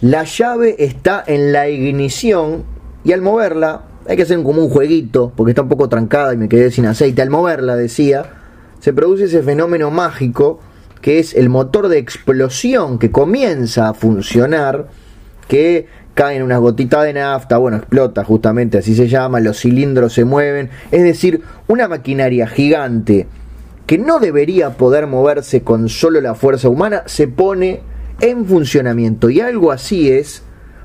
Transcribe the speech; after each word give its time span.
La 0.00 0.24
llave 0.24 0.76
está 0.78 1.24
en 1.26 1.52
la 1.52 1.68
ignición 1.68 2.64
y 3.02 3.12
al 3.12 3.22
moverla, 3.22 3.82
hay 4.06 4.16
que 4.16 4.24
hacer 4.24 4.42
como 4.42 4.62
un 4.62 4.68
jueguito, 4.68 5.32
porque 5.34 5.52
está 5.52 5.62
un 5.62 5.68
poco 5.68 5.88
trancada 5.88 6.34
y 6.34 6.36
me 6.36 6.48
quedé 6.48 6.70
sin 6.70 6.86
aceite. 6.86 7.22
Al 7.22 7.30
moverla, 7.30 7.76
decía, 7.76 8.24
se 8.80 8.92
produce 8.92 9.24
ese 9.24 9.42
fenómeno 9.42 9.90
mágico 9.90 10.60
que 11.00 11.18
es 11.18 11.34
el 11.34 11.48
motor 11.48 11.88
de 11.88 11.98
explosión 11.98 12.98
que 12.98 13.10
comienza 13.10 13.88
a 13.88 13.94
funcionar, 13.94 14.88
que 15.48 15.86
caen 16.14 16.42
unas 16.42 16.60
gotitas 16.60 17.04
de 17.04 17.12
nafta, 17.12 17.58
bueno, 17.58 17.76
explota 17.76 18.24
justamente, 18.24 18.78
así 18.78 18.94
se 18.94 19.06
llama, 19.06 19.38
los 19.38 19.60
cilindros 19.60 20.14
se 20.14 20.24
mueven, 20.24 20.70
es 20.90 21.04
decir, 21.04 21.42
una 21.68 21.88
maquinaria 21.88 22.46
gigante 22.46 23.26
que 23.86 23.98
no 23.98 24.18
debería 24.18 24.70
poder 24.70 25.06
moverse 25.06 25.62
con 25.62 25.88
solo 25.88 26.20
la 26.20 26.34
fuerza 26.34 26.68
humana, 26.68 27.04
se 27.06 27.28
pone 27.28 27.80
en 28.20 28.46
funcionamiento. 28.46 29.30
Y 29.30 29.40
algo 29.40 29.72
así 29.72 30.10
es, 30.10 30.42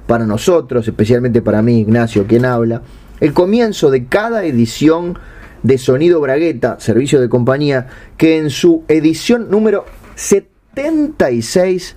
para 0.07 0.25
nosotros, 0.25 0.87
especialmente 0.87 1.41
para 1.41 1.61
mí, 1.61 1.79
Ignacio, 1.79 2.25
quien 2.27 2.45
habla, 2.45 2.81
el 3.19 3.33
comienzo 3.33 3.91
de 3.91 4.05
cada 4.07 4.43
edición 4.43 5.17
de 5.63 5.77
Sonido 5.77 6.19
Bragueta, 6.19 6.79
servicio 6.79 7.21
de 7.21 7.29
compañía, 7.29 7.87
que 8.17 8.37
en 8.37 8.49
su 8.49 8.83
edición 8.87 9.49
número 9.49 9.85
76 10.15 11.95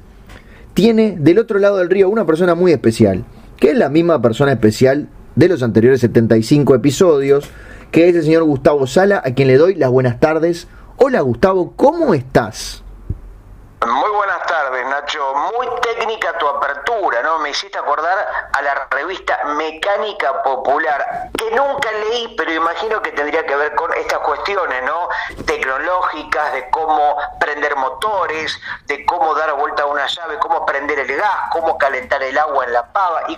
tiene 0.74 1.16
del 1.18 1.38
otro 1.38 1.58
lado 1.58 1.78
del 1.78 1.90
río 1.90 2.08
una 2.08 2.26
persona 2.26 2.54
muy 2.54 2.72
especial, 2.72 3.24
que 3.56 3.70
es 3.70 3.78
la 3.78 3.88
misma 3.88 4.20
persona 4.20 4.52
especial 4.52 5.08
de 5.34 5.48
los 5.48 5.62
anteriores 5.62 6.00
75 6.00 6.74
episodios, 6.74 7.48
que 7.90 8.08
es 8.08 8.14
el 8.16 8.24
señor 8.24 8.44
Gustavo 8.44 8.86
Sala, 8.86 9.22
a 9.24 9.34
quien 9.34 9.48
le 9.48 9.56
doy 9.56 9.74
las 9.76 9.90
buenas 9.90 10.20
tardes. 10.20 10.68
Hola 10.96 11.20
Gustavo, 11.22 11.72
¿cómo 11.74 12.12
estás? 12.14 12.83
Muy 13.86 14.10
buenas 14.10 14.42
tardes, 14.46 14.86
Nacho. 14.86 15.34
Muy 15.34 15.68
técnica 15.82 16.38
tu 16.38 16.48
apertura, 16.48 17.22
¿no? 17.22 17.38
Me 17.40 17.50
hiciste 17.50 17.76
acordar 17.78 18.48
a 18.52 18.62
la 18.62 18.86
revista 18.90 19.38
Mecánica 19.44 20.42
Popular, 20.42 21.30
que 21.36 21.50
nunca 21.50 21.90
leí, 21.92 22.34
pero 22.36 22.50
imagino 22.52 23.02
que 23.02 23.12
tendría 23.12 23.44
que 23.44 23.54
ver 23.54 23.74
con 23.74 23.92
estas 23.92 24.20
cuestiones, 24.20 24.82
¿no? 24.84 25.08
Tecnológicas, 25.44 26.54
de 26.54 26.70
cómo 26.70 27.18
prender 27.38 27.76
motores, 27.76 28.58
de 28.86 29.04
cómo 29.04 29.34
dar 29.34 29.52
vuelta 29.52 29.82
a 29.82 29.86
una 29.86 30.06
llave, 30.06 30.38
cómo 30.38 30.64
prender 30.64 31.00
el 31.00 31.16
gas, 31.16 31.50
cómo 31.52 31.76
calentar 31.76 32.22
el 32.22 32.38
agua 32.38 32.64
en 32.64 32.72
la 32.72 32.90
pava 32.90 33.24
y 33.28 33.36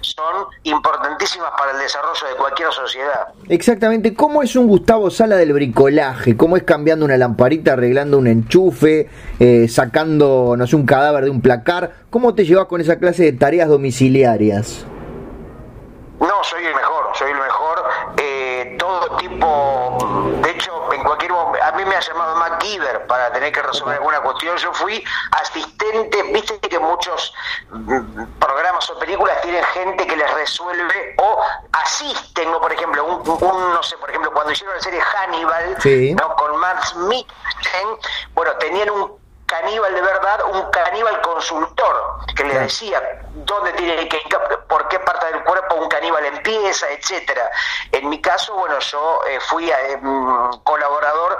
son 0.00 0.46
importantísimas 0.64 1.50
para 1.56 1.72
el 1.72 1.78
desarrollo 1.78 2.26
de 2.28 2.36
cualquier 2.36 2.72
sociedad. 2.72 3.28
Exactamente, 3.48 4.14
¿cómo 4.14 4.42
es 4.42 4.56
un 4.56 4.66
Gustavo 4.66 5.10
Sala 5.10 5.36
del 5.36 5.52
bricolaje? 5.52 6.36
¿Cómo 6.36 6.56
es 6.56 6.62
cambiando 6.62 7.04
una 7.04 7.16
lamparita, 7.16 7.72
arreglando 7.74 8.18
un 8.18 8.26
enchufe, 8.26 9.08
eh, 9.38 9.66
sacando, 9.68 10.54
no 10.56 10.66
sé, 10.66 10.76
un 10.76 10.86
cadáver 10.86 11.24
de 11.24 11.30
un 11.30 11.40
placar? 11.40 11.92
¿Cómo 12.10 12.34
te 12.34 12.44
llevas 12.44 12.66
con 12.66 12.80
esa 12.80 12.98
clase 12.98 13.24
de 13.24 13.32
tareas 13.32 13.68
domiciliarias? 13.68 14.86
No, 16.20 16.42
soy 16.42 16.64
el 16.64 16.74
mejor, 16.74 17.04
soy 17.14 17.30
el 17.30 17.38
mejor. 17.38 17.84
Eh, 18.16 18.76
todo 18.78 19.16
tipo, 19.18 19.85
momento, 21.96 21.96
a 21.96 21.96
mí 21.96 21.96
me 21.96 21.98
ha 21.98 22.00
llamado 22.00 22.36
MacGyver 22.36 23.06
para 23.06 23.32
tener 23.32 23.52
que 23.52 23.62
resolver 23.62 23.96
alguna 23.96 24.20
cuestión. 24.20 24.56
Yo 24.56 24.72
fui 24.74 25.04
asistente, 25.32 26.22
viste 26.32 26.58
que 26.60 26.78
muchos 26.78 27.32
mm, 27.70 28.38
programas 28.38 28.88
o 28.90 28.98
películas 28.98 29.40
tienen 29.42 29.64
gente 29.64 30.06
que 30.06 30.16
les 30.16 30.32
resuelve 30.34 31.14
o 31.18 31.40
asisten, 31.72 32.48
o 32.54 32.60
por 32.60 32.72
ejemplo, 32.72 33.04
un, 33.04 33.72
no 33.72 33.82
sé, 33.82 33.96
por 33.98 34.10
ejemplo, 34.10 34.32
cuando 34.32 34.52
hicieron 34.52 34.76
la 34.76 34.82
serie 34.82 35.00
Hannibal, 35.00 35.76
¿no? 36.16 36.36
con 36.36 36.56
Matt 36.58 36.84
Smith, 36.84 37.26
bueno, 38.34 38.52
tenían 38.56 38.90
un 38.90 39.26
caníbal 39.46 39.94
de 39.94 40.02
verdad, 40.02 40.40
un 40.52 40.70
caníbal 40.70 41.20
consultor, 41.22 42.18
que 42.34 42.44
le 42.44 42.58
decía 42.58 43.00
dónde 43.34 43.72
tiene 43.74 44.08
que 44.08 44.16
ir, 44.16 44.38
por 44.68 44.88
qué 44.88 44.98
parte 44.98 45.26
del 45.26 45.42
cuerpo 45.44 45.76
un 45.76 45.88
caníbal 45.88 46.24
empieza, 46.26 46.90
etcétera. 46.90 47.50
En 47.92 48.08
mi 48.08 48.20
caso, 48.20 48.54
bueno, 48.54 48.78
yo 48.80 49.20
eh, 49.28 49.38
fui 49.40 49.70
eh, 49.70 49.96
mm, 50.00 50.58
colaborador 50.64 51.38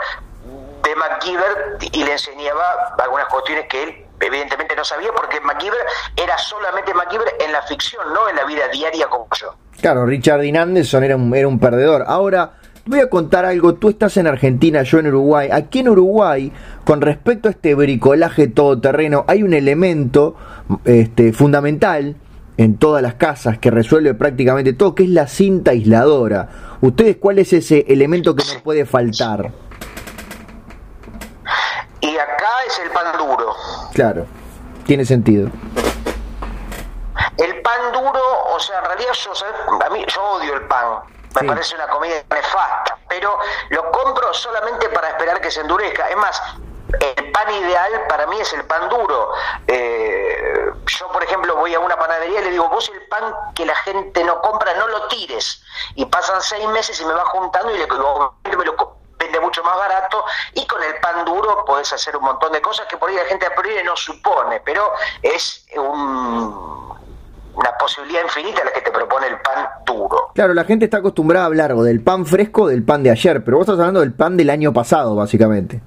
de 0.82 0.96
MacGyver 0.96 1.78
y 1.92 2.04
le 2.04 2.12
enseñaba 2.12 2.94
algunas 2.98 3.26
cuestiones 3.26 3.66
que 3.68 3.82
él 3.82 4.06
evidentemente 4.20 4.74
no 4.76 4.84
sabía 4.84 5.10
porque 5.14 5.40
MacGyver 5.40 5.78
era 6.16 6.38
solamente 6.38 6.94
MacGyver 6.94 7.28
en 7.44 7.52
la 7.52 7.62
ficción, 7.62 8.12
no 8.12 8.28
en 8.28 8.36
la 8.36 8.44
vida 8.44 8.68
diaria 8.72 9.06
como 9.08 9.26
yo. 9.38 9.54
Claro, 9.80 10.06
Richard 10.06 10.40
Dean 10.40 10.56
Anderson 10.56 11.04
era 11.04 11.16
un, 11.16 11.34
era 11.34 11.48
un 11.48 11.58
perdedor. 11.58 12.04
Ahora, 12.06 12.52
voy 12.86 13.00
a 13.00 13.10
contar 13.10 13.44
algo, 13.44 13.74
tú 13.74 13.90
estás 13.90 14.16
en 14.16 14.26
Argentina, 14.26 14.82
yo 14.82 14.98
en 14.98 15.08
Uruguay. 15.08 15.48
Aquí 15.52 15.80
en 15.80 15.88
Uruguay, 15.88 16.52
con 16.84 17.00
respecto 17.00 17.48
a 17.48 17.50
este 17.50 17.74
bricolaje 17.74 18.46
todoterreno, 18.48 19.24
hay 19.28 19.42
un 19.42 19.52
elemento 19.52 20.36
este, 20.84 21.32
fundamental 21.32 22.16
en 22.56 22.78
todas 22.78 23.02
las 23.02 23.14
casas 23.14 23.58
que 23.58 23.70
resuelve 23.70 24.14
prácticamente 24.14 24.72
todo, 24.72 24.94
que 24.94 25.02
es 25.04 25.10
la 25.10 25.26
cinta 25.26 25.72
aisladora. 25.72 26.48
¿Ustedes 26.80 27.16
cuál 27.16 27.38
es 27.38 27.52
ese 27.52 27.84
elemento 27.88 28.34
que 28.34 28.44
no 28.44 28.62
puede 28.62 28.86
faltar? 28.86 29.50
Y 32.00 32.16
acá 32.16 32.46
es 32.66 32.78
el 32.78 32.90
pan 32.90 33.16
duro. 33.18 33.54
Claro, 33.92 34.26
tiene 34.86 35.04
sentido. 35.04 35.50
El 37.38 37.60
pan 37.62 37.92
duro, 37.92 38.20
o 38.54 38.60
sea, 38.60 38.78
en 38.78 38.84
realidad 38.84 39.12
yo, 39.12 39.32
a 39.84 39.90
mí, 39.90 40.04
yo 40.08 40.22
odio 40.22 40.54
el 40.54 40.66
pan 40.66 41.02
me 41.42 41.48
parece 41.48 41.74
una 41.74 41.86
comida 41.88 42.14
nefasta, 42.30 42.98
pero 43.08 43.38
lo 43.70 43.90
compro 43.90 44.32
solamente 44.32 44.88
para 44.88 45.10
esperar 45.10 45.40
que 45.40 45.50
se 45.50 45.60
endurezca. 45.60 46.08
Es 46.08 46.16
más, 46.16 46.42
el 47.00 47.30
pan 47.32 47.50
ideal 47.52 48.06
para 48.08 48.26
mí 48.26 48.40
es 48.40 48.52
el 48.54 48.64
pan 48.64 48.88
duro. 48.88 49.32
Eh, 49.66 50.70
yo, 50.86 51.08
por 51.08 51.22
ejemplo, 51.22 51.56
voy 51.56 51.74
a 51.74 51.80
una 51.80 51.98
panadería 51.98 52.40
y 52.40 52.44
le 52.44 52.50
digo, 52.52 52.68
vos 52.68 52.88
el 52.88 53.06
pan 53.08 53.34
que 53.54 53.66
la 53.66 53.74
gente 53.76 54.24
no 54.24 54.40
compra, 54.40 54.74
no 54.74 54.88
lo 54.88 55.08
tires. 55.08 55.62
Y 55.94 56.06
pasan 56.06 56.40
seis 56.40 56.66
meses 56.68 57.00
y 57.00 57.04
me 57.04 57.12
va 57.12 57.24
juntando 57.26 57.70
y 57.70 57.78
le 57.78 57.84
digo, 57.84 58.34
me 58.44 58.64
lo 58.64 58.96
vende 59.26 59.40
mucho 59.40 59.62
más 59.62 59.76
barato 59.76 60.24
y 60.54 60.66
con 60.66 60.82
el 60.82 60.94
pan 61.00 61.24
duro 61.24 61.64
podés 61.64 61.92
hacer 61.92 62.16
un 62.16 62.24
montón 62.24 62.52
de 62.52 62.60
cosas 62.60 62.86
que 62.86 62.96
por 62.96 63.10
ahí 63.10 63.16
la 63.16 63.24
gente 63.24 63.46
a 63.46 63.54
priori 63.54 63.84
no 63.84 63.96
supone, 63.96 64.60
pero 64.64 64.92
es 65.22 65.66
un 65.76 66.76
una 67.56 67.72
posibilidad 67.78 68.22
infinita 68.22 68.62
la 68.64 68.70
que 68.70 68.82
te 68.82 68.90
propone 68.90 69.28
el 69.28 69.38
pan 69.40 69.66
duro. 69.84 70.30
Claro, 70.34 70.52
la 70.52 70.64
gente 70.64 70.84
está 70.84 70.98
acostumbrada 70.98 71.44
a 71.44 71.46
hablar 71.46 71.72
o 71.72 71.82
del 71.82 72.02
pan 72.02 72.26
fresco 72.26 72.62
o 72.62 72.68
del 72.68 72.84
pan 72.84 73.02
de 73.02 73.10
ayer, 73.10 73.42
pero 73.42 73.56
vos 73.56 73.64
estás 73.64 73.78
hablando 73.78 74.00
del 74.00 74.12
pan 74.12 74.36
del 74.36 74.50
año 74.50 74.72
pasado, 74.72 75.16
básicamente. 75.16 75.80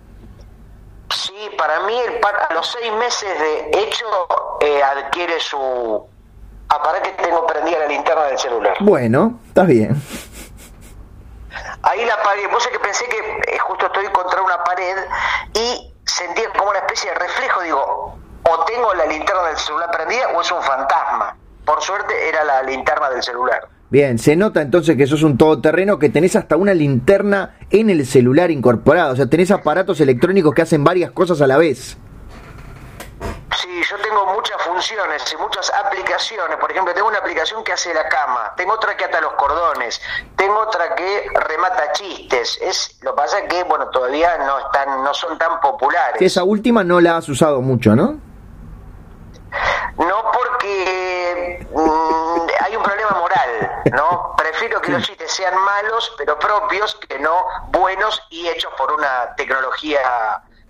Sí, 1.13 1.33
para 1.57 1.81
mí 1.81 1.93
el 2.07 2.19
pan 2.19 2.33
a 2.49 2.53
los 2.53 2.67
seis 2.67 2.91
meses 2.93 3.29
de 3.39 3.79
hecho 3.81 4.05
eh, 4.61 4.81
adquiere 4.81 5.39
su... 5.39 5.57
Ah, 6.71 6.81
para 6.83 7.01
que 7.01 7.11
tengo 7.23 7.47
prendida 7.47 7.79
la 7.79 7.87
linterna 7.87 8.23
del 8.25 8.37
celular. 8.37 8.77
Bueno, 8.79 9.39
estás 9.47 9.67
bien. 9.67 9.99
Ahí 11.83 12.05
la 12.05 12.21
pared, 12.21 12.49
vos 12.51 12.65
es 12.65 12.71
que 12.71 12.79
pensé 12.79 13.05
que 13.07 13.17
eh, 13.17 13.59
justo 13.59 13.85
estoy 13.87 14.05
contra 14.07 14.41
una 14.41 14.63
pared 14.63 14.97
y 15.53 15.93
sentí 16.05 16.41
como 16.57 16.71
una 16.71 16.79
especie 16.79 17.11
de 17.11 17.19
reflejo, 17.19 17.61
digo, 17.61 18.19
o 18.43 18.65
tengo 18.65 18.93
la 18.93 19.05
linterna 19.05 19.43
del 19.43 19.57
celular 19.57 19.91
prendida 19.91 20.29
o 20.35 20.41
es 20.41 20.51
un 20.51 20.61
fantasma. 20.61 21.37
Por 21.65 21.81
suerte 21.81 22.27
era 22.27 22.43
la 22.43 22.63
linterna 22.63 23.09
del 23.09 23.21
celular. 23.21 23.67
Bien, 23.91 24.19
se 24.19 24.35
nota 24.35 24.61
entonces 24.61 24.95
que 24.97 25.07
sos 25.07 25.23
un 25.23 25.37
todoterreno 25.37 25.97
que 25.97 26.09
tenés 26.09 26.35
hasta 26.35 26.57
una 26.57 26.73
linterna 26.73 27.57
en 27.71 27.89
el 27.89 28.05
celular 28.05 28.51
incorporada, 28.51 29.11
o 29.11 29.15
sea, 29.15 29.27
tenés 29.27 29.49
aparatos 29.49 29.99
electrónicos 29.99 30.53
que 30.53 30.61
hacen 30.61 30.83
varias 30.83 31.11
cosas 31.11 31.41
a 31.41 31.47
la 31.47 31.57
vez. 31.57 31.97
Sí, 33.61 33.83
yo 33.89 33.97
tengo 33.97 34.25
muchas 34.27 34.61
funciones 34.61 35.33
y 35.33 35.35
muchas 35.35 35.69
aplicaciones. 35.73 36.57
Por 36.57 36.71
ejemplo, 36.71 36.93
tengo 36.93 37.09
una 37.09 37.17
aplicación 37.17 37.61
que 37.61 37.73
hace 37.73 37.93
la 37.93 38.07
cama, 38.07 38.53
tengo 38.55 38.71
otra 38.73 38.95
que 38.95 39.03
ata 39.03 39.19
los 39.19 39.33
cordones, 39.33 40.01
tengo 40.37 40.59
otra 40.59 40.95
que 40.95 41.29
remata 41.33 41.91
chistes. 41.91 42.57
Es 42.61 42.97
lo 43.01 43.11
que 43.11 43.17
pasa 43.17 43.45
que 43.47 43.63
bueno, 43.65 43.89
todavía 43.89 44.37
no 44.37 44.59
están 44.59 45.03
no 45.03 45.13
son 45.13 45.37
tan 45.37 45.59
populares. 45.59 46.21
Esa 46.21 46.43
última 46.43 46.85
no 46.85 47.01
la 47.01 47.17
has 47.17 47.27
usado 47.27 47.59
mucho, 47.61 47.97
¿no? 47.97 48.17
No 49.97 50.31
porque 50.31 51.67
mm, 51.69 52.63
hay 52.63 52.75
un 52.77 52.83
problema 52.83 53.11
moral, 53.19 53.81
¿no? 53.91 54.35
Prefiero 54.37 54.79
que 54.81 54.91
los 54.91 55.03
chistes 55.03 55.33
sean 55.33 55.57
malos, 55.57 56.13
pero 56.17 56.39
propios, 56.39 56.95
que 56.95 57.19
no 57.19 57.43
buenos 57.71 58.23
y 58.29 58.47
hechos 58.47 58.71
por 58.77 58.93
una 58.93 59.35
tecnología 59.35 59.99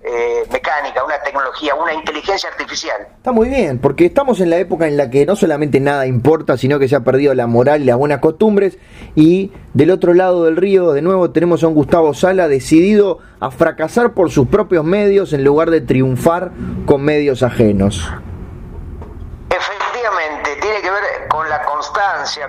eh, 0.01 0.43
mecánica, 0.51 1.03
una 1.03 1.21
tecnología, 1.21 1.75
una 1.75 1.93
inteligencia 1.93 2.49
artificial. 2.49 3.07
Está 3.17 3.31
muy 3.31 3.49
bien, 3.49 3.79
porque 3.79 4.05
estamos 4.05 4.39
en 4.39 4.49
la 4.49 4.57
época 4.57 4.87
en 4.87 4.95
la 4.95 5.09
que 5.09 5.25
no 5.25 5.35
solamente 5.35 5.79
nada 5.79 6.07
importa, 6.07 6.57
sino 6.57 6.79
que 6.79 6.87
se 6.87 6.95
ha 6.95 7.01
perdido 7.01 7.33
la 7.33 7.47
moral 7.47 7.81
y 7.81 7.85
las 7.85 7.97
buenas 7.97 8.19
costumbres. 8.19 8.77
Y 9.15 9.51
del 9.73 9.91
otro 9.91 10.13
lado 10.13 10.45
del 10.45 10.55
río, 10.55 10.93
de 10.93 11.01
nuevo, 11.01 11.31
tenemos 11.31 11.63
a 11.63 11.67
un 11.67 11.73
Gustavo 11.73 12.13
Sala 12.13 12.47
decidido 12.47 13.19
a 13.41 13.51
fracasar 13.51 14.13
por 14.13 14.31
sus 14.31 14.47
propios 14.47 14.85
medios 14.85 15.33
en 15.33 15.43
lugar 15.43 15.69
de 15.69 15.81
triunfar 15.81 16.51
con 16.85 17.01
medios 17.01 17.43
ajenos. 17.43 18.09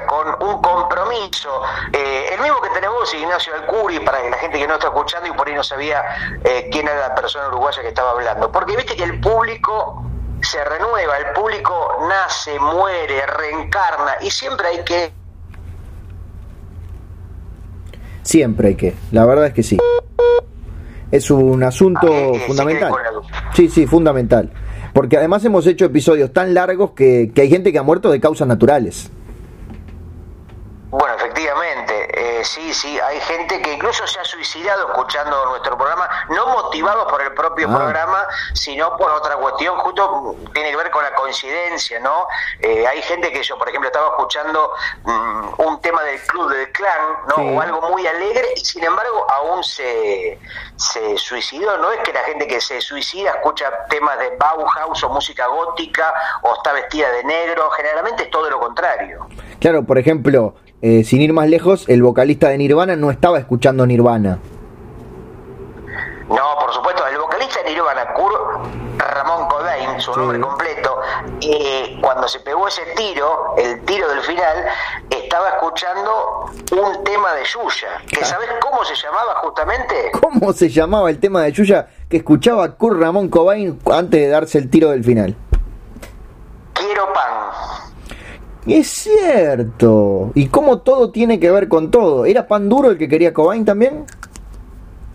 Con 0.06 0.48
un 0.48 0.60
compromiso, 0.62 1.62
eh, 1.92 2.30
el 2.32 2.40
mismo 2.40 2.60
que 2.60 2.68
tenemos 2.70 3.12
Ignacio 3.14 3.54
Alcuri, 3.54 4.00
para 4.00 4.22
la 4.28 4.36
gente 4.36 4.58
que 4.58 4.66
no 4.66 4.74
está 4.74 4.88
escuchando 4.88 5.28
y 5.28 5.32
por 5.32 5.48
ahí 5.48 5.54
no 5.54 5.62
sabía 5.62 6.02
eh, 6.44 6.68
quién 6.70 6.86
era 6.86 7.08
la 7.08 7.14
persona 7.14 7.48
uruguaya 7.48 7.82
que 7.82 7.88
estaba 7.88 8.10
hablando. 8.12 8.50
Porque 8.50 8.76
viste 8.76 8.96
que 8.96 9.04
el 9.04 9.20
público 9.20 10.04
se 10.42 10.64
renueva 10.64 11.18
el 11.18 11.32
público 11.34 11.98
nace, 12.08 12.58
muere, 12.58 13.26
reencarna 13.26 14.16
y 14.20 14.30
siempre 14.30 14.68
hay 14.68 14.84
que... 14.84 15.12
Siempre 18.22 18.68
hay 18.68 18.74
que, 18.74 18.94
la 19.12 19.26
verdad 19.26 19.46
es 19.46 19.54
que 19.54 19.62
sí. 19.62 19.78
Es 21.10 21.30
un 21.30 21.62
asunto 21.62 22.06
Ah, 22.06 22.36
eh, 22.36 22.44
fundamental. 22.46 22.90
con 22.90 23.02
la 23.02 23.10
duda. 23.10 23.50
Sí, 23.54 23.68
sí, 23.68 23.86
fundamental. 23.86 24.50
Porque 24.92 25.16
además 25.16 25.44
hemos 25.44 25.66
hecho 25.66 25.84
episodios 25.84 26.32
tan 26.32 26.54
largos 26.54 26.92
que, 26.92 27.30
que 27.34 27.42
hay 27.42 27.48
gente 27.48 27.72
que 27.72 27.78
ha 27.78 27.82
muerto 27.82 28.10
de 28.10 28.20
causas 28.20 28.48
naturales. 28.48 29.10
Bueno, 30.90 31.14
efectivamente, 31.16 31.92
eh, 32.40 32.44
sí, 32.44 32.72
sí, 32.74 32.98
hay 33.00 33.20
gente 33.20 33.60
que 33.60 33.72
incluso 33.74 34.06
se 34.06 34.18
ha 34.20 34.24
suicidado 34.24 34.88
escuchando 34.88 35.44
nuestro 35.46 35.76
programa, 35.76 36.08
no 36.30 36.46
motivados 36.46 37.10
por 37.10 37.22
el 37.22 37.32
propio 37.34 37.68
Ah. 37.70 37.76
programa, 37.76 38.26
sino 38.54 38.96
por 38.96 39.10
otra 39.10 39.36
cuestión, 39.36 39.76
justo 39.78 40.34
tiene 40.54 40.70
que 40.70 40.76
ver 40.76 40.90
con 40.90 41.02
la 41.02 41.14
coincidencia, 41.14 42.00
¿no? 42.00 42.26
Eh, 42.60 42.86
hay 42.86 43.02
gente 43.02 43.32
que 43.32 43.42
yo, 43.42 43.58
por 43.58 43.68
ejemplo, 43.68 43.88
estaba 43.88 44.08
escuchando 44.08 44.72
mm, 45.04 45.48
un 45.58 45.80
tema 45.80 46.02
del 46.02 46.20
Club 46.22 46.50
del 46.50 46.72
Clan, 46.72 47.00
¿no? 47.28 47.34
Sí. 47.36 47.56
O 47.56 47.60
algo 47.60 47.90
muy 47.90 48.06
alegre, 48.06 48.46
y 48.56 48.64
sin 48.64 48.84
embargo 48.84 49.26
aún 49.30 49.62
se, 49.62 50.38
se 50.76 51.16
suicidó, 51.18 51.76
no 51.78 51.92
es 51.92 52.00
que 52.00 52.12
la 52.12 52.20
gente 52.20 52.46
que 52.46 52.60
se 52.60 52.80
suicida 52.80 53.30
escucha 53.30 53.86
temas 53.88 54.18
de 54.18 54.36
Bauhaus 54.36 55.02
o 55.04 55.08
música 55.10 55.46
gótica, 55.46 56.14
o 56.42 56.54
está 56.54 56.72
vestida 56.72 57.10
de 57.10 57.24
negro, 57.24 57.70
generalmente 57.70 58.24
es 58.24 58.30
todo 58.30 58.48
lo 58.50 58.58
contrario. 58.58 59.26
Claro, 59.60 59.82
por 59.84 59.98
ejemplo, 59.98 60.54
eh, 60.82 61.04
sin 61.04 61.20
ir 61.20 61.32
más 61.32 61.48
lejos, 61.48 61.88
el 61.88 62.02
vocalista 62.02 62.48
de 62.48 62.58
Nirvana 62.58 62.96
no 62.96 63.10
estaba 63.10 63.38
escuchando 63.38 63.86
Nirvana. 63.86 64.38
No, 66.28 66.36
por 66.60 66.72
supuesto, 66.72 67.04
el 67.08 67.18
vocalista 67.18 67.60
de 67.64 67.70
Nirvana, 67.70 68.12
Kurt 68.14 68.36
Ramón 68.98 69.48
Cobain, 69.48 70.00
su 70.00 70.12
Sí. 70.14 70.20
nombre 70.20 70.40
completo, 70.40 71.00
eh, 71.42 71.98
cuando 72.00 72.28
se 72.28 72.38
pegó 72.40 72.68
ese 72.68 72.82
tiro, 72.96 73.54
el 73.58 73.80
tiro 73.84 74.08
del 74.08 74.20
final, 74.20 74.64
estaba 75.10 75.48
escuchando 75.48 76.44
un 76.72 77.02
tema 77.04 77.32
de 77.34 77.42
Yuya, 77.44 77.88
que 78.08 78.24
¿sabes 78.24 78.48
cómo 78.60 78.84
se 78.84 78.94
llamaba 78.94 79.34
justamente? 79.42 80.12
¿Cómo 80.22 80.52
se 80.52 80.68
llamaba 80.68 81.10
el 81.10 81.18
tema 81.18 81.42
de 81.42 81.50
Yuya 81.52 81.88
que 82.08 82.18
escuchaba 82.18 82.70
Kurt 82.76 83.00
Ramón 83.00 83.28
Cobain 83.28 83.80
antes 83.92 84.20
de 84.20 84.28
darse 84.28 84.58
el 84.58 84.70
tiro 84.70 84.90
del 84.90 85.02
final? 85.02 85.34
Quiero 86.74 87.12
pan. 87.12 87.89
Es 88.66 88.88
cierto. 88.88 90.30
¿Y 90.34 90.48
cómo 90.48 90.78
todo 90.80 91.10
tiene 91.10 91.40
que 91.40 91.50
ver 91.50 91.68
con 91.68 91.90
todo? 91.90 92.26
¿Era 92.26 92.46
pan 92.46 92.68
duro 92.68 92.90
el 92.90 92.98
que 92.98 93.08
quería 93.08 93.32
Cobain 93.32 93.64
también? 93.64 94.04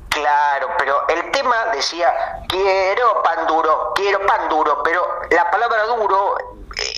Claro, 0.10 0.68
pero 0.78 0.96
el 1.10 1.32
tema 1.32 1.56
decía, 1.74 2.08
quiero 2.48 3.22
pan 3.24 3.46
duro, 3.48 3.92
quiero 3.96 4.20
pan 4.26 4.50
duro, 4.50 4.82
pero 4.84 5.02
la 5.30 5.52
palabra 5.52 5.86
duro 5.86 6.36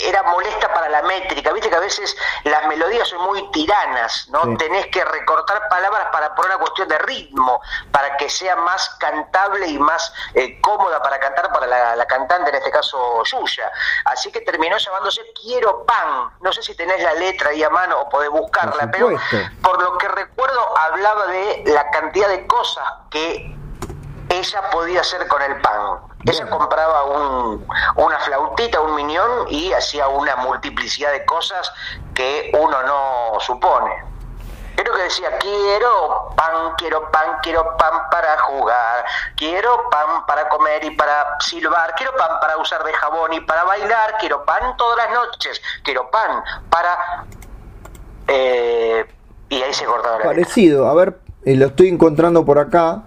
era 0.03 0.24
molesta 0.24 0.74
para 0.74 0.89
la 0.89 1.01
métrica, 1.03 1.51
viste 1.53 1.69
que 1.69 1.75
a 1.75 1.79
veces 1.79 2.15
las 2.44 2.65
melodías 2.68 3.07
son 3.07 3.21
muy 3.24 3.50
tiranas, 3.51 4.27
¿no? 4.29 4.44
Sí. 4.44 4.57
Tenés 4.57 4.88
que 4.88 5.03
recortar 5.03 5.68
palabras 5.69 6.07
para 6.12 6.33
poner 6.35 6.51
una 6.51 6.59
cuestión 6.59 6.88
de 6.88 6.97
ritmo, 7.00 7.62
para 7.91 8.18
que 8.18 8.29
sea 8.29 8.56
más 8.56 8.89
cantable 9.00 9.68
y 9.68 9.79
más 9.79 10.13
eh, 10.33 10.59
cómoda 10.62 11.01
para 11.01 11.19
cantar 11.19 11.51
para 11.51 11.68
la, 11.68 11.95
la 11.95 12.06
cantante, 12.06 12.50
en 12.50 12.56
este 12.56 12.71
caso 12.71 13.24
Yuya. 13.24 13.71
Así 14.06 14.31
que 14.31 14.41
terminó 14.41 14.77
llamándose 14.77 15.21
Quiero 15.41 15.85
Pan. 15.85 16.31
No 16.41 16.51
sé 16.51 16.62
si 16.63 16.75
tenés 16.75 17.01
la 17.01 17.13
letra 17.13 17.50
ahí 17.50 17.63
a 17.63 17.69
mano 17.69 18.01
o 18.01 18.09
podés 18.09 18.29
buscarla, 18.29 18.89
pero 18.91 19.09
por 19.62 19.81
lo 19.81 19.97
que 19.97 20.07
recuerdo 20.07 20.77
hablaba 20.77 21.27
de 21.27 21.63
la 21.68 21.89
cantidad 21.91 22.27
de 22.29 22.45
cosas 22.47 22.85
que 23.09 23.56
ella 24.29 24.69
podía 24.71 25.01
hacer 25.01 25.27
con 25.27 25.41
el 25.41 25.62
pan. 25.62 26.00
Ella 26.25 26.50
compraba 26.50 27.03
un, 27.06 27.65
una 27.95 28.19
flautita, 28.19 28.81
un 28.81 28.95
miñón 28.95 29.47
y 29.50 29.71
hacía 29.71 30.07
una 30.07 30.35
multiplicidad 30.38 31.12
de 31.12 31.25
cosas 31.25 31.71
que 32.13 32.51
uno 32.59 32.83
no 32.83 33.39
supone. 33.39 34.03
Creo 34.75 34.94
que 34.94 35.03
decía, 35.03 35.35
quiero 35.39 36.33
pan, 36.35 36.74
quiero 36.77 37.09
pan, 37.09 37.38
quiero 37.41 37.75
pan 37.77 37.94
para 38.12 38.38
jugar, 38.39 39.06
quiero 39.35 39.89
pan 39.89 40.25
para 40.27 40.47
comer 40.50 40.83
y 40.83 40.91
para 40.91 41.39
silbar, 41.39 41.95
quiero 41.95 42.15
pan 42.15 42.39
para 42.39 42.57
usar 42.57 42.83
de 42.83 42.94
jabón 42.94 43.33
y 43.33 43.41
para 43.41 43.63
bailar, 43.63 44.18
quiero 44.19 44.45
pan 44.45 44.77
todas 44.77 44.97
las 44.97 45.09
noches, 45.12 45.62
quiero 45.83 46.12
pan 46.12 46.44
para... 46.69 47.25
Eh, 48.27 49.06
y 49.50 49.62
ahí 49.63 49.74
se 49.74 49.85
cortaba 49.85 50.12
la 50.12 50.18
letra. 50.18 50.31
Parecido. 50.31 50.88
A 50.89 50.94
ver, 50.94 51.19
eh, 51.45 51.56
lo 51.56 51.68
estoy 51.68 51.88
encontrando 51.88 52.45
por 52.45 52.59
acá. 52.59 53.01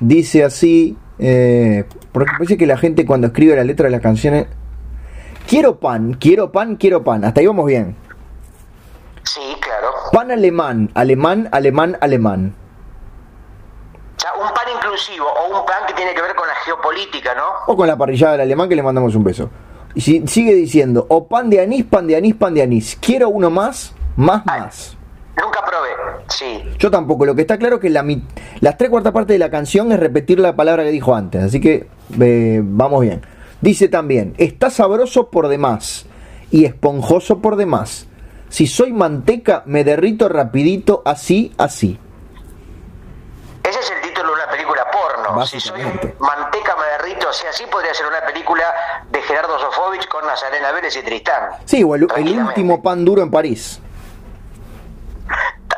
Dice 0.00 0.44
así. 0.44 0.96
Eh, 1.18 1.84
porque 2.12 2.32
parece 2.32 2.56
que 2.56 2.66
la 2.66 2.78
gente 2.78 3.04
cuando 3.06 3.26
escribe 3.28 3.54
la 3.54 3.64
letra 3.64 3.84
de 3.84 3.90
las 3.90 4.00
canciones. 4.00 4.46
Quiero 5.46 5.78
pan, 5.78 6.14
quiero 6.14 6.50
pan, 6.52 6.76
quiero 6.76 7.02
pan. 7.04 7.24
Hasta 7.24 7.40
ahí 7.40 7.46
vamos 7.46 7.66
bien. 7.66 7.94
Sí, 9.24 9.40
claro. 9.60 9.88
Pan 10.12 10.30
alemán, 10.30 10.90
alemán, 10.94 11.48
alemán, 11.52 11.96
alemán. 12.00 12.54
O 14.16 14.20
sea, 14.20 14.32
un 14.34 14.48
pan 14.54 14.64
inclusivo 14.76 15.26
o 15.26 15.58
un 15.60 15.66
pan 15.66 15.86
que 15.86 15.94
tiene 15.94 16.14
que 16.14 16.22
ver 16.22 16.34
con 16.34 16.46
la 16.46 16.54
geopolítica, 16.64 17.34
¿no? 17.34 17.42
O 17.72 17.76
con 17.76 17.86
la 17.86 17.96
parrillada 17.96 18.32
del 18.32 18.42
alemán 18.42 18.68
que 18.68 18.76
le 18.76 18.82
mandamos 18.82 19.14
un 19.14 19.24
beso. 19.24 19.50
Y 19.94 20.00
si- 20.00 20.26
sigue 20.26 20.54
diciendo, 20.54 21.06
o 21.08 21.26
pan 21.26 21.50
de 21.50 21.60
anís, 21.60 21.84
pan 21.84 22.06
de 22.06 22.16
anís, 22.16 22.34
pan 22.34 22.54
de 22.54 22.62
anís. 22.62 22.96
Quiero 23.00 23.28
uno 23.28 23.50
más, 23.50 23.94
más, 24.16 24.42
Ay. 24.46 24.60
más. 24.60 24.96
Nunca 25.42 25.64
sí. 26.30 26.62
Yo 26.78 26.90
tampoco. 26.90 27.26
Lo 27.26 27.34
que 27.34 27.42
está 27.42 27.58
claro 27.58 27.76
es 27.76 27.82
que 27.82 27.90
la 27.90 28.04
las 28.60 28.76
tres 28.78 28.90
cuartas 28.90 29.12
partes 29.12 29.34
de 29.34 29.38
la 29.38 29.50
canción 29.50 29.92
es 29.92 30.00
repetir 30.00 30.40
la 30.40 30.56
palabra 30.56 30.82
que 30.84 30.90
dijo 30.90 31.14
antes. 31.14 31.42
Así 31.42 31.60
que 31.60 31.88
eh, 32.20 32.60
vamos 32.62 33.02
bien. 33.02 33.22
Dice 33.60 33.88
también, 33.88 34.34
está 34.38 34.70
sabroso 34.70 35.28
por 35.30 35.48
demás 35.48 36.06
y 36.50 36.64
esponjoso 36.64 37.40
por 37.40 37.56
demás. 37.56 38.06
Si 38.48 38.66
soy 38.66 38.92
manteca, 38.92 39.62
me 39.66 39.84
derrito 39.84 40.28
rapidito, 40.28 41.02
así, 41.04 41.52
así. 41.58 41.98
Ese 43.62 43.78
es 43.78 43.90
el 43.90 44.00
título 44.00 44.28
de 44.28 44.34
una 44.34 44.50
película 44.50 44.86
porno. 44.90 45.46
Si 45.46 45.60
soy 45.60 45.82
manteca 45.82 46.76
me 46.76 47.04
derrito, 47.04 47.32
sea, 47.32 47.50
así 47.50 47.64
podría 47.70 47.94
ser 47.94 48.06
una 48.06 48.20
película 48.22 48.64
de 49.10 49.22
Gerardo 49.22 49.58
Sofovich 49.58 50.08
con 50.08 50.26
Nazarena 50.26 50.72
Vélez 50.72 50.96
y 50.96 51.02
Tristán. 51.02 51.50
Sí, 51.66 51.84
o 51.84 51.94
el, 51.94 52.04
último 52.04 52.82
pan 52.82 53.04
duro 53.04 53.22
en 53.22 53.30
París. 53.30 53.80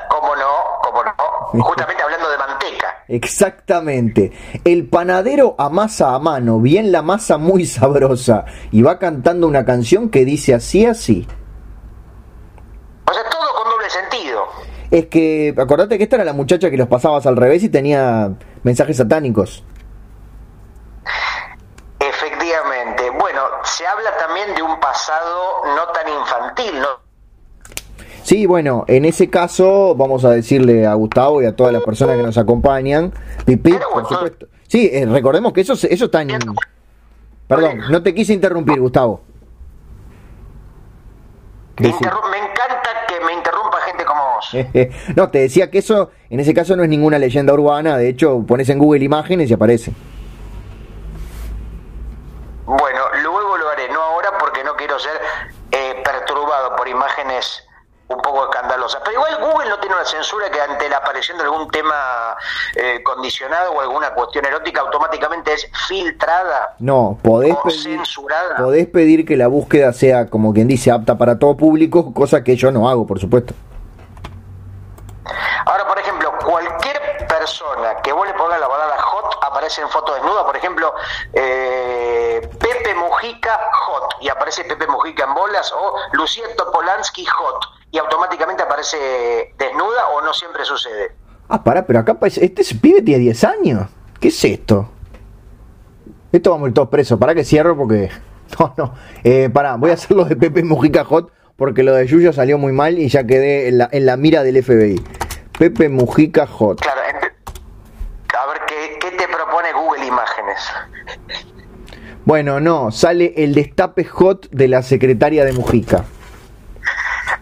¿Cómo 0.09 0.37
no? 0.37 0.53
¿Cómo 0.83 1.03
no? 1.05 1.13
Justamente 1.65 2.03
hablando 2.03 2.31
de 2.31 2.39
manteca. 2.39 3.05
Exactamente. 3.09 4.33
El 4.65 4.89
panadero 4.89 5.55
amasa 5.59 6.15
a 6.15 6.19
mano, 6.19 6.61
bien 6.61 6.93
la 6.93 7.03
masa 7.03 7.39
muy 7.39 7.67
sabrosa. 7.67 8.45
Y 8.71 8.83
va 8.83 8.99
cantando 8.99 9.47
una 9.47 9.65
canción 9.65 10.09
que 10.11 10.25
dice 10.25 10.55
así, 10.55 10.87
así. 10.87 11.27
O 13.07 13.13
sea, 13.13 13.23
todo 13.29 13.55
con 13.55 13.71
doble 13.71 13.91
sentido. 13.91 14.45
Es 14.91 15.07
que, 15.07 15.55
acordate 15.57 15.97
que 15.99 16.05
esta 16.05 16.17
era 16.17 16.25
la 16.25 16.33
muchacha 16.33 16.71
que 16.71 16.77
los 16.77 16.89
pasabas 16.89 17.27
al 17.27 17.37
revés 17.37 17.63
y 17.63 17.69
tenía 17.69 18.31
mensajes 18.63 18.97
satánicos. 18.97 19.65
Efectivamente. 21.99 23.11
Bueno, 23.11 23.43
se 23.65 23.87
habla 23.87 24.17
también 24.19 24.55
de 24.55 24.63
un 24.63 24.79
pasado 24.81 25.63
no 25.75 25.89
tan 25.93 26.09
infantil, 26.09 26.81
¿no? 26.81 27.12
Sí, 28.23 28.47
bueno, 28.47 28.85
en 28.89 29.05
ese 29.05 29.29
caso 29.29 29.95
vamos 29.97 30.25
a 30.25 30.31
decirle 30.31 30.87
a 30.87 30.95
Gustavo 30.95 31.43
y 31.43 31.47
a 31.47 31.57
todas 31.57 31.73
las 31.73 31.83
personas 31.83 32.17
que 32.17 32.23
nos 32.23 32.39
acompañan, 32.39 33.13
pipí, 33.45 33.73
Pero 33.73 33.91
por 33.93 34.09
supuesto. 34.09 34.47
Sí, 34.69 34.89
eh, 34.93 35.07
recordemos 35.07 35.53
que 35.53 35.63
eso, 35.63 35.73
eso 35.75 36.05
está 36.05 36.23
en... 36.23 36.29
Perdón, 37.49 37.81
no 37.91 38.03
te 38.03 38.15
quise 38.15 38.33
interrumpir, 38.33 38.81
Gustavo. 38.81 39.21
Interru- 41.77 42.31
me 42.31 42.39
encanta 42.39 42.91
que 43.09 43.21
me 43.25 43.33
interrumpa 43.33 43.79
gente 43.87 44.05
como 44.05 44.23
vos. 44.37 44.57
no, 45.17 45.29
te 45.31 45.41
decía 45.41 45.71
que 45.71 45.79
eso 45.79 46.11
en 46.31 46.39
ese 46.41 46.55
caso 46.55 46.77
no 46.77 46.85
es 46.85 46.89
ninguna 46.89 47.19
leyenda 47.19 47.53
urbana, 47.53 47.97
de 47.99 48.09
hecho 48.09 48.45
pones 48.47 48.69
en 48.69 48.79
Google 48.79 49.05
imágenes 49.05 49.51
y 49.51 49.55
aparece. 49.55 49.93
Bueno, 52.65 53.01
luego 53.23 53.59
lo 53.59 53.69
haré, 53.71 53.89
no 53.93 54.01
ahora 54.01 54.31
porque 54.39 54.63
no 54.65 54.77
quiero 54.77 54.99
ser 54.99 55.13
eh, 55.73 56.01
perturbado 56.05 56.77
por 56.77 56.87
imágenes 56.89 57.65
un 58.15 58.21
poco 58.23 58.45
escandalosas. 58.45 59.01
Pero 59.05 59.13
igual 59.21 59.37
Google 59.41 59.69
no 59.69 59.79
tiene 59.79 59.95
una 59.97 60.05
censura 60.05 60.51
que 60.51 60.61
ante 60.61 60.89
la 60.89 60.99
aparición 60.99 61.39
de 61.39 61.45
algún 61.45 61.69
tema 61.71 62.37
eh, 62.77 63.03
condicionado 63.03 63.73
o 63.73 63.81
alguna 63.81 64.11
cuestión 64.15 64.45
erótica 64.45 64.81
automáticamente 64.81 65.53
es 65.55 65.69
filtrada 65.89 66.75
No, 66.79 67.19
podés 67.23 67.55
o 67.55 67.63
pedir, 67.63 67.81
censurada. 67.83 68.57
podés 68.57 68.87
pedir 68.87 69.27
que 69.27 69.37
la 69.37 69.47
búsqueda 69.49 69.93
sea, 69.93 70.29
como 70.29 70.53
quien 70.53 70.69
dice, 70.69 70.91
apta 70.91 71.17
para 71.17 71.39
todo 71.39 71.57
público, 71.57 72.13
cosa 72.15 72.43
que 72.45 72.57
yo 72.57 72.71
no 72.71 72.89
hago, 72.89 73.07
por 73.07 73.19
supuesto. 73.21 73.55
Ahora, 75.67 75.87
por 75.87 75.99
ejemplo, 75.99 76.33
cualquier 76.45 77.27
persona 77.29 77.97
que 78.03 78.13
vos 78.13 78.27
le 78.27 78.35
pongas 78.35 78.59
la 78.61 78.69
palabra 78.69 79.01
hot 79.01 79.39
aparece 79.43 79.81
en 79.81 79.89
foto 79.89 80.15
desnuda. 80.15 80.45
Por 80.45 80.57
ejemplo, 80.57 80.93
eh, 81.33 82.49
Pepe 82.59 82.95
Mujica 82.95 83.59
hot 83.73 84.17
y 84.21 84.29
aparece 84.29 84.65
Pepe 84.65 84.87
Mujica 84.89 85.25
en 85.25 85.35
bolas 85.35 85.73
o 85.73 85.95
Lucía 86.13 86.45
Topolansky 86.57 87.25
hot 87.25 87.65
y 87.93 87.99
automáticamente 87.99 88.65
aparece 88.65 89.55
desnuda 89.57 90.09
o 90.17 90.23
no 90.23 90.33
siempre 90.35 90.65
sucede. 90.65 91.13
Ah, 91.49 91.63
pará, 91.63 91.87
pero 91.87 92.01
acá 92.01 92.15
parece- 92.15 92.45
este 92.45 92.65
pibe 92.75 93.03
tiene 93.03 93.21
10 93.21 93.45
años. 93.45 93.89
¿Qué 94.19 94.29
es 94.29 94.45
esto? 94.45 94.91
Esto 96.33 96.51
vamos 96.51 96.67
a 96.67 96.69
ir 96.71 96.75
todos 96.75 96.89
presos. 96.89 97.19
Para 97.21 97.35
que 97.35 97.45
cierro 97.45 97.77
porque 97.77 98.11
No, 98.59 98.75
no. 98.77 98.95
Eh, 99.23 99.49
pará, 99.53 99.77
voy 99.77 99.91
a 99.91 99.95
hacer 99.95 100.17
lo 100.17 100.25
de 100.25 100.35
Pepe 100.37 100.63
Mujica 100.65 101.05
Hot 101.05 101.31
porque 101.57 101.83
lo 101.83 101.95
de 101.95 102.07
Yuyo 102.07 102.33
salió 102.33 102.59
muy 102.59 102.73
mal 102.73 102.99
y 102.99 103.09
ya 103.09 103.25
quedé 103.25 103.69
en 103.69 103.79
la, 103.79 103.89
en 103.93 104.07
la 104.07 104.17
mira 104.17 104.43
del 104.43 104.63
FBI. 104.65 105.03
Pepe 105.59 105.89
Mujica 105.89 106.47
Hot. 106.47 106.81
Claro, 106.81 107.01
a 107.01 108.47
ver, 108.47 108.61
¿qué, 108.67 108.99
¿qué 109.01 109.11
te 109.17 109.29
propone 109.29 109.73
Google 109.75 110.07
Imágenes? 110.07 110.59
Bueno, 112.25 112.59
no, 112.61 112.91
sale 112.91 113.35
el 113.37 113.55
destape 113.55 114.05
hot 114.05 114.49
de 114.51 114.69
la 114.69 114.83
secretaria 114.83 115.45
de 115.45 115.53
Mujica. 115.53 116.05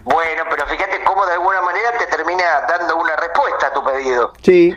Bueno, 0.03 0.43
pero 0.49 0.65
fíjate 0.67 1.03
cómo 1.05 1.25
de 1.25 1.33
alguna 1.33 1.61
manera 1.61 1.91
te 1.99 2.05
termina 2.07 2.43
dando 2.67 2.97
una 2.97 3.15
respuesta 3.15 3.67
a 3.67 3.73
tu 3.73 3.83
pedido. 3.83 4.30
Sí, 4.41 4.73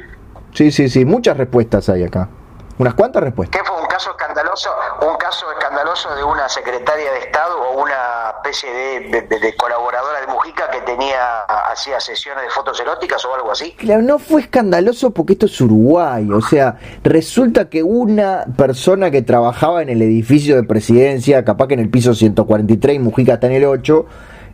sí, 0.52 0.70
sí, 0.70 0.88
sí, 0.88 1.04
muchas 1.04 1.36
respuestas 1.36 1.88
hay 1.88 2.04
acá. 2.04 2.28
Unas 2.76 2.94
cuantas 2.94 3.22
respuestas. 3.22 3.60
¿Qué 3.60 3.64
fue 3.64 3.80
un 3.80 3.86
caso 3.86 4.10
escandaloso, 4.10 4.68
un 5.08 5.16
caso 5.16 5.46
escandaloso 5.52 6.12
de 6.16 6.24
una 6.24 6.48
secretaria 6.48 7.12
de 7.12 7.18
Estado 7.20 7.56
o 7.62 7.80
una 7.80 7.94
especie 8.42 8.68
de, 8.72 9.22
de- 9.22 9.38
de 9.38 9.56
colaboradora 9.56 10.20
de 10.20 10.26
Mujica 10.26 10.68
que 10.72 10.80
tenía 10.80 11.42
hacía 11.70 12.00
sesiones 12.00 12.42
de 12.42 12.50
fotos 12.50 12.80
eróticas 12.80 13.24
o 13.26 13.32
algo 13.32 13.52
así? 13.52 13.74
Claro, 13.78 14.02
no 14.02 14.18
fue 14.18 14.40
escandaloso 14.40 15.12
porque 15.12 15.34
esto 15.34 15.46
es 15.46 15.60
Uruguay. 15.60 16.28
O 16.32 16.40
sea, 16.40 16.76
resulta 17.04 17.68
que 17.70 17.84
una 17.84 18.44
persona 18.56 19.12
que 19.12 19.22
trabajaba 19.22 19.80
en 19.80 19.88
el 19.88 20.02
edificio 20.02 20.56
de 20.56 20.64
presidencia, 20.64 21.44
capaz 21.44 21.68
que 21.68 21.74
en 21.74 21.80
el 21.80 21.90
piso 21.90 22.12
143 22.12 22.96
y 22.96 22.98
Mujica 22.98 23.34
está 23.34 23.46
en 23.46 23.52
el 23.52 23.66
8, 23.66 24.04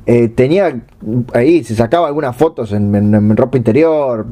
eh, 0.07 0.28
tenía 0.28 0.80
ahí, 1.35 1.62
se 1.64 1.75
sacaba 1.75 2.07
algunas 2.09 2.37
fotos 2.37 2.73
en, 2.73 2.95
en- 2.95 3.37
ropa 3.37 3.57
interior 3.59 4.26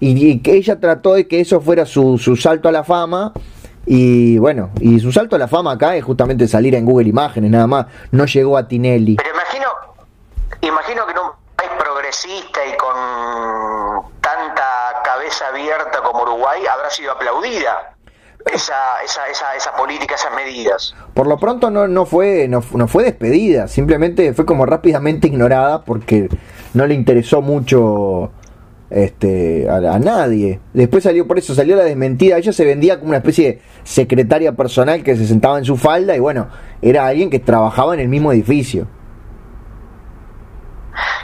y, 0.00 0.26
y 0.26 0.40
ella 0.44 0.78
trató 0.80 1.14
de 1.14 1.26
que 1.28 1.40
eso 1.40 1.60
fuera 1.60 1.84
su, 1.86 2.18
su 2.18 2.36
salto 2.36 2.68
a 2.68 2.72
la 2.72 2.84
fama. 2.84 3.32
Y 3.90 4.36
bueno, 4.38 4.70
y 4.80 5.00
su 5.00 5.10
salto 5.12 5.36
a 5.36 5.38
la 5.38 5.48
fama 5.48 5.72
acá 5.72 5.96
es 5.96 6.04
justamente 6.04 6.46
salir 6.46 6.74
en 6.74 6.84
Google 6.84 7.08
Imágenes, 7.08 7.50
nada 7.50 7.66
más. 7.66 7.86
No 8.10 8.26
llegó 8.26 8.58
a 8.58 8.68
Tinelli. 8.68 9.16
Pero 9.16 9.30
imagino, 9.30 9.68
imagino 10.60 11.06
que 11.06 11.12
en 11.12 11.18
un 11.18 11.30
país 11.56 11.70
progresista 11.78 12.60
y 12.66 12.76
con 12.76 14.12
tanta 14.20 14.64
cabeza 15.04 15.46
abierta 15.48 16.02
como 16.04 16.22
Uruguay 16.22 16.60
habrá 16.70 16.90
sido 16.90 17.12
aplaudida 17.12 17.96
esa, 18.52 19.02
esa, 19.04 19.28
esa, 19.28 19.54
esa 19.56 19.76
política, 19.76 20.14
esas 20.14 20.34
medidas. 20.34 20.94
Por 21.14 21.26
lo 21.26 21.38
pronto 21.38 21.70
no, 21.70 21.88
no 21.88 22.06
fue 22.06 22.48
no, 22.48 22.62
no 22.72 22.88
fue 22.88 23.04
despedida, 23.04 23.68
simplemente 23.68 24.32
fue 24.34 24.46
como 24.46 24.66
rápidamente 24.66 25.28
ignorada 25.28 25.84
porque 25.84 26.28
no 26.74 26.86
le 26.86 26.94
interesó 26.94 27.42
mucho 27.42 28.30
este 28.90 29.68
a, 29.68 29.76
a 29.76 29.98
nadie. 29.98 30.60
Después 30.72 31.04
salió 31.04 31.26
por 31.26 31.38
eso, 31.38 31.54
salió 31.54 31.76
la 31.76 31.84
desmentida, 31.84 32.38
ella 32.38 32.52
se 32.52 32.64
vendía 32.64 32.98
como 32.98 33.10
una 33.10 33.18
especie 33.18 33.52
de 33.52 33.62
secretaria 33.84 34.52
personal 34.52 35.02
que 35.02 35.16
se 35.16 35.26
sentaba 35.26 35.58
en 35.58 35.64
su 35.64 35.76
falda 35.76 36.16
y 36.16 36.20
bueno, 36.20 36.48
era 36.82 37.06
alguien 37.06 37.30
que 37.30 37.38
trabajaba 37.38 37.94
en 37.94 38.00
el 38.00 38.08
mismo 38.08 38.32
edificio. 38.32 38.86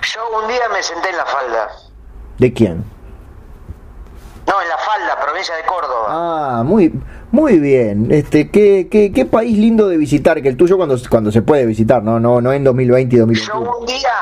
Yo 0.03 0.21
un 0.43 0.49
día 0.49 0.69
me 0.73 0.83
senté 0.83 1.11
en 1.11 1.17
la 1.17 1.25
falda. 1.25 1.69
¿De 2.39 2.53
quién? 2.53 2.85
No, 4.47 4.61
en 4.61 4.69
la 4.69 4.77
falda, 4.77 5.21
provincia 5.25 5.57
de 5.57 5.63
Córdoba. 5.63 6.07
Ah, 6.09 6.63
muy 6.65 6.93
muy 7.35 7.59
bien. 7.59 8.13
Este, 8.13 8.49
qué, 8.49 8.89
qué, 8.89 9.13
qué 9.13 9.25
país 9.25 9.59
lindo 9.59 9.89
de 9.89 9.97
visitar, 9.97 10.41
que 10.41 10.49
el 10.49 10.57
tuyo 10.57 10.77
cuando 10.77 10.97
cuando 11.11 11.33
se 11.33 11.43
puede 11.43 11.67
visitar, 11.67 12.01
no 12.01 12.21
no 12.21 12.41
no 12.41 12.53
en 12.53 12.63
2020 12.63 13.17
y 13.17 13.19
Yo 13.19 13.27
2021. 13.27 13.79
un 13.79 13.87
día, 13.87 14.15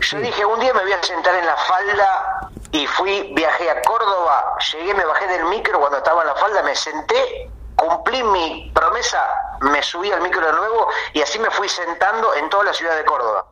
yo 0.00 0.18
dije, 0.18 0.44
un 0.44 0.58
día 0.58 0.74
me 0.74 0.82
voy 0.82 0.92
a 0.92 1.00
sentar 1.04 1.36
en 1.36 1.46
la 1.46 1.56
falda 1.56 2.50
y 2.72 2.84
fui, 2.88 3.32
viajé 3.36 3.70
a 3.70 3.80
Córdoba, 3.82 4.56
llegué, 4.72 4.92
me 4.92 5.04
bajé 5.04 5.28
del 5.28 5.44
micro 5.46 5.78
cuando 5.78 5.98
estaba 5.98 6.22
en 6.22 6.28
la 6.28 6.34
falda, 6.34 6.64
me 6.64 6.74
senté, 6.74 7.48
cumplí 7.76 8.24
mi 8.24 8.72
promesa, 8.74 9.24
me 9.60 9.80
subí 9.80 10.10
al 10.10 10.22
micro 10.22 10.44
de 10.44 10.52
nuevo 10.52 10.88
y 11.14 11.22
así 11.22 11.38
me 11.38 11.50
fui 11.50 11.68
sentando 11.68 12.34
en 12.34 12.50
toda 12.50 12.64
la 12.64 12.72
ciudad 12.72 12.96
de 12.96 13.04
Córdoba. 13.04 13.51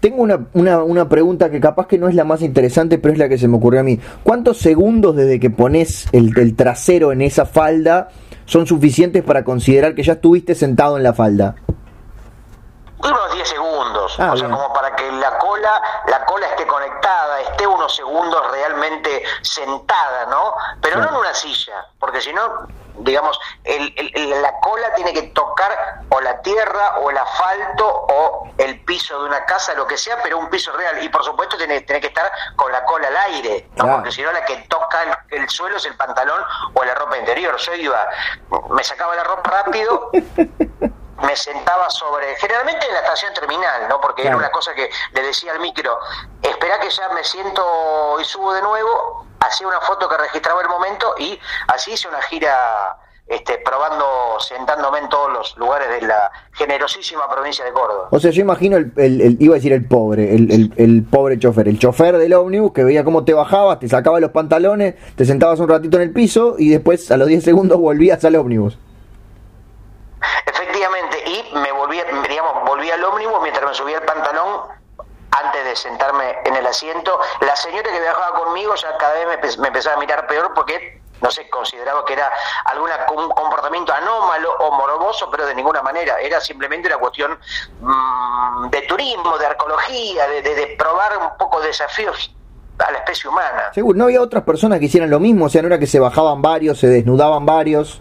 Tengo 0.00 0.22
una, 0.22 0.46
una, 0.54 0.82
una 0.84 1.08
pregunta 1.08 1.50
que 1.50 1.60
capaz 1.60 1.86
que 1.88 1.98
no 1.98 2.08
es 2.08 2.14
la 2.14 2.22
más 2.24 2.40
interesante, 2.42 2.98
pero 2.98 3.12
es 3.12 3.18
la 3.18 3.28
que 3.28 3.36
se 3.36 3.48
me 3.48 3.56
ocurrió 3.56 3.80
a 3.80 3.82
mí. 3.82 3.98
¿Cuántos 4.22 4.58
segundos 4.58 5.16
desde 5.16 5.40
que 5.40 5.50
pones 5.50 6.06
el, 6.12 6.36
el 6.38 6.54
trasero 6.54 7.10
en 7.10 7.20
esa 7.22 7.46
falda 7.46 8.08
son 8.44 8.66
suficientes 8.66 9.24
para 9.24 9.42
considerar 9.44 9.94
que 9.96 10.04
ya 10.04 10.12
estuviste 10.14 10.54
sentado 10.54 10.96
en 10.96 11.02
la 11.02 11.12
falda? 11.14 11.56
Unos 13.00 13.32
10 13.34 13.48
segundos, 13.48 14.14
Ah, 14.18 14.32
o 14.32 14.36
sea, 14.36 14.46
bien. 14.48 14.56
como 14.56 14.72
para 14.72 14.94
que 14.96 15.10
la 15.12 15.38
cola, 15.38 15.80
la 16.08 16.24
cola 16.24 16.46
esté 16.48 16.66
conectada, 16.66 17.40
esté 17.42 17.66
unos 17.66 17.94
segundos 17.94 18.40
realmente 18.52 19.22
sentada, 19.42 20.26
¿no? 20.30 20.52
Pero 20.80 20.96
Claro. 20.96 21.10
no 21.12 21.16
en 21.18 21.20
una 21.26 21.34
silla, 21.34 21.74
porque 22.00 22.20
si 22.20 22.32
no, 22.32 22.42
digamos, 23.00 23.38
el- 23.64 23.94
el- 24.14 24.42
la 24.42 24.58
cola 24.60 24.94
tiene 24.94 25.12
que 25.12 25.22
tocar 25.28 26.02
o 26.10 26.20
la 26.20 26.40
tierra 26.42 26.98
o 26.98 27.10
el 27.10 27.18
asfalto 27.18 27.86
o 28.08 28.48
el 28.58 28.84
piso 28.84 29.18
de 29.20 29.26
una 29.28 29.44
casa, 29.44 29.74
lo 29.74 29.86
que 29.86 29.96
sea, 29.96 30.18
pero 30.22 30.38
un 30.38 30.48
piso 30.50 30.72
real. 30.72 31.02
Y 31.02 31.08
por 31.08 31.24
supuesto 31.24 31.56
tiene, 31.56 31.80
tiene 31.82 32.00
que 32.00 32.08
estar 32.08 32.30
con 32.56 32.70
la 32.72 32.84
cola 32.84 33.08
al 33.08 33.16
aire, 33.16 33.68
¿no? 33.76 33.84
Claro. 33.84 33.96
Porque 33.98 34.12
si 34.12 34.22
no, 34.22 34.32
la 34.32 34.44
que 34.44 34.56
toca 34.68 35.02
el, 35.30 35.38
el 35.42 35.48
suelo 35.48 35.76
es 35.76 35.84
el 35.86 35.96
pantalón 35.96 36.42
o 36.74 36.84
la 36.84 36.94
ropa 36.94 37.16
interior. 37.18 37.56
Yo 37.56 37.74
iba, 37.74 38.08
me 38.70 38.82
sacaba 38.84 39.14
la 39.16 39.24
ropa 39.24 39.50
rápido 39.50 40.10
me 41.22 41.34
sentaba 41.34 41.90
sobre, 41.90 42.36
generalmente 42.36 42.86
en 42.86 42.94
la 42.94 43.00
estación 43.00 43.34
terminal, 43.34 43.88
¿no? 43.88 44.00
Porque 44.00 44.22
Claro. 44.22 44.36
era 44.38 44.46
una 44.46 44.52
cosa 44.52 44.72
que 44.74 44.88
le 45.12 45.22
decía 45.22 45.50
al 45.52 45.58
micro, 45.58 45.98
espera 46.42 46.78
que 46.78 46.88
ya 46.90 47.08
me 47.08 47.24
siento 47.24 48.18
y 48.20 48.24
subo 48.24 48.52
de 48.54 48.62
nuevo, 48.62 49.26
hacía 49.40 49.66
una 49.68 49.80
foto 49.80 50.08
que 50.08 50.16
registraba 50.16 50.60
el 50.62 50.68
momento 50.68 51.14
y 51.18 51.38
así 51.68 51.92
hice 51.92 52.08
una 52.08 52.20
gira 52.22 52.98
este, 53.26 53.58
probando, 53.58 54.06
sentándome 54.40 55.00
en 55.00 55.08
todos 55.10 55.30
los 55.30 55.56
lugares 55.58 55.88
de 55.90 56.06
la 56.06 56.30
generosísima 56.52 57.28
provincia 57.30 57.62
de 57.64 57.72
Córdoba. 57.72 58.08
O 58.10 58.18
sea, 58.18 58.30
yo 58.30 58.40
imagino, 58.40 58.78
el, 58.78 58.90
el- 58.96 59.20
el- 59.20 59.36
iba 59.38 59.54
a 59.54 59.56
decir 59.56 59.72
el 59.74 59.86
pobre, 59.86 60.34
el, 60.34 60.50
el- 60.50 60.72
el 60.78 61.04
pobre 61.04 61.38
chofer, 61.38 61.68
el 61.68 61.78
chofer 61.78 62.16
del 62.16 62.32
ómnibus 62.32 62.72
que 62.72 62.84
veía 62.84 63.04
cómo 63.04 63.24
te 63.24 63.34
bajabas, 63.34 63.80
te 63.80 63.88
sacaba 63.88 64.18
los 64.18 64.30
pantalones, 64.30 64.94
te 65.14 65.26
sentabas 65.26 65.60
un 65.60 65.68
ratito 65.68 65.98
en 65.98 66.04
el 66.04 66.12
piso 66.12 66.54
y 66.58 66.70
después 66.70 67.10
a 67.10 67.18
los 67.18 67.28
10 67.28 67.44
segundos 67.44 67.78
volvías 67.80 68.24
al 68.24 68.36
ómnibus. 68.36 68.78
Efectivamente, 70.46 71.18
y 71.26 71.54
me 71.54 71.70
volví, 71.72 71.98
digamos, 72.28 72.64
volví 72.66 72.90
al 72.90 73.04
ómnibus 73.04 73.40
mientras 73.42 73.64
me 73.68 73.74
subía 73.74 73.98
el 73.98 74.04
pantalón 74.04 74.62
antes 75.44 75.64
de 75.64 75.76
sentarme 75.76 76.38
en 76.44 76.56
el 76.56 76.66
asiento. 76.66 77.18
La 77.40 77.54
señora 77.56 77.90
que 77.90 78.00
viajaba 78.00 78.38
conmigo 78.38 78.74
ya 78.74 78.96
cada 78.98 79.14
vez 79.14 79.26
me, 79.26 79.40
empe- 79.40 79.58
me 79.58 79.68
empezaba 79.68 79.96
a 79.96 79.98
mirar 79.98 80.26
peor 80.26 80.52
porque, 80.54 81.00
no 81.20 81.30
sé, 81.30 81.48
consideraba 81.50 82.04
que 82.04 82.12
era 82.14 82.30
algún 82.64 82.90
comportamiento 83.30 83.92
anómalo 83.92 84.52
o 84.58 84.70
morboso, 84.72 85.28
pero 85.30 85.46
de 85.46 85.54
ninguna 85.54 85.82
manera. 85.82 86.18
Era 86.20 86.40
simplemente 86.40 86.88
una 86.88 86.98
cuestión 86.98 87.38
mm, 87.80 88.70
de 88.70 88.82
turismo, 88.82 89.38
de 89.38 89.46
arqueología, 89.46 90.28
de, 90.28 90.42
de- 90.42 90.54
de 90.54 90.66
probar 90.78 91.16
un 91.18 91.36
poco 91.38 91.60
de 91.60 91.68
desafíos 91.68 92.34
a 92.78 92.92
la 92.92 92.98
especie 92.98 93.28
humana. 93.28 93.70
Seguro, 93.74 93.98
no 93.98 94.04
había 94.04 94.22
otras 94.22 94.44
personas 94.44 94.78
que 94.78 94.84
hicieran 94.84 95.10
lo 95.10 95.18
mismo, 95.18 95.46
o 95.46 95.48
sea, 95.48 95.62
no 95.62 95.68
era 95.68 95.78
que 95.80 95.86
se 95.88 95.98
bajaban 95.98 96.40
varios, 96.42 96.78
se 96.78 96.86
desnudaban 96.86 97.44
varios. 97.44 98.00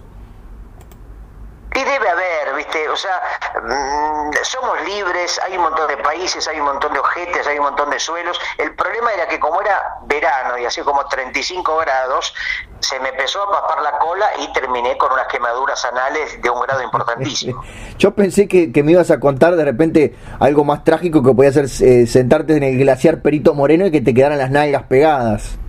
Y 1.77 1.83
debe 1.83 2.09
haber, 2.09 2.55
¿viste? 2.55 2.89
O 2.89 2.95
sea, 2.95 3.21
mm, 3.61 4.31
somos 4.41 4.81
libres, 4.81 5.39
hay 5.45 5.57
un 5.57 5.61
montón 5.61 5.87
de 5.87 5.97
países, 5.97 6.47
hay 6.47 6.59
un 6.59 6.65
montón 6.65 6.91
de 6.91 6.97
ojetes, 6.97 7.45
hay 7.45 7.59
un 7.59 7.65
montón 7.65 7.91
de 7.91 7.99
suelos. 7.99 8.41
El 8.57 8.73
problema 8.73 9.11
era 9.13 9.27
que 9.27 9.39
como 9.39 9.61
era 9.61 9.99
verano 10.07 10.57
y 10.57 10.65
así 10.65 10.81
como 10.81 11.05
35 11.05 11.77
grados, 11.77 12.33
se 12.79 12.99
me 12.99 13.09
empezó 13.09 13.43
a 13.43 13.51
papar 13.51 13.83
la 13.83 13.91
cola 13.99 14.25
y 14.39 14.51
terminé 14.53 14.97
con 14.97 15.11
unas 15.11 15.27
quemaduras 15.27 15.85
anales 15.85 16.41
de 16.41 16.49
un 16.49 16.59
grado 16.61 16.81
importantísimo. 16.81 17.63
Yo 17.99 18.15
pensé 18.15 18.47
que, 18.47 18.71
que 18.71 18.81
me 18.81 18.93
ibas 18.93 19.11
a 19.11 19.19
contar 19.19 19.55
de 19.55 19.63
repente 19.63 20.15
algo 20.39 20.63
más 20.63 20.83
trágico 20.83 21.21
que 21.21 21.31
podía 21.31 21.51
ser 21.51 21.65
eh, 21.65 22.07
sentarte 22.07 22.57
en 22.57 22.63
el 22.63 22.79
glaciar 22.79 23.21
Perito 23.21 23.53
Moreno 23.53 23.85
y 23.85 23.91
que 23.91 24.01
te 24.01 24.15
quedaran 24.15 24.39
las 24.39 24.49
nalgas 24.49 24.81
pegadas. 24.83 25.59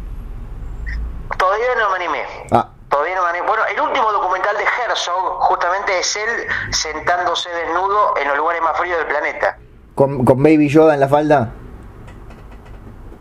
Todavía 1.36 1.74
no 1.78 1.90
me 1.90 1.96
animé. 1.96 2.22
Ah, 2.50 2.70
Todavía 2.88 3.14
no 3.16 3.25
animé. 3.26 3.47
Bueno, 3.47 3.62
el 3.66 3.80
último 3.80 4.11
documental 4.12 4.57
de 4.57 4.64
Herzog 4.64 5.40
justamente 5.40 5.99
es 5.99 6.16
él 6.16 6.47
sentándose 6.71 7.50
desnudo 7.50 8.14
en 8.21 8.28
los 8.28 8.37
lugares 8.37 8.62
más 8.62 8.78
fríos 8.78 8.99
del 8.99 9.07
planeta. 9.07 9.59
con, 9.95 10.25
con 10.25 10.42
Baby 10.42 10.68
Yoda 10.68 10.95
en 10.95 11.00
la 11.00 11.09
falda. 11.09 11.52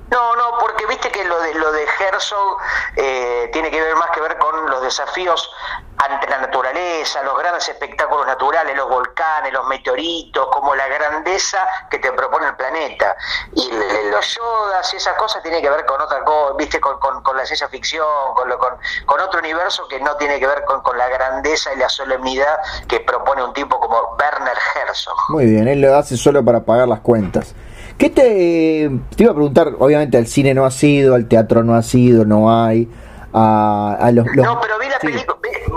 No, 0.09 0.35
no, 0.35 0.57
porque 0.59 0.85
viste 0.85 1.11
que 1.11 1.25
lo 1.25 1.39
de 1.41 1.53
lo 1.55 1.71
de 1.71 1.85
Herzog 1.99 2.57
eh, 2.95 3.49
tiene 3.51 3.69
que 3.69 3.81
ver 3.81 3.95
más 3.95 4.09
que 4.11 4.21
ver 4.21 4.37
con 4.37 4.69
los 4.69 4.81
desafíos 4.81 5.51
ante 5.97 6.27
la 6.29 6.37
naturaleza, 6.37 7.23
los 7.23 7.37
grandes 7.37 7.67
espectáculos 7.67 8.25
naturales, 8.27 8.75
los 8.77 8.87
volcanes, 8.87 9.51
los 9.51 9.65
meteoritos, 9.67 10.47
como 10.51 10.75
la 10.75 10.87
grandeza 10.87 11.57
que 11.89 11.97
te 11.99 12.11
propone 12.13 12.47
el 12.47 12.55
planeta. 12.55 13.15
Y 13.53 13.69
los 14.11 14.35
yodas 14.35 14.93
y 14.93 14.97
esas 14.97 15.15
cosas 15.15 15.41
tienen 15.41 15.61
que 15.61 15.69
ver 15.69 15.85
con 15.85 15.99
otra 15.99 16.23
cosa, 16.23 16.53
viste, 16.57 16.79
con, 16.79 16.97
la 17.35 17.45
ciencia 17.45 17.67
ficción, 17.67 18.05
con, 18.35 18.47
lo- 18.47 18.59
con 18.59 19.19
otro 19.19 19.39
universo 19.39 19.87
que 19.87 19.99
no 19.99 20.15
tiene 20.17 20.39
que 20.39 20.47
ver 20.47 20.63
con, 20.65 20.81
con 20.83 20.97
la 20.97 21.09
grandeza 21.09 21.73
y 21.73 21.77
la 21.77 21.89
solemnidad 21.89 22.59
que 22.87 22.99
propone 22.99 23.43
un 23.43 23.53
tipo 23.53 23.79
como 23.79 24.15
Werner 24.19 24.57
Herzog. 24.75 25.15
Muy 25.29 25.45
bien, 25.47 25.67
él 25.67 25.81
lo 25.81 25.95
hace 25.97 26.15
solo 26.15 26.45
para 26.45 26.59
pagar 26.61 26.87
las 26.87 26.99
cuentas. 26.99 27.53
¿Qué 27.97 28.09
te, 28.09 28.91
te 29.15 29.23
iba 29.23 29.31
a 29.31 29.35
preguntar? 29.35 29.73
Obviamente 29.79 30.17
al 30.17 30.27
cine 30.27 30.53
no 30.53 30.65
ha 30.65 30.71
sido, 30.71 31.15
al 31.15 31.27
teatro 31.27 31.63
no 31.63 31.73
ha 31.75 31.81
sido, 31.81 32.25
no 32.25 32.53
hay. 32.53 32.87
A, 33.33 33.97
a 33.99 34.11
los, 34.11 34.25
los- 34.35 34.45
No, 34.45 34.59
pero 34.61 34.77
vi 34.79 34.87
la, 34.87 34.99
sí. 34.99 35.07
vi, 35.07 35.13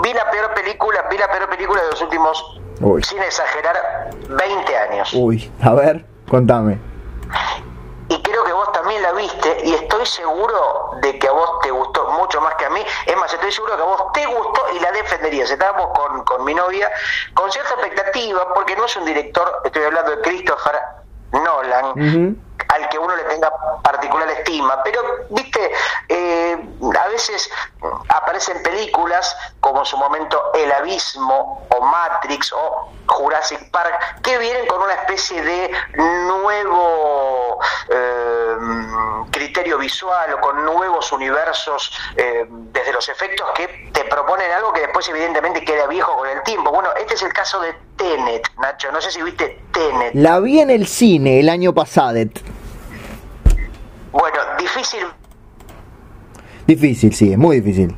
vi 0.03 0.13
la 0.13 0.29
peor 0.31 0.53
película, 0.53 1.03
vi 1.09 1.17
la 1.17 1.29
peor 1.31 1.49
película 1.49 1.81
de 1.83 1.89
los 1.89 2.01
últimos 2.01 2.61
sin 3.03 3.19
exagerar, 3.21 4.09
20 4.29 4.77
años. 4.77 5.13
Uy, 5.13 5.51
a 5.61 5.73
ver, 5.73 6.05
contame. 6.29 6.79
Y 8.09 8.21
creo 8.23 8.43
que 8.43 8.51
vos 8.53 8.71
también 8.73 9.01
la 9.03 9.13
viste 9.13 9.57
y 9.63 9.73
estoy 9.73 10.05
seguro 10.05 10.91
de 11.01 11.17
que 11.17 11.27
a 11.27 11.31
vos 11.31 11.59
te 11.63 11.71
gustó 11.71 12.09
mucho 12.11 12.41
más 12.41 12.55
que 12.55 12.65
a 12.65 12.69
mí. 12.71 12.81
Es 13.05 13.15
más, 13.17 13.33
estoy 13.33 13.51
seguro 13.51 13.75
que 13.77 13.81
a 13.81 13.85
vos 13.85 14.03
te 14.13 14.25
gustó 14.25 14.61
y 14.75 14.79
la 14.79 14.91
defenderías. 14.91 15.49
Estábamos 15.51 15.87
con, 15.97 16.23
con 16.25 16.43
mi 16.43 16.53
novia 16.53 16.89
con 17.33 17.51
cierta 17.51 17.73
expectativa 17.75 18.53
porque 18.53 18.75
no 18.75 18.85
es 18.85 18.95
un 18.97 19.05
director, 19.05 19.61
estoy 19.63 19.83
hablando 19.83 20.11
de 20.11 20.21
Christopher 20.21 20.75
Nolan 21.31 22.37
al 22.71 22.89
que 22.89 22.97
uno 22.97 23.15
le 23.15 23.23
tenga 23.23 23.51
particular 23.81 24.29
estima. 24.29 24.81
Pero, 24.83 25.01
viste, 25.29 25.71
eh, 26.07 26.57
a 26.99 27.07
veces 27.09 27.49
aparecen 28.09 28.63
películas 28.63 29.35
como 29.59 29.79
en 29.79 29.85
su 29.85 29.97
momento 29.97 30.51
El 30.53 30.71
Abismo 30.71 31.67
o 31.69 31.81
Matrix 31.81 32.53
o 32.53 32.89
Jurassic 33.07 33.69
Park 33.71 34.21
que 34.23 34.37
vienen 34.37 34.65
con 34.67 34.81
una 34.81 34.93
especie 34.93 35.41
de 35.41 35.71
nuevo 35.95 37.59
eh, 37.89 38.55
criterio 39.31 39.77
visual 39.77 40.33
o 40.33 40.41
con 40.41 40.63
nuevos 40.63 41.11
universos 41.11 41.91
eh, 42.15 42.45
desde 42.49 42.93
los 42.93 43.07
efectos 43.09 43.47
que 43.55 43.89
te 43.91 44.05
proponen 44.05 44.51
algo 44.51 44.71
que 44.71 44.81
después 44.81 45.07
evidentemente 45.09 45.63
queda 45.63 45.87
viejo 45.87 46.15
con 46.15 46.27
el 46.29 46.41
tiempo. 46.43 46.71
Bueno, 46.71 46.89
este 46.99 47.15
es 47.15 47.23
el 47.23 47.33
caso 47.33 47.59
de 47.59 47.75
Tenet, 48.01 48.47
Nacho. 48.59 48.91
No 48.91 48.99
sé 48.99 49.11
si 49.11 49.21
viste 49.21 49.59
Tenet. 49.71 50.15
La 50.15 50.39
vi 50.39 50.59
en 50.59 50.71
el 50.71 50.87
cine 50.87 51.39
el 51.39 51.49
año 51.49 51.71
pasado. 51.73 52.17
Bueno, 54.11 54.37
difícil. 54.57 55.05
Difícil, 56.65 57.13
sí, 57.13 57.31
es 57.31 57.37
muy 57.37 57.59
difícil. 57.61 57.95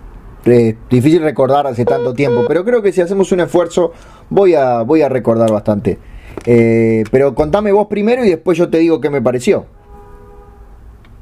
difícil 0.89 1.23
recordar 1.23 1.67
hace 1.67 1.85
tanto 1.85 2.13
tiempo, 2.13 2.43
pero 2.47 2.65
creo 2.65 2.81
que 2.81 2.91
si 2.91 3.01
hacemos 3.01 3.31
un 3.31 3.39
esfuerzo 3.39 3.93
voy 4.29 4.55
a, 4.55 4.81
voy 4.81 5.01
a 5.01 5.09
recordar 5.09 5.49
bastante. 5.51 5.97
Eh, 6.45 7.05
pero 7.09 7.33
contame 7.33 7.71
vos 7.71 7.87
primero 7.87 8.25
y 8.25 8.29
después 8.29 8.57
yo 8.57 8.69
te 8.69 8.79
digo 8.79 8.99
qué 8.99 9.09
me 9.09 9.21
pareció. 9.21 9.65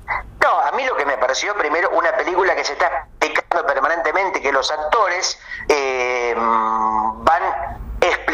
No, 0.07 0.59
a 0.59 0.71
mí 0.75 0.83
lo 0.85 0.95
que 0.95 1.05
me 1.05 1.17
pareció 1.17 1.53
primero 1.55 1.91
una 1.95 2.15
película 2.17 2.55
que 2.55 2.63
se 2.63 2.73
está 2.73 3.09
explicando 3.19 3.67
permanentemente, 3.67 4.41
que 4.41 4.51
los 4.51 4.71
actores 4.71 5.37
eh, 5.69 6.33
van 6.35 7.80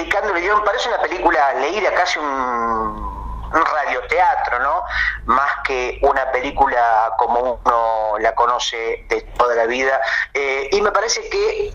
explicando 0.08 0.36
el 0.36 0.42
guion. 0.42 0.64
Parece 0.64 0.90
una 0.90 1.02
película 1.02 1.54
leída 1.56 1.94
casi 1.94 2.20
un 2.20 3.18
un 3.48 3.64
radioteatro, 3.66 4.60
¿no? 4.60 4.84
Más 5.26 5.52
que 5.66 6.00
una 6.02 6.30
película 6.32 7.14
como 7.18 7.62
uno 7.64 8.18
la 8.20 8.36
conoce 8.36 9.06
de 9.10 9.22
toda 9.38 9.56
la 9.56 9.66
vida. 9.66 10.02
Eh, 10.34 10.70
y 10.72 10.82
me 10.82 10.92
parece 10.92 11.22
que, 11.30 11.74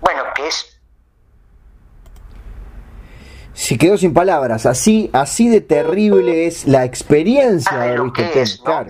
bueno, 0.00 0.22
que 0.34 0.48
es 0.48 0.72
se 3.52 3.78
quedó 3.78 3.96
sin 3.96 4.12
palabras. 4.12 4.66
Así, 4.66 5.10
así 5.14 5.48
de 5.48 5.62
terrible 5.62 6.46
es 6.46 6.66
la 6.66 6.84
experiencia 6.84 7.78
de 7.78 7.94
claro. 8.62 8.88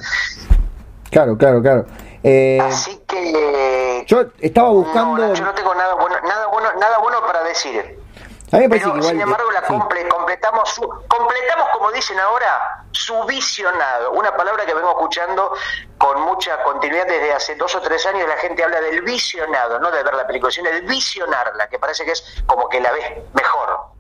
claro, 1.11 1.39
claro, 1.39 1.63
claro. 1.63 1.87
Eh, 2.25 2.59
así 2.61 3.01
que 3.07 4.05
yo 4.07 4.27
estaba 4.41 4.71
buscando. 4.71 5.35
yo 5.35 5.45
no 5.45 5.55
tengo 5.55 5.75
nada 5.75 5.95
bueno, 5.95 6.17
nada 6.23 6.47
bueno, 6.49 6.69
nada 6.81 6.99
bueno 6.99 7.19
para 7.27 7.45
decir. 7.45 8.06
Pero, 8.51 9.03
sin 9.03 9.21
embargo, 9.21 9.51
la 9.51 9.63
completamos, 9.63 10.81
completamos, 11.09 11.69
como 11.73 11.91
dicen 11.91 12.19
ahora, 12.21 12.85
su 12.93 13.25
visionado. 13.25 14.13
Una 14.13 14.37
palabra 14.37 14.65
que 14.65 14.73
vengo 14.73 14.91
escuchando 14.91 15.53
con 15.99 16.23
mucha 16.23 16.63
continuidad 16.63 17.07
desde 17.09 17.33
hace 17.33 17.57
dos 17.57 17.75
o 17.75 17.81
tres 17.81 18.07
años. 18.07 18.29
La 18.29 18.37
gente 18.37 18.63
habla 18.63 18.81
del 18.81 19.03
visionado, 19.03 19.81
no 19.81 19.91
de 19.91 20.03
ver 20.03 20.15
la 20.15 20.27
película, 20.27 20.53
sino 20.53 20.71
de 20.71 20.81
visionarla, 20.83 21.69
que 21.69 21.79
parece 21.79 22.05
que 22.05 22.13
es 22.13 22.43
como 22.47 22.69
que 22.69 22.81
la 22.81 22.93
ves 22.93 23.05
mejor. 23.35 23.97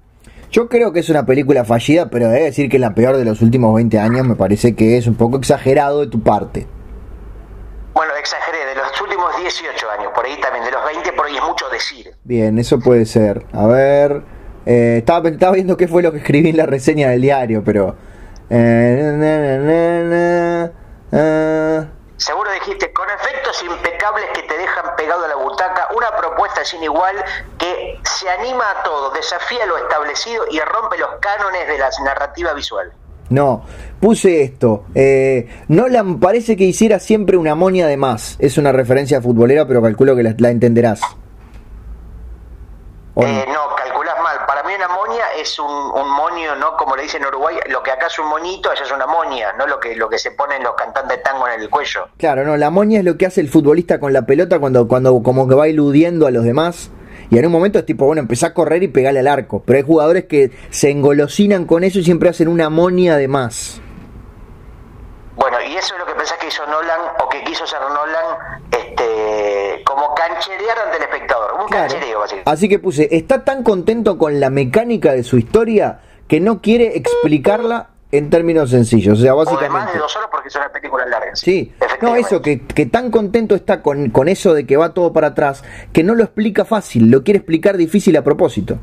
Yo 0.53 0.69
creo 0.69 0.93
que 0.93 1.01
es 1.01 1.09
una 1.09 1.27
película 1.27 1.65
fallida, 1.65 2.09
pero 2.09 2.29
debe 2.29 2.45
decir 2.45 2.71
que 2.71 2.77
es 2.77 2.81
la 2.81 2.95
peor 2.95 3.17
de 3.17 3.25
los 3.25 3.43
últimos 3.43 3.75
20 3.75 3.99
años. 3.99 4.25
Me 4.25 4.37
parece 4.37 4.77
que 4.77 4.97
es 4.97 5.09
un 5.09 5.17
poco 5.17 5.39
exagerado 5.39 6.01
de 6.01 6.07
tu 6.07 6.23
parte. 6.23 6.69
Bueno, 7.95 8.15
exageré, 8.15 8.65
de 8.65 8.77
los 8.77 9.01
últimos 9.01 9.37
18 9.39 9.91
años, 9.91 10.13
por 10.15 10.25
ahí 10.25 10.39
también, 10.41 10.65
de 10.65 10.71
los 10.71 10.85
20, 10.85 11.13
por 11.15 11.27
ahí 11.27 11.37
es 11.37 11.43
mucho 11.43 11.69
decir. 11.69 12.15
Bien, 12.23 12.59
eso 12.59 12.79
puede 12.79 13.07
ser. 13.07 13.45
A 13.53 13.67
ver. 13.67 14.36
Eh, 14.67 14.97
estaba, 14.99 15.29
estaba, 15.29 15.53
viendo 15.53 15.77
qué 15.77 15.89
fue 15.89 16.03
lo 16.03 16.13
que 16.13 16.19
escribí 16.19 16.51
en 16.51 16.57
la 16.57 16.67
reseña 16.67 17.11
del 17.11 17.23
diario, 17.23 17.63
pero... 17.65 17.97
Eh, 18.51 20.71
Seguro 22.17 22.51
dijiste, 22.53 22.93
con 22.93 23.07
efectos 23.11 23.63
impecables 23.63 24.27
que 24.35 24.43
te 24.43 24.59
dejan 24.59 24.97
pegado 24.97 25.25
a 25.25 25.29
la 25.29 25.37
butaca, 25.37 25.89
una 25.97 26.17
propuesta 26.17 26.65
sin 26.65 26.83
igual 26.83 27.17
que 27.59 28.01
se 28.03 28.29
anima 28.29 28.65
a 28.71 28.83
todo, 28.83 29.13
desafía 29.13 29.67
lo 29.67 29.77
establecido 29.77 30.45
y 30.51 30.59
rompe 30.61 30.99
los 30.99 31.11
cánones 31.21 31.69
de 31.69 31.79
la 31.79 31.91
narrativa 32.05 32.53
visual. 32.55 32.93
No, 33.29 33.65
puse 34.01 34.43
esto. 34.43 34.85
Eh, 34.95 35.49
Nolan 35.69 36.21
parece 36.21 36.57
que 36.57 36.65
hiciera 36.65 37.01
siempre 37.01 37.37
una 37.37 37.55
moña 37.55 37.87
de 37.87 37.97
más. 37.97 38.37
Es 38.39 38.57
una 38.57 38.73
referencia 38.73 39.21
futbolera, 39.21 39.67
pero 39.67 39.83
calculo 39.83 40.15
que 40.15 40.23
la, 40.23 40.51
entenderás. 40.51 41.01
Eh, 43.17 43.45
no, 43.49 43.66
una 44.77 44.89
moña 44.89 45.25
es 45.39 45.59
un, 45.59 45.67
un, 45.67 46.11
moño, 46.11 46.55
¿no? 46.57 46.77
Como 46.77 46.97
le 46.97 47.03
dicen 47.03 47.23
en 47.23 47.29
Uruguay, 47.29 47.57
lo 47.69 47.83
que 47.83 47.91
acá 47.91 48.07
es 48.07 48.19
un 48.19 48.29
moñito, 48.29 48.71
allá 48.71 48.83
es 48.83 48.93
una 48.93 49.07
moña, 49.07 49.53
¿no? 49.55 49.67
Lo 49.67 49.81
que, 49.81 49.97
lo 49.97 50.09
que 50.09 50.19
se 50.19 50.31
ponen 50.33 50.63
los 50.63 50.75
cantantes 50.75 51.19
de 51.19 51.23
tango 51.23 51.49
en 51.49 51.61
el 51.61 51.71
cuello. 51.71 52.09
Claro, 52.19 52.45
no, 52.45 52.57
la 52.57 52.71
moña 52.71 52.99
es 52.99 53.05
lo 53.05 53.17
que 53.17 53.27
hace 53.27 53.41
el 53.41 53.49
futbolista 53.49 53.99
con 53.99 54.13
la 54.13 54.23
pelota 54.23 54.59
cuando, 54.59 54.87
cuando 54.87 55.23
como 55.23 55.49
que 55.49 55.55
va 55.55 55.67
eludiendo 55.69 56.27
a 56.27 56.31
los 56.31 56.45
demás. 56.45 56.91
Y 57.31 57.39
en 57.39 57.47
un 57.47 57.53
momento 57.53 57.79
es 57.79 57.87
tipo, 57.87 58.07
bueno, 58.07 58.21
empezá 58.21 58.49
a 58.49 58.55
correr 58.55 58.83
y 58.83 58.89
pegarle 58.89 59.21
al 59.21 59.27
arco. 59.27 59.63
Pero 59.67 59.79
hay 59.79 59.85
jugadores 59.85 60.27
que 60.27 60.53
se 60.71 60.91
engolosinan 60.91 61.65
con 61.65 61.83
eso 61.83 61.99
y 61.99 62.05
siempre 62.05 62.29
hacen 62.29 62.49
una 62.49 62.71
moña 62.71 63.17
de 63.17 63.29
más. 63.29 63.81
Bueno, 65.35 65.61
y 65.61 65.77
eso 65.77 65.95
es 65.95 66.01
lo 66.01 66.07
que 66.07 66.15
pensás 66.15 66.39
que 66.39 66.47
hizo 66.47 66.65
Nolan 66.67 67.01
o 67.23 67.29
que 67.29 67.43
quiso 67.45 67.65
hacer 67.65 67.81
Nolan 67.81 68.56
cancherear 70.29 70.79
ante 70.79 70.97
el 70.97 71.03
espectador. 71.03 71.55
Un 71.61 71.69
canchereo, 71.69 72.21
básicamente. 72.21 72.51
Así 72.51 72.69
que 72.69 72.79
puse, 72.79 73.09
está 73.11 73.45
tan 73.45 73.63
contento 73.63 74.19
con 74.19 74.41
la 74.41 74.51
mecánica 74.51 75.13
de 75.13 75.23
su 75.23 75.39
historia 75.39 76.01
que 76.29 76.41
no 76.41 76.61
quiere 76.61 76.97
explicarla 76.97 77.91
en 78.13 78.31
términos 78.31 78.71
sencillos. 78.71 79.19
O 79.19 79.23
sea, 79.23 79.35
básicamente. 79.35 79.69
O 79.69 79.79
más 79.79 79.93
de 79.93 79.99
dos 79.99 80.17
horas 80.17 80.29
porque 80.31 80.49
es 80.49 80.57
una 80.57 80.69
película 80.71 81.07
larga. 81.07 81.35
Sí, 81.35 81.73
no, 82.01 82.17
eso, 82.17 82.43
que, 82.43 82.67
que, 82.67 82.87
tan 82.87 83.11
contento 83.11 83.55
está 83.55 83.83
con, 83.83 84.11
con 84.11 84.29
eso 84.29 84.55
de 84.55 84.67
que 84.67 84.77
va 84.77 84.95
todo 84.95 85.13
para 85.13 85.29
atrás, 85.29 85.65
que 85.93 86.03
no 86.03 86.15
lo 86.15 86.25
explica 86.25 86.65
fácil, 86.65 87.11
lo 87.11 87.23
quiere 87.23 87.39
explicar 87.39 87.77
difícil 87.77 88.17
a 88.17 88.23
propósito. 88.23 88.79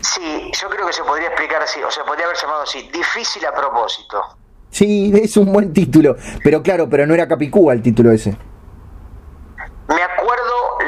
Sí, 0.00 0.50
yo 0.60 0.68
creo 0.68 0.86
que 0.86 0.92
se 0.92 1.04
podría 1.04 1.28
explicar 1.28 1.62
así, 1.62 1.82
o 1.82 1.90
se 1.90 2.02
podría 2.04 2.26
haber 2.26 2.36
llamado 2.36 2.62
así, 2.62 2.88
difícil 2.92 3.44
a 3.46 3.54
propósito. 3.54 4.22
Sí, 4.72 5.12
es 5.22 5.36
un 5.36 5.52
buen 5.52 5.72
título, 5.74 6.16
pero 6.42 6.62
claro, 6.62 6.88
pero 6.88 7.06
no 7.06 7.12
era 7.12 7.28
Capicúa 7.28 7.74
el 7.74 7.82
título 7.82 8.10
ese. 8.10 8.34
Me 9.86 10.02
acuerdo, 10.02 10.78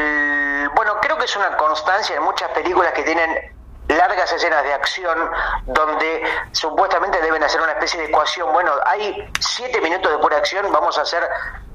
bueno, 0.74 0.94
creo 1.02 1.18
que 1.18 1.26
es 1.26 1.36
una 1.36 1.54
constancia 1.58 2.16
en 2.16 2.22
muchas 2.22 2.48
películas 2.52 2.94
que 2.94 3.02
tienen 3.02 3.30
largas 3.88 4.32
escenas 4.32 4.64
de 4.64 4.72
acción 4.72 5.18
donde 5.66 6.22
supuestamente 6.52 7.20
deben 7.20 7.42
hacer 7.42 7.60
una 7.60 7.72
especie 7.72 8.00
de 8.00 8.06
ecuación. 8.06 8.50
Bueno, 8.54 8.72
hay 8.86 9.30
siete 9.38 9.78
minutos 9.82 10.10
de 10.10 10.18
pura 10.18 10.38
acción, 10.38 10.64
vamos 10.72 10.96
a 10.96 11.02
hacer 11.02 11.22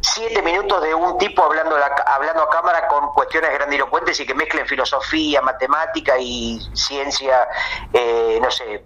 siete 0.01 0.41
minutos 0.41 0.81
de 0.81 0.95
un 0.95 1.15
tipo 1.19 1.43
hablando, 1.43 1.75
hablando 2.07 2.41
a 2.41 2.49
cámara 2.49 2.87
con 2.87 3.13
cuestiones 3.13 3.53
grandilocuentes 3.53 4.19
y 4.19 4.25
que 4.25 4.33
mezclen 4.33 4.65
filosofía, 4.65 5.43
matemática 5.43 6.17
y 6.17 6.59
ciencia, 6.73 7.47
eh, 7.93 8.39
no 8.41 8.49
sé, 8.49 8.83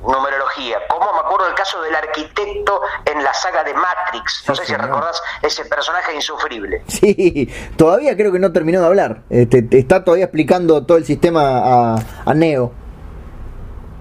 numerología. 0.00 0.78
Como 0.88 1.12
me 1.12 1.20
acuerdo 1.20 1.46
del 1.46 1.54
caso 1.54 1.80
del 1.82 1.94
arquitecto 1.94 2.80
en 3.04 3.22
la 3.22 3.32
saga 3.34 3.64
de 3.64 3.74
Matrix. 3.74 4.44
No 4.48 4.54
sé 4.54 4.64
si 4.64 4.74
recordás 4.74 5.22
ese 5.42 5.64
personaje 5.64 6.14
insufrible. 6.14 6.82
Sí, 6.88 7.52
todavía 7.76 8.16
creo 8.16 8.32
que 8.32 8.38
no 8.38 8.52
terminó 8.52 8.80
de 8.80 8.86
hablar. 8.86 9.22
Este, 9.30 9.66
está 9.72 10.04
todavía 10.04 10.24
explicando 10.24 10.84
todo 10.84 10.98
el 10.98 11.04
sistema 11.04 11.94
a, 11.94 11.96
a 12.24 12.34
Neo. 12.34 12.72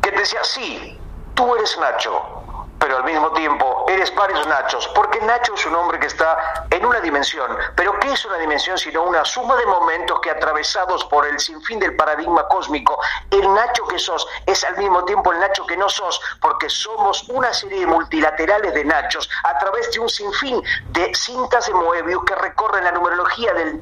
Que 0.02 0.12
te 0.12 0.20
decía, 0.20 0.40
sí, 0.44 0.98
tú 1.36 1.56
eres 1.56 1.78
Nacho 1.80 2.39
pero 2.80 2.98
al 2.98 3.04
mismo 3.04 3.32
tiempo 3.32 3.86
eres 3.90 4.14
varios 4.16 4.48
Nachos, 4.48 4.88
porque 4.96 5.20
Nacho 5.22 5.54
es 5.54 5.66
un 5.66 5.76
hombre 5.76 6.00
que 6.00 6.08
está 6.08 6.66
en 6.70 6.86
una 6.86 7.00
dimensión, 7.02 7.56
pero 7.76 8.00
¿qué 8.00 8.12
es 8.12 8.26
una 8.26 8.38
dimensión 8.38 8.78
sino 8.78 9.04
una 9.04 9.24
suma 9.26 9.56
de 9.58 9.66
momentos 9.66 10.20
que 10.22 10.32
atravesados 10.32 11.06
por 11.06 11.28
el 11.28 11.40
sinfín 11.40 11.80
del 11.80 11.96
paradigma 11.96 12.48
cósmico, 12.48 13.00
el 13.32 13.54
Nacho 13.54 13.86
que 13.88 14.00
sos 14.00 14.26
es 14.46 14.64
al 14.64 14.78
mismo 14.78 15.04
tiempo 15.06 15.32
el 15.34 15.40
Nacho 15.40 15.66
que 15.66 15.78
no 15.78 15.90
sos, 15.90 16.20
porque 16.42 16.70
somos 16.70 17.28
una 17.30 17.54
serie 17.54 17.82
de 17.82 17.88
multilaterales 17.88 18.74
de 18.74 18.86
Nachos 18.86 19.30
a 19.44 19.58
través 19.58 19.92
de 19.92 20.00
un 20.00 20.10
sinfín 20.10 20.64
de 20.90 21.14
cintas 21.14 21.68
de 21.68 21.74
Moebius 21.74 22.24
que 22.26 22.36
recorren 22.36 22.86
la 22.86 22.92
numerología 22.92 23.54
del 23.54 23.82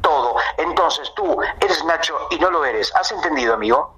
todo. 0.00 0.36
Entonces 0.56 1.12
tú 1.14 1.38
eres 1.60 1.84
Nacho 1.84 2.16
y 2.30 2.38
no 2.38 2.50
lo 2.50 2.64
eres. 2.64 2.94
¿Has 2.94 3.12
entendido, 3.12 3.54
amigo? 3.54 3.97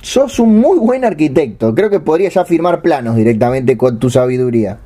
Sos 0.00 0.38
un 0.38 0.58
muy 0.58 0.78
buen 0.78 1.04
arquitecto. 1.04 1.74
Creo 1.74 1.90
que 1.90 2.00
podrías 2.00 2.34
ya 2.34 2.44
firmar 2.44 2.80
planos 2.82 3.14
directamente 3.16 3.76
con 3.76 3.98
tu 3.98 4.10
sabiduría. 4.10 4.78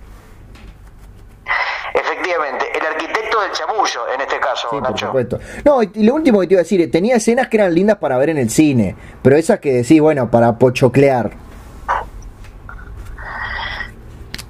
Efectivamente, 1.94 2.66
el 2.78 2.86
arquitecto 2.86 3.40
del 3.40 3.50
chamuyo 3.52 3.76
tuyo 3.86 4.00
en 4.14 4.20
este 4.20 4.38
caso, 4.40 4.68
Sí, 4.70 4.76
por 4.76 4.82
Nacho. 4.90 5.06
supuesto. 5.06 5.38
No, 5.64 5.82
y 5.82 6.02
lo 6.02 6.14
último 6.14 6.40
que 6.40 6.46
te 6.48 6.54
iba 6.54 6.60
a 6.60 6.64
decir, 6.64 6.90
tenía 6.90 7.16
escenas 7.16 7.48
que 7.48 7.56
eran 7.56 7.72
lindas 7.74 7.96
para 7.98 8.18
ver 8.18 8.30
en 8.30 8.38
el 8.38 8.50
cine, 8.50 8.94
pero 9.22 9.36
esas 9.36 9.60
que 9.60 9.72
decís, 9.72 10.00
bueno, 10.00 10.30
para 10.30 10.58
pochoclear. 10.58 11.30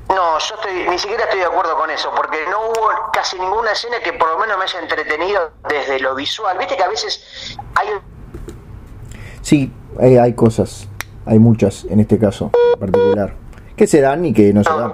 No, 0.09 0.39
yo 0.39 0.55
estoy, 0.55 0.89
ni 0.89 0.99
siquiera 0.99 1.25
estoy 1.25 1.41
de 1.41 1.47
acuerdo 1.47 1.77
con 1.77 1.91
eso, 1.91 2.11
porque 2.17 2.39
no 2.51 2.61
hubo 2.71 2.89
casi 3.13 3.39
ninguna 3.39 3.73
escena 3.73 3.97
que 4.03 4.13
por 4.15 4.29
lo 4.31 4.39
menos 4.39 4.57
me 4.57 4.65
haya 4.65 4.81
entretenido 4.81 5.53
desde 5.69 5.99
lo 6.01 6.15
visual. 6.15 6.57
Viste 6.59 6.77
que 6.77 6.83
a 6.83 6.89
veces 6.89 7.57
hay 7.75 7.89
Sí, 9.47 9.73
hay, 10.01 10.17
hay 10.17 10.35
cosas, 10.35 10.89
hay 11.25 11.39
muchas 11.39 11.85
en 11.85 12.01
este 12.01 12.19
caso 12.19 12.51
en 12.75 12.81
particular, 12.81 13.33
que 13.77 13.87
se 13.87 14.01
dan 14.01 14.25
y 14.25 14.35
que 14.35 14.53
no 14.53 14.65
se 14.65 14.71
dan. 14.71 14.93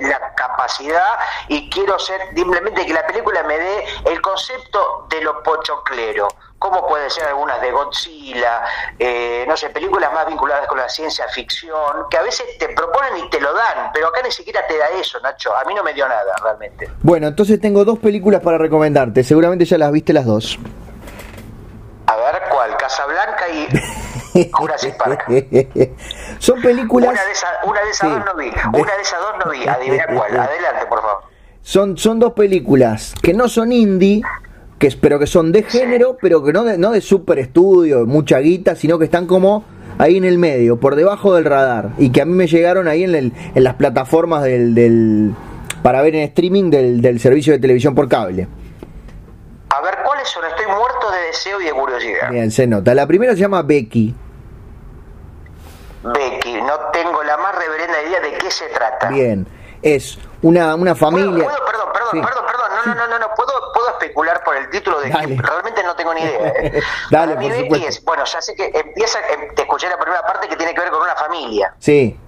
la 0.00 0.34
capacidad 0.34 1.12
y 1.46 1.70
quiero 1.70 1.96
ser 2.00 2.20
simplemente 2.34 2.84
que 2.86 2.92
la 2.92 3.06
película 3.06 3.44
me 3.44 3.56
dé 3.56 3.84
el 4.06 4.20
concepto 4.20 5.06
de 5.08 5.22
lo 5.22 5.40
pochoclero. 5.44 6.26
Como 6.58 6.84
puede 6.88 7.08
ser 7.08 7.28
algunas 7.28 7.60
de 7.60 7.70
Godzilla 7.70 8.64
eh, 8.98 9.44
no 9.46 9.56
sé, 9.56 9.70
películas 9.70 10.12
más 10.12 10.26
vinculadas 10.26 10.66
con 10.66 10.78
la 10.78 10.88
ciencia 10.88 11.28
ficción 11.28 12.08
que 12.10 12.16
a 12.16 12.22
veces 12.22 12.46
te 12.58 12.70
proponen 12.70 13.24
y 13.24 13.30
te 13.30 13.40
lo 13.40 13.54
dan 13.54 13.92
pero 13.92 14.08
acá 14.08 14.22
ni 14.24 14.32
siquiera 14.32 14.66
te 14.66 14.76
da 14.76 14.88
eso 14.88 15.20
Nacho, 15.20 15.56
a 15.56 15.64
mí 15.66 15.72
no 15.72 15.84
me 15.84 15.94
dio 15.94 16.08
nada 16.08 16.34
realmente. 16.42 16.90
Bueno, 17.00 17.28
entonces 17.28 17.60
tengo 17.60 17.84
dos 17.84 18.00
películas 18.00 18.40
para 18.40 18.58
recomendarte, 18.58 19.22
seguramente 19.22 19.64
ya 19.64 19.78
las 19.78 19.92
viste 19.92 20.12
las 20.12 20.26
dos. 20.26 20.58
a 22.06 22.16
ver, 22.16 22.42
¿cuál? 22.54 22.76
Casablanca 22.76 23.44
y 23.48 24.48
Jurassic 24.52 24.96
Park 24.96 25.24
Son 26.38 26.60
películas... 26.62 27.10
una 27.10 27.24
de 27.24 27.32
esas, 27.32 27.50
una 27.64 27.80
de 27.82 27.90
esas 27.90 28.08
Sí. 28.08 28.14
dos 28.14 28.24
no 28.24 28.34
vi 28.36 28.48
una 28.80 28.94
de 28.96 29.02
esas 29.02 29.20
dos 29.20 29.32
no 29.44 29.50
vi, 29.50 29.66
adivina 29.66 30.04
cuál 30.06 30.30
adelante 30.40 30.86
por 30.88 31.00
favor 31.02 31.22
Son, 31.62 31.96
son 31.96 32.18
dos 32.18 32.32
películas 32.32 33.14
que 33.22 33.32
no 33.34 33.48
son 33.48 33.72
indie, 33.72 34.22
que, 34.78 34.90
pero 35.00 35.18
que 35.18 35.26
son 35.26 35.52
de 35.52 35.62
género, 35.62 36.16
pero 36.20 36.42
que 36.44 36.52
no 36.52 36.64
de, 36.64 36.76
no 36.78 36.90
de 36.90 37.00
super 37.00 37.38
estudio, 37.38 38.04
mucha 38.06 38.38
guita, 38.38 38.74
sino 38.76 38.98
que 38.98 39.04
están 39.06 39.26
como 39.26 39.64
ahí 39.98 40.16
en 40.16 40.24
el 40.24 40.36
medio, 40.38 40.78
por 40.80 40.96
debajo 40.96 41.34
del 41.36 41.44
radar. 41.44 41.90
Y 41.98 42.10
que 42.10 42.20
a 42.20 42.24
mí 42.26 42.32
me 42.34 42.48
llegaron 42.48 42.88
ahí 42.88 43.04
en, 43.04 43.14
el- 43.14 43.32
en 43.54 43.64
las 43.64 43.74
plataformas 43.74 44.42
del, 44.42 44.74
del- 44.74 45.32
para 45.82 46.02
ver 46.02 46.16
en 46.16 46.22
streaming 46.24 46.68
del, 46.70 47.00
del 47.00 47.20
servicio 47.20 47.52
de 47.52 47.60
televisión 47.60 47.94
por 47.94 48.08
cable. 48.08 48.48
a 49.70 49.80
ver, 49.80 49.98
¿cuáles 50.04 50.28
son? 50.28 50.44
Estoy 50.44 50.66
muerto 50.66 51.10
de 51.12 51.23
deseo 51.34 51.60
y 51.60 51.64
de 51.64 51.72
curiosidad 51.72 52.30
Bien, 52.30 52.50
se 52.50 52.66
nota. 52.66 52.94
La 52.94 53.06
primera 53.06 53.32
se 53.34 53.40
llama 53.40 53.62
Becky. 53.62 54.14
Becky, 56.02 56.60
no 56.62 56.78
tengo 56.92 57.22
la 57.22 57.36
más 57.38 57.54
reverenda 57.56 58.02
idea 58.02 58.20
de 58.20 58.32
qué 58.38 58.50
se 58.50 58.66
trata. 58.68 59.08
Bien. 59.08 59.46
Es 59.82 60.18
una, 60.42 60.74
una 60.74 60.94
¿Puedo, 60.94 61.10
familia. 61.12 61.44
puedo- 61.44 61.64
perdón, 61.66 61.88
perdón, 61.92 62.08
Sí. 62.12 62.20
perdón, 62.22 62.44
perdón, 62.46 62.68
no, 62.74 62.86
no, 62.86 62.94
no, 62.94 63.06
no, 63.08 63.18
no, 63.18 63.34
puedo, 63.34 63.52
puedo 63.74 63.88
especular 63.90 64.42
por 64.44 64.56
el 64.56 64.70
título 64.70 65.00
de 65.00 65.10
Dale. 65.10 65.36
que 65.36 65.42
realmente 65.42 65.82
no 65.82 65.94
tengo 65.96 66.14
ni 66.14 66.20
idea. 66.22 66.48
¿eh? 66.48 66.82
Dale, 67.10 67.34
Para 67.34 67.40
mí 67.40 67.48
por 67.48 67.56
Becky 67.56 67.64
supuesto. 67.64 67.88
es, 67.88 68.04
bueno, 68.04 68.24
ya 68.24 68.40
sé 68.40 68.54
que 68.54 68.70
empieza, 68.74 69.18
em, 69.30 69.54
te 69.54 69.62
escuché 69.62 69.88
la 69.88 69.98
primera 69.98 70.22
parte 70.22 70.48
que 70.48 70.56
tiene 70.56 70.74
que 70.74 70.80
ver 70.80 70.90
con 70.90 71.02
una 71.02 71.14
familia. 71.14 71.74
Sí, 71.78 72.18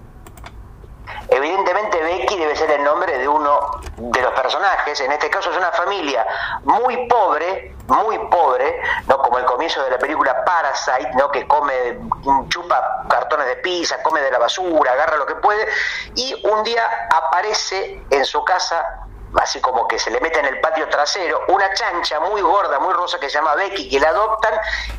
Evidentemente 1.29 2.01
Becky 2.01 2.37
debe 2.37 2.55
ser 2.55 2.71
el 2.71 2.83
nombre 2.83 3.17
de 3.17 3.27
uno 3.27 3.71
de 3.97 4.21
los 4.21 4.33
personajes, 4.33 4.99
en 5.01 5.11
este 5.11 5.29
caso 5.29 5.51
es 5.51 5.57
una 5.57 5.71
familia 5.71 6.25
muy 6.63 7.07
pobre, 7.07 7.75
muy 7.87 8.17
pobre, 8.29 8.81
no 9.07 9.17
como 9.19 9.37
el 9.37 9.45
comienzo 9.45 9.83
de 9.83 9.91
la 9.91 9.99
película 9.99 10.45
Parasite, 10.45 11.11
no 11.15 11.29
que 11.29 11.45
come, 11.47 11.99
chupa 12.47 13.03
cartones 13.09 13.47
de 13.47 13.55
pizza, 13.57 14.01
come 14.03 14.21
de 14.21 14.31
la 14.31 14.39
basura, 14.39 14.93
agarra 14.93 15.17
lo 15.17 15.25
que 15.25 15.35
puede, 15.35 15.67
y 16.15 16.33
un 16.47 16.63
día 16.63 17.09
aparece 17.11 18.01
en 18.09 18.25
su 18.25 18.43
casa 18.45 19.03
así 19.35 19.59
como 19.59 19.87
que 19.87 19.99
se 19.99 20.09
le 20.09 20.21
mete 20.21 20.39
en 20.39 20.45
el 20.45 20.61
patio 20.61 20.87
trasero, 20.87 21.41
una 21.49 21.73
chancha 21.73 22.19
muy 22.21 22.41
gorda, 22.41 22.79
muy 22.79 22.93
rosa 22.93 23.19
que 23.19 23.29
se 23.29 23.37
llama 23.37 23.55
Becky, 23.55 23.89
que 23.89 23.99
la 23.99 24.09
adoptan 24.09 24.53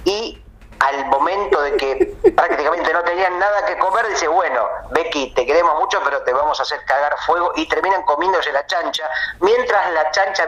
y 0.04 0.42
al 0.80 1.06
momento 1.06 1.60
de 1.62 1.76
que 1.76 2.16
prácticamente 2.36 2.92
no 2.92 3.02
tenían 3.02 3.38
nada 3.38 3.64
que 3.66 3.76
comer, 3.78 4.08
dice, 4.08 4.28
bueno, 4.28 4.66
Becky, 4.90 5.32
te 5.34 5.46
queremos 5.46 5.78
mucho, 5.78 6.00
pero 6.04 6.22
te 6.22 6.32
vamos 6.32 6.58
a 6.60 6.62
hacer 6.62 6.84
cagar 6.84 7.14
fuego 7.26 7.52
y 7.56 7.66
terminan 7.68 8.02
comiéndose 8.04 8.52
la 8.52 8.66
chancha, 8.66 9.08
mientras 9.40 9.92
la 9.92 10.10
chancha 10.10 10.46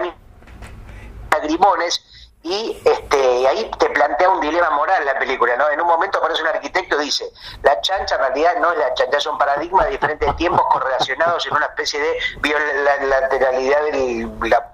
lagrimones 1.33 2.05
y 2.43 2.81
este 2.85 3.47
ahí 3.47 3.71
te 3.79 3.90
plantea 3.90 4.31
un 4.31 4.40
dilema 4.40 4.71
moral 4.71 5.05
la 5.05 5.19
película, 5.19 5.57
¿no? 5.57 5.69
En 5.69 5.81
un 5.81 5.87
momento 5.87 6.19
aparece 6.19 6.43
un 6.43 6.49
arquitecto 6.49 7.01
y 7.01 7.05
dice, 7.05 7.31
la 7.62 7.81
chancha 7.83 8.14
en 8.14 8.21
realidad 8.23 8.53
no 8.61 8.73
es 8.73 8.79
la 8.79 8.95
chancha, 8.95 9.19
es 9.19 9.27
un 9.27 9.37
paradigma 9.37 9.85
de 9.85 9.90
diferentes 9.90 10.37
tiempos 10.37 10.62
correlacionados 10.73 11.47
en 11.47 11.55
una 11.55 11.66
especie 11.66 12.01
de 12.01 12.19
bilateralidad 12.40 13.83
de 13.93 14.49
la 14.49 14.73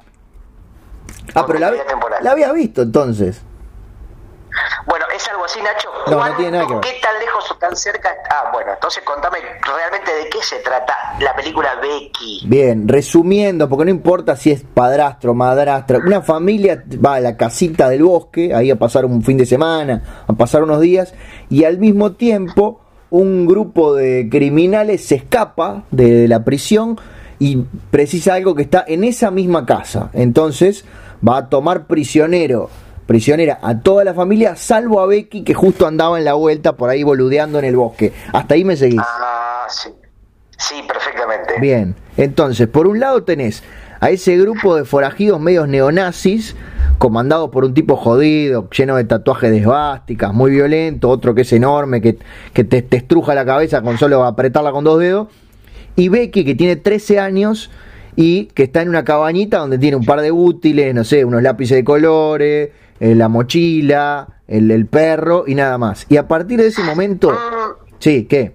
Ah, 1.35 1.45
pero 1.45 1.59
la, 1.59 1.73
la 2.21 2.31
habías 2.31 2.53
visto 2.53 2.83
entonces. 2.83 3.43
Bueno, 4.87 5.05
es 5.15 5.27
algo 5.29 5.45
así, 5.45 5.61
Nacho. 5.61 5.89
No, 6.07 6.13
no 6.13 6.17
¿Cuánto- 6.19 6.37
tiene 6.39 6.53
nada 6.53 6.67
que 6.67 6.75
ver. 6.75 6.83
¿Qué 6.83 7.01
tan 7.03 7.19
lejos 7.19 7.51
o 7.51 7.55
tan 7.57 7.77
cerca? 7.77 8.11
Ah, 8.31 8.51
bueno, 8.53 8.73
entonces 8.75 9.03
contame 9.05 9.39
realmente 9.63 10.13
de 10.15 10.29
qué 10.31 10.39
se 10.43 10.59
trata 10.61 10.95
la 11.21 11.35
película 11.35 11.75
Becky. 11.81 12.43
Bien, 12.47 12.87
resumiendo, 12.89 13.69
porque 13.69 13.85
no 13.87 13.91
importa 13.91 14.37
si 14.37 14.51
es 14.53 14.63
padrastro, 14.63 15.35
madrastra, 15.35 15.99
una 15.99 16.23
familia 16.23 16.83
va 17.05 17.17
a 17.17 17.21
la 17.21 17.37
casita 17.37 17.89
del 17.89 18.03
bosque, 18.05 18.55
ahí 18.55 18.71
a 18.71 18.77
pasar 18.77 19.05
un 19.05 19.23
fin 19.23 19.37
de 19.37 19.47
semana, 19.47 20.25
a 20.27 20.33
pasar 20.33 20.63
unos 20.63 20.81
días, 20.81 21.15
y 21.51 21.65
al 21.65 21.79
mismo 21.79 22.13
tiempo 22.13 22.81
un 23.11 23.47
grupo 23.47 23.95
de 23.95 24.29
criminales 24.31 25.07
se 25.07 25.15
escapa 25.17 25.85
de 25.91 26.27
la 26.29 26.45
prisión 26.45 26.99
y 27.39 27.57
precisa 27.91 28.35
algo 28.35 28.55
que 28.55 28.63
está 28.63 28.85
en 28.87 29.05
esa 29.05 29.31
misma 29.31 29.65
casa. 29.67 30.11
Entonces 30.13 30.85
va 31.27 31.39
a 31.39 31.49
tomar 31.49 31.87
prisionero, 31.87 32.69
prisionera 33.07 33.59
a 33.63 33.79
toda 33.81 34.05
la 34.05 34.15
familia, 34.15 34.57
salvo 34.57 35.01
a 35.01 35.07
Becky 35.07 35.43
que 35.43 35.55
justo 35.55 35.87
andaba 35.87 36.19
en 36.19 36.25
la 36.25 36.35
vuelta 36.35 36.77
por 36.77 36.91
ahí 36.91 37.03
boludeando 37.03 37.59
en 37.59 37.65
el 37.65 37.77
bosque. 37.77 38.13
Hasta 38.33 38.55
ahí 38.55 38.65
me 38.65 38.77
seguís. 38.77 39.01
Ah, 39.03 39.67
sí. 39.69 39.91
Sí, 40.59 40.77
perfectamente. 40.89 41.61
Bien, 41.61 41.95
entonces, 42.17 42.67
por 42.67 42.87
un 42.87 42.99
lado 42.99 43.25
tenés 43.25 43.63
a 44.01 44.11
ese 44.11 44.37
grupo 44.39 44.75
de 44.77 44.85
forajidos 44.85 45.41
medios 45.41 45.69
neonazis, 45.69 46.57
comandado 46.99 47.51
por 47.51 47.65
un 47.65 47.75
tipo 47.75 47.97
jodido, 47.97 48.69
lleno 48.71 48.97
de 48.97 49.05
tatuajes 49.05 49.51
de 49.51 49.59
esvásticas, 49.59 50.33
muy 50.33 50.51
violento, 50.51 51.11
otro 51.11 51.35
que 51.35 51.43
es 51.43 51.53
enorme, 51.53 52.01
que, 52.01 52.19
que 52.53 52.65
te, 52.65 52.83
te 52.83 52.97
estruja 52.97 53.35
la 53.35 53.45
cabeza 53.45 53.83
con 53.83 53.99
solo 53.99 54.25
apretarla 54.25 54.73
con 54.73 54.85
dos 54.85 54.99
dedos, 54.99 55.29
y 55.95 56.09
Becky, 56.09 56.45
que 56.45 56.55
tiene 56.55 56.77
13 56.77 57.21
años 57.21 57.71
y 58.17 58.47
que 58.47 58.65
está 58.65 58.83
en 58.83 58.89
una 58.89 59.05
cabañita 59.05 59.59
donde 59.59 59.79
tiene 59.79 59.97
un 59.97 60.05
par 60.05 60.21
de 60.21 60.33
útiles, 60.33 60.95
no 60.95 61.05
sé, 61.05 61.25
unos 61.25 61.43
lápices 61.43 61.77
de 61.77 61.85
colores, 61.85 62.71
eh, 63.01 63.15
la 63.15 63.29
mochila, 63.29 64.29
el, 64.49 64.71
el 64.71 64.87
perro 64.87 65.45
y 65.47 65.55
nada 65.55 65.79
más. 65.79 66.07
Y 66.09 66.17
a 66.17 66.27
partir 66.29 66.61
de 66.61 66.69
ese 66.69 66.83
momento... 66.83 67.31
Mm, 67.31 67.87
Sí, 67.99 68.27
¿qué? 68.27 68.55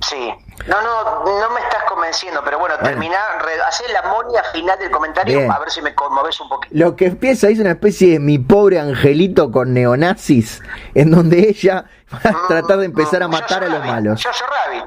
sí. 0.00 0.32
No, 0.68 0.80
no, 0.82 1.24
no 1.24 1.50
me 1.54 1.60
estás 1.60 1.84
convenciendo, 1.88 2.40
pero 2.44 2.58
bueno, 2.58 2.74
Bueno. 2.80 2.88
terminá, 2.90 3.18
re- 3.40 3.60
hacé 3.68 3.84
la 3.92 4.02
monia 4.02 4.42
final 4.52 4.76
del 4.78 4.90
comentario, 4.90 5.38
Bien. 5.38 5.50
a 5.50 5.58
ver 5.58 5.70
si 5.70 5.80
me 5.82 5.94
conmoves 5.94 6.40
un 6.40 6.48
poquito. 6.48 6.74
Lo 6.76 6.96
que 6.96 7.06
empieza 7.06 7.48
es 7.48 7.58
una 7.60 7.72
especie 7.72 8.12
de 8.12 8.18
mi 8.20 8.38
pobre 8.38 8.80
angelito 8.80 9.50
con 9.52 9.74
neonazis, 9.74 10.62
en 10.94 11.10
donde 11.10 11.48
ella 11.50 11.84
va 12.12 12.30
a 12.30 12.46
tratar 12.48 12.78
de 12.78 12.86
empezar 12.86 13.22
a 13.22 13.28
Mm, 13.28 13.30
matar 13.32 13.62
a 13.64 13.66
los 13.66 13.78
Rabbit, 13.78 13.90
malos. 13.92 14.24
Jojo 14.24 14.44
Rabbit. 14.66 14.84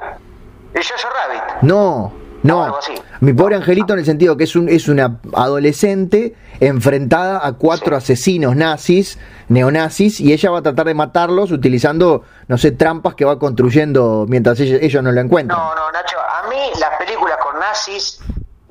El 0.74 0.82
Jojo 0.82 1.08
Rabbit. 1.14 1.62
No, 1.62 2.12
no. 2.42 2.64
algo 2.64 2.78
así. 2.78 2.92
Mi 3.20 3.32
pobre 3.32 3.56
angelito 3.56 3.92
en 3.92 3.98
el 4.00 4.04
sentido 4.04 4.36
que 4.36 4.44
es, 4.44 4.56
un, 4.56 4.68
es 4.68 4.88
una 4.88 5.18
adolescente 5.34 6.34
enfrentada 6.60 7.46
a 7.46 7.52
cuatro 7.52 7.96
asesinos 7.96 8.56
nazis, 8.56 9.18
neonazis, 9.48 10.20
y 10.20 10.32
ella 10.32 10.50
va 10.50 10.58
a 10.58 10.62
tratar 10.62 10.86
de 10.86 10.94
matarlos 10.94 11.50
utilizando, 11.52 12.24
no 12.48 12.56
sé, 12.58 12.70
trampas 12.72 13.14
que 13.14 13.24
va 13.24 13.38
construyendo 13.38 14.26
mientras 14.28 14.58
ella- 14.60 14.78
ellos 14.80 15.02
no 15.02 15.12
la 15.12 15.20
encuentran. 15.20 15.58
No, 15.58 15.74
no, 15.74 15.90
Nacho, 15.92 16.16
a 16.18 16.48
mí 16.48 16.56
las 16.80 16.96
películas 16.98 17.36
con 17.42 17.58
nazis, 17.60 18.20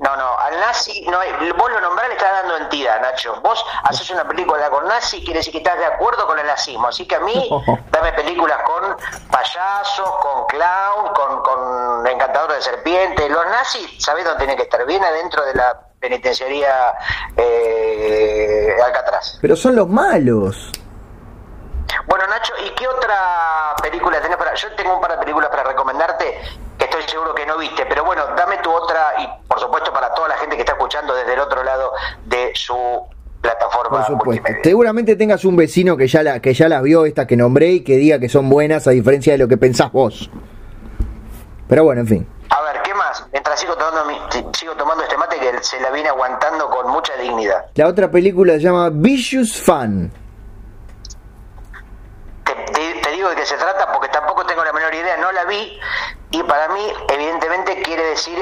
no, 0.00 0.16
no, 0.16 0.38
al 0.38 0.58
nazi, 0.60 1.02
no 1.10 1.20
hay- 1.20 1.32
vos 1.52 1.70
lo 1.70 1.80
nombrás, 1.80 2.08
le 2.08 2.14
estás 2.14 2.32
dando 2.32 2.56
entidad, 2.56 3.00
Nacho. 3.00 3.38
Vos 3.42 3.64
haces 3.84 4.10
una 4.10 4.26
película 4.26 4.68
con 4.70 4.86
nazi, 4.88 5.22
quiere 5.22 5.38
decir 5.40 5.52
que 5.52 5.58
estás 5.58 5.78
de 5.78 5.84
acuerdo 5.84 6.26
con 6.26 6.38
el 6.38 6.46
nazismo. 6.46 6.88
Así 6.88 7.06
que 7.06 7.16
a 7.16 7.20
mí, 7.20 7.48
dame 7.90 8.12
películas 8.14 8.58
con 8.64 8.96
payasos, 9.30 10.10
con 10.22 10.46
clown, 10.46 11.12
con, 11.14 11.42
con 11.42 12.06
encantador 12.06 12.52
de 12.52 12.62
serpiente. 12.62 13.28
Los 13.28 13.44
nazis, 13.46 14.02
¿sabés 14.02 14.24
dónde 14.24 14.38
tienen 14.38 14.56
que 14.56 14.62
estar? 14.64 14.84
Bien 14.86 15.04
adentro 15.04 15.44
de 15.44 15.54
la 15.54 15.78
penitenciaría 16.00 16.94
eh, 17.36 18.74
Alcatraz. 18.84 19.38
Pero 19.40 19.54
son 19.56 19.76
los 19.76 19.88
malos. 19.88 20.70
Bueno, 22.06 22.26
Nacho, 22.28 22.52
¿y 22.64 22.70
qué 22.74 22.86
otra 22.88 23.74
película 23.82 24.20
tenés 24.20 24.36
para.? 24.36 24.54
Yo 24.54 24.68
tengo 24.74 24.94
un 24.94 25.00
par 25.00 25.12
de 25.12 25.18
películas 25.18 25.50
para 25.50 25.64
recomendarte 25.64 26.38
que 26.78 26.84
estoy 26.84 27.02
seguro 27.04 27.34
que 27.34 27.44
no 27.46 27.58
viste, 27.58 27.84
pero 27.86 28.04
bueno, 28.04 28.22
dame 28.36 28.56
tu 28.58 28.70
otra 28.72 29.12
y 29.18 29.28
por 29.48 29.60
supuesto 29.60 29.92
para 29.92 30.12
toda 30.14 30.28
la 30.28 30.36
gente 30.36 30.56
que 30.56 30.62
está 30.62 30.72
escuchando 30.72 31.14
desde 31.14 31.34
el 31.34 31.40
otro 31.40 31.62
lado 31.62 31.92
de 32.26 32.52
su 32.54 32.74
plataforma. 33.40 33.98
Por 33.98 34.06
supuesto. 34.06 34.24
multimedia. 34.42 34.60
Seguramente 34.64 35.16
tengas 35.16 35.44
un 35.44 35.56
vecino 35.56 35.96
que 35.96 36.06
ya, 36.06 36.22
la, 36.22 36.40
que 36.40 36.54
ya 36.54 36.68
las 36.68 36.82
vio, 36.82 37.04
estas 37.06 37.26
que 37.26 37.36
nombré, 37.36 37.68
y 37.68 37.80
que 37.84 37.96
diga 37.96 38.18
que 38.18 38.28
son 38.28 38.48
buenas 38.48 38.86
a 38.86 38.90
diferencia 38.90 39.32
de 39.32 39.38
lo 39.38 39.48
que 39.48 39.56
pensás 39.56 39.92
vos. 39.92 40.30
Pero 41.68 41.84
bueno, 41.84 42.00
en 42.02 42.06
fin. 42.06 42.28
A 42.50 42.60
ver, 42.62 42.82
¿qué 42.82 42.92
más? 42.94 43.26
mientras 43.32 43.60
sigo 43.60 43.74
tomando, 43.76 44.04
mi- 44.06 44.20
sigo 44.54 44.74
tomando 44.74 45.04
este 45.04 45.16
mate 45.16 45.38
que 45.38 45.62
se 45.62 45.80
la 45.80 45.90
viene 45.90 46.08
aguantando 46.08 46.68
con 46.68 46.90
mucha 46.90 47.14
dignidad. 47.16 47.66
La 47.74 47.86
otra 47.86 48.10
película 48.10 48.54
se 48.54 48.60
llama 48.60 48.90
Vicious 48.90 49.60
Fan. 49.62 50.10
Te, 52.44 52.52
te- 52.72 53.00
te 53.00 53.09
digo 53.20 53.28
de 53.30 53.36
qué 53.36 53.44
se 53.44 53.56
trata 53.56 53.92
porque 53.92 54.08
tampoco 54.08 54.44
tengo 54.46 54.64
la 54.64 54.72
menor 54.72 54.94
idea, 54.94 55.16
no 55.18 55.30
la 55.30 55.44
vi 55.44 55.78
y 56.30 56.42
para 56.44 56.68
mí 56.68 56.80
evidentemente 57.12 57.82
quiere 57.82 58.02
decir 58.04 58.38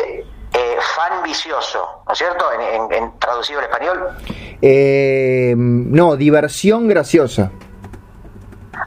eh, 0.52 0.76
fan 0.94 1.22
vicioso, 1.24 2.02
¿no 2.06 2.12
es 2.12 2.18
cierto? 2.18 2.52
En, 2.52 2.60
en- 2.60 2.92
en 2.92 3.18
traducido 3.18 3.58
al 3.58 3.64
español. 3.66 4.08
Eh, 4.62 5.54
no, 5.56 6.14
diversión 6.16 6.86
graciosa. 6.88 7.50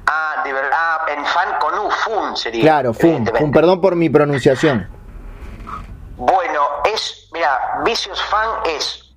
Ah, 0.07 0.43
ah, 0.71 1.05
en 1.09 1.25
fan 1.25 1.59
con 1.59 1.77
U, 1.79 1.91
fun 1.91 2.37
sería. 2.37 2.61
Claro, 2.61 2.93
fun, 2.93 3.25
fun, 3.37 3.51
perdón 3.51 3.81
por 3.81 3.95
mi 3.97 4.09
pronunciación. 4.09 4.87
Bueno, 6.15 6.67
es, 6.85 7.27
mira, 7.33 7.81
Vicious 7.83 8.21
Fan 8.23 8.49
es 8.65 9.13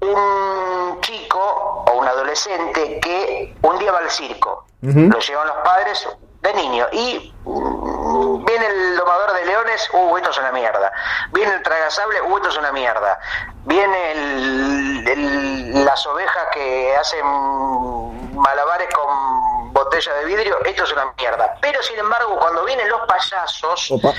un 0.00 1.00
chico 1.00 1.84
o 1.88 1.92
un 1.98 2.06
adolescente 2.06 3.00
que 3.00 3.56
un 3.62 3.78
día 3.78 3.92
va 3.92 3.98
al 3.98 4.10
circo. 4.10 4.65
Lo 5.08 5.18
llevan 5.18 5.46
los 5.48 5.56
padres 5.64 6.08
de 6.42 6.54
niño 6.54 6.86
y 6.92 7.34
mm, 7.44 8.44
viene 8.44 8.66
el 8.66 8.96
domador 8.96 9.32
de 9.32 9.44
leones, 9.46 9.88
uh, 9.92 10.16
esto 10.16 10.30
es 10.30 10.38
una 10.38 10.52
mierda. 10.52 10.92
Viene 11.32 11.54
el 11.54 11.62
tragasable, 11.62 12.20
uh, 12.22 12.36
esto 12.36 12.48
es 12.50 12.56
una 12.58 12.72
mierda. 12.72 13.18
Viene 13.64 14.12
el- 14.12 15.84
las 15.84 16.06
ovejas 16.06 16.44
que 16.52 16.96
hacen 16.96 17.24
malabares 18.34 18.88
con 18.94 19.45
botella 19.86 20.14
de 20.14 20.24
vidrio, 20.24 20.58
esto 20.64 20.84
es 20.84 20.92
una 20.92 21.12
mierda. 21.16 21.56
Pero 21.60 21.82
sin 21.82 21.98
embargo, 21.98 22.36
cuando 22.38 22.64
vienen 22.64 22.88
los 22.88 23.00
payasos, 23.06 23.90
Opa. 23.90 24.12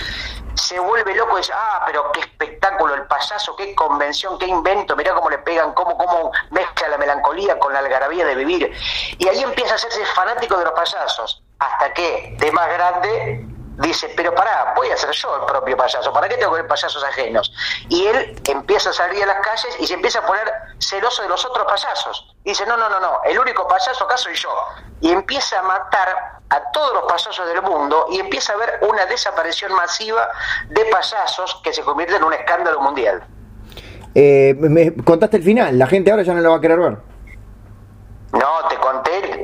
se 0.56 0.80
vuelve 0.80 1.13
loco 1.13 1.38
y 1.38 1.41
dice, 1.41 1.53
ah, 1.53 1.84
pero 1.86 2.12
qué 2.13 2.21
espectáculo, 2.21 2.95
el 2.95 3.06
payaso, 3.08 3.56
qué 3.56 3.75
convención, 3.75 4.38
qué 4.39 4.47
invento, 4.47 4.95
mirá 4.95 5.13
cómo 5.13 5.30
le 5.30 5.39
pegan, 5.39 5.73
cómo, 5.73 5.97
cómo 5.97 6.32
mezcla 6.51 6.88
la 6.88 6.97
melancolía 6.97 7.60
con 7.60 7.73
la 7.73 7.80
algarabía 7.80 8.25
de 8.25 8.36
vivir. 8.36 8.71
Y 9.17 9.27
ahí 9.27 9.43
empieza 9.43 9.73
a 9.73 9.75
hacerse 9.75 10.06
fanático 10.06 10.58
de 10.58 10.65
los 10.65 10.73
payasos, 10.73 11.43
hasta 11.60 11.93
que, 11.93 12.36
de 12.39 12.51
más 12.51 12.67
grande, 12.69 13.45
dice, 13.78 14.12
pero 14.16 14.34
pará, 14.34 14.74
voy 14.76 14.90
a 14.90 14.98
ser 14.98 15.12
yo 15.12 15.36
el 15.36 15.46
propio 15.46 15.78
payaso, 15.78 16.12
¿para 16.12 16.28
qué 16.28 16.36
tengo 16.36 16.52
que 16.52 16.62
ver 16.62 16.68
payasos 16.68 17.04
ajenos? 17.04 17.54
Y 17.90 18.06
él 18.06 18.36
empieza 18.48 18.90
a 18.90 18.94
salir 18.94 19.24
a 19.24 19.28
las 19.28 19.40
calles 19.46 19.78
y 19.80 19.88
se 19.88 19.94
empieza 19.94 20.20
a 20.20 20.26
poner 20.26 20.52
celoso 20.80 21.22
de 21.24 21.30
los 21.30 21.46
otros 21.46 21.66
payasos. 21.66 22.36
Y 22.44 22.50
dice, 22.50 22.66
no, 22.66 22.78
no, 22.78 22.90
no, 22.90 23.00
no, 23.00 23.20
el 23.26 23.38
único 23.40 23.68
payaso 23.68 24.06
acá 24.06 24.18
soy 24.18 24.36
yo. 24.36 24.50
Y 25.02 25.12
empieza 25.12 25.60
a 25.60 25.63
matar 25.63 26.40
a 26.50 26.72
todos 26.72 26.94
los 26.94 27.04
payasos 27.04 27.48
del 27.48 27.62
mundo 27.62 28.08
y 28.10 28.20
empieza 28.20 28.54
a 28.54 28.56
haber 28.56 28.80
una 28.90 29.06
desaparición 29.06 29.74
masiva 29.74 30.28
de 30.70 30.86
payasos 30.86 31.60
que 31.63 31.74
se 31.74 31.84
convierte 31.84 32.16
en 32.16 32.24
un 32.24 32.34
escándalo 32.34 32.82
mundial. 32.82 33.24
Eh, 34.16 34.56
me 34.58 34.96
contaste 35.04 35.38
el 35.38 35.44
final, 35.44 35.78
la 35.78 35.86
gente 35.86 36.10
ahora 36.10 36.24
ya 36.24 36.34
no 36.34 36.42
lo 36.42 36.52
va 36.52 36.58
a 36.58 36.62
querer 36.62 36.80
ver. 36.80 36.98
No, 38.34 38.68
te 38.68 38.76
conté, 38.78 39.37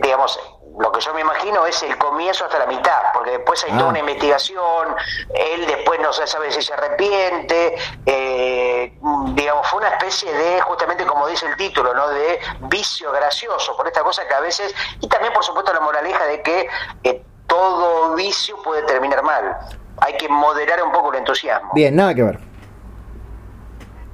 lo 0.79 0.91
que 0.91 0.99
yo 1.01 1.13
me 1.13 1.21
imagino 1.21 1.65
es 1.67 1.83
el 1.83 1.97
comienzo 1.97 2.45
hasta 2.45 2.59
la 2.59 2.65
mitad, 2.65 2.99
porque 3.13 3.31
después 3.31 3.63
hay 3.63 3.71
Ah. 3.73 3.77
toda 3.77 3.89
una 3.89 3.99
investigación, 3.99 4.95
él 5.33 5.65
después 5.67 5.99
no 5.99 6.11
se 6.11 6.25
sabe 6.25 6.51
si 6.51 6.61
se 6.61 6.73
arrepiente, 6.73 7.75
eh, 8.05 8.97
digamos, 9.33 9.67
fue 9.67 9.79
una 9.79 9.89
especie 9.89 10.33
de, 10.33 10.61
justamente 10.61 11.05
como 11.05 11.27
dice 11.27 11.45
el 11.45 11.55
título, 11.57 11.93
¿no? 11.93 12.07
De 12.09 12.39
vicio 12.61 13.11
gracioso, 13.11 13.77
por 13.77 13.85
esta 13.87 14.01
cosa 14.03 14.27
que 14.27 14.33
a 14.33 14.39
veces, 14.39 14.73
y 14.99 15.07
también 15.07 15.31
por 15.33 15.43
supuesto 15.43 15.71
la 15.73 15.79
moraleja 15.79 16.25
de 16.25 16.41
que 16.41 16.67
eh, 17.03 17.23
todo 17.45 18.15
vicio 18.15 18.61
puede 18.63 18.81
terminar 18.83 19.21
mal. 19.21 19.55
Hay 20.01 20.17
que 20.17 20.27
moderar 20.27 20.81
un 20.83 20.91
poco 20.91 21.11
el 21.13 21.19
entusiasmo. 21.19 21.69
Bien, 21.73 21.95
nada 21.95 22.15
que 22.15 22.23
ver. 22.23 22.39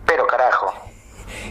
Pero 0.06 0.28
carajo. 0.28 0.74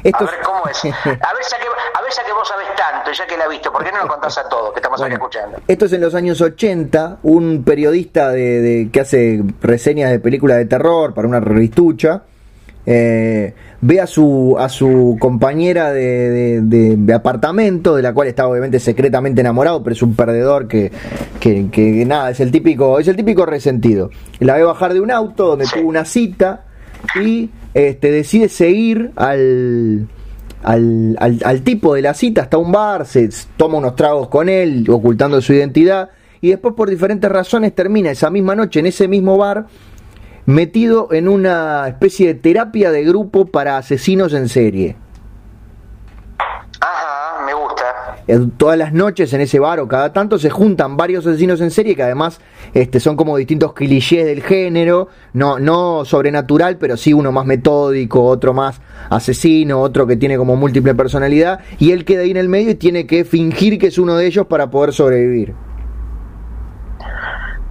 Esto 0.04 0.24
a 0.24 0.30
ver 0.30 0.40
cómo 0.44 0.66
es. 0.68 0.84
A 0.84 0.88
ver, 0.88 1.42
ya 1.50 1.58
que, 1.58 1.66
a 1.94 2.02
ver 2.02 2.12
ya 2.16 2.24
que 2.24 2.32
vos 2.32 2.48
sabés 2.48 2.66
tanto, 2.76 3.10
ya 3.12 3.26
que 3.26 3.36
la 3.36 3.48
visto, 3.48 3.72
¿por 3.72 3.84
qué 3.84 3.90
no 3.92 3.98
lo 4.02 4.08
contás 4.08 4.38
a 4.38 4.48
todos 4.48 4.72
que 4.72 4.78
estamos 4.78 5.00
aquí 5.00 5.10
Bueno, 5.10 5.24
escuchando? 5.26 5.58
Esto 5.66 5.84
es 5.86 5.92
en 5.92 6.00
los 6.00 6.14
años 6.14 6.40
80, 6.40 7.18
un 7.22 7.62
periodista 7.64 8.30
de, 8.30 8.60
de- 8.60 8.90
que 8.90 9.00
hace 9.00 9.42
reseñas 9.60 10.10
de 10.10 10.18
películas 10.20 10.58
de 10.58 10.66
terror 10.66 11.14
para 11.14 11.26
una 11.28 11.40
revistucha, 11.40 12.22
eh, 12.86 13.54
ve 13.80 14.00
a 14.00 14.06
su, 14.06 14.56
a 14.58 14.68
su 14.68 15.16
compañera 15.20 15.92
de, 15.92 16.30
de- 16.30 16.60
de- 16.62 16.96
de 16.96 17.14
apartamento, 17.14 17.94
de 17.94 18.02
la 18.02 18.14
cual 18.14 18.28
está 18.28 18.46
obviamente 18.48 18.80
secretamente 18.80 19.40
enamorado, 19.40 19.82
pero 19.82 19.94
es 19.94 20.02
un 20.02 20.14
perdedor 20.16 20.68
que, 20.68 20.90
que, 21.40 21.68
que 21.70 22.04
nada, 22.06 22.30
es 22.30 22.40
el 22.40 22.50
típico, 22.50 22.98
es 22.98 23.08
el 23.08 23.16
típico 23.16 23.44
resentido. 23.46 24.10
La 24.40 24.54
ve 24.54 24.62
bajar 24.64 24.94
de 24.94 25.00
un 25.00 25.10
auto 25.10 25.48
donde 25.48 25.66
tuvo 25.66 25.88
una 25.88 26.04
cita 26.04 26.64
y 27.20 27.50
este, 27.74 28.10
decide 28.10 28.48
seguir 28.48 29.12
al, 29.16 30.08
al, 30.62 31.16
al- 31.20 31.40
al 31.44 31.62
tipo 31.62 31.94
de 31.94 32.02
la 32.02 32.14
cita 32.14 32.42
hasta 32.42 32.58
un 32.58 32.72
bar, 32.72 33.06
se 33.06 33.28
toma 33.56 33.78
unos 33.78 33.94
tragos 33.96 34.28
con 34.28 34.48
él, 34.48 34.86
ocultando 34.90 35.40
su 35.40 35.52
identidad, 35.52 36.10
y 36.40 36.50
después 36.50 36.74
por 36.74 36.88
diferentes 36.88 37.30
razones 37.30 37.74
termina 37.74 38.10
esa 38.10 38.30
misma 38.30 38.54
noche 38.54 38.80
en 38.80 38.86
ese 38.86 39.08
mismo 39.08 39.36
bar 39.36 39.66
metido 40.46 41.12
en 41.12 41.28
una 41.28 41.86
especie 41.88 42.28
de 42.28 42.34
terapia 42.34 42.90
de 42.90 43.04
grupo 43.04 43.46
para 43.46 43.76
asesinos 43.76 44.32
en 44.32 44.48
serie. 44.48 44.96
Ajá, 46.80 47.44
me 47.44 47.52
gusta. 47.54 47.84
Eh, 48.16 48.17
Todas 48.58 48.76
las 48.76 48.92
noches 48.92 49.32
en 49.32 49.40
ese 49.40 49.58
bar 49.58 49.80
o 49.80 49.88
cada 49.88 50.12
tanto 50.12 50.38
se 50.38 50.50
juntan 50.50 50.98
varios 50.98 51.26
asesinos 51.26 51.62
en 51.62 51.70
serie 51.70 51.96
que 51.96 52.02
además 52.02 52.40
este, 52.74 53.00
son 53.00 53.16
como 53.16 53.38
distintos 53.38 53.72
clichés 53.72 54.26
del 54.26 54.42
género, 54.42 55.08
no, 55.32 55.58
no 55.58 56.04
sobrenatural, 56.04 56.76
pero 56.76 56.98
sí 56.98 57.14
uno 57.14 57.32
más 57.32 57.46
metódico, 57.46 58.22
otro 58.22 58.52
más 58.52 58.82
asesino, 59.08 59.80
otro 59.80 60.06
que 60.06 60.16
tiene 60.16 60.36
como 60.36 60.56
múltiple 60.56 60.94
personalidad, 60.94 61.60
y 61.78 61.92
él 61.92 62.04
queda 62.04 62.22
ahí 62.22 62.30
en 62.30 62.36
el 62.36 62.50
medio 62.50 62.72
y 62.72 62.74
tiene 62.74 63.06
que 63.06 63.24
fingir 63.24 63.78
que 63.78 63.86
es 63.86 63.96
uno 63.96 64.14
de 64.16 64.26
ellos 64.26 64.46
para 64.46 64.68
poder 64.68 64.92
sobrevivir. 64.92 65.54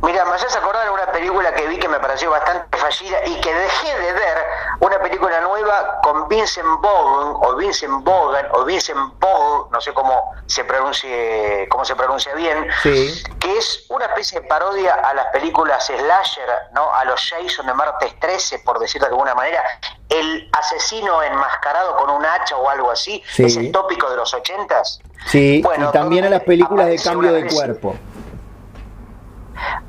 Mira, 0.02 0.26
me 0.26 0.32
haces 0.32 0.56
acordar 0.56 0.90
una 0.92 1.12
película 1.12 1.54
que 1.54 1.68
vi 1.68 1.78
que 1.78 1.90
me 1.90 2.00
pareció 2.00 2.32
bastante 2.32 2.78
fallida 2.78 3.18
y 3.28 3.42
que 3.42 3.54
dejé 3.54 3.94
de 4.00 4.14
ver, 4.14 4.38
una 4.80 5.00
película 5.00 5.42
nueva 5.42 6.00
con 6.04 6.28
Vincent 6.28 6.68
Vaughn, 6.82 7.38
o 7.42 7.56
Vincent 7.56 8.04
Vaughan, 8.04 8.46
o 8.52 8.64
Vincent 8.64 8.98
Vaughn, 9.20 9.72
no 9.72 9.82
sé 9.82 9.94
cómo 9.94 10.32
se 10.46 10.64
pronuncie, 10.66 11.68
cómo 11.70 11.84
se 11.84 11.96
pronuncia 11.96 12.34
bien, 12.36 12.68
Sí. 12.84 13.24
que 13.40 13.58
es 13.58 13.86
una 13.90 14.06
especie 14.06 14.42
de 14.42 14.48
parodia 14.48 14.94
a 14.94 15.14
las 15.14 15.28
películas 15.28 15.86
slasher, 15.86 16.50
¿no? 16.74 16.94
A 16.94 17.06
los 17.06 17.20
Jason 17.30 17.66
de 17.66 17.74
martes 17.74 18.20
13, 18.20 18.60
por 18.60 18.80
decirlo 18.80 19.08
de 19.08 19.14
alguna 19.14 19.34
manera, 19.36 19.64
el 20.10 20.50
asesino 20.54 21.22
enmascarado 21.24 21.96
con 21.98 22.10
un 22.10 22.26
hacha 22.26 22.56
o 22.56 22.70
algo 22.70 22.92
así, 22.92 23.22
Sí. 23.28 23.46
es 23.46 23.58
el 23.58 23.72
tópico 23.72 24.10
de 24.10 24.16
los 24.18 24.34
ochentas. 24.34 25.00
Sí, 25.28 25.62
Bueno, 25.64 25.90
y 25.90 25.92
también 25.92 26.26
a 26.26 26.30
las 26.30 26.44
películas 26.44 26.88
de 26.88 26.98
cambio 27.02 27.34
de 27.34 27.48
cuerpo. 27.48 27.96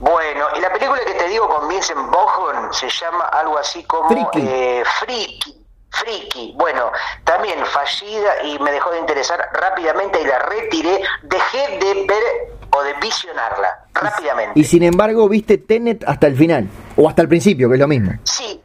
Bueno, 0.01 0.47
y 0.57 0.61
la 0.61 0.73
película 0.73 1.01
que 1.05 1.15
te 1.15 1.29
digo 1.29 1.49
con 1.49 1.69
Vincent 1.69 1.99
Vaughn 2.11 2.73
se 2.73 2.89
llama 2.89 3.25
algo 3.27 3.59
así 3.59 3.85
como 3.85 4.09
Friki. 4.09 4.47
eh, 4.49 4.83
Friki. 5.01 5.55
Friki, 5.91 6.55
bueno, 6.57 6.93
también 7.25 7.65
fallida 7.65 8.43
y 8.45 8.59
me 8.59 8.71
dejó 8.71 8.91
de 8.91 8.99
interesar 9.01 9.49
rápidamente 9.55 10.21
y 10.21 10.27
la 10.27 10.39
retiré. 10.41 11.01
Dejé 11.23 11.79
de 11.79 12.07
ver 12.07 12.23
o 12.71 12.83
de 12.83 12.93
visionarla 13.01 13.85
rápidamente. 13.95 14.61
Y 14.61 14.65
sin 14.65 14.83
embargo, 14.83 15.29
viste 15.29 15.59
Tenet 15.59 16.05
hasta 16.07 16.27
el 16.27 16.37
final, 16.37 16.69
o 16.97 17.09
hasta 17.09 17.23
el 17.23 17.29
principio, 17.29 17.69
que 17.69 17.75
es 17.77 17.81
lo 17.81 17.89
mismo. 17.89 18.13
Sí, 18.25 18.63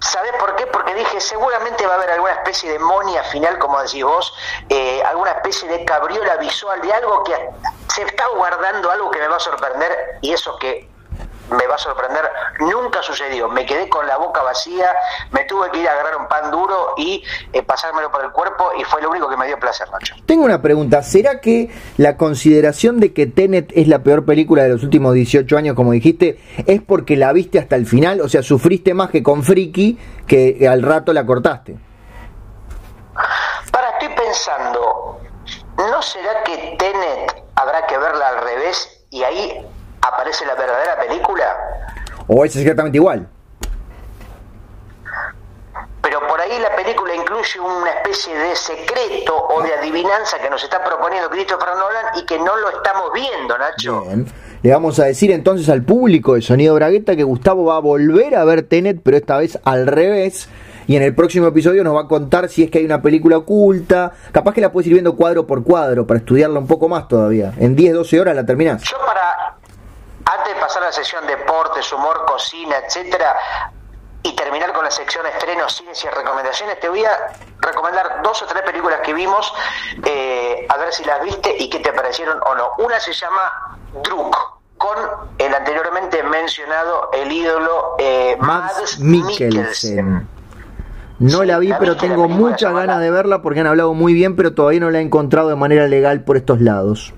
¿sabés 0.00 0.32
por 0.38 0.54
qué? 0.56 0.66
Porque 0.66 0.94
dije, 0.94 1.20
seguramente 1.20 1.86
va 1.86 1.94
a 1.94 1.96
haber 1.96 2.10
alguna 2.10 2.32
especie 2.32 2.70
de 2.72 2.78
monia 2.78 3.22
final, 3.24 3.58
como 3.58 3.80
decís 3.82 4.04
vos, 4.04 4.34
eh, 4.68 5.02
alguna 5.04 5.32
especie 5.32 5.68
de 5.68 5.84
cabriola 5.84 6.36
visual, 6.36 6.80
de 6.80 6.92
algo 6.92 7.24
que 7.24 7.34
se 7.88 8.02
está 8.02 8.26
guardando, 8.28 8.90
algo 8.90 9.10
que 9.10 9.18
me 9.18 9.28
va 9.28 9.36
a 9.36 9.40
sorprender, 9.40 10.18
y 10.20 10.32
eso 10.32 10.56
que 10.58 10.88
me 11.50 11.66
va 11.66 11.74
a 11.74 11.78
sorprender 11.78 12.24
nunca 12.60 13.02
sucedió. 13.02 13.48
Me 13.48 13.66
quedé 13.66 13.88
con 13.88 14.06
la 14.06 14.16
boca 14.16 14.42
vacía, 14.42 14.88
me 15.30 15.44
tuve 15.44 15.70
que 15.70 15.80
ir 15.80 15.88
a 15.88 15.92
agarrar 15.92 16.16
un 16.16 16.28
pan 16.28 16.50
duro 16.50 16.94
y 16.96 17.22
eh, 17.52 17.62
pasármelo 17.62 18.10
por 18.10 18.24
el 18.24 18.30
cuerpo, 18.30 18.70
y 18.78 18.84
fue 18.84 19.02
lo 19.02 19.10
único 19.10 19.28
que 19.28 19.36
me 19.36 19.46
dio 19.46 19.58
placer, 19.58 19.88
Nacho. 19.90 20.14
Tengo 20.26 20.44
una 20.44 20.62
pregunta, 20.62 21.02
¿será 21.02 21.40
que 21.40 21.70
la 21.96 22.16
consideración 22.16 23.00
de 23.00 23.12
que 23.12 23.26
Tenet 23.26 23.72
es 23.74 23.88
la 23.88 24.02
peor 24.02 24.24
película 24.24 24.62
de 24.62 24.70
los 24.70 24.82
últimos 24.82 25.14
18 25.14 25.56
años, 25.56 25.76
como 25.76 25.92
dijiste, 25.92 26.40
es 26.66 26.82
porque 26.82 27.16
la 27.16 27.32
viste 27.32 27.58
hasta 27.58 27.76
el 27.76 27.86
final? 27.86 28.20
O 28.20 28.28
sea, 28.28 28.42
sufriste 28.42 28.94
más 28.94 29.10
que 29.10 29.22
con 29.22 29.42
Friki, 29.42 29.98
que 30.26 30.66
al 30.68 30.82
rato 30.82 31.12
la 31.12 31.24
cortaste. 31.24 31.76
Para, 33.72 33.90
estoy 33.90 34.08
pensando, 34.08 35.20
¿no 35.76 36.02
será 36.02 36.42
que 36.44 36.76
Tenet 36.78 37.44
habrá 37.54 37.86
que 37.86 37.96
verla 37.98 38.28
al 38.28 38.42
revés 38.42 39.06
y 39.10 39.22
ahí 39.22 39.66
aparece 40.08 40.46
la 40.46 40.54
verdadera 40.54 40.98
película? 40.98 41.56
¿O 42.26 42.44
es 42.44 42.56
exactamente 42.56 42.98
igual? 42.98 43.28
Pero 46.02 46.26
por 46.28 46.40
ahí 46.40 46.58
la 46.60 46.74
película 46.76 47.14
incluye 47.14 47.60
una 47.60 47.90
especie 47.90 48.36
de 48.36 48.54
secreto 48.54 49.34
o 49.36 49.62
de 49.62 49.74
adivinanza 49.74 50.38
que 50.38 50.48
nos 50.48 50.62
está 50.62 50.82
proponiendo 50.84 51.28
Christopher 51.28 51.70
Nolan 51.76 52.16
y 52.16 52.24
que 52.24 52.38
no 52.38 52.56
lo 52.56 52.70
estamos 52.70 53.12
viendo, 53.12 53.58
Nacho. 53.58 54.02
Bien. 54.02 54.26
Le 54.62 54.72
vamos 54.72 54.98
a 54.98 55.04
decir 55.04 55.30
entonces 55.30 55.68
al 55.68 55.82
público 55.82 56.34
de 56.34 56.42
Sonido 56.42 56.74
Bragueta 56.74 57.14
que 57.14 57.24
Gustavo 57.24 57.66
va 57.66 57.76
a 57.76 57.80
volver 57.80 58.34
a 58.36 58.44
ver 58.44 58.62
Tenet, 58.62 59.00
pero 59.02 59.16
esta 59.16 59.36
vez 59.38 59.58
al 59.64 59.86
revés. 59.86 60.48
Y 60.88 60.96
en 60.96 61.02
el 61.02 61.14
próximo 61.14 61.48
episodio 61.48 61.82
nos 61.82 61.94
va 61.94 62.02
a 62.02 62.08
contar 62.08 62.48
si 62.48 62.62
es 62.62 62.70
que 62.70 62.78
hay 62.78 62.84
una 62.84 63.02
película 63.02 63.38
oculta. 63.38 64.12
Capaz 64.32 64.54
que 64.54 64.60
la 64.60 64.70
puedes 64.70 64.86
ir 64.86 64.94
viendo 64.94 65.16
cuadro 65.16 65.46
por 65.46 65.64
cuadro 65.64 66.06
para 66.06 66.18
estudiarla 66.18 66.58
un 66.60 66.66
poco 66.66 66.88
más 66.88 67.08
todavía. 67.08 67.52
En 67.58 67.74
10, 67.74 67.94
12 67.94 68.20
horas 68.20 68.36
la 68.36 68.46
terminás. 68.46 68.82
Yo 68.82 68.96
para, 69.04 69.45
antes 70.26 70.54
de 70.54 70.60
pasar 70.60 70.82
a 70.82 70.86
la 70.86 70.92
sesión 70.92 71.26
deportes, 71.26 71.90
humor, 71.92 72.24
cocina, 72.26 72.76
etcétera, 72.84 73.36
y 74.22 74.34
terminar 74.34 74.72
con 74.72 74.84
la 74.84 74.90
sección 74.90 75.24
estrenos, 75.26 75.72
cines 75.76 76.04
y 76.04 76.08
recomendaciones, 76.08 76.80
te 76.80 76.88
voy 76.88 77.04
a 77.04 77.32
recomendar 77.60 78.22
dos 78.22 78.42
o 78.42 78.46
tres 78.46 78.62
películas 78.62 79.00
que 79.00 79.14
vimos, 79.14 79.52
eh, 80.04 80.66
a 80.68 80.76
ver 80.78 80.92
si 80.92 81.04
las 81.04 81.22
viste 81.22 81.56
y 81.58 81.70
qué 81.70 81.78
te 81.78 81.92
parecieron 81.92 82.40
o 82.44 82.54
no. 82.56 82.70
Una 82.78 82.98
se 82.98 83.12
llama 83.12 83.78
Druk, 84.02 84.36
con 84.76 84.98
el 85.38 85.54
anteriormente 85.54 86.22
mencionado, 86.24 87.10
el 87.12 87.30
ídolo 87.30 87.94
eh, 87.98 88.36
Mads 88.40 88.98
Mikkelsen. 88.98 90.28
No 91.18 91.44
la 91.44 91.58
vi, 91.58 91.72
pero 91.78 91.96
tengo 91.96 92.28
muchas 92.28 92.74
ganas 92.74 93.00
de 93.00 93.10
verla 93.10 93.40
porque 93.42 93.60
han 93.60 93.66
hablado 93.68 93.94
muy 93.94 94.12
bien, 94.12 94.36
pero 94.36 94.54
todavía 94.54 94.80
no 94.80 94.90
la 94.90 94.98
he 94.98 95.02
encontrado 95.02 95.48
de 95.48 95.56
manera 95.56 95.86
legal 95.86 96.24
por 96.24 96.36
estos 96.36 96.60
lados. 96.60 97.14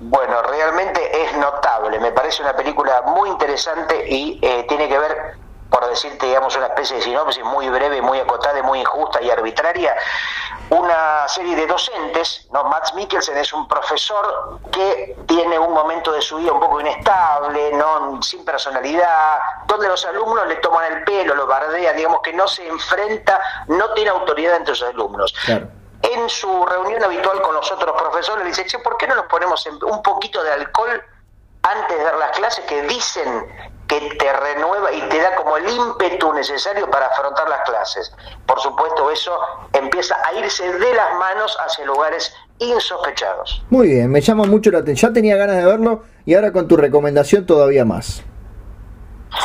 Bueno, 0.00 0.42
realmente 0.42 1.00
es 1.22 1.36
notable, 1.38 2.00
me 2.00 2.10
parece 2.26 2.42
una 2.42 2.56
película 2.56 3.02
muy 3.02 3.30
interesante 3.30 4.04
y 4.08 4.40
eh, 4.42 4.66
tiene 4.68 4.88
que 4.88 4.98
ver 4.98 5.34
por 5.70 5.88
decirte, 5.88 6.26
digamos, 6.26 6.56
una 6.56 6.66
especie 6.66 6.96
de 6.96 7.02
sinopsis 7.02 7.44
muy 7.44 7.68
breve, 7.68 8.02
muy 8.02 8.18
acotada, 8.18 8.60
muy 8.64 8.80
injusta 8.80 9.22
y 9.22 9.30
arbitraria, 9.30 9.94
una 10.70 11.28
serie 11.28 11.54
de 11.54 11.68
docentes, 11.68 12.48
¿no? 12.50 12.64
Max 12.64 12.94
Mikkelsen 12.94 13.36
es 13.36 13.52
un 13.52 13.68
profesor 13.68 14.58
que 14.72 15.16
tiene 15.28 15.56
un 15.56 15.72
momento 15.72 16.10
de 16.10 16.20
su 16.20 16.38
vida 16.38 16.50
un 16.50 16.58
poco 16.58 16.80
inestable, 16.80 17.72
¿no? 17.74 18.20
sin 18.22 18.44
personalidad, 18.44 19.38
donde 19.66 19.86
los 19.86 20.04
alumnos 20.06 20.48
le 20.48 20.56
toman 20.56 20.92
el 20.92 21.04
pelo, 21.04 21.34
lo 21.36 21.46
bardean, 21.46 21.96
digamos 21.96 22.22
que 22.22 22.32
no 22.32 22.48
se 22.48 22.66
enfrenta, 22.66 23.40
no 23.68 23.92
tiene 23.94 24.10
autoridad 24.10 24.56
entre 24.56 24.74
sus 24.74 24.88
alumnos. 24.88 25.32
En 26.02 26.28
su 26.28 26.66
reunión 26.66 27.04
habitual 27.04 27.40
con 27.42 27.54
los 27.54 27.70
otros 27.70 27.94
profesores 28.00 28.42
le 28.42 28.50
dice, 28.50 28.66
che, 28.66 28.80
¿por 28.80 28.96
qué 28.96 29.06
no 29.06 29.14
nos 29.14 29.26
ponemos 29.26 29.64
un 29.66 30.02
poquito 30.02 30.42
de 30.42 30.52
alcohol 30.52 31.02
antes 31.74 31.98
de 31.98 32.04
dar 32.04 32.16
las 32.16 32.30
clases 32.36 32.64
que 32.66 32.82
dicen 32.82 33.46
que 33.88 34.00
te 34.18 34.32
renueva 34.32 34.92
y 34.92 35.00
te 35.08 35.18
da 35.20 35.36
como 35.36 35.56
el 35.56 35.68
ímpetu 35.68 36.32
necesario 36.32 36.90
para 36.90 37.06
afrontar 37.06 37.48
las 37.48 37.62
clases. 37.62 38.12
Por 38.46 38.60
supuesto, 38.60 39.10
eso 39.10 39.32
empieza 39.72 40.16
a 40.24 40.32
irse 40.34 40.72
de 40.72 40.94
las 40.94 41.14
manos 41.18 41.56
hacia 41.64 41.84
lugares 41.84 42.34
insospechados. 42.58 43.64
Muy 43.70 43.88
bien, 43.88 44.10
me 44.10 44.20
llama 44.20 44.44
mucho 44.44 44.70
la 44.70 44.78
atención. 44.78 45.12
Ya 45.12 45.14
tenía 45.14 45.36
ganas 45.36 45.56
de 45.56 45.64
verlo 45.64 46.02
y 46.24 46.34
ahora 46.34 46.52
con 46.52 46.66
tu 46.66 46.76
recomendación 46.76 47.46
todavía 47.46 47.84
más. 47.84 48.22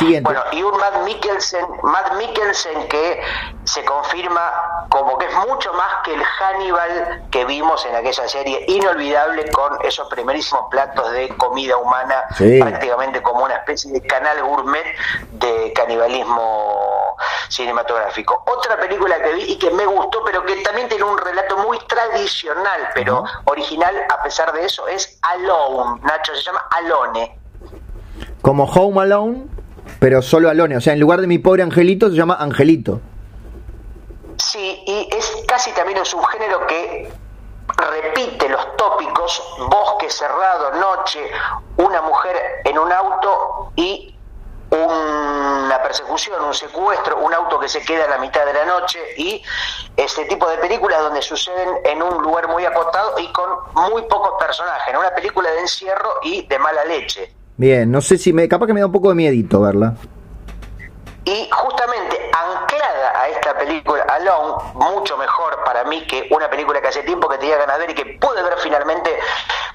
Bueno, 0.00 0.42
y 0.52 0.62
un 0.62 0.76
Matt 0.78 1.04
Mikkelsen, 1.04 1.66
Matt 1.82 2.14
Mikkelsen 2.14 2.88
que 2.88 3.20
se 3.64 3.84
confirma 3.84 4.86
como 4.88 5.18
que 5.18 5.26
es 5.26 5.34
mucho 5.46 5.72
más 5.74 6.02
que 6.04 6.14
el 6.14 6.22
Hannibal 6.22 7.22
que 7.30 7.44
vimos 7.44 7.84
en 7.86 7.94
aquella 7.94 8.26
serie 8.26 8.64
inolvidable 8.68 9.50
con 9.50 9.78
esos 9.84 10.08
primerísimos 10.08 10.66
platos 10.70 11.10
de 11.12 11.28
comida 11.36 11.76
humana, 11.76 12.24
prácticamente 12.36 13.22
como 13.22 13.44
una 13.44 13.56
especie 13.56 13.92
de 13.92 14.00
canal 14.02 14.42
gourmet 14.42 14.84
de 15.32 15.72
canibalismo 15.74 17.16
cinematográfico. 17.48 18.42
Otra 18.46 18.78
película 18.78 19.20
que 19.22 19.32
vi 19.34 19.42
y 19.52 19.58
que 19.58 19.70
me 19.70 19.86
gustó, 19.86 20.24
pero 20.24 20.44
que 20.44 20.56
también 20.62 20.88
tiene 20.88 21.04
un 21.04 21.18
relato 21.18 21.58
muy 21.58 21.78
tradicional, 21.86 22.88
pero 22.94 23.24
original 23.44 23.94
a 24.08 24.22
pesar 24.22 24.52
de 24.52 24.64
eso, 24.64 24.88
es 24.88 25.18
Alone. 25.22 26.00
Nacho, 26.02 26.34
se 26.34 26.42
llama 26.42 26.66
Alone. 26.70 27.38
Como 28.40 28.64
Home 28.64 29.02
Alone 29.02 29.61
pero 30.02 30.20
solo 30.20 30.50
Alone. 30.50 30.76
O 30.76 30.80
sea, 30.80 30.94
en 30.94 30.98
lugar 30.98 31.20
de 31.20 31.28
mi 31.28 31.38
pobre 31.38 31.62
angelito 31.62 32.10
se 32.10 32.16
llama 32.16 32.34
Angelito. 32.40 33.00
Sí, 34.36 34.82
y 34.84 35.08
es 35.16 35.44
casi 35.46 35.70
también 35.74 35.96
un 36.00 36.04
subgénero 36.04 36.66
que 36.66 37.08
repite 37.68 38.48
los 38.48 38.76
tópicos, 38.76 39.40
bosque 39.60 40.10
cerrado, 40.10 40.72
noche, 40.72 41.20
una 41.76 42.02
mujer 42.02 42.36
en 42.64 42.80
un 42.80 42.90
auto 42.90 43.70
y 43.76 44.12
una 44.70 45.80
persecución, 45.84 46.46
un 46.46 46.54
secuestro, 46.54 47.18
un 47.18 47.32
auto 47.32 47.60
que 47.60 47.68
se 47.68 47.80
queda 47.84 48.06
a 48.06 48.08
la 48.08 48.18
mitad 48.18 48.44
de 48.44 48.54
la 48.54 48.64
noche 48.64 48.98
y 49.16 49.40
este 49.96 50.24
tipo 50.24 50.48
de 50.48 50.58
películas 50.58 50.98
donde 51.00 51.22
suceden 51.22 51.78
en 51.84 52.02
un 52.02 52.20
lugar 52.24 52.48
muy 52.48 52.64
acotado 52.64 53.20
y 53.20 53.30
con 53.30 53.48
muy 53.74 54.02
pocos 54.02 54.32
personajes, 54.40 54.96
una 54.98 55.14
película 55.14 55.48
de 55.48 55.60
encierro 55.60 56.14
y 56.24 56.44
de 56.48 56.58
mala 56.58 56.84
leche. 56.86 57.36
Bien, 57.62 57.88
no 57.92 58.00
sé 58.00 58.18
si 58.18 58.32
me. 58.32 58.48
capaz 58.48 58.66
que 58.66 58.74
me 58.74 58.80
da 58.80 58.86
un 58.86 58.92
poco 58.92 59.10
de 59.10 59.14
miedito 59.14 59.60
verla. 59.60 59.94
Y 61.24 61.48
justamente 61.48 62.18
anclada 62.32 63.20
a 63.20 63.28
esta 63.28 63.56
película 63.56 64.02
Alone, 64.02 64.64
mucho 64.74 65.16
mejor 65.16 65.62
para 65.64 65.84
mí 65.84 66.04
que 66.08 66.26
una 66.32 66.50
película 66.50 66.80
que 66.80 66.88
hace 66.88 67.04
tiempo 67.04 67.28
que 67.28 67.38
tenía 67.38 67.58
ganas 67.58 67.78
de 67.78 67.86
ver 67.86 67.90
y 67.90 67.94
que 67.94 68.18
pude 68.18 68.42
ver 68.42 68.54
finalmente 68.58 69.16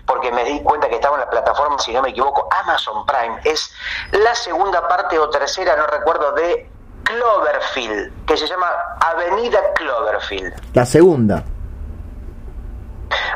porque 0.06 0.34
me 0.34 0.43
di 0.43 0.60
cuenta 0.63 0.89
que 0.89 0.95
estaba 0.95 1.15
en 1.15 1.21
la 1.21 1.30
plataforma, 1.30 1.80
si 1.80 1.93
no 1.93 2.02
me 2.02 2.10
equivoco, 2.10 2.50
Amazon 2.62 3.06
Prime. 3.06 3.39
Es 3.45 3.71
la 4.12 4.36
segunda 4.36 4.86
parte 4.86 5.17
o 5.17 5.30
tercera, 5.30 5.78
no 5.78 5.88
recuerdo, 5.88 6.34
de 6.34 6.69
Cloverfield, 7.04 8.26
que 8.26 8.36
se 8.36 8.47
llama 8.47 8.67
Avenida 9.00 9.62
Cloverfield. 9.76 10.54
La 10.73 10.86
segunda. 10.86 11.41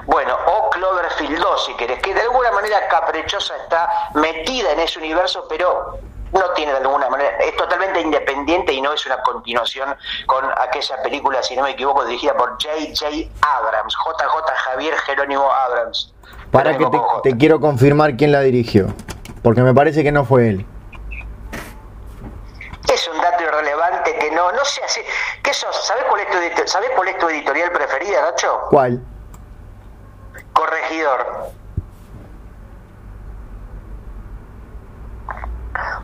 Bueno, 0.06 0.36
o 0.48 0.70
Cloverfield 0.70 1.40
2, 1.40 1.66
si 1.66 1.74
querés, 1.76 2.02
que 2.02 2.14
de 2.14 2.22
alguna 2.22 2.52
manera 2.52 2.88
caprichosa 2.88 3.56
está 3.58 3.90
metida 4.16 4.72
en 4.72 4.80
ese 4.80 5.00
universo, 5.00 5.46
pero 5.48 6.00
no 6.32 6.50
tiene 6.52 6.72
de 6.72 6.80
alguna 6.80 7.10
manera, 7.10 7.38
es 7.40 7.56
totalmente 7.56 8.00
independiente 8.02 8.74
y 8.74 8.82
no 8.82 8.94
es 8.94 9.06
una 9.06 9.22
continuación 9.22 9.96
con 10.26 10.46
aquella 10.58 11.02
película, 11.04 11.44
si 11.44 11.56
no 11.56 11.64
me 11.64 11.72
equivoco, 11.72 12.06
dirigida 12.06 12.36
por 12.36 12.52
J.J. 12.52 13.30
Abrams, 13.42 13.94
JJ 13.94 14.54
Javier 14.56 14.96
Jerónimo 15.00 15.52
Abrams. 15.52 16.14
Para 16.52 16.78
que 16.78 16.86
te, 17.24 17.38
quiero 17.38 17.60
confirmar 17.60 18.16
quién 18.18 18.32
la 18.32 18.42
dirigió, 18.42 18.88
porque 19.44 19.62
me 19.62 19.74
parece 19.74 20.04
que 20.04 20.12
no 20.12 20.26
fue 20.26 20.50
él. 20.50 20.66
Es 22.92 23.08
un 23.08 23.22
dato 23.22 23.44
irrelevante 23.44 24.18
que 24.18 24.32
no, 24.32 24.52
no 24.52 24.66
sé, 24.66 24.82
¿qué 25.44 25.54
sos? 25.54 25.86
¿Sabés 25.86 26.04
cuál, 26.10 26.22
es 26.22 26.30
tu, 26.30 26.68
¿Sabés 26.68 26.90
cuál 26.96 27.08
es 27.08 27.18
tu 27.18 27.30
editorial 27.30 27.72
preferida, 27.72 28.22
Nacho? 28.22 28.62
¿Cuál? 28.70 29.02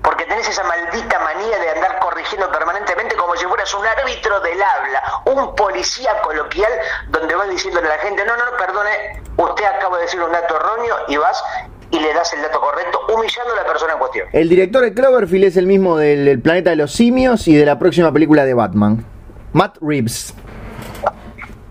Porque 0.01 0.25
tenés 0.25 0.47
esa 0.47 0.63
maldita 0.63 1.19
manía 1.19 1.59
de 1.59 1.69
andar 1.69 1.99
corrigiendo 1.99 2.49
permanentemente 2.51 3.15
como 3.15 3.35
si 3.35 3.45
fueras 3.45 3.73
un 3.73 3.85
árbitro 3.85 4.39
del 4.39 4.61
habla, 4.61 5.03
un 5.25 5.55
policía 5.55 6.11
coloquial 6.21 6.71
donde 7.09 7.35
vas 7.35 7.49
diciéndole 7.49 7.87
a 7.87 7.97
la 7.97 8.01
gente, 8.01 8.25
no, 8.25 8.37
no, 8.37 8.45
no, 8.51 8.57
perdone, 8.57 9.21
usted 9.35 9.65
acaba 9.65 9.97
de 9.97 10.03
decir 10.03 10.21
un 10.21 10.31
dato 10.31 10.55
erróneo 10.55 10.95
y 11.09 11.17
vas 11.17 11.43
y 11.91 11.99
le 11.99 12.13
das 12.13 12.33
el 12.33 12.41
dato 12.41 12.59
correcto, 12.59 12.99
humillando 13.13 13.53
a 13.53 13.57
la 13.57 13.65
persona 13.65 13.93
en 13.93 13.99
cuestión. 13.99 14.27
El 14.31 14.49
director 14.49 14.81
de 14.81 14.93
Cloverfield 14.93 15.45
es 15.45 15.57
el 15.57 15.67
mismo 15.67 15.97
del 15.97 16.41
Planeta 16.41 16.69
de 16.69 16.75
los 16.77 16.93
Simios 16.93 17.47
y 17.47 17.55
de 17.55 17.65
la 17.65 17.77
próxima 17.79 18.11
película 18.11 18.45
de 18.45 18.53
Batman, 18.53 19.05
Matt 19.53 19.77
Reeves. 19.81 20.33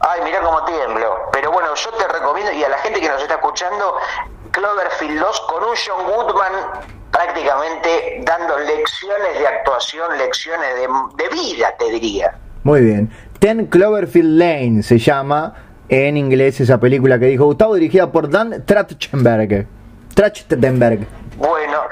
Ay, 0.01 0.21
mira 0.25 0.41
cómo 0.41 0.65
tiemblo. 0.65 1.29
Pero 1.33 1.53
bueno, 1.53 1.75
yo 1.75 1.91
te 1.93 2.09
recomiendo, 2.09 2.53
y 2.53 2.63
a 2.65 2.69
la 2.69 2.79
gente 2.79 3.01
que 3.01 3.09
nos 3.09 3.21
está 3.23 3.35
escuchando, 3.35 3.97
Cloverfield 4.51 5.21
2 5.21 5.41
con 5.41 5.65
un 5.65 5.75
John 5.77 6.07
Goodman 6.07 6.53
prácticamente 7.11 8.21
dando 8.25 8.59
lecciones 8.59 9.39
de 9.39 9.47
actuación, 9.47 10.19
lecciones 10.19 10.69
de, 11.17 11.29
vida, 11.29 11.75
te 11.79 11.91
diría. 11.91 12.37
Muy 12.63 12.83
bien. 12.83 13.11
Ten 13.39 13.67
Cloverfield 13.67 14.39
Lane 14.39 14.83
se 14.83 14.99
llama 14.99 15.55
en 15.89 16.17
inglés 16.17 16.61
esa 16.61 16.79
película 16.79 17.19
que 17.19 17.27
dijo 17.27 17.45
Gustavo, 17.45 17.75
dirigida 17.75 18.11
por 18.11 18.29
Dan 18.29 18.65
Trachtenberg. 18.67 19.67
Trachtenberg. 20.15 21.07
Bueno, 21.37 21.83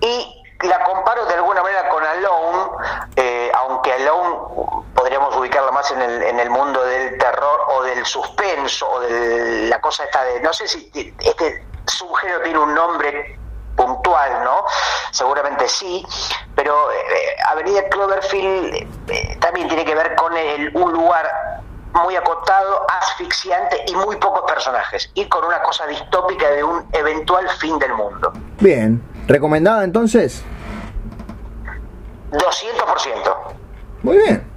y 0.00 0.66
la 0.66 0.82
comparo 0.84 1.24
de 1.26 1.34
alguna 1.34 1.62
manera 1.62 1.88
con 1.88 2.02
Alone, 2.02 2.70
eh, 3.16 3.50
aunque 3.54 3.92
Alone 3.92 4.83
podríamos 5.04 5.36
ubicarla 5.36 5.70
más 5.70 5.90
en 5.90 6.00
el, 6.00 6.22
en 6.22 6.40
el 6.40 6.48
mundo 6.48 6.82
del 6.82 7.18
terror 7.18 7.60
o 7.68 7.82
del 7.82 8.06
suspenso 8.06 8.88
o 8.90 9.00
de 9.00 9.68
la 9.68 9.78
cosa 9.78 10.04
esta 10.04 10.24
de, 10.24 10.40
no 10.40 10.50
sé 10.50 10.66
si 10.66 10.90
este 11.20 11.62
subgénero 11.86 12.40
tiene 12.40 12.58
un 12.58 12.74
nombre 12.74 13.38
puntual, 13.76 14.42
¿no? 14.42 14.64
Seguramente 15.10 15.68
sí, 15.68 16.02
pero 16.54 16.90
eh, 16.90 17.36
Avenida 17.50 17.86
Cloverfield 17.90 18.74
eh, 19.08 19.36
también 19.42 19.68
tiene 19.68 19.84
que 19.84 19.94
ver 19.94 20.14
con 20.14 20.34
el, 20.34 20.74
un 20.74 20.94
lugar 20.94 21.60
muy 21.92 22.16
acotado, 22.16 22.86
asfixiante 22.88 23.84
y 23.86 23.94
muy 23.96 24.16
pocos 24.16 24.50
personajes, 24.50 25.10
y 25.12 25.28
con 25.28 25.44
una 25.44 25.60
cosa 25.60 25.86
distópica 25.86 26.50
de 26.50 26.64
un 26.64 26.88
eventual 26.92 27.46
fin 27.58 27.78
del 27.78 27.92
mundo. 27.92 28.32
Bien, 28.58 29.02
¿recomendada 29.26 29.84
entonces? 29.84 30.42
200%. 32.30 33.36
Muy 34.02 34.16
bien, 34.16 34.53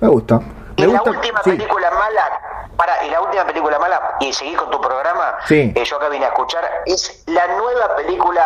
me 0.00 0.08
gusta. 0.08 0.40
y 0.76 0.86
la 0.86 1.02
última 1.02 1.42
película 1.42 1.90
mala, 1.90 2.68
para, 2.76 3.04
y 3.04 3.10
la 3.10 3.20
última 3.20 3.46
película 3.46 3.78
mala, 3.78 4.16
y 4.20 4.32
seguir 4.32 4.56
con 4.56 4.70
tu 4.70 4.80
programa, 4.80 5.36
sí. 5.46 5.72
eh, 5.74 5.84
yo 5.84 5.96
acá 5.96 6.08
vine 6.08 6.24
a 6.24 6.28
escuchar, 6.28 6.64
es 6.86 7.24
la 7.26 7.46
nueva 7.56 7.96
película 7.96 8.42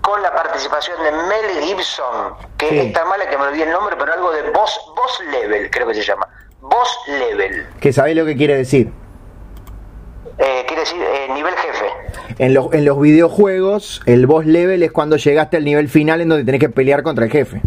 con 0.00 0.22
la 0.22 0.32
participación 0.32 1.02
de 1.02 1.10
Mel 1.10 1.64
Gibson, 1.64 2.34
que 2.56 2.86
es 2.86 2.92
tan 2.92 3.08
mala 3.08 3.28
que 3.28 3.36
me 3.36 3.44
olvidé 3.44 3.64
el 3.64 3.72
nombre, 3.72 3.96
pero 3.98 4.12
algo 4.12 4.30
de 4.30 4.50
Boss, 4.50 4.80
Boss 4.96 5.20
Level, 5.32 5.68
creo 5.70 5.86
que 5.88 5.94
se 5.94 6.02
llama. 6.02 6.28
Boss 6.60 6.96
Level. 7.08 7.66
Que 7.80 7.92
sabés 7.92 8.16
lo 8.16 8.24
que 8.24 8.36
quiere 8.36 8.56
decir. 8.56 8.92
Eh, 10.38 10.64
quiere 10.66 10.80
decir 10.80 11.02
eh, 11.02 11.28
nivel 11.32 11.54
jefe. 11.54 11.86
En 12.38 12.54
los, 12.54 12.72
en 12.74 12.84
los 12.84 13.00
videojuegos, 13.00 14.02
el 14.06 14.26
boss 14.26 14.44
level 14.44 14.82
es 14.82 14.92
cuando 14.92 15.16
llegaste 15.16 15.56
al 15.56 15.64
nivel 15.64 15.88
final 15.88 16.20
en 16.20 16.28
donde 16.28 16.44
tenés 16.44 16.60
que 16.60 16.68
pelear 16.68 17.02
contra 17.02 17.24
el 17.24 17.30
jefe. 17.30 17.62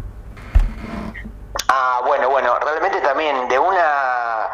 Bueno, 2.39 2.57
realmente 2.57 3.01
también 3.01 3.49
de 3.49 3.59
una 3.59 4.47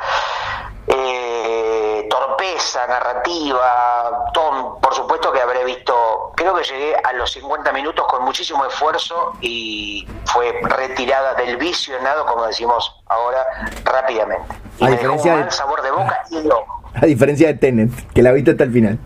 eh, 0.88 2.08
torpeza 2.10 2.88
narrativa, 2.88 4.26
Tom, 4.34 4.80
por 4.82 4.96
supuesto 4.96 5.32
que 5.32 5.40
habré 5.40 5.64
visto, 5.66 6.32
creo 6.36 6.56
que 6.56 6.64
llegué 6.64 6.96
a 6.96 7.14
los 7.14 7.32
50 7.34 7.72
minutos 7.74 8.08
con 8.08 8.24
muchísimo 8.26 8.66
esfuerzo 8.66 9.34
y 9.40 10.08
fue 10.26 10.60
retirada 10.64 11.36
del 11.36 11.58
visionado, 11.58 12.26
como 12.26 12.48
decimos 12.48 13.00
ahora, 13.06 13.46
rápidamente. 13.84 14.48
Y 14.80 14.86
A 14.86 14.90
me 14.90 14.98
dejó 14.98 15.02
diferencia 15.14 15.32
un 15.34 15.38
de- 15.38 15.44
mal 15.44 15.52
sabor 15.52 15.82
de 15.84 15.92
boca 15.92 16.24
y 16.32 16.42
de 16.42 16.50
ojo. 16.52 16.82
A 17.00 17.06
diferencia 17.06 17.48
de 17.50 17.54
Tenet, 17.54 17.92
que 18.16 18.24
la 18.24 18.32
viste 18.32 18.50
hasta 18.50 18.64
el 18.64 18.72
final. 18.74 18.98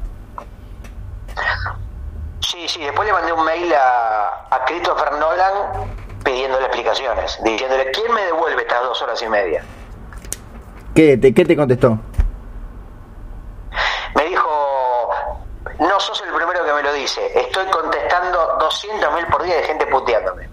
Sí, 2.40 2.66
sí, 2.70 2.80
después 2.82 3.06
le 3.06 3.12
mandé 3.14 3.34
un 3.34 3.44
mail 3.44 3.74
a, 3.76 4.48
a 4.52 4.64
Christopher 4.66 5.12
Nolan 5.20 5.99
pidiéndole 6.30 6.66
explicaciones, 6.66 7.40
diciéndole, 7.44 7.90
¿quién 7.92 8.14
me 8.14 8.22
devuelve 8.22 8.62
estas 8.62 8.82
dos 8.84 9.02
horas 9.02 9.22
y 9.22 9.28
media? 9.28 9.64
¿Qué 10.94 11.18
te, 11.18 11.34
qué 11.34 11.46
te 11.46 11.56
contestó? 11.56 11.98
Me 14.16 14.26
dijo, 14.26 15.10
no 15.80 16.00
sos 16.00 16.22
el 16.22 16.34
primero 16.34 16.64
que 16.64 16.74
me 16.74 16.84
lo 16.84 16.94
dice, 16.94 17.22
estoy 17.36 17.66
contestando 17.68 18.38
200.000 18.60 19.32
por 19.32 19.44
día 19.44 19.56
de 19.56 19.64
gente 19.64 19.86
puteándome. 19.88 20.48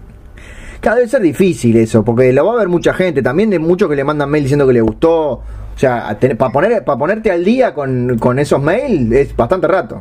Cada 0.80 0.96
vez 0.96 1.10
ser 1.10 1.20
difícil 1.20 1.76
eso, 1.76 2.04
porque 2.04 2.32
lo 2.32 2.46
va 2.46 2.52
a 2.52 2.56
ver 2.56 2.68
mucha 2.68 2.94
gente, 2.94 3.22
también 3.22 3.50
de 3.50 3.58
muchos 3.58 3.88
que 3.88 3.96
le 3.96 4.04
mandan 4.04 4.30
mail 4.30 4.44
diciendo 4.44 4.66
que 4.66 4.72
le 4.72 4.80
gustó. 4.80 5.12
O 5.32 5.78
sea, 5.78 6.16
para 6.38 6.52
poner, 6.52 6.84
para 6.84 6.98
ponerte 6.98 7.30
al 7.30 7.44
día 7.44 7.74
con, 7.74 8.18
con 8.18 8.38
esos 8.38 8.60
mails 8.62 9.12
es 9.12 9.36
bastante 9.36 9.66
rato. 9.66 10.00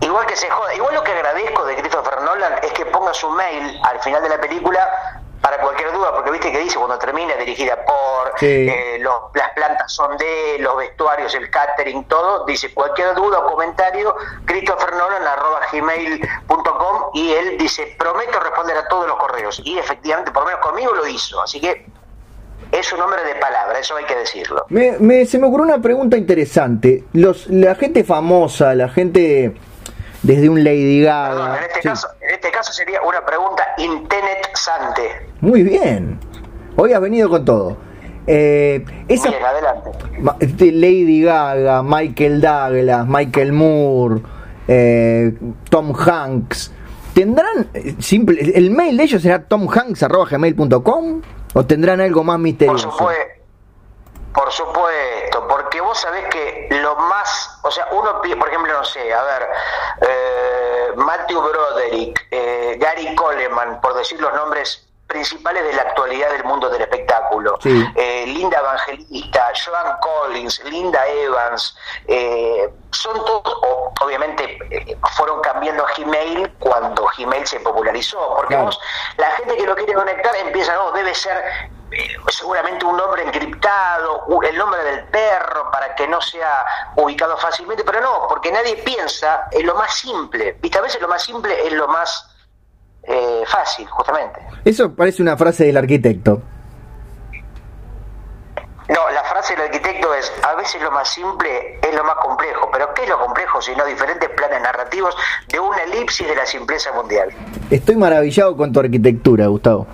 Igual 0.00 0.26
que 0.26 0.36
se 0.36 0.48
joda, 0.48 0.74
igual 0.74 0.94
lo 0.94 1.04
que 1.04 1.12
agradezco 1.12 1.61
ponga 3.12 3.14
su 3.14 3.30
mail 3.30 3.80
al 3.82 4.00
final 4.00 4.22
de 4.22 4.28
la 4.28 4.40
película 4.40 5.20
para 5.40 5.58
cualquier 5.60 5.90
duda, 5.92 6.14
porque 6.14 6.30
viste 6.30 6.52
que 6.52 6.58
dice 6.60 6.78
cuando 6.78 6.96
termina 6.98 7.34
dirigida 7.34 7.76
por, 7.84 8.38
Sí. 8.38 8.46
eh, 8.46 8.98
los- 9.00 9.22
las 9.34 9.50
plantas 9.50 9.92
son 9.92 10.16
de, 10.16 10.56
los 10.60 10.76
vestuarios, 10.76 11.34
el 11.34 11.50
catering, 11.50 12.04
todo, 12.04 12.44
dice 12.44 12.72
cualquier 12.72 13.12
duda 13.14 13.40
o 13.40 13.50
comentario, 13.50 14.14
Christopher 14.44 14.92
Nolan 14.94 15.26
arroba 15.26 15.60
gmail.com 15.72 17.10
y 17.14 17.32
él 17.32 17.58
dice, 17.58 17.92
prometo 17.98 18.38
responder 18.38 18.76
a 18.76 18.86
todos 18.86 19.08
los 19.08 19.16
correos. 19.16 19.60
Y 19.64 19.78
efectivamente, 19.78 20.30
por 20.30 20.42
lo 20.44 20.46
menos 20.50 20.60
conmigo 20.64 20.94
lo 20.94 21.06
hizo, 21.08 21.42
así 21.42 21.60
que 21.60 21.86
es 22.70 22.92
un 22.92 23.00
hombre 23.00 23.24
de 23.24 23.34
palabra, 23.34 23.80
eso 23.80 23.96
hay 23.96 24.04
que 24.04 24.14
decirlo. 24.14 24.64
Me, 24.68 24.92
me- 25.00 25.26
se 25.26 25.40
me 25.40 25.48
ocurrió 25.48 25.66
una 25.66 25.82
pregunta 25.82 26.16
interesante. 26.16 27.02
Los, 27.14 27.48
la 27.48 27.74
gente 27.74 28.04
famosa, 28.04 28.74
la 28.76 28.88
gente 28.88 29.52
desde 30.22 30.48
un 30.48 30.62
Lady 30.62 31.02
Perdón, 31.02 31.38
Gaga. 31.38 31.56
en, 31.58 31.62
este 31.64 31.82
sí. 31.82 31.88
caso, 31.88 32.08
en 32.20 32.30
este 32.30 32.50
caso 32.50 32.72
sería 32.72 33.02
una 33.02 33.24
pregunta 33.24 33.66
interesante. 33.78 35.28
Muy 35.40 35.62
bien. 35.62 36.18
Hoy 36.76 36.92
has 36.92 37.00
venido 37.00 37.28
con 37.28 37.44
todo. 37.44 37.76
Eh, 38.26 38.84
esa, 39.08 39.30
Bien, 39.30 39.44
adelante. 39.44 39.90
Lady 40.72 41.22
Gaga, 41.22 41.82
Michael 41.82 42.40
Douglas, 42.40 43.06
Michael 43.06 43.52
Moore, 43.52 44.22
eh, 44.68 45.34
Tom 45.68 45.92
Hanks, 45.92 46.72
¿tendrán 47.14 47.68
eh, 47.74 47.96
simple, 47.98 48.40
el 48.54 48.70
mail 48.70 48.96
de 48.96 49.02
ellos 49.02 49.22
será 49.22 49.42
tomhanks.gmail.com 49.42 51.20
o 51.54 51.66
tendrán 51.66 52.00
algo 52.00 52.22
más 52.22 52.34
Por 52.36 52.42
misterioso? 52.42 52.90
supuesto, 52.92 53.22
por 54.32 54.52
supuesto, 54.52 55.21
porque 55.48 55.80
vos 55.80 55.98
sabés 55.98 56.26
que 56.28 56.68
lo 56.70 56.94
más, 56.96 57.58
o 57.62 57.70
sea, 57.70 57.86
uno, 57.92 58.20
pi- 58.20 58.34
por 58.34 58.48
ejemplo, 58.48 58.72
no 58.72 58.84
sé, 58.84 59.12
a 59.12 59.22
ver, 59.22 59.48
eh, 60.00 60.92
Matthew 60.96 61.40
Broderick, 61.42 62.26
eh, 62.30 62.76
Gary 62.78 63.14
Coleman, 63.14 63.80
por 63.80 63.94
decir 63.94 64.20
los 64.20 64.32
nombres 64.34 64.88
principales 65.06 65.62
de 65.64 65.74
la 65.74 65.82
actualidad 65.82 66.30
del 66.30 66.44
mundo 66.44 66.70
del 66.70 66.80
espectáculo, 66.80 67.58
Sí. 67.62 67.84
eh, 67.96 68.24
Linda 68.26 68.58
Evangelista, 68.60 69.52
Joan 69.62 69.98
Collins, 70.00 70.64
Linda 70.64 71.06
Evans, 71.06 71.76
eh, 72.06 72.72
son 72.92 73.22
todos, 73.24 73.58
obviamente 74.00 74.58
eh, 74.70 74.96
fueron 75.16 75.42
cambiando 75.42 75.84
a 75.86 75.90
Gmail 75.98 76.54
cuando 76.58 77.06
Gmail 77.18 77.46
se 77.46 77.60
popularizó, 77.60 78.34
porque 78.36 78.54
Claro. 78.54 78.64
vos, 78.66 78.80
la 79.18 79.30
gente 79.32 79.54
que 79.56 79.66
lo 79.66 79.74
quiere 79.76 79.92
conectar 79.92 80.34
empieza, 80.36 80.74
no, 80.76 80.92
debe 80.92 81.14
ser 81.14 81.42
seguramente 82.28 82.84
un 82.84 82.96
nombre 82.96 83.22
encriptado, 83.22 84.26
el 84.42 84.56
nombre 84.56 84.82
del 84.84 85.04
perro 85.04 85.70
para 85.70 85.94
que 85.94 86.06
no 86.08 86.20
sea 86.20 86.64
ubicado 86.96 87.36
fácilmente, 87.36 87.84
pero 87.84 88.00
no, 88.00 88.26
porque 88.28 88.50
nadie 88.50 88.76
piensa 88.76 89.48
en 89.50 89.66
lo 89.66 89.74
más 89.74 89.94
simple, 89.94 90.56
viste, 90.60 90.78
a 90.78 90.82
veces 90.82 91.00
lo 91.00 91.08
más 91.08 91.22
simple 91.22 91.66
es 91.66 91.72
lo 91.72 91.88
más 91.88 92.28
eh, 93.04 93.42
fácil, 93.46 93.86
justamente. 93.88 94.40
Eso 94.64 94.94
parece 94.94 95.22
una 95.22 95.36
frase 95.36 95.64
del 95.64 95.76
arquitecto. 95.76 96.42
No, 98.88 99.10
la 99.10 99.22
frase 99.24 99.54
del 99.54 99.66
arquitecto 99.66 100.12
es, 100.14 100.32
a 100.42 100.54
veces 100.54 100.82
lo 100.82 100.90
más 100.90 101.08
simple 101.08 101.78
es 101.80 101.94
lo 101.94 102.04
más 102.04 102.16
complejo, 102.16 102.68
pero 102.72 102.92
¿qué 102.94 103.04
es 103.04 103.08
lo 103.08 103.18
complejo 103.18 103.62
sino 103.62 103.84
diferentes 103.86 104.28
planes 104.30 104.60
narrativos 104.60 105.16
de 105.48 105.60
una 105.60 105.82
elipsis 105.84 106.26
de 106.26 106.34
la 106.34 106.44
simpleza 106.44 106.92
mundial? 106.92 107.30
Estoy 107.70 107.96
maravillado 107.96 108.56
con 108.56 108.72
tu 108.72 108.80
arquitectura, 108.80 109.46
Gustavo. 109.46 109.86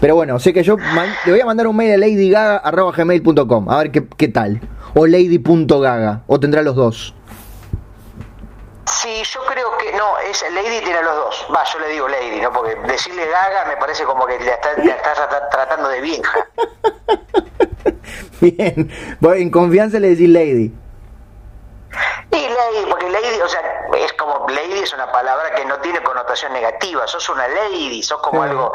Pero 0.00 0.14
bueno, 0.14 0.38
sé 0.38 0.52
que 0.52 0.62
yo 0.62 0.76
le 0.76 1.30
voy 1.32 1.40
a 1.40 1.46
mandar 1.46 1.66
un 1.66 1.76
mail 1.76 1.94
a 1.94 1.96
ladygaga.gmail.com 1.98 3.70
a 3.70 3.78
ver 3.78 3.90
qué, 3.90 4.06
qué 4.16 4.28
tal. 4.28 4.60
O 4.94 5.06
lady.gaga, 5.06 6.22
o 6.26 6.38
tendrá 6.40 6.62
los 6.62 6.74
dos. 6.76 7.14
Sí, 8.86 9.22
yo 9.24 9.40
creo 9.46 9.76
que 9.78 9.92
no, 9.96 10.18
es 10.18 10.44
Lady 10.54 10.80
tiene 10.84 11.02
los 11.02 11.14
dos. 11.16 11.46
Va, 11.54 11.64
yo 11.64 11.78
le 11.80 11.88
digo 11.88 12.06
Lady, 12.08 12.40
¿no? 12.40 12.52
Porque 12.52 12.74
decirle 12.86 13.26
Gaga 13.26 13.64
me 13.68 13.76
parece 13.76 14.04
como 14.04 14.26
que 14.26 14.38
la 14.40 14.52
está, 14.52 14.68
la 14.76 14.94
está 14.94 15.14
trata- 15.14 15.48
tratando 15.50 15.88
de 15.88 16.00
vieja. 16.00 16.46
Bien, 18.40 18.90
Bueno, 19.20 19.36
en 19.36 19.50
confianza 19.50 19.98
le 19.98 20.10
decís 20.10 20.28
lady. 20.28 20.72
Y 22.30 22.36
Lady, 22.36 22.86
porque 22.90 23.08
Lady, 23.08 23.40
o 23.42 23.48
sea, 23.48 23.60
es 24.04 24.12
como 24.14 24.46
Lady 24.48 24.80
es 24.82 24.92
una 24.92 25.10
palabra 25.12 25.54
que 25.54 25.64
no 25.64 25.78
tiene 25.78 26.02
connotación 26.02 26.52
negativa. 26.52 27.06
Sos 27.06 27.28
una 27.28 27.46
Lady, 27.48 28.02
sos 28.02 28.20
como 28.20 28.42
Sí. 28.42 28.48
algo, 28.50 28.72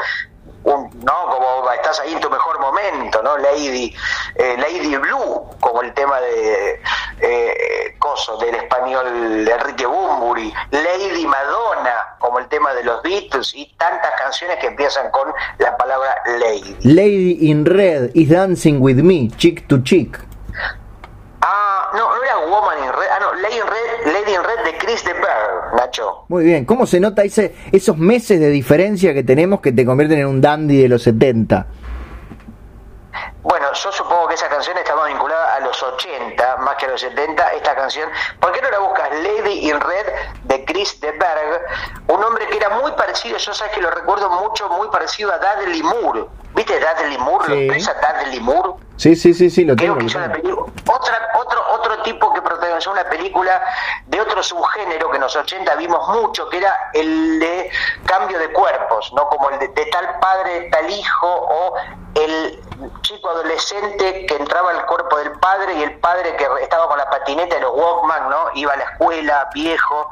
un, 0.64 0.90
¿no? 1.04 1.26
Como 1.30 1.70
estás 1.72 2.00
ahí 2.00 2.12
en 2.12 2.20
tu 2.20 2.30
mejor 2.30 2.60
momento, 2.60 3.22
¿no? 3.22 3.38
Lady, 3.38 3.94
eh, 4.34 4.56
Lady 4.58 4.96
Blue, 4.96 5.46
como 5.60 5.82
el 5.82 5.92
tema 5.94 6.20
de 6.20 6.80
eh, 7.20 7.96
Coso, 7.98 8.36
del 8.38 8.54
español 8.54 9.44
de 9.44 9.52
Enrique 9.52 9.86
Bumburi. 9.86 10.52
Lady 10.70 11.26
Madonna, 11.26 12.16
como 12.18 12.38
el 12.38 12.48
tema 12.48 12.72
de 12.74 12.84
los 12.84 13.02
Beatles 13.02 13.54
y 13.54 13.66
tantas 13.78 14.12
canciones 14.18 14.58
que 14.58 14.68
empiezan 14.68 15.10
con 15.10 15.32
la 15.58 15.76
palabra 15.76 16.16
Lady. 16.38 16.76
Lady 16.82 17.50
in 17.50 17.64
Red 17.64 18.10
is 18.14 18.30
dancing 18.30 18.80
with 18.80 18.96
me, 18.96 19.30
chick 19.36 19.66
to 19.68 19.82
chick. 19.82 20.29
No, 21.92 22.14
no 22.14 22.22
era 22.22 22.38
Woman 22.38 22.78
in 22.84 22.92
Red, 22.92 23.08
ah, 23.10 23.18
no, 23.20 23.34
Lady 23.34 23.56
in 23.56 23.66
Red, 23.66 24.12
Lady 24.12 24.34
in 24.34 24.42
Red 24.42 24.64
de 24.64 24.78
Chris 24.78 25.04
de 25.04 25.12
Berg, 25.12 25.74
Nacho. 25.76 26.24
Muy 26.28 26.44
bien, 26.44 26.64
¿cómo 26.64 26.86
se 26.86 27.00
nota 27.00 27.22
ese, 27.22 27.54
esos 27.72 27.96
meses 27.96 28.38
de 28.38 28.48
diferencia 28.48 29.12
que 29.12 29.22
tenemos 29.22 29.60
que 29.60 29.72
te 29.72 29.84
convierten 29.84 30.20
en 30.20 30.26
un 30.26 30.40
dandy 30.40 30.82
de 30.82 30.88
los 30.88 31.02
70? 31.02 31.66
Bueno, 33.42 33.72
yo 33.72 33.90
supongo 33.90 34.28
que 34.28 34.34
esa 34.34 34.48
canción 34.48 34.76
estaba 34.76 35.06
vinculada 35.06 35.56
a 35.56 35.60
los 35.60 35.82
80, 35.82 36.58
más 36.58 36.76
que 36.76 36.86
a 36.86 36.90
los 36.90 37.00
70. 37.00 37.52
Esta 37.54 37.74
canción, 37.74 38.08
¿por 38.38 38.52
qué 38.52 38.60
no 38.60 38.70
la 38.70 38.78
buscas? 38.80 39.08
Lady 39.12 39.70
in 39.70 39.80
Red 39.80 40.06
de 40.44 40.64
Chris 40.66 41.00
de 41.00 41.12
Berg, 41.12 41.62
un 42.08 42.22
hombre 42.22 42.46
que 42.48 42.58
era 42.58 42.68
muy 42.68 42.92
parecido, 42.92 43.38
yo 43.38 43.54
sabes 43.54 43.72
que 43.72 43.80
lo 43.80 43.90
recuerdo 43.90 44.28
mucho, 44.30 44.68
muy 44.68 44.88
parecido 44.88 45.32
a 45.32 45.38
Dudley 45.38 45.82
Moore. 45.82 46.26
¿Viste 46.54 46.74
Dudley 46.80 47.18
Moore? 47.18 47.46
Sí. 47.46 47.66
¿Lo 47.66 47.72
ves 47.74 47.88
a 47.88 47.94
Dudley 48.22 48.40
Moore? 48.40 48.70
Sí, 48.96 49.16
sí, 49.16 49.32
sí, 49.32 49.48
sí, 49.50 49.64
lo 49.64 49.76
Creo 49.76 49.96
tengo. 49.96 50.08
que 50.10 50.18
lo 50.18 50.26
hizo 50.26 50.42
tengo. 50.42 50.66
Otra, 50.92 51.28
otro, 51.38 51.60
otro 51.72 52.02
tipo 52.02 52.32
que 52.34 52.42
protagonizó 52.42 52.90
una 52.92 53.04
película 53.08 53.62
de 54.06 54.20
otro 54.20 54.42
subgénero 54.42 55.10
que 55.10 55.16
en 55.16 55.22
los 55.22 55.34
80 55.36 55.74
vimos 55.76 56.06
mucho, 56.08 56.48
que 56.50 56.58
era 56.58 56.74
el 56.92 57.38
de 57.38 57.70
cambio 58.04 58.38
de 58.38 58.52
cuerpos, 58.52 59.10
¿no? 59.14 59.26
Como 59.28 59.48
el 59.50 59.58
de, 59.58 59.68
de 59.68 59.86
tal 59.86 60.18
padre, 60.20 60.68
tal 60.70 60.90
hijo, 60.90 61.26
o 61.28 61.74
el 62.16 62.60
chico 63.02 63.30
adolescente 63.30 64.26
que 64.26 64.36
entraba 64.36 64.70
al 64.70 64.84
cuerpo 64.86 65.16
del 65.18 65.32
padre 65.32 65.74
y 65.74 65.82
el 65.82 65.98
padre 65.98 66.34
que 66.36 66.46
estaba 66.62 66.88
con 66.88 66.98
la 66.98 67.08
patineta 67.08 67.54
de 67.54 67.60
los 67.62 67.72
Walkman, 67.74 68.28
¿no? 68.28 68.46
Iba 68.54 68.72
a 68.72 68.76
la 68.76 68.84
escuela, 68.84 69.48
viejo. 69.54 70.10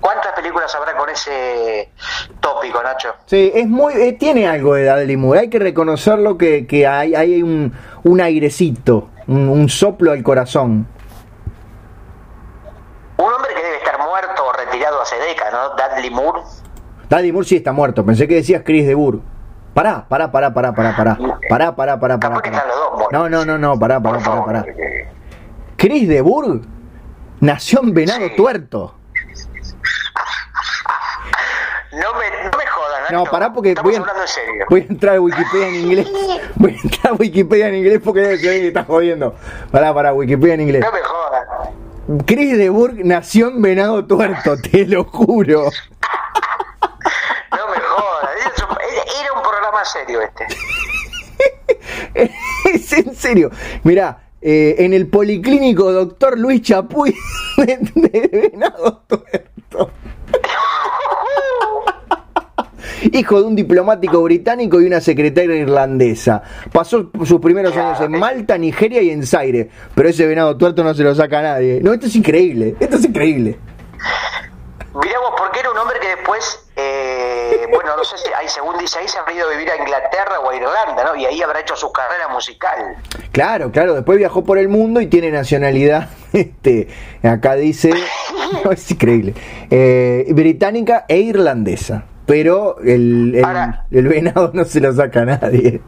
¿Cuántas 0.00 0.32
películas 0.32 0.74
habrá 0.74 0.96
con 0.96 1.08
ese 1.10 1.92
tópico, 2.40 2.82
Nacho? 2.82 3.14
Sí, 3.26 3.52
es 3.54 3.66
muy, 3.66 3.94
eh, 3.94 4.12
tiene 4.18 4.48
algo 4.48 4.74
de 4.74 4.88
Dudley 4.88 5.16
Moore. 5.16 5.40
Hay 5.40 5.50
que 5.50 5.58
reconocerlo 5.74 6.38
que, 6.38 6.68
que 6.68 6.86
hay, 6.86 7.16
hay 7.16 7.42
un, 7.42 7.72
un 8.04 8.20
airecito, 8.20 9.10
un, 9.26 9.48
un 9.48 9.68
soplo 9.68 10.12
al 10.12 10.22
corazón. 10.22 10.86
Un 13.16 13.24
hombre 13.24 13.50
que 13.56 13.62
debe 13.62 13.76
estar 13.78 13.98
muerto 13.98 14.44
o 14.46 14.52
retirado 14.52 15.02
hace 15.02 15.16
décadas, 15.16 15.52
¿no? 15.52 15.70
Dudley 15.70 16.10
Moore. 16.10 16.42
Dudley 17.10 17.32
Moore 17.32 17.48
sí 17.48 17.56
está 17.56 17.72
muerto. 17.72 18.06
Pensé 18.06 18.28
que 18.28 18.36
decías 18.36 18.62
Chris 18.64 18.86
de 18.86 18.94
Burgh. 18.94 19.20
Pará, 19.74 20.06
pará, 20.08 20.30
pará, 20.30 20.54
pará, 20.54 20.72
pará, 20.72 20.96
pará. 20.96 21.18
Pará, 21.48 21.74
pará, 21.74 21.98
pará, 21.98 22.20
pará. 22.20 22.34
Pará. 22.36 22.48
están 22.48 22.68
los 22.68 22.76
dos 22.76 22.92
muertos. 22.92 23.12
No, 23.12 23.28
no, 23.28 23.44
no, 23.44 23.58
no, 23.58 23.76
pará, 23.78 24.00
pará, 24.00 24.18
pará, 24.20 24.44
pará. 24.44 24.66
Chris 25.76 26.08
de 26.08 26.20
Burgh 26.20 26.62
nació 27.40 27.82
en 27.82 27.92
Venado. 27.94 28.30
Tuerto. 28.36 28.94
No 31.94 32.12
me, 32.18 32.26
no 32.50 32.58
me 32.58 32.64
No, 33.10 33.24
pará 33.24 33.52
porque 33.52 33.70
Estamos 33.70 33.90
voy 33.90 33.96
a, 33.96 34.00
hablando 34.00 34.22
en 34.22 34.28
serio. 34.28 34.64
voy 34.70 34.80
a 34.80 34.84
entrar 34.84 35.16
a 35.16 35.20
Wikipedia 35.20 35.68
en 35.68 35.74
inglés. 35.74 36.08
Voy 36.56 36.72
a 36.72 36.80
entrar 36.82 37.12
a 37.12 37.16
Wikipedia 37.16 37.68
en 37.68 37.74
inglés 37.76 38.00
porque 38.02 38.20
debe 38.20 38.38
ser 38.38 38.60
que 38.60 38.68
está 38.68 38.84
jodiendo. 38.84 39.34
Pará, 39.70 39.92
pará, 39.92 40.14
Wikipedia 40.14 40.54
en 40.54 40.60
inglés. 40.62 40.82
No 40.84 40.92
me 40.92 41.00
jodas. 41.00 41.46
Chris 42.26 42.56
de 42.58 42.68
Burgh 42.70 43.00
nació 43.04 43.48
en 43.48 43.62
Venado 43.62 44.04
Tuerto, 44.04 44.56
te 44.70 44.86
lo 44.86 45.04
juro. 45.04 45.64
No 45.64 45.70
me 47.68 47.80
jodas. 47.80 48.30
Era 49.20 49.32
un 49.32 49.42
programa 49.42 49.84
serio 49.84 50.20
este. 50.20 50.46
es 52.72 52.92
en 52.92 53.14
serio. 53.14 53.50
Mirá, 53.82 54.18
eh, 54.40 54.76
en 54.78 54.92
el 54.92 55.06
policlínico 55.08 55.90
doctor 55.92 56.38
Luis 56.38 56.62
Chapuy 56.62 57.14
de 57.56 58.50
Venado 58.52 59.02
Tuerto. 59.06 59.90
Hijo 63.12 63.40
de 63.40 63.46
un 63.46 63.56
diplomático 63.56 64.22
británico 64.22 64.80
y 64.80 64.86
una 64.86 65.00
secretaria 65.00 65.56
irlandesa. 65.56 66.42
Pasó 66.72 67.10
sus 67.24 67.40
primeros 67.40 67.76
años 67.76 68.00
en 68.00 68.12
Malta, 68.12 68.56
Nigeria 68.58 69.02
y 69.02 69.10
en 69.10 69.26
Zaire. 69.26 69.68
Pero 69.94 70.08
ese 70.08 70.26
venado 70.26 70.56
tuerto 70.56 70.82
no 70.82 70.94
se 70.94 71.02
lo 71.02 71.14
saca 71.14 71.40
a 71.40 71.42
nadie. 71.42 71.80
No, 71.82 71.92
esto 71.92 72.06
es 72.06 72.16
increíble. 72.16 72.76
Esto 72.80 72.96
es 72.96 73.04
increíble. 73.04 73.58
Mirá 75.02 75.18
vos, 75.18 75.34
porque 75.36 75.58
era 75.58 75.70
un 75.72 75.78
hombre 75.78 75.98
que 75.98 76.08
después, 76.08 76.68
eh, 76.76 77.66
bueno, 77.72 77.96
no 77.96 78.04
sé 78.04 78.16
si, 78.16 78.32
ahí, 78.32 78.48
según 78.48 78.78
dice 78.78 79.00
ahí, 79.00 79.08
se 79.08 79.18
habrá 79.18 79.32
ido 79.32 79.48
a 79.48 79.50
vivir 79.50 79.68
a 79.68 79.76
Inglaterra 79.76 80.38
o 80.38 80.50
a 80.50 80.56
Irlanda, 80.56 81.04
¿no? 81.04 81.16
Y 81.16 81.26
ahí 81.26 81.42
habrá 81.42 81.60
hecho 81.60 81.74
su 81.74 81.90
carrera 81.90 82.28
musical. 82.28 82.96
Claro, 83.32 83.72
claro. 83.72 83.94
Después 83.94 84.18
viajó 84.18 84.44
por 84.44 84.56
el 84.56 84.68
mundo 84.68 85.00
y 85.00 85.06
tiene 85.08 85.30
nacionalidad. 85.30 86.08
Este, 86.32 86.88
acá 87.22 87.54
dice. 87.54 87.92
No, 88.64 88.70
es 88.70 88.90
increíble. 88.90 89.34
Eh, 89.70 90.26
británica 90.30 91.06
e 91.08 91.18
irlandesa. 91.18 92.04
Pero 92.26 92.78
el, 92.80 93.34
el, 93.34 93.44
Ahora- 93.44 93.84
el 93.90 94.08
venado 94.08 94.50
no 94.54 94.64
se 94.64 94.80
lo 94.80 94.92
saca 94.92 95.20
a 95.20 95.24
nadie. 95.26 95.82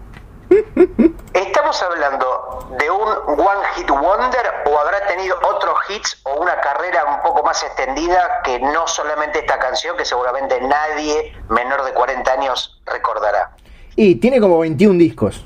¿Estamos 1.33 1.83
hablando 1.83 2.69
de 2.79 2.91
un 2.91 3.41
One 3.41 3.65
Hit 3.75 3.91
Wonder 3.91 4.47
o 4.67 4.79
habrá 4.79 5.07
tenido 5.07 5.37
otros 5.43 5.75
hits 5.89 6.21
o 6.25 6.41
una 6.41 6.61
carrera 6.61 7.05
un 7.17 7.23
poco 7.23 7.43
más 7.43 7.63
extendida 7.65 8.43
que 8.45 8.61
no 8.61 8.87
solamente 8.87 9.41
esta 9.41 9.59
canción 9.59 9.97
que 9.97 10.05
seguramente 10.05 10.61
nadie 10.61 11.35
menor 11.49 11.85
de 11.85 11.93
40 11.93 12.31
años 12.33 12.81
recordará? 12.87 13.51
Y 13.97 14.17
tiene 14.17 14.41
como 14.41 14.59
21 14.61 14.99
discos. 14.99 15.45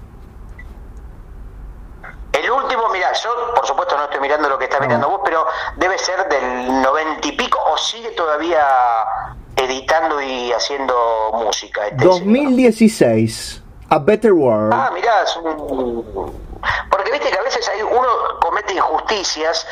El 2.32 2.50
último, 2.50 2.88
mira, 2.90 3.12
yo 3.12 3.54
por 3.54 3.66
supuesto 3.66 3.96
no 3.96 4.04
estoy 4.04 4.20
mirando 4.20 4.48
lo 4.48 4.58
que 4.58 4.64
está 4.64 4.78
No. 4.78 4.86
mirando 4.86 5.08
vos, 5.10 5.20
pero 5.24 5.46
debe 5.76 5.98
ser 5.98 6.28
del 6.28 6.82
90 6.82 7.28
y 7.28 7.32
pico 7.32 7.58
o 7.72 7.76
sigue 7.76 8.10
todavía 8.10 8.60
editando 9.60 10.20
y 10.20 10.52
haciendo 10.52 10.94
música. 11.32 11.86
este 11.86 11.98
señor? 11.98 12.20
2016. 12.20 13.62
A 13.88 13.98
Better 13.98 14.32
World. 14.32 14.72
Ah, 14.72 14.90
mirá, 14.94 15.22
es 15.24 15.36
un... 15.36 16.50
Porque 16.90 17.10
viste 17.10 17.30
que 17.30 17.38
a 17.38 17.42
veces 17.42 17.68
hay 17.68 17.82
uno 17.82 18.08
comete 18.40 18.74
injusticias 18.74 19.66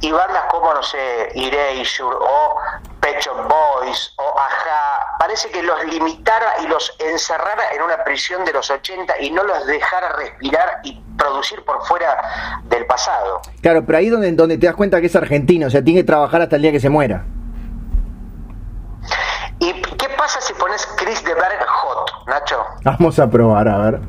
y 0.00 0.10
bandas 0.10 0.44
como, 0.50 0.74
no 0.74 0.82
sé, 0.82 1.28
Erasure 1.34 2.16
o 2.18 2.56
Pet 3.00 3.20
Shop 3.20 3.48
Boys 3.48 4.12
o 4.16 4.38
Aja, 4.38 5.16
parece 5.18 5.50
que 5.50 5.62
los 5.62 5.84
limitara 5.84 6.54
y 6.64 6.66
los 6.66 6.94
encerrara 6.98 7.72
en 7.74 7.82
una 7.82 8.02
prisión 8.04 8.44
de 8.44 8.52
los 8.52 8.70
80 8.70 9.20
y 9.20 9.30
no 9.30 9.44
los 9.44 9.66
dejara 9.66 10.16
respirar 10.16 10.80
y 10.82 11.00
producir 11.16 11.64
por 11.64 11.84
fuera 11.84 12.60
del 12.64 12.84
pasado. 12.86 13.40
Claro, 13.60 13.84
pero 13.86 13.98
ahí 13.98 14.08
donde, 14.08 14.32
donde 14.32 14.58
te 14.58 14.66
das 14.66 14.74
cuenta 14.74 15.00
que 15.00 15.06
es 15.06 15.16
argentino. 15.16 15.68
O 15.68 15.70
sea, 15.70 15.82
tiene 15.82 16.00
que 16.00 16.06
trabajar 16.06 16.42
hasta 16.42 16.56
el 16.56 16.62
día 16.62 16.72
que 16.72 16.80
se 16.80 16.90
muera. 16.90 17.24
¿Y 19.64 19.72
qué 19.96 20.06
pasa 20.18 20.40
si 20.40 20.52
pones 20.54 20.84
Chris 20.96 21.22
de 21.24 21.34
Berg 21.34 21.64
Hot, 21.66 22.26
Nacho? 22.26 22.56
Vamos 22.84 23.18
a 23.18 23.30
probar, 23.30 23.68
a 23.68 23.78
ver. 23.78 24.00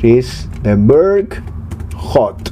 Chris 0.00 0.48
de 0.62 0.74
Berg 0.74 1.42
Hot. 1.96 2.50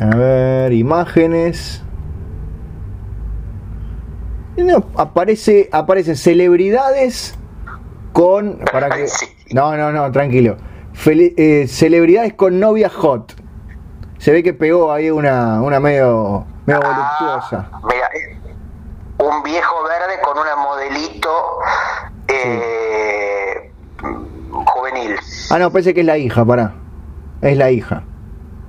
A 0.00 0.16
ver, 0.16 0.72
imágenes. 0.72 1.82
No, 4.56 4.84
aparece, 4.96 5.68
aparecen 5.72 6.16
celebridades 6.16 7.38
con. 8.12 8.58
Para 8.72 8.90
que, 8.90 9.06
no, 9.52 9.76
no, 9.76 9.92
no, 9.92 10.10
tranquilo. 10.10 10.56
Feli- 10.94 11.34
eh, 11.36 11.66
celebridades 11.68 12.34
con 12.34 12.58
novia 12.60 12.88
hot. 12.88 13.34
Se 14.18 14.32
ve 14.32 14.42
que 14.42 14.52
pegó 14.54 14.92
ahí 14.92 15.10
una, 15.10 15.60
una 15.60 15.80
medio, 15.80 16.44
medio 16.66 16.80
voluptuosa. 16.80 17.68
Ah, 17.72 17.80
mira, 17.84 18.06
eh, 18.14 18.23
un 19.24 19.42
viejo 19.42 19.82
verde 19.84 20.20
con 20.22 20.38
una 20.38 20.56
modelito 20.56 21.58
eh, 22.28 23.72
juvenil. 24.52 25.18
Ah, 25.50 25.58
no, 25.58 25.70
parece 25.70 25.94
que 25.94 26.00
es 26.00 26.06
la 26.06 26.18
hija, 26.18 26.44
pará. 26.44 26.74
Es 27.40 27.56
la 27.56 27.70
hija. 27.70 28.02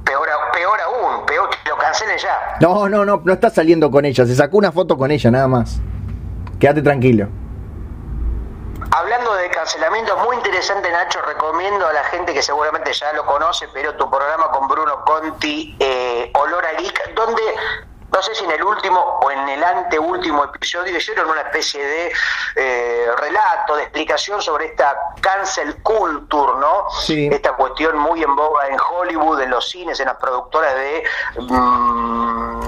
Peor, 0.05 0.27
peor 0.53 0.79
aún, 0.81 1.25
peor 1.25 1.49
que 1.49 1.69
lo 1.69 1.77
cancelen 1.77 2.17
ya. 2.17 2.57
No, 2.61 2.87
no, 2.87 3.05
no, 3.05 3.21
no 3.23 3.33
está 3.33 3.49
saliendo 3.49 3.91
con 3.91 4.05
ella. 4.05 4.25
Se 4.25 4.35
sacó 4.35 4.57
una 4.57 4.71
foto 4.71 4.97
con 4.97 5.11
ella, 5.11 5.31
nada 5.31 5.47
más. 5.47 5.79
Quédate 6.59 6.81
tranquilo. 6.81 7.27
Hablando 8.91 9.33
de 9.35 9.49
cancelamiento, 9.49 10.15
muy 10.19 10.37
interesante 10.37 10.89
Nacho, 10.89 11.19
recomiendo 11.23 11.85
a 11.85 11.91
la 11.91 12.03
gente 12.05 12.33
que 12.33 12.41
seguramente 12.41 12.93
ya 12.93 13.11
lo 13.13 13.25
conoce, 13.25 13.67
pero 13.73 13.95
tu 13.95 14.09
programa 14.09 14.49
con 14.51 14.67
Bruno 14.67 15.03
Conti, 15.05 15.75
eh, 15.79 16.31
Olor 16.33 16.65
a 16.65 16.73
Geek, 16.79 17.13
donde 17.13 17.41
no 18.15 18.21
sé 18.21 18.33
si 18.33 18.45
en 18.45 18.51
el 18.51 18.63
último 18.63 18.97
o 18.97 19.29
en 19.29 19.49
el 19.49 19.61
anteúltimo 19.61 20.45
episodio 20.45 20.95
hicieron 20.95 21.29
una 21.29 21.41
especie 21.41 21.85
de 21.85 22.11
eh, 22.55 23.07
relato, 23.17 23.75
de 23.75 23.83
explicación 23.83 24.41
sobre 24.41 24.67
esta 24.67 24.95
cancel 25.19 25.83
culture, 25.83 26.53
¿no? 26.57 26.89
Sí. 27.01 27.27
Esta 27.29 27.57
cuestión 27.57 27.97
muy 27.97 28.23
en 28.23 28.33
boga 28.33 28.69
en 28.69 28.77
Hollywood, 28.79 29.41
en 29.41 29.49
los 29.49 29.69
cines, 29.69 29.99
en 29.99 30.05
las 30.05 30.15
productoras 30.15 30.73
de 30.75 31.03
mm, 31.41 32.61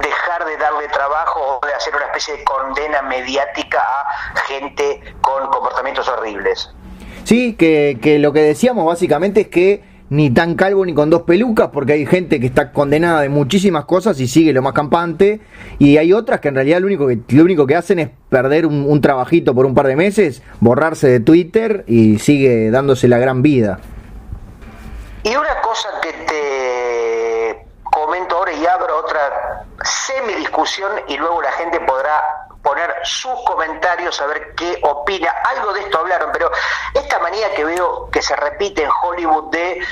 dejar 0.00 0.46
de 0.46 0.56
darle 0.56 0.88
trabajo 0.88 1.60
o 1.62 1.66
de 1.66 1.74
hacer 1.74 1.94
una 1.94 2.06
especie 2.06 2.38
de 2.38 2.42
condena 2.42 3.02
mediática 3.02 3.84
a 4.34 4.40
gente 4.48 5.00
con 5.20 5.46
comportamientos 5.46 6.08
horribles. 6.08 6.74
Sí, 7.22 7.54
que, 7.54 8.00
que 8.02 8.18
lo 8.18 8.32
que 8.32 8.40
decíamos 8.40 8.84
básicamente 8.84 9.42
es 9.42 9.48
que 9.48 9.91
ni 10.12 10.28
tan 10.28 10.56
calvo 10.56 10.84
ni 10.84 10.92
con 10.92 11.08
dos 11.08 11.22
pelucas, 11.22 11.70
porque 11.72 11.94
hay 11.94 12.04
gente 12.04 12.38
que 12.38 12.46
está 12.46 12.70
condenada 12.70 13.22
de 13.22 13.30
muchísimas 13.30 13.86
cosas 13.86 14.20
y 14.20 14.28
sigue 14.28 14.52
lo 14.52 14.60
más 14.60 14.74
campante, 14.74 15.40
y 15.78 15.96
hay 15.96 16.12
otras 16.12 16.40
que 16.40 16.48
en 16.48 16.54
realidad 16.54 16.80
lo 16.80 16.86
único 16.86 17.06
que, 17.06 17.20
lo 17.30 17.42
único 17.42 17.66
que 17.66 17.76
hacen 17.76 17.98
es 17.98 18.10
perder 18.28 18.66
un, 18.66 18.84
un 18.86 19.00
trabajito 19.00 19.54
por 19.54 19.64
un 19.64 19.74
par 19.74 19.86
de 19.86 19.96
meses, 19.96 20.42
borrarse 20.60 21.08
de 21.08 21.20
Twitter 21.20 21.84
y 21.86 22.18
sigue 22.18 22.70
dándose 22.70 23.08
la 23.08 23.16
gran 23.16 23.40
vida. 23.40 23.78
Y 25.22 25.30
una 25.30 25.60
cosa 25.62 25.88
que 26.02 26.12
te 26.12 27.66
comento 27.82 28.36
ahora 28.36 28.52
y 28.52 28.66
abro 28.66 28.98
otra 28.98 29.64
semi 29.82 30.34
discusión 30.34 30.92
y 31.08 31.16
luego 31.16 31.40
la 31.40 31.52
gente 31.52 31.80
podrá 31.80 32.20
poner 32.62 32.94
sus 33.02 33.34
comentarios 33.44 34.20
a 34.20 34.26
ver 34.26 34.54
qué 34.54 34.78
opina. 34.82 35.30
Algo 35.44 35.72
de 35.72 35.80
esto 35.80 35.98
hablaron, 35.98 36.30
pero 36.32 36.50
esta 36.94 37.18
manía 37.18 37.52
que 37.54 37.64
veo 37.64 38.08
que 38.10 38.22
se 38.22 38.36
repite 38.36 38.84
en 38.84 38.90
Hollywood 39.02 39.50
de 39.50 39.84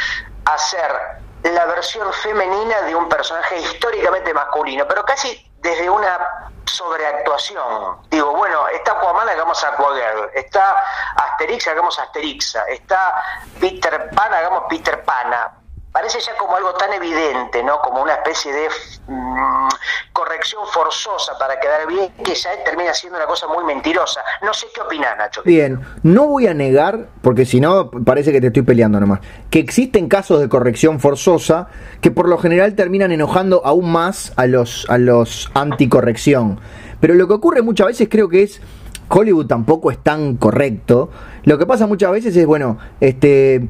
hacer 0.45 1.21
la 1.43 1.64
versión 1.66 2.12
femenina 2.12 2.83
de 2.83 2.95
un 2.95 3.09
personaje 3.09 3.59
históricamente 3.59 4.33
masculino, 4.35 4.87
pero 4.87 5.05
casi 5.05 5.51
desde 5.57 5.89
una 5.89 6.51
sobreactuación. 6.64 7.99
Digo, 8.09 8.35
bueno, 8.37 8.68
está 8.68 8.93
Aquaman, 8.93 9.29
hagamos 9.29 9.62
Aquagirl, 9.64 10.31
está 10.35 10.85
Asterix, 11.16 11.66
hagamos 11.68 11.99
Asterixa, 11.99 12.64
está 12.64 13.23
Peter 13.59 14.11
Pan, 14.11 14.33
hagamos 14.33 14.64
Peter 14.68 15.03
Pana. 15.05 15.59
Parece 15.93 16.20
ya 16.20 16.36
como 16.38 16.57
algo 16.57 16.72
tan 16.74 16.93
evidente, 16.93 17.62
¿no? 17.62 17.80
Como 17.80 18.03
una 18.03 18.14
especie 18.14 18.53
de 18.53 18.68
mm, 19.09 19.68
corrección 20.12 20.62
forzosa 20.72 21.32
para 21.38 21.59
quedar 21.59 21.86
bien, 21.88 22.12
que 22.24 22.34
ya 22.34 22.51
termina 22.64 22.95
siendo 22.95 23.18
una 23.18 23.26
cosa 23.26 23.49
muy 23.49 23.64
mentirosa. 23.64 24.22
No 24.43 24.55
sé 24.55 24.66
qué 24.74 24.80
opinas, 24.80 25.16
Nacho. 25.16 25.43
Bien, 25.45 25.80
no 26.03 26.26
voy 26.26 26.47
a 26.47 26.55
negar, 26.55 27.09
porque 27.22 27.45
si 27.45 27.61
no 27.61 27.91
parece 27.91 28.32
que 28.32 28.41
te 28.41 28.49
estoy 28.49 28.62
peleando 28.62 29.01
nomás, 29.01 29.20
que 29.51 29.59
existen 29.59 30.09
casos 30.09 30.41
de 30.41 30.49
corrección 30.49 31.01
forzosa 31.01 31.68
que 32.01 32.11
por 32.11 32.28
lo 32.28 32.38
general 32.38 32.74
terminan 32.74 33.11
enojando 33.11 33.62
aún 33.64 33.91
más 33.91 34.32
a 34.36 34.47
los, 34.47 34.86
a 34.88 34.99
los 34.99 35.51
anticorrección. 35.55 36.61
Pero 37.01 37.14
lo 37.14 37.26
que 37.26 37.34
ocurre 37.34 37.62
muchas 37.62 37.88
veces 37.88 38.09
creo 38.11 38.28
que 38.28 38.43
es 38.43 38.61
Hollywood 39.09 39.47
tampoco 39.47 39.91
es 39.91 39.99
tan 39.99 40.36
correcto. 40.36 41.11
Lo 41.43 41.59
que 41.59 41.66
pasa 41.66 41.86
muchas 41.86 42.12
veces 42.12 42.36
es, 42.36 42.47
bueno, 42.47 42.78
este 43.01 43.68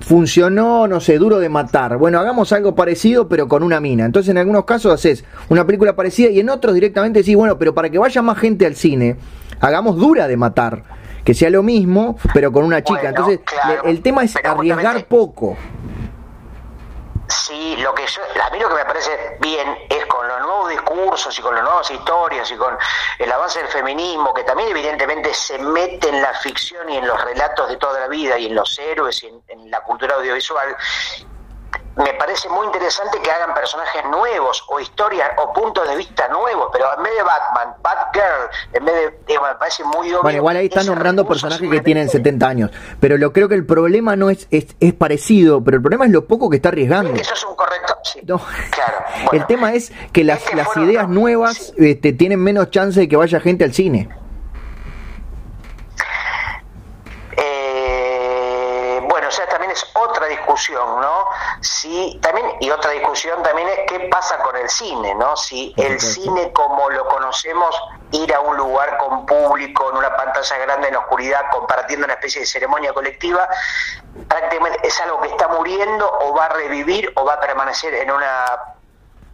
funcionó, 0.00 0.86
no 0.86 1.00
sé, 1.00 1.18
duro 1.18 1.38
de 1.38 1.48
matar. 1.48 1.98
Bueno, 1.98 2.18
hagamos 2.18 2.52
algo 2.52 2.74
parecido 2.74 3.28
pero 3.28 3.48
con 3.48 3.62
una 3.62 3.80
mina. 3.80 4.04
Entonces 4.04 4.30
en 4.30 4.38
algunos 4.38 4.64
casos 4.64 4.92
haces 4.92 5.24
una 5.48 5.66
película 5.66 5.94
parecida 5.96 6.30
y 6.30 6.40
en 6.40 6.50
otros 6.50 6.74
directamente 6.74 7.20
decís, 7.20 7.36
bueno, 7.36 7.58
pero 7.58 7.74
para 7.74 7.90
que 7.90 7.98
vaya 7.98 8.22
más 8.22 8.38
gente 8.38 8.66
al 8.66 8.74
cine, 8.74 9.16
hagamos 9.60 9.96
dura 9.96 10.28
de 10.28 10.36
matar. 10.36 10.82
Que 11.24 11.34
sea 11.34 11.50
lo 11.50 11.62
mismo, 11.62 12.16
pero 12.32 12.50
con 12.52 12.64
una 12.64 12.82
chica. 12.82 13.10
Entonces, 13.10 13.40
el 13.84 14.00
tema 14.00 14.24
es 14.24 14.34
arriesgar 14.42 15.04
poco. 15.06 15.58
Sí, 17.28 17.76
lo 17.76 17.94
que 17.94 18.06
yo, 18.06 18.22
a 18.42 18.50
mí 18.50 18.58
lo 18.58 18.68
que 18.68 18.74
me 18.74 18.84
parece 18.86 19.36
bien 19.40 19.86
es 19.90 20.06
con 20.06 20.26
los 20.26 20.40
nuevos 20.40 20.70
discursos 20.70 21.38
y 21.38 21.42
con 21.42 21.54
las 21.54 21.62
nuevas 21.62 21.90
historias 21.90 22.50
y 22.50 22.56
con 22.56 22.76
el 23.18 23.30
avance 23.30 23.58
del 23.58 23.68
feminismo, 23.68 24.32
que 24.32 24.44
también 24.44 24.70
evidentemente 24.70 25.34
se 25.34 25.58
mete 25.58 26.08
en 26.08 26.22
la 26.22 26.32
ficción 26.34 26.88
y 26.88 26.96
en 26.96 27.06
los 27.06 27.22
relatos 27.22 27.68
de 27.68 27.76
toda 27.76 28.00
la 28.00 28.08
vida 28.08 28.38
y 28.38 28.46
en 28.46 28.54
los 28.54 28.78
héroes 28.78 29.22
y 29.22 29.26
en 29.48 29.70
la 29.70 29.80
cultura 29.82 30.14
audiovisual, 30.16 30.74
me 31.96 32.14
parece 32.14 32.48
muy 32.48 32.66
interesante 32.66 33.18
que 33.20 33.30
hagan 33.30 33.54
personajes 33.54 34.04
nuevos 34.04 34.64
o 34.68 34.78
historias 34.78 35.30
o 35.36 35.52
puntos 35.52 35.88
de 35.88 35.96
vista 35.96 36.28
nuevos, 36.28 36.68
pero 36.72 36.86
en 36.96 37.02
vez 37.02 37.12
de 37.16 37.22
Batman, 37.22 37.74
Batgirl, 37.82 38.50
en 38.72 38.84
vez 38.84 38.94
de. 38.94 39.38
Me 39.38 39.54
parece 39.58 39.84
muy 39.84 40.08
obvio. 40.08 40.22
Bueno, 40.22 40.38
igual 40.38 40.56
ahí 40.56 40.66
están 40.66 40.86
nombrando 40.86 41.26
personajes 41.26 41.68
que 41.68 41.80
tienen 41.80 42.08
70 42.08 42.46
años, 42.46 42.70
pero 43.00 43.18
lo 43.18 43.32
creo 43.32 43.48
que 43.48 43.54
el 43.54 43.66
problema 43.66 44.14
no 44.14 44.30
es, 44.30 44.46
es, 44.50 44.76
es 44.78 44.94
parecido, 44.94 45.62
pero 45.64 45.76
el 45.76 45.82
problema 45.82 46.06
es 46.06 46.12
lo 46.12 46.26
poco 46.26 46.48
que 46.50 46.56
está 46.56 46.68
arriesgando. 46.68 47.14
Eso 47.14 47.34
es 47.34 47.44
un 47.44 47.56
correcto. 47.56 47.98
Sí. 48.04 48.20
No. 48.24 48.40
Claro. 48.70 48.98
el 49.32 49.46
tema 49.46 49.74
es 49.74 49.92
que 50.12 50.24
las, 50.24 50.54
las 50.54 50.76
ideas 50.76 51.08
nuevas 51.08 51.72
este, 51.76 52.12
tienen 52.12 52.42
menos 52.42 52.70
chance 52.70 53.00
de 53.00 53.08
que 53.08 53.16
vaya 53.16 53.40
gente 53.40 53.64
al 53.64 53.74
cine. 53.74 54.08
otra 59.94 60.26
discusión, 60.26 61.00
¿no? 61.00 61.26
Si 61.60 62.18
también 62.22 62.46
y 62.60 62.70
otra 62.70 62.92
discusión 62.92 63.42
también 63.42 63.68
es 63.68 63.80
qué 63.88 64.00
pasa 64.08 64.38
con 64.38 64.56
el 64.56 64.68
cine, 64.68 65.14
¿no? 65.14 65.36
Si 65.36 65.74
el 65.76 66.00
cine 66.00 66.52
como 66.52 66.88
lo 66.90 67.06
conocemos, 67.08 67.74
ir 68.12 68.32
a 68.32 68.40
un 68.40 68.56
lugar 68.56 68.96
con 68.98 69.26
público 69.26 69.90
en 69.90 69.96
una 69.96 70.14
pantalla 70.16 70.58
grande 70.58 70.88
en 70.88 70.96
oscuridad 70.96 71.42
compartiendo 71.50 72.04
una 72.04 72.14
especie 72.14 72.42
de 72.42 72.46
ceremonia 72.46 72.92
colectiva, 72.92 73.48
prácticamente 74.28 74.86
es 74.86 75.00
algo 75.00 75.20
que 75.20 75.28
está 75.28 75.48
muriendo 75.48 76.10
o 76.20 76.34
va 76.34 76.46
a 76.46 76.48
revivir 76.50 77.12
o 77.16 77.24
va 77.24 77.34
a 77.34 77.40
permanecer 77.40 77.94
en 77.94 78.10
una 78.10 78.74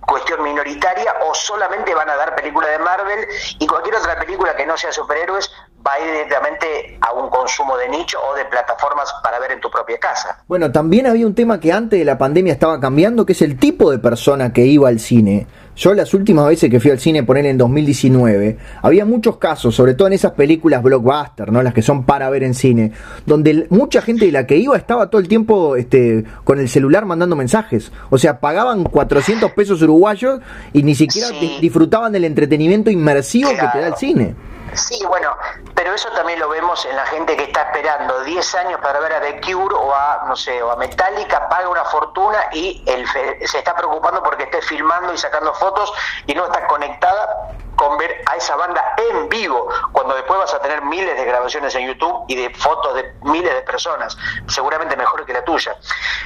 cuestión 0.07 0.43
minoritaria 0.43 1.15
o 1.27 1.35
solamente 1.35 1.95
van 1.95 2.09
a 2.11 2.17
dar 2.17 2.35
películas 2.35 2.71
de 2.71 2.79
Marvel 2.79 3.27
y 3.59 3.67
cualquier 3.67 3.97
otra 3.97 4.19
película 4.19 4.55
que 4.55 4.67
no 4.67 4.77
sea 4.77 4.93
superhéroes 4.93 5.51
va 5.87 5.93
a 5.95 6.01
ir 6.01 6.13
directamente 6.13 6.97
a 7.01 7.13
un 7.13 7.29
consumo 7.29 7.77
de 7.77 7.89
nicho 7.89 8.19
o 8.31 8.35
de 8.35 8.45
plataformas 8.47 9.13
para 9.23 9.39
ver 9.39 9.53
en 9.53 9.61
tu 9.61 9.71
propia 9.71 9.99
casa. 9.99 10.43
Bueno, 10.49 10.73
también 10.73 11.07
había 11.07 11.27
un 11.27 11.35
tema 11.35 11.61
que 11.61 11.73
antes 11.73 11.99
de 11.99 12.05
la 12.05 12.17
pandemia 12.17 12.53
estaba 12.55 12.81
cambiando, 12.81 13.27
que 13.27 13.33
es 13.33 13.43
el 13.43 13.59
tipo 13.59 13.91
de 13.91 13.99
persona 13.99 14.53
que 14.53 14.65
iba 14.65 14.89
al 14.89 14.99
cine. 14.99 15.47
Yo 15.77 15.93
las 15.93 16.15
últimas 16.15 16.47
veces 16.47 16.71
que 16.71 16.79
fui 16.79 16.93
al 16.93 17.01
cine, 17.01 17.25
poner 17.25 17.47
en 17.47 17.59
2019, 17.59 18.57
había 18.81 19.05
muchos 19.05 19.39
casos, 19.39 19.75
sobre 19.75 19.95
todo 19.95 20.07
en 20.07 20.15
esas 20.15 20.33
películas 20.33 20.83
blockbuster, 20.83 21.51
¿no? 21.51 21.63
Las 21.63 21.75
que 21.75 21.83
son 21.83 22.05
para 22.05 22.31
ver 22.31 22.45
en 22.45 22.55
cine, 22.55 22.93
donde 23.27 23.67
mucha 23.71 24.01
gente 24.01 24.27
de 24.27 24.33
la 24.33 24.47
que 24.47 24.57
iba 24.57 24.77
estaba 24.77 25.11
todo 25.11 25.21
el 25.21 25.27
tiempo 25.27 25.75
este, 25.75 26.25
con 26.45 26.61
el 26.61 26.69
celular 26.69 27.07
mandando 27.07 27.35
mensajes. 27.35 27.91
O 28.11 28.19
sea, 28.19 28.39
pagaban 28.39 28.85
400 28.85 29.51
pesos 29.53 29.83
uruguayos 29.83 30.41
y 30.73 30.85
ni 30.85 30.95
siquiera 30.95 31.29
disfrutaban 31.61 32.13
del 32.13 32.25
entretenimiento 32.25 32.91
inmersivo 32.91 33.51
que 33.51 33.67
te 33.73 33.81
da 33.81 33.89
el 33.89 33.97
cine. 33.97 34.35
Sí, 34.77 35.05
bueno, 35.07 35.37
pero 35.75 35.95
eso 35.95 36.11
también 36.11 36.39
lo 36.39 36.49
vemos 36.49 36.85
en 36.87 36.97
la 36.97 37.07
gente 37.07 37.37
que 37.37 37.45
está 37.45 37.63
esperando 37.63 38.23
10 38.23 38.55
años 38.57 38.81
para 38.81 39.01
ver 39.01 39.13
a 39.13 39.21
The 39.21 39.41
Cure 39.41 39.75
o 39.75 39.95
a, 39.95 40.25
no 40.27 40.37
sé, 40.37 40.63
o 40.63 40.71
a 40.71 40.77
Metallica, 40.77 41.49
paga 41.49 41.69
una 41.69 41.85
fortuna 41.85 42.39
y 42.53 42.83
el, 42.87 43.07
se 43.09 43.59
está 43.59 43.75
preocupando 43.75 44.23
porque 44.23 44.45
esté 44.45 44.63
filmando 44.63 45.13
y 45.13 45.19
sacando 45.19 45.55
fotos 45.55 45.93
y 46.27 46.35
no 46.35 46.45
está 46.45 46.67
conectada 46.67 47.55
con 47.77 47.99
ver 47.99 48.23
a 48.31 48.37
esa 48.37 48.57
banda 48.57 48.95
en 49.11 49.29
vivo, 49.29 49.69
cuando 49.93 50.15
después 50.15 50.39
vas 50.39 50.55
a 50.55 50.61
tener 50.61 50.83
miles 50.83 51.17
de 51.17 51.25
grabaciones 51.25 51.75
en 51.75 51.89
YouTube 51.89 52.25
y 52.29 52.37
de 52.37 52.51
fotos 52.55 52.95
de 52.95 53.15
miles 53.23 53.53
de 53.53 53.63
personas, 53.63 54.17
seguramente 54.49 54.97
mejor 54.97 55.25
que 55.25 55.33
la 55.33 55.45
tuya. 55.45 55.77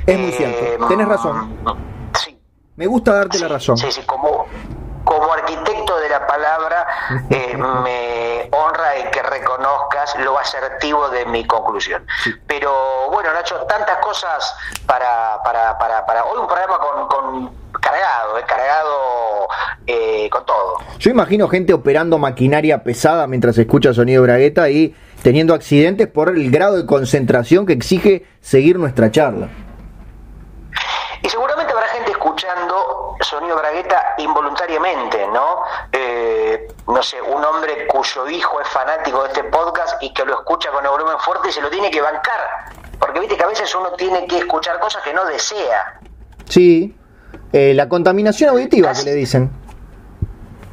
Es 0.06 0.18
muy 0.18 0.32
cierto, 0.32 0.64
eh, 0.64 0.78
tenés 0.88 1.08
razón. 1.08 1.58
Sí. 2.22 2.38
Me 2.76 2.86
gusta 2.86 3.14
darte 3.14 3.38
la 3.38 3.48
razón. 3.48 3.76
Sí, 3.76 3.90
sí, 3.90 4.02
como 4.02 4.46
como 5.08 5.32
arquitecto 5.32 5.98
de 6.00 6.08
la 6.10 6.26
palabra, 6.26 6.86
eh, 7.30 7.56
me 7.56 8.46
honra 8.54 8.96
el 8.96 9.10
que 9.10 9.22
reconozcas 9.22 10.14
lo 10.18 10.38
asertivo 10.38 11.08
de 11.08 11.24
mi 11.24 11.46
conclusión. 11.46 12.06
Pero 12.46 13.08
bueno, 13.10 13.32
Nacho, 13.32 13.56
tantas 13.66 13.96
cosas 14.00 14.54
para, 14.84 15.42
para, 15.42 15.78
para, 15.78 16.04
para 16.04 16.24
hoy 16.24 16.38
un 16.38 16.46
programa 16.46 16.78
con, 16.78 17.08
con 17.08 17.56
cargado, 17.80 18.38
eh, 18.38 18.44
cargado 18.46 19.48
eh, 19.86 20.28
con 20.30 20.44
todo. 20.44 20.76
Yo 20.98 21.10
imagino 21.10 21.48
gente 21.48 21.72
operando 21.72 22.18
maquinaria 22.18 22.84
pesada 22.84 23.26
mientras 23.26 23.56
escucha 23.56 23.94
sonido 23.94 24.24
bragueta 24.24 24.68
y 24.68 24.94
teniendo 25.22 25.54
accidentes 25.54 26.06
por 26.06 26.28
el 26.28 26.50
grado 26.50 26.76
de 26.76 26.84
concentración 26.84 27.64
que 27.64 27.72
exige 27.72 28.26
seguir 28.42 28.78
nuestra 28.78 29.10
charla. 29.10 29.48
Y 31.22 31.28
seguramente 31.30 31.72
habrá 31.72 31.86
gente 31.88 32.10
escuchando 32.10 32.77
sonido 33.20 33.56
bragueta 33.56 34.14
involuntariamente, 34.18 35.26
¿no? 35.28 35.62
Eh, 35.92 36.68
no 36.86 37.02
sé, 37.02 37.20
un 37.20 37.44
hombre 37.44 37.86
cuyo 37.88 38.28
hijo 38.28 38.60
es 38.60 38.68
fanático 38.68 39.22
de 39.22 39.28
este 39.28 39.44
podcast 39.44 40.02
y 40.02 40.12
que 40.12 40.24
lo 40.24 40.34
escucha 40.34 40.70
con 40.70 40.84
el 40.84 40.90
volumen 40.90 41.18
fuerte 41.18 41.48
y 41.48 41.52
se 41.52 41.60
lo 41.60 41.70
tiene 41.70 41.90
que 41.90 42.00
bancar. 42.00 42.72
Porque 42.98 43.20
viste 43.20 43.36
que 43.36 43.44
a 43.44 43.48
veces 43.48 43.72
uno 43.74 43.90
tiene 43.92 44.26
que 44.26 44.38
escuchar 44.38 44.78
cosas 44.80 45.02
que 45.02 45.12
no 45.12 45.24
desea. 45.24 46.00
Sí, 46.46 46.96
eh, 47.52 47.72
la 47.74 47.88
contaminación 47.88 48.50
auditiva 48.50 48.92
que 48.92 49.02
le 49.02 49.14
dicen. 49.14 49.50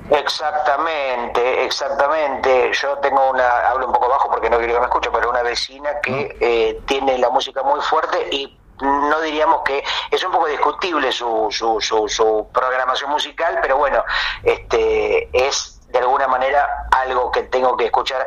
Exactamente, 0.10 1.66
exactamente. 1.66 2.72
Yo 2.74 2.98
tengo 3.00 3.32
una, 3.32 3.70
hablo 3.70 3.88
un 3.88 3.94
poco 3.94 4.08
bajo 4.08 4.30
porque 4.30 4.50
no 4.50 4.58
quiero 4.58 4.74
que 4.74 4.80
me 4.80 4.86
escuche, 4.86 5.10
pero 5.12 5.30
una 5.30 5.42
vecina 5.42 6.00
que 6.02 6.38
eh, 6.40 6.82
tiene 6.86 7.18
la 7.18 7.30
música 7.30 7.64
muy 7.64 7.82
fuerte 7.82 8.28
y 8.32 8.58
no 8.82 9.22
diríamos 9.22 9.62
que 9.66 9.84
es 10.12 10.24
un 10.24 10.32
poco 10.32 10.48
discutible 10.48 11.12
su, 11.12 11.48
su, 11.50 11.80
su, 11.80 12.48
programación 12.54 13.10
musical, 13.10 13.60
pero 13.62 13.78
bueno, 13.78 14.04
este 14.44 15.30
es 15.32 15.82
de 15.92 16.00
alguna 16.00 16.28
manera 16.28 16.88
algo 16.92 17.32
que 17.32 17.44
tengo 17.44 17.78
que 17.78 17.86
escuchar 17.86 18.26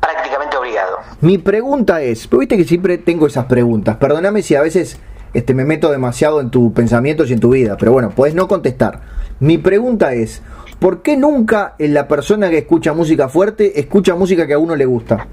prácticamente 0.00 0.56
obligado. 0.56 0.98
Mi 1.20 1.38
pregunta 1.38 2.00
es, 2.00 2.28
viste 2.30 2.56
que 2.56 2.64
siempre 2.64 2.98
tengo 2.98 3.26
esas 3.26 3.46
preguntas, 3.46 3.96
perdóname 3.96 4.42
si 4.42 4.54
a 4.54 4.62
veces 4.62 4.98
este, 5.34 5.52
me 5.52 5.64
meto 5.64 5.90
demasiado 5.90 6.40
en 6.40 6.50
tus 6.50 6.72
pensamientos 6.72 7.28
y 7.28 7.34
en 7.34 7.40
tu 7.40 7.50
vida, 7.50 7.76
pero 7.78 7.92
bueno, 7.92 8.10
puedes 8.10 8.34
no 8.34 8.48
contestar. 8.48 9.00
Mi 9.38 9.58
pregunta 9.58 10.14
es, 10.14 10.42
¿por 10.78 11.02
qué 11.02 11.16
nunca 11.16 11.74
en 11.78 11.92
la 11.92 12.08
persona 12.08 12.48
que 12.48 12.58
escucha 12.58 12.94
música 12.94 13.28
fuerte 13.28 13.78
escucha 13.78 14.14
música 14.14 14.46
que 14.46 14.54
a 14.54 14.58
uno 14.58 14.76
le 14.76 14.86
gusta? 14.86 15.26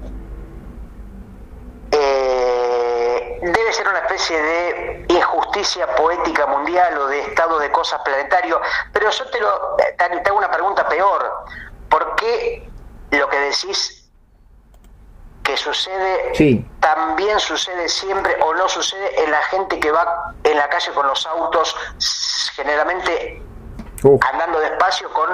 De 4.32 5.04
injusticia 5.08 5.94
poética 5.94 6.46
mundial 6.46 6.96
o 6.98 7.06
de 7.08 7.20
estado 7.20 7.58
de 7.58 7.70
cosas 7.70 8.00
planetario, 8.02 8.60
pero 8.92 9.10
yo 9.10 9.26
te, 9.30 9.40
lo, 9.40 9.76
te 9.76 10.04
hago 10.04 10.38
una 10.38 10.50
pregunta 10.50 10.88
peor. 10.88 11.44
¿Por 11.88 12.16
qué 12.16 12.68
lo 13.10 13.28
que 13.28 13.38
decís 13.38 14.10
que 15.42 15.56
sucede 15.58 16.64
también 16.80 17.38
sucede 17.38 17.88
siempre 17.88 18.34
o 18.40 18.54
no 18.54 18.66
sucede 18.68 19.22
en 19.22 19.30
la 19.30 19.42
gente 19.42 19.78
que 19.78 19.92
va 19.92 20.32
en 20.42 20.56
la 20.56 20.68
calle 20.68 20.90
con 20.92 21.06
los 21.06 21.26
autos 21.26 21.76
generalmente 22.56 23.42
andando 24.20 24.60
despacio 24.60 25.10
con 25.12 25.30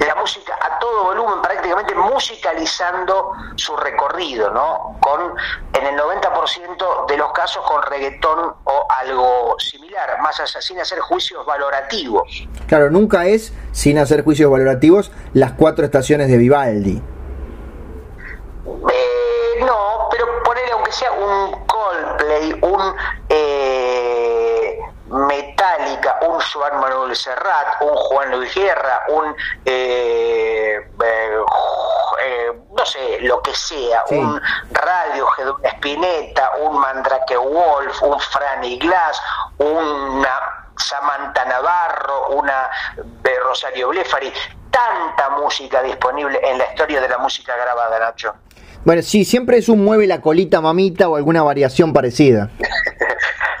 la 0.00 0.14
música 0.16 0.58
a 0.60 0.78
todo 0.78 1.04
volumen, 1.04 1.40
prácticamente 1.40 1.94
musicalizando 1.94 3.32
su 3.54 3.76
recorrido, 3.76 4.50
¿no? 4.50 4.96
Con, 5.00 5.34
en 5.72 5.86
el 5.86 5.98
90% 5.98 7.06
de 7.06 7.16
los 7.16 7.32
casos 7.32 7.64
con 7.64 7.82
reggaetón 7.82 8.54
o 8.64 8.86
algo 8.88 9.54
similar, 9.58 10.20
más 10.20 10.40
allá, 10.40 10.60
sin 10.60 10.80
hacer 10.80 10.98
juicios 11.00 11.46
valorativos. 11.46 12.48
Claro, 12.66 12.90
nunca 12.90 13.26
es, 13.26 13.52
sin 13.72 13.98
hacer 13.98 14.24
juicios 14.24 14.50
valorativos, 14.50 15.12
las 15.32 15.52
cuatro 15.52 15.84
estaciones 15.84 16.28
de 16.28 16.38
Vivaldi. 16.38 17.02
Eh, 18.66 19.60
no, 19.60 20.08
pero 20.10 20.42
ponerle 20.42 20.72
aunque 20.72 20.92
sea 20.92 21.12
un 21.12 21.66
Coldplay, 21.66 22.58
un... 22.62 22.94
Eh, 23.28 23.83
Metallica, 25.14 26.18
un 26.22 26.40
Joan 26.40 26.80
Manuel 26.80 27.14
Serrat, 27.14 27.80
un 27.80 27.94
Juan 27.94 28.30
Luis 28.32 28.54
Guerra, 28.54 29.04
un 29.08 29.34
eh, 29.64 30.90
eh, 32.20 32.52
no 32.76 32.86
sé, 32.86 33.18
lo 33.20 33.40
que 33.42 33.54
sea, 33.54 34.04
un 34.10 34.40
Radio 34.72 35.28
Spinetta, 35.62 36.52
un 36.60 36.78
Mandrake 36.78 37.36
Wolf, 37.36 38.02
un 38.02 38.18
Franny 38.18 38.78
Glass, 38.78 39.20
una 39.58 40.68
Samantha 40.76 41.44
Navarro, 41.44 42.30
una 42.30 42.68
Rosario 43.42 43.88
Blefari, 43.88 44.32
tanta 44.70 45.30
música 45.30 45.82
disponible 45.82 46.40
en 46.42 46.58
la 46.58 46.66
historia 46.66 47.00
de 47.00 47.08
la 47.08 47.18
música 47.18 47.56
grabada, 47.56 47.98
Nacho. 47.98 48.34
Bueno, 48.84 49.02
sí, 49.02 49.24
siempre 49.24 49.58
es 49.58 49.68
un 49.68 49.82
mueve 49.82 50.06
la 50.06 50.20
colita 50.20 50.60
mamita 50.60 51.08
o 51.08 51.16
alguna 51.16 51.42
variación 51.42 51.92
parecida. 51.92 52.50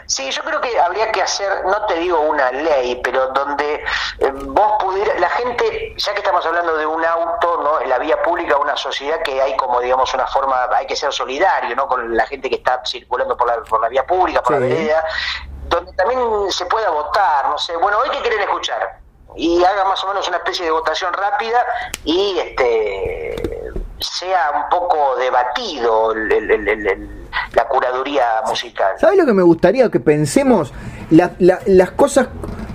Sí, 0.06 0.30
yo 0.30 0.42
creo 0.44 0.60
que 0.60 0.78
habría 0.78 1.10
que 1.10 1.22
hacer, 1.22 1.64
no 1.64 1.86
te 1.86 1.94
digo 1.94 2.20
una 2.20 2.52
ley, 2.52 3.00
pero 3.02 3.28
donde 3.28 3.82
eh, 4.18 4.32
vos 4.48 4.72
pudieras, 4.78 5.18
la 5.18 5.30
gente, 5.30 5.94
ya 5.96 6.12
que 6.12 6.18
estamos 6.18 6.44
hablando 6.44 6.76
de 6.76 6.84
un 6.84 7.02
auto, 7.02 7.62
¿no? 7.62 7.80
En 7.80 7.88
la 7.88 7.98
vía 7.98 8.22
pública, 8.22 8.58
una 8.58 8.76
sociedad 8.76 9.22
que 9.22 9.40
hay 9.40 9.56
como, 9.56 9.80
digamos, 9.80 10.12
una 10.12 10.26
forma, 10.26 10.68
hay 10.76 10.86
que 10.86 10.94
ser 10.94 11.10
solidario, 11.10 11.74
¿no? 11.74 11.88
Con 11.88 12.14
la 12.14 12.26
gente 12.26 12.50
que 12.50 12.56
está 12.56 12.82
circulando 12.84 13.34
por 13.34 13.48
la, 13.48 13.62
por 13.62 13.80
la 13.80 13.88
vía 13.88 14.06
pública, 14.06 14.42
por 14.42 14.52
la 14.52 14.58
vereda, 14.58 15.04
donde 15.68 15.92
también 15.94 16.20
se 16.50 16.66
pueda 16.66 16.90
votar, 16.90 17.48
no 17.48 17.56
sé, 17.56 17.74
bueno, 17.76 17.98
hoy 17.98 18.10
qué 18.10 18.20
quieren 18.20 18.40
escuchar 18.42 19.00
y 19.36 19.64
haga 19.64 19.84
más 19.86 20.04
o 20.04 20.08
menos 20.08 20.28
una 20.28 20.36
especie 20.36 20.66
de 20.66 20.70
votación 20.70 21.12
rápida 21.12 21.64
y 22.04 22.38
este 22.38 23.72
sea 24.12 24.50
un 24.54 24.68
poco 24.70 25.16
debatido 25.16 26.14
la 26.14 27.68
curaduría 27.68 28.24
musical. 28.46 28.94
¿Sabes 28.98 29.18
lo 29.18 29.26
que 29.26 29.32
me 29.32 29.42
gustaría 29.42 29.90
que 29.90 30.00
pensemos? 30.00 30.72
las 31.10 31.90
cosas 31.92 32.28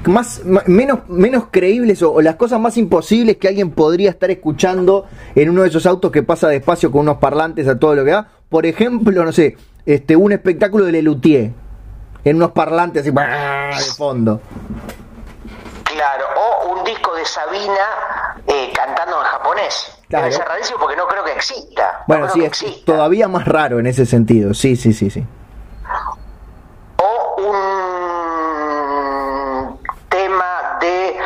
más 0.05 0.41
menos 0.45 1.09
menos 1.09 1.45
creíbles 1.51 2.01
o, 2.03 2.21
las 2.21 2.35
cosas 2.35 2.59
más 2.59 2.77
imposibles 2.77 3.37
que 3.37 3.47
alguien 3.47 3.71
podría 3.71 4.11
estar 4.11 4.31
escuchando 4.31 5.05
en 5.35 5.49
uno 5.49 5.63
de 5.63 5.69
esos 5.69 5.85
autos 5.85 6.11
que 6.11 6.23
pasa 6.23 6.47
despacio 6.47 6.91
con 6.91 7.01
unos 7.01 7.17
parlantes 7.17 7.67
a 7.67 7.77
todo 7.77 7.95
lo 7.95 8.05
que 8.05 8.11
da. 8.11 8.27
Por 8.49 8.65
ejemplo, 8.65 9.23
no 9.23 9.31
sé, 9.31 9.57
este 9.85 10.15
un 10.15 10.31
espectáculo 10.31 10.85
de 10.85 10.93
Lelutier 10.93 11.51
en 12.23 12.35
unos 12.35 12.51
parlantes 12.51 13.01
así 13.01 13.11
de 13.11 13.93
fondo. 13.93 14.41
Claro, 15.83 16.25
o 16.35 16.73
un 16.73 16.83
disco 16.83 17.13
de 17.15 17.25
Sabina 17.25 18.39
eh, 18.47 18.71
cantando 18.73 18.98
en 18.98 18.98
japonés. 19.59 19.91
Claro. 20.07 20.37
Rarísimo 20.47 20.79
porque 20.79 20.95
no 20.95 21.07
creo 21.07 21.23
que 21.23 21.33
exista. 21.33 22.03
Bueno, 22.07 22.29
sí, 22.29 22.43
es 22.43 22.85
todavía 22.85 23.27
más 23.27 23.45
raro 23.47 23.79
en 23.79 23.87
ese 23.87 24.05
sentido. 24.05 24.53
Sí, 24.53 24.75
sí, 24.75 24.93
sí, 24.93 25.09
sí. 25.09 25.25
O 26.97 27.35
un 27.41 27.49
tema 30.09 30.77
de 30.81 31.17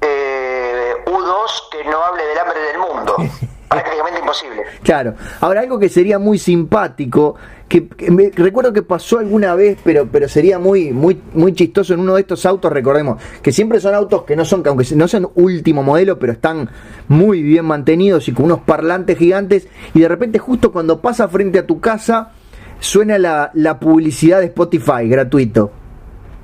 eh, 0.00 0.94
U2 1.06 1.68
que 1.70 1.84
no 1.84 2.02
hable 2.02 2.24
del 2.24 2.38
hambre 2.38 2.60
del 2.60 2.78
mundo. 2.78 3.16
prácticamente 3.68 4.20
imposible. 4.20 4.62
Claro. 4.82 5.14
Ahora, 5.40 5.60
algo 5.60 5.78
que 5.78 5.88
sería 5.88 6.18
muy 6.18 6.38
simpático, 6.38 7.36
que, 7.68 7.88
me, 8.10 8.30
recuerdo 8.34 8.72
que 8.72 8.82
pasó 8.82 9.18
alguna 9.18 9.54
vez, 9.54 9.78
pero, 9.82 10.08
pero 10.10 10.28
sería 10.28 10.58
muy, 10.58 10.92
muy, 10.92 11.20
muy 11.34 11.52
chistoso 11.52 11.94
en 11.94 12.00
uno 12.00 12.14
de 12.14 12.20
estos 12.20 12.46
autos, 12.46 12.72
recordemos, 12.72 13.20
que 13.42 13.52
siempre 13.52 13.80
son 13.80 13.94
autos 13.94 14.22
que 14.22 14.36
no 14.36 14.44
son, 14.44 14.62
aunque 14.66 14.86
no 14.94 15.08
sean 15.08 15.28
último 15.34 15.82
modelo, 15.82 16.18
pero 16.18 16.32
están 16.32 16.70
muy 17.08 17.42
bien 17.42 17.64
mantenidos 17.64 18.28
y 18.28 18.32
con 18.32 18.46
unos 18.46 18.60
parlantes 18.60 19.18
gigantes, 19.18 19.68
y 19.94 20.00
de 20.00 20.08
repente 20.08 20.38
justo 20.38 20.70
cuando 20.70 21.00
pasa 21.00 21.28
frente 21.28 21.58
a 21.58 21.66
tu 21.66 21.80
casa, 21.80 22.32
suena 22.78 23.18
la, 23.18 23.50
la 23.54 23.80
publicidad 23.80 24.40
de 24.40 24.46
Spotify 24.46 25.08
gratuito. 25.08 25.72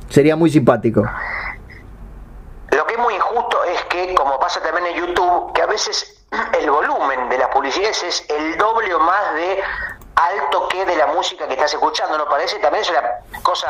Sería 0.08 0.34
muy 0.34 0.50
simpático. 0.50 1.02
Lo 2.76 2.86
que 2.86 2.94
es 2.94 2.98
muy 2.98 3.14
injusto 3.14 3.58
es 3.72 3.82
que, 3.84 4.14
como 4.14 4.38
pasa 4.40 4.60
también 4.60 4.94
en 4.94 5.06
YouTube, 5.06 5.52
que 5.54 5.62
a 5.62 5.66
veces 5.66 6.26
el 6.58 6.70
volumen 6.70 7.28
de 7.28 7.38
las 7.38 7.48
publicidades 7.48 8.02
es 8.02 8.26
el 8.30 8.56
doble 8.56 8.92
o 8.94 8.98
más 9.00 9.34
de 9.34 9.58
alto 10.26 10.68
que 10.68 10.84
de 10.84 10.96
la 10.96 11.06
música 11.08 11.46
que 11.46 11.54
estás 11.54 11.72
escuchando, 11.72 12.18
¿no 12.18 12.26
parece? 12.26 12.58
También 12.58 12.82
es 12.82 12.90
una 12.90 13.40
cosa 13.42 13.68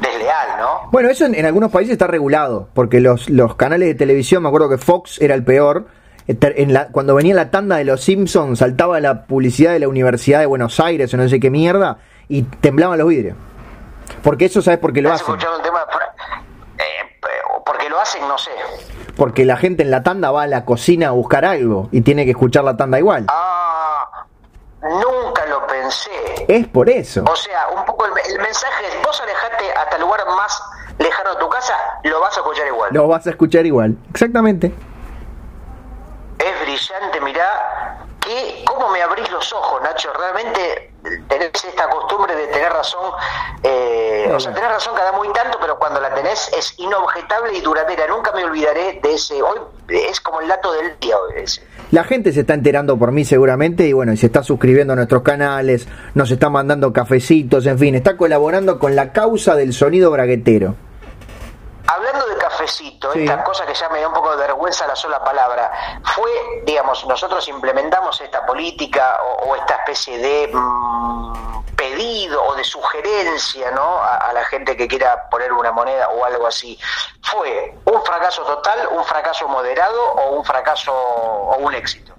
desleal, 0.00 0.58
¿no? 0.58 0.88
Bueno, 0.90 1.10
eso 1.10 1.24
en, 1.24 1.44
algunos 1.44 1.70
países 1.70 1.92
está 1.92 2.06
regulado, 2.06 2.68
porque 2.74 3.00
los, 3.00 3.28
los 3.30 3.54
canales 3.56 3.88
de 3.88 3.94
televisión, 3.94 4.42
me 4.42 4.48
acuerdo 4.48 4.68
que 4.68 4.78
Fox 4.78 5.20
era 5.20 5.34
el 5.34 5.44
peor, 5.44 5.86
en 6.26 6.72
la, 6.72 6.88
cuando 6.88 7.14
venía 7.14 7.34
la 7.34 7.50
tanda 7.50 7.76
de 7.76 7.84
los 7.84 8.02
Simpsons, 8.02 8.60
saltaba 8.60 9.00
la 9.00 9.24
publicidad 9.24 9.72
de 9.72 9.80
la 9.80 9.88
Universidad 9.88 10.40
de 10.40 10.46
Buenos 10.46 10.78
Aires 10.80 11.12
o 11.12 11.16
no 11.16 11.28
sé 11.28 11.40
qué 11.40 11.50
mierda, 11.50 11.98
y 12.28 12.42
temblaban 12.42 12.98
los 12.98 13.08
vidrios. 13.08 13.36
Porque 14.22 14.46
eso, 14.46 14.62
¿sabes 14.62 14.78
por 14.78 14.92
qué 14.92 15.02
lo 15.02 15.12
hacen? 15.12 15.34
El 15.34 15.40
tema? 15.62 15.84
Eh, 16.78 17.18
porque 17.64 17.88
lo 17.88 18.00
hacen, 18.00 18.26
no 18.28 18.38
sé 18.38 18.50
porque 19.16 19.44
la 19.44 19.56
gente 19.56 19.82
en 19.82 19.90
la 19.90 20.02
tanda 20.02 20.30
va 20.30 20.44
a 20.44 20.46
la 20.46 20.64
cocina 20.64 21.08
a 21.08 21.10
buscar 21.10 21.44
algo 21.44 21.88
y 21.92 22.00
tiene 22.00 22.24
que 22.24 22.32
escuchar 22.32 22.64
la 22.64 22.76
tanda 22.76 22.98
igual. 22.98 23.26
Ah, 23.28 23.71
nunca 24.82 25.46
lo 25.46 25.66
pensé. 25.66 26.10
Es 26.48 26.66
por 26.68 26.88
eso. 26.88 27.24
O 27.30 27.36
sea, 27.36 27.68
un 27.68 27.84
poco 27.84 28.06
el, 28.06 28.38
mensaje 28.38 28.86
es, 28.88 29.02
vos 29.02 29.20
alejate 29.20 29.72
hasta 29.72 29.96
el 29.96 30.02
lugar 30.02 30.26
más 30.26 30.62
lejano 30.98 31.34
de 31.34 31.36
tu 31.36 31.48
casa, 31.48 31.74
lo 32.04 32.20
vas 32.20 32.36
a 32.36 32.40
escuchar 32.40 32.66
igual. 32.66 32.90
Lo 32.92 33.08
vas 33.08 33.26
a 33.26 33.30
escuchar 33.30 33.66
igual, 33.66 33.96
exactamente. 34.10 34.72
Es 36.38 36.60
brillante, 36.60 37.20
mirá, 37.20 38.06
que, 38.20 38.64
¿cómo 38.66 38.88
me 38.90 39.02
abrís 39.02 39.30
los 39.30 39.52
ojos, 39.52 39.82
Nacho? 39.82 40.12
Realmente 40.12 40.91
tenés 41.28 41.50
esta 41.54 41.88
costumbre 41.88 42.34
de 42.34 42.46
tener 42.48 42.72
razón, 42.72 43.12
eh, 43.62 44.30
o 44.32 44.38
sea, 44.38 44.52
tenés 44.54 44.70
razón 44.70 44.94
cada 44.94 45.12
muy 45.12 45.28
tanto, 45.32 45.58
pero 45.60 45.78
cuando 45.78 46.00
la 46.00 46.14
tenés 46.14 46.50
es 46.56 46.74
inobjetable 46.78 47.56
y 47.56 47.60
duradera. 47.60 48.06
Nunca 48.06 48.32
me 48.32 48.44
olvidaré 48.44 49.00
de 49.02 49.14
ese, 49.14 49.42
hoy 49.42 49.58
es 49.88 50.20
como 50.20 50.40
el 50.40 50.48
dato 50.48 50.72
del 50.72 50.98
día 51.00 51.16
ese. 51.36 51.62
La 51.90 52.04
gente 52.04 52.32
se 52.32 52.40
está 52.40 52.54
enterando 52.54 52.96
por 52.96 53.12
mí 53.12 53.24
seguramente 53.24 53.86
y 53.86 53.92
bueno, 53.92 54.12
y 54.12 54.16
se 54.16 54.26
está 54.26 54.42
suscribiendo 54.42 54.92
a 54.92 54.96
nuestros 54.96 55.22
canales, 55.22 55.88
nos 56.14 56.30
está 56.30 56.48
mandando 56.48 56.92
cafecitos, 56.92 57.66
en 57.66 57.78
fin, 57.78 57.94
está 57.94 58.16
colaborando 58.16 58.78
con 58.78 58.96
la 58.96 59.12
causa 59.12 59.54
del 59.56 59.72
sonido 59.72 60.10
braguetero. 60.10 60.74
Cafecito, 62.62 63.12
esta 63.12 63.42
cosa 63.42 63.66
que 63.66 63.74
ya 63.74 63.88
me 63.88 64.00
da 64.00 64.06
un 64.06 64.14
poco 64.14 64.30
de 64.30 64.36
vergüenza 64.36 64.86
la 64.86 64.94
sola 64.94 65.22
palabra, 65.24 66.00
fue, 66.14 66.30
digamos, 66.64 67.04
nosotros 67.06 67.48
implementamos 67.48 68.20
esta 68.20 68.46
política 68.46 69.18
o, 69.44 69.56
esta 69.56 69.74
especie 69.76 70.16
de 70.18 70.48
mm, 70.52 71.64
pedido 71.74 72.40
o 72.44 72.54
de 72.54 72.62
sugerencia, 72.62 73.72
¿no? 73.72 73.98
A, 74.00 74.32
la 74.32 74.44
gente 74.44 74.76
que 74.76 74.86
quiera 74.86 75.28
poner 75.28 75.52
una 75.52 75.72
moneda 75.72 76.08
o 76.10 76.24
algo 76.24 76.46
así. 76.46 76.78
¿Fue 77.22 77.74
un 77.84 78.02
fracaso 78.04 78.42
total, 78.42 78.88
un 78.92 79.04
fracaso 79.04 79.48
moderado 79.48 80.00
o 80.12 80.36
un 80.36 80.44
fracaso 80.44 80.92
o 80.92 81.56
un 81.58 81.74
éxito? 81.74 82.14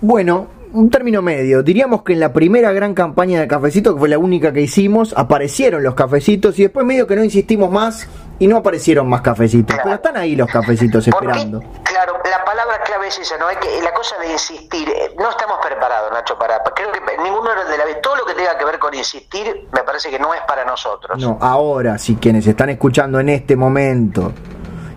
Bueno, 0.00 0.48
un 0.72 0.90
término 0.90 1.22
medio. 1.22 1.62
Diríamos 1.62 2.02
que 2.02 2.12
en 2.12 2.20
la 2.20 2.32
primera 2.32 2.72
gran 2.72 2.94
campaña 2.94 3.40
de 3.40 3.48
cafecito, 3.48 3.94
que 3.94 4.00
fue 4.00 4.08
la 4.08 4.18
única 4.18 4.52
que 4.52 4.60
hicimos, 4.60 5.14
aparecieron 5.16 5.82
los 5.82 5.94
cafecitos 5.94 6.58
y 6.58 6.62
después 6.62 6.84
medio 6.84 7.06
que 7.06 7.16
no 7.16 7.24
insistimos 7.24 7.70
más 7.70 8.08
y 8.38 8.46
no 8.46 8.58
aparecieron 8.58 9.08
más 9.08 9.22
cafecitos. 9.22 9.76
Pero 9.82 9.94
están 9.94 10.16
ahí 10.16 10.36
los 10.36 10.48
cafecitos 10.48 11.06
esperando. 11.06 11.60
Claro, 11.82 12.18
la 12.30 12.44
palabra 12.44 12.80
clave 12.84 13.08
es 13.08 13.18
esa, 13.18 13.36
¿no? 13.38 13.46
Hay 13.46 13.56
que, 13.56 13.82
la 13.82 13.92
cosa 13.92 14.16
de 14.18 14.32
insistir. 14.32 14.88
Eh, 14.88 15.14
no 15.18 15.30
estamos 15.30 15.58
preparados, 15.64 16.12
Nacho, 16.12 16.38
para. 16.38 16.62
Creo 16.74 16.92
que 16.92 17.00
ninguno 17.22 17.50
de 17.68 17.78
la 17.78 17.84
vez. 17.84 18.00
Todo 18.00 18.16
lo 18.16 18.24
que 18.24 18.34
tenga 18.34 18.56
que 18.56 18.64
ver 18.64 18.78
con 18.78 18.94
insistir, 18.94 19.68
me 19.72 19.82
parece 19.82 20.10
que 20.10 20.18
no 20.18 20.32
es 20.32 20.40
para 20.42 20.64
nosotros. 20.64 21.18
No, 21.18 21.38
ahora, 21.40 21.98
si 21.98 22.16
quienes 22.16 22.46
están 22.46 22.70
escuchando 22.70 23.18
en 23.18 23.30
este 23.30 23.56
momento 23.56 24.32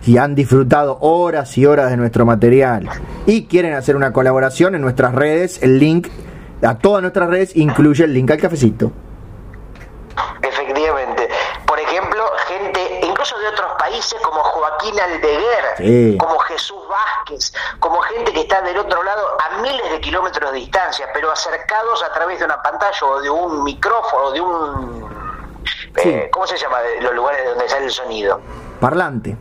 y 0.06 0.18
han 0.18 0.36
disfrutado 0.36 0.98
horas 1.02 1.58
y 1.58 1.66
horas 1.66 1.90
de 1.90 1.98
nuestro 1.98 2.26
material 2.26 2.90
y 3.26 3.46
quieren 3.46 3.74
hacer 3.74 3.96
una 3.96 4.12
colaboración 4.14 4.76
en 4.76 4.82
nuestras 4.82 5.14
redes, 5.14 5.62
el 5.62 5.80
link 5.80 6.08
a 6.64 6.78
todas 6.78 7.02
nuestras 7.02 7.30
redes 7.30 7.56
incluye 7.56 8.04
el 8.04 8.14
link 8.14 8.30
al 8.32 8.40
cafecito. 8.40 8.92
Efectivamente. 10.42 11.30
Por 11.66 11.80
ejemplo, 11.80 12.24
gente, 12.48 13.02
incluso 13.04 13.38
de 13.40 13.48
otros 13.48 13.72
países 13.80 14.20
como 14.22 14.44
Joaquín 14.44 15.00
Aldeguer, 15.00 16.18
como 16.18 16.38
Jesús 16.40 16.80
Vázquez, 16.90 17.54
como 17.80 18.00
gente 18.02 18.34
que 18.34 18.42
está 18.42 18.62
del 18.62 18.78
otro 18.78 19.02
lado 19.04 19.22
a 19.40 19.62
miles 19.62 19.92
de 19.92 20.02
kilómetros 20.02 20.52
de 20.52 20.60
distancia, 20.60 21.08
pero 21.14 21.32
acercados 21.32 22.04
a 22.04 22.14
través 22.14 22.40
de 22.40 22.46
una 22.46 22.62
pantalla 22.62 23.06
o 23.06 23.22
de 23.22 23.30
un 23.30 23.64
micrófono, 23.64 24.32
de 24.32 24.42
un... 24.42 25.12
Eh, 26.04 26.30
¿Cómo 26.32 26.48
se 26.48 26.58
llama? 26.58 26.78
Los 27.02 27.14
lugares 27.14 27.46
donde 27.46 27.68
sale 27.70 27.86
el 27.86 27.92
sonido. 27.92 28.40
Parlante 28.80 29.36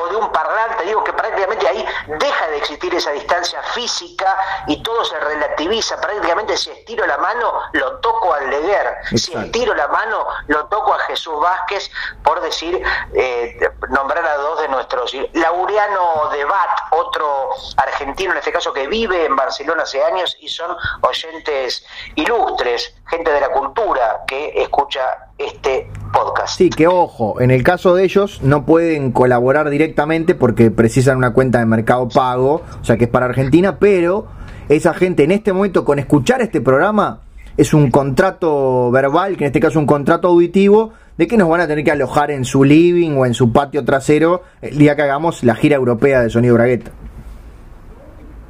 o 0.00 0.06
de 0.08 0.16
un 0.16 0.32
parlante, 0.32 0.84
digo 0.84 1.04
que 1.04 1.12
prácticamente 1.12 1.68
ahí 1.68 1.84
deja 2.06 2.48
de 2.48 2.56
existir 2.58 2.94
esa 2.94 3.10
distancia 3.10 3.62
física 3.74 4.36
y 4.66 4.82
todo 4.82 5.04
se 5.04 5.18
relativiza. 5.20 6.00
Prácticamente 6.00 6.56
si 6.56 6.70
estiro 6.70 7.06
la 7.06 7.18
mano, 7.18 7.52
lo 7.72 7.98
toco 7.98 8.32
al 8.32 8.48
Leguer. 8.48 8.96
Si 9.16 9.34
estiro 9.34 9.74
la 9.74 9.88
mano, 9.88 10.26
lo 10.46 10.66
toco 10.66 10.94
a 10.94 10.98
Jesús 11.00 11.38
Vázquez, 11.40 11.90
por 12.22 12.40
decir, 12.40 12.82
eh, 13.14 13.70
nombrar 13.90 14.24
a 14.24 14.36
dos 14.36 14.60
de 14.60 14.68
nuestros. 14.68 15.14
Laureano 15.32 16.30
Debat, 16.30 16.70
otro 16.92 17.50
argentino 17.76 18.32
en 18.32 18.38
este 18.38 18.52
caso 18.52 18.72
que 18.72 18.86
vive 18.86 19.24
en 19.24 19.36
Barcelona 19.36 19.82
hace 19.82 20.02
años 20.02 20.36
y 20.40 20.48
son 20.48 20.76
oyentes 21.02 21.84
ilustres, 22.14 22.94
gente 23.08 23.30
de 23.30 23.40
la 23.40 23.50
cultura 23.50 24.22
que 24.26 24.62
escucha 24.62 25.28
este 25.38 25.90
podcast. 26.12 26.56
Sí, 26.56 26.70
que 26.70 26.86
ojo, 26.86 27.40
en 27.40 27.50
el 27.50 27.62
caso 27.62 27.94
de 27.94 28.04
ellos 28.04 28.40
no 28.42 28.64
pueden 28.64 29.12
colaborar 29.12 29.70
directamente 29.70 30.34
porque 30.34 30.70
precisan 30.70 31.16
una 31.16 31.32
cuenta 31.32 31.58
de 31.58 31.66
mercado 31.66 32.08
pago, 32.08 32.62
o 32.80 32.84
sea 32.84 32.96
que 32.96 33.04
es 33.04 33.10
para 33.10 33.26
Argentina, 33.26 33.78
pero 33.78 34.26
esa 34.68 34.94
gente 34.94 35.24
en 35.24 35.32
este 35.32 35.52
momento 35.52 35.84
con 35.84 35.98
escuchar 35.98 36.42
este 36.42 36.60
programa 36.60 37.20
es 37.56 37.74
un 37.74 37.90
contrato 37.90 38.90
verbal, 38.90 39.36
que 39.36 39.44
en 39.44 39.48
este 39.48 39.60
caso 39.60 39.72
es 39.72 39.76
un 39.76 39.86
contrato 39.86 40.28
auditivo, 40.28 40.92
de 41.16 41.26
que 41.26 41.36
nos 41.36 41.48
van 41.48 41.60
a 41.60 41.66
tener 41.66 41.84
que 41.84 41.90
alojar 41.90 42.30
en 42.30 42.46
su 42.46 42.64
living 42.64 43.16
o 43.18 43.26
en 43.26 43.34
su 43.34 43.52
patio 43.52 43.84
trasero 43.84 44.42
el 44.62 44.78
día 44.78 44.96
que 44.96 45.02
hagamos 45.02 45.44
la 45.44 45.54
gira 45.54 45.76
europea 45.76 46.22
de 46.22 46.30
Sonido 46.30 46.54
Bragueta. 46.54 46.92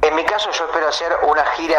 En 0.01 0.15
mi 0.15 0.23
caso 0.23 0.49
yo 0.51 0.65
espero 0.65 0.87
hacer 0.87 1.11
una 1.29 1.43
gira 1.57 1.77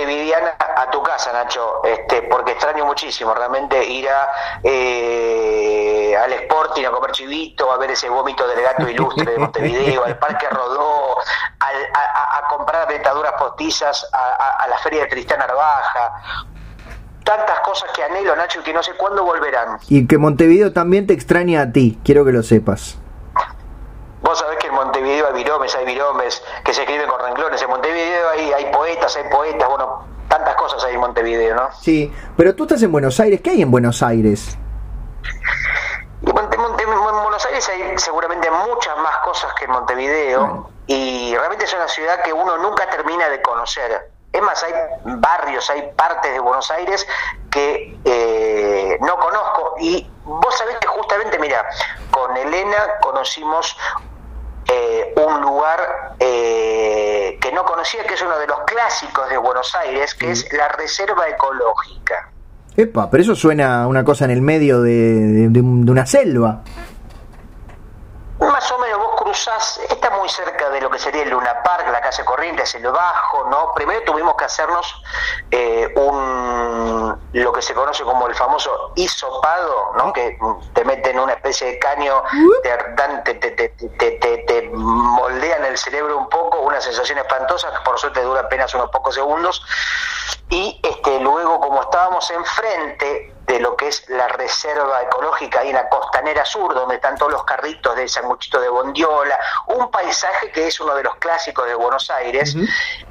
montevideana 0.00 0.56
a 0.58 0.90
tu 0.90 1.02
casa, 1.02 1.32
Nacho, 1.32 1.82
este, 1.84 2.22
porque 2.22 2.52
extraño 2.52 2.84
muchísimo 2.86 3.34
realmente 3.34 3.84
ir 3.84 4.08
a, 4.08 4.28
eh, 4.62 6.16
al 6.16 6.32
Sporting 6.32 6.84
a 6.84 6.90
comer 6.90 7.12
chivito, 7.12 7.70
a 7.70 7.76
ver 7.76 7.90
ese 7.90 8.08
vómito 8.08 8.46
del 8.46 8.62
gato 8.62 8.88
ilustre 8.88 9.32
de 9.32 9.38
Montevideo, 9.38 10.04
al 10.04 10.18
Parque 10.18 10.48
Rodó, 10.48 11.16
a, 11.60 12.48
comprar 12.48 12.88
dentaduras 12.88 13.32
postizas, 13.38 14.08
a, 14.12 14.66
la 14.68 14.78
Feria 14.78 15.02
de 15.02 15.08
Tristán 15.08 15.38
Narvaja, 15.38 16.12
tantas 17.24 17.60
cosas 17.60 17.90
que 17.94 18.02
anhelo, 18.02 18.34
Nacho, 18.34 18.60
y 18.60 18.62
que 18.62 18.72
no 18.72 18.82
sé 18.82 18.92
cuándo 18.94 19.24
volverán. 19.24 19.78
Y 19.88 20.06
que 20.06 20.18
Montevideo 20.18 20.72
también 20.72 21.06
te 21.06 21.14
extraña 21.14 21.62
a 21.62 21.72
ti, 21.72 21.98
quiero 22.04 22.24
que 22.24 22.32
lo 22.32 22.42
sepas. 22.42 22.99
Vos 24.22 24.38
sabés 24.38 24.58
que 24.58 24.66
en 24.66 24.74
Montevideo 24.74 25.28
hay 25.28 25.34
viromes, 25.34 25.74
hay 25.74 25.86
viromes 25.86 26.42
que 26.64 26.74
se 26.74 26.82
escriben 26.82 27.08
con 27.08 27.20
renglones. 27.20 27.60
En 27.62 27.70
Montevideo 27.70 28.30
hay, 28.30 28.52
hay 28.52 28.72
poetas, 28.72 29.16
hay 29.16 29.30
poetas, 29.30 29.68
bueno, 29.68 30.04
tantas 30.28 30.54
cosas 30.56 30.84
hay 30.84 30.94
en 30.94 31.00
Montevideo, 31.00 31.54
¿no? 31.54 31.68
Sí, 31.80 32.12
pero 32.36 32.54
tú 32.54 32.64
estás 32.64 32.82
en 32.82 32.92
Buenos 32.92 33.18
Aires, 33.18 33.40
¿qué 33.42 33.50
hay 33.50 33.62
en 33.62 33.70
Buenos 33.70 34.02
Aires? 34.02 34.58
en 36.90 37.22
Buenos 37.22 37.46
Aires 37.46 37.68
hay 37.68 37.98
seguramente 37.98 38.50
muchas 38.50 38.96
más 38.98 39.18
cosas 39.18 39.52
que 39.54 39.64
en 39.64 39.70
Montevideo 39.70 40.70
y 40.86 41.34
realmente 41.34 41.64
es 41.64 41.74
una 41.74 41.88
ciudad 41.88 42.22
que 42.22 42.32
uno 42.32 42.58
nunca 42.58 42.88
termina 42.88 43.28
de 43.28 43.40
conocer. 43.40 44.10
Es 44.32 44.42
más, 44.42 44.62
hay 44.62 44.72
barrios, 45.04 45.68
hay 45.70 45.90
partes 45.96 46.32
de 46.32 46.38
Buenos 46.38 46.70
Aires 46.70 47.06
que 47.50 47.98
eh, 48.04 48.96
no 49.00 49.16
conozco 49.16 49.74
y 49.80 50.08
vos 50.24 50.56
sabés 50.56 50.76
que 50.78 50.86
justamente, 50.86 51.38
mira, 51.38 51.66
con 52.12 52.36
Elena 52.36 52.76
conocimos 53.00 53.76
eh, 54.68 55.12
un 55.16 55.40
lugar 55.40 56.14
eh, 56.20 57.38
que 57.40 57.50
no 57.50 57.64
conocía, 57.64 58.04
que 58.04 58.14
es 58.14 58.22
uno 58.22 58.38
de 58.38 58.46
los 58.46 58.60
clásicos 58.60 59.28
de 59.28 59.36
Buenos 59.36 59.74
Aires, 59.74 60.14
que 60.14 60.30
es 60.30 60.52
la 60.52 60.68
Reserva 60.68 61.28
Ecológica. 61.28 62.30
Epa, 62.76 63.10
pero 63.10 63.24
eso 63.24 63.34
suena 63.34 63.82
a 63.82 63.86
una 63.88 64.04
cosa 64.04 64.26
en 64.26 64.30
el 64.30 64.42
medio 64.42 64.80
de, 64.80 65.48
de 65.48 65.60
una 65.60 66.06
selva. 66.06 66.62
Más 68.38 68.72
o 68.72 68.78
menos 68.78 68.98
vos 68.98 69.20
cruzás, 69.20 69.80
está 69.90 70.10
muy 70.10 70.19
cerca 70.30 70.70
de 70.70 70.80
lo 70.80 70.90
que 70.90 70.98
sería 70.98 71.22
el 71.22 71.30
Luna 71.30 71.62
Park, 71.62 71.88
la 71.90 72.00
calle 72.00 72.24
Corrientes, 72.24 72.74
el 72.74 72.86
Bajo, 72.86 73.44
¿no? 73.50 73.72
Primero 73.74 74.02
tuvimos 74.02 74.34
que 74.36 74.44
hacernos 74.44 75.02
eh, 75.50 75.92
un 75.96 77.18
lo 77.32 77.52
que 77.52 77.62
se 77.62 77.74
conoce 77.74 78.02
como 78.04 78.26
el 78.26 78.34
famoso 78.34 78.92
hisopado, 78.96 79.92
¿no? 79.96 80.12
Que 80.12 80.38
te 80.74 80.84
meten 80.84 81.18
una 81.18 81.34
especie 81.34 81.68
de 81.68 81.78
caño, 81.78 82.22
te, 82.62 83.34
te, 83.34 83.50
te, 83.50 84.38
te, 84.38 84.70
moldean 84.72 85.64
el 85.64 85.78
cerebro 85.78 86.18
un 86.18 86.28
poco, 86.28 86.60
una 86.60 86.80
sensación 86.80 87.18
espantosa 87.18 87.70
que 87.72 87.80
por 87.84 87.98
suerte 87.98 88.22
dura 88.22 88.40
apenas 88.40 88.74
unos 88.74 88.90
pocos 88.90 89.14
segundos. 89.14 89.64
Y 90.48 90.80
este, 90.82 91.20
luego, 91.20 91.60
como 91.60 91.82
estábamos 91.82 92.28
enfrente 92.30 93.34
de 93.50 93.58
lo 93.58 93.76
que 93.76 93.88
es 93.88 94.08
la 94.08 94.28
reserva 94.28 95.02
ecológica 95.02 95.60
ahí 95.60 95.70
en 95.70 95.74
la 95.74 95.88
costanera 95.88 96.44
sur, 96.44 96.72
donde 96.72 96.94
están 96.94 97.16
todos 97.16 97.32
los 97.32 97.42
carritos 97.42 97.96
de 97.96 98.06
Sanguchito 98.06 98.60
de 98.60 98.68
Bondiola, 98.68 99.38
un 99.66 99.90
paisaje 99.90 100.52
que 100.52 100.68
es 100.68 100.78
uno 100.78 100.94
de 100.94 101.02
los 101.02 101.16
clásicos 101.16 101.66
de 101.66 101.74
Buenos 101.74 102.08
Aires, 102.10 102.54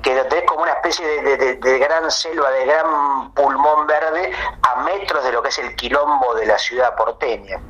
que 0.01 0.17
es 0.17 0.43
como 0.45 0.63
una 0.63 0.71
especie 0.73 1.05
de, 1.05 1.79
gran 1.79 2.09
selva, 2.09 2.51
de 2.51 2.65
gran 2.65 3.31
pulmón 3.33 3.85
verde, 3.85 4.31
a 4.61 4.81
metros 4.83 5.25
de 5.25 5.33
lo 5.33 5.43
que 5.43 5.49
es 5.49 5.57
el 5.59 5.75
quilombo 5.75 6.33
de 6.35 6.45
la 6.45 6.57
ciudad 6.57 6.95
porteña. 6.95 7.61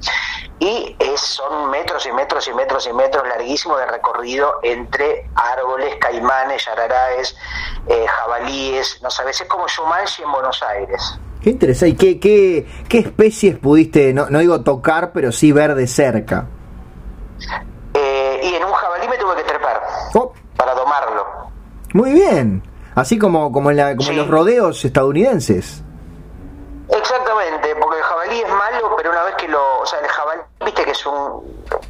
Y 0.59 0.95
es, 0.99 1.21
son 1.21 1.71
metros 1.71 2.05
y 2.05 2.11
metros 2.11 2.47
y 2.47 2.53
metros 2.53 2.85
y 2.85 2.93
metros 2.93 3.27
larguísimos 3.27 3.79
de 3.79 3.87
recorrido 3.87 4.59
entre 4.61 5.27
árboles, 5.35 5.95
caimanes, 5.95 6.65
yararaes, 6.65 7.35
eh, 7.87 8.05
jabalíes, 8.05 9.01
no 9.01 9.09
sabes, 9.09 9.41
es 9.41 9.47
como 9.47 9.67
Shumanji 9.67 10.21
en 10.21 10.31
Buenos 10.31 10.61
Aires. 10.61 11.19
Qué 11.41 11.51
interesante. 11.51 12.05
¿Y 12.05 12.17
qué, 12.19 12.65
qué, 12.89 12.97
especies 12.99 13.57
pudiste, 13.57 14.13
no, 14.13 14.29
no, 14.29 14.39
digo 14.39 14.61
tocar, 14.61 15.11
pero 15.13 15.31
sí 15.31 15.51
ver 15.51 15.75
de 15.75 15.87
cerca? 15.87 16.47
Eh, 17.93 18.41
y 18.43 18.55
en 18.55 18.63
un 18.63 18.73
jabalí 18.73 19.07
me 19.07 19.17
tuve 19.17 19.35
que 19.37 19.43
trepar 19.43 19.81
oh. 20.15 20.33
para 20.57 20.73
domarlo. 20.73 21.25
Muy 21.93 22.11
bien. 22.11 22.63
Así 22.95 23.17
como, 23.17 23.51
como, 23.51 23.71
en, 23.71 23.77
la, 23.77 23.95
como 23.95 24.09
en 24.09 24.17
los 24.17 24.27
rodeos 24.27 24.83
estadounidenses. 24.83 25.83
Exactamente, 26.89 27.75
porque 27.75 27.97
el 27.97 28.03
jabalí 28.03 28.41
es 28.41 28.49
malo, 28.49 28.95
pero 28.97 29.11
una 29.11 29.23
vez 29.23 29.35
que 29.35 29.47
lo. 29.47 29.79
O 29.79 29.85
sea, 29.85 29.99
el 29.99 30.07
jabalí, 30.07 30.41
viste 30.65 30.83
que 30.83 30.91
es 30.91 31.05
un. 31.05 31.15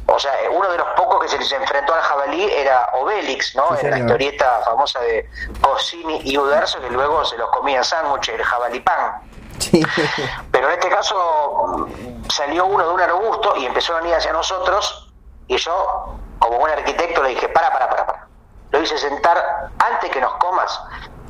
O 0.06 0.18
sea, 0.18 0.32
uno 0.52 0.70
de 0.70 0.78
los 0.78 0.86
pocos 0.96 1.22
que 1.22 1.28
se 1.28 1.38
les 1.38 1.50
enfrentó 1.52 1.94
al 1.94 2.02
jabalí 2.02 2.44
era 2.52 2.90
Obélix, 2.92 3.56
¿no? 3.56 3.76
en 3.80 3.90
la 3.90 3.98
historieta 3.98 4.60
famosa 4.64 5.00
de 5.00 5.26
Goscinny 5.62 6.20
y 6.24 6.36
Uderzo, 6.36 6.80
que 6.80 6.90
luego 6.90 7.24
se 7.24 7.38
los 7.38 7.48
comía 7.50 7.82
sándwiches, 7.82 8.34
el 8.34 8.44
jabalí 8.44 8.80
pan. 8.80 9.22
Pero 10.50 10.68
en 10.68 10.72
este 10.74 10.88
caso 10.88 11.88
salió 12.28 12.66
uno 12.66 12.86
de 12.86 12.94
un 12.94 13.00
arbusto 13.00 13.56
y 13.56 13.66
empezó 13.66 13.94
a 13.94 14.00
venir 14.00 14.14
hacia 14.14 14.32
nosotros 14.32 15.12
y 15.46 15.56
yo, 15.56 16.14
como 16.38 16.58
buen 16.58 16.72
arquitecto, 16.72 17.22
le 17.22 17.30
dije, 17.30 17.48
para, 17.48 17.72
para, 17.72 17.90
para, 17.90 18.06
para. 18.06 18.28
Lo 18.70 18.80
hice 18.80 18.96
sentar 18.98 19.70
antes 19.78 20.10
que 20.10 20.20
nos 20.20 20.32
comas. 20.34 20.80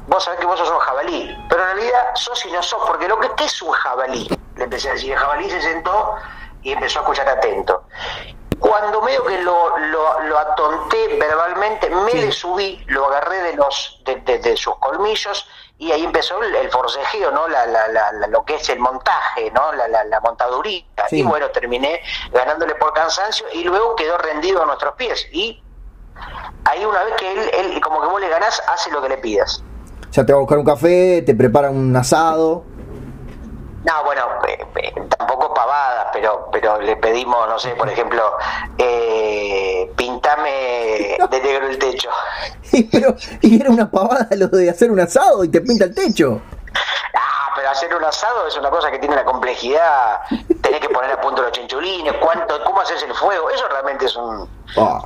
Vos 0.07 0.25
sabés 0.25 0.41
que 0.41 0.47
vos 0.47 0.59
sos 0.59 0.71
un 0.71 0.79
jabalí, 0.79 1.47
pero 1.49 1.63
en 1.63 1.77
realidad 1.77 2.09
sos 2.15 2.45
y 2.45 2.53
no 2.53 2.63
sos, 2.63 2.83
porque 2.87 3.09
lo 3.09 3.19
que 3.19 3.31
¿qué 3.37 3.45
es 3.45 3.63
un 3.63 3.73
jabalí? 3.73 4.29
Le 4.57 4.65
empecé 4.65 4.91
a 4.91 4.93
decir, 4.93 5.13
el 5.13 5.19
jabalí 5.19 5.49
se 5.49 5.63
sentó 5.63 6.17
y 6.63 6.73
empezó 6.73 6.99
a 6.99 7.03
escuchar 7.03 7.29
atento. 7.29 7.85
Cuando 8.59 9.01
medio 9.01 9.25
que 9.25 9.41
lo, 9.41 9.79
lo, 9.79 10.39
atonté 10.39 11.17
verbalmente, 11.19 11.89
me 11.89 12.13
le 12.13 12.31
subí, 12.31 12.85
lo 12.89 13.07
agarré 13.07 13.43
de 13.43 13.53
los 13.55 14.03
de, 14.05 14.17
de 14.17 14.57
sus 14.57 14.77
colmillos 14.77 15.49
y 15.81 15.91
ahí 15.93 16.05
empezó 16.05 16.43
el, 16.43 16.71
forcejeo, 16.71 17.31
¿no? 17.31 17.49
La, 17.49 17.65
la, 17.65 17.89
la, 17.89 18.27
lo 18.29 18.45
que 18.45 18.57
es 18.57 18.69
el 18.69 18.79
montaje, 18.79 19.51
¿no? 19.51 19.73
La, 19.73 19.89
la, 19.89 20.21
montaduría. 20.21 20.85
Y 21.11 21.23
bueno, 21.23 21.49
terminé 21.49 22.03
ganándole 22.31 22.75
por 22.75 22.93
cansancio 22.93 23.47
y 23.55 23.65
luego 23.65 23.97
quedó 23.97 24.19
rendido 24.19 24.63
a 24.63 24.67
nuestros 24.67 24.95
pies. 24.97 25.27
Y 25.33 25.63
ahí 26.67 26.85
una 26.85 27.03
vez 27.05 27.15
que 27.15 27.33
él, 27.33 27.51
él 27.55 27.81
como 27.81 28.03
que 28.03 28.09
vos 28.09 28.21
le 28.21 28.29
ganás, 28.29 28.63
hace 28.69 28.91
lo 28.91 29.01
que 29.01 29.09
le 29.09 29.17
pidas. 29.17 29.65
O 30.11 30.13
sea, 30.13 30.27
te 30.27 30.35
va 30.35 30.39
a 30.39 30.41
buscar 30.41 30.59
un 30.59 30.67
café, 30.67 31.23
te 31.23 31.35
prepara 31.35 31.71
un 31.71 31.97
asado. 31.97 32.65
No, 33.85 34.05
bueno, 34.05 34.23
eh, 34.47 34.59
eh, 34.77 34.93
tampoco 35.17 35.55
pavadas, 35.55 36.09
pero 36.13 36.49
pero 36.53 36.81
le 36.81 36.97
pedimos, 36.97 37.49
no 37.49 37.59
sé, 37.59 37.71
por 37.71 37.89
ejemplo, 37.91 38.23
eh, 38.77 39.91
pintame 39.97 41.17
de 41.31 41.41
negro 41.41 41.67
el 41.69 41.79
techo. 41.79 42.11
y, 42.73 42.85
pero, 42.85 43.15
y 43.41 43.61
era 43.61 43.71
una 43.71 43.91
pavada 43.91 44.29
lo 44.37 44.49
de 44.49 44.69
hacer 44.69 44.91
un 44.91 45.01
asado 45.01 45.45
y 45.45 45.49
te 45.49 45.61
pinta 45.61 45.85
el 45.85 45.95
techo. 45.95 46.41
Ah, 47.15 47.53
pero 47.57 47.71
hacer 47.71 47.95
un 47.95 48.05
asado 48.05 48.47
es 48.47 48.57
una 48.57 48.71
cosa 48.71 48.91
que 48.91 48.99
tiene 48.99 49.17
la 49.17 49.25
complejidad. 49.25 50.21
Tenés 50.61 50.81
que 50.81 50.89
poner 50.91 51.11
a 51.13 51.21
punto 51.21 51.43
los 51.43 51.53
chinchulines, 51.53 52.15
cuánto, 52.21 52.63
cómo 52.65 52.81
haces 52.83 53.03
el 53.03 53.15
fuego. 53.15 53.51
Eso 53.51 53.67
realmente 53.69 54.05
es 54.05 54.15
un, 54.15 54.49
ah. 54.77 55.03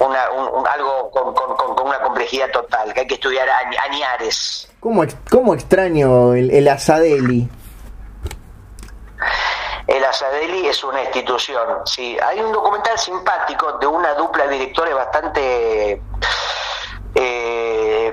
algo 0.73 1.11
con, 1.11 1.33
con, 1.33 1.87
una 1.87 2.01
complejidad 2.03 2.51
total, 2.51 2.93
que 2.93 3.01
hay 3.01 3.07
que 3.07 3.15
estudiar 3.15 3.49
añares. 3.89 4.69
¿Cómo, 4.81 5.05
cómo 5.31 5.55
extraño 5.55 6.35
el, 6.35 6.51
el 6.51 6.69
asadeli? 6.69 7.49
El 9.87 10.05
Asadeli 10.05 10.67
es 10.67 10.83
una 10.83 11.03
institución. 11.03 11.81
Sí, 11.85 12.17
hay 12.23 12.41
un 12.41 12.53
documental 12.53 12.99
simpático 12.99 13.73
de 13.79 13.87
una 13.87 14.15
dupla 14.15 14.47
de 14.47 14.55
directores 14.55 14.95
bastante 14.95 16.01
eh, 17.15 18.13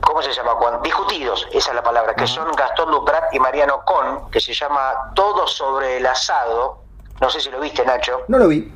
¿cómo 0.00 0.22
se 0.22 0.32
llama? 0.32 0.56
Discutidos, 0.82 1.48
esa 1.52 1.70
es 1.70 1.74
la 1.74 1.82
palabra, 1.82 2.14
que 2.14 2.26
son 2.26 2.50
Gastón 2.52 2.90
Duprat 2.90 3.34
y 3.34 3.40
Mariano 3.40 3.82
Con, 3.84 4.30
que 4.30 4.40
se 4.40 4.52
llama 4.52 5.12
Todo 5.14 5.46
sobre 5.46 5.96
el 5.96 6.06
asado. 6.06 6.82
No 7.20 7.30
sé 7.30 7.40
si 7.40 7.50
lo 7.50 7.60
viste, 7.60 7.84
Nacho. 7.84 8.22
No 8.28 8.38
lo 8.38 8.48
vi. 8.48 8.72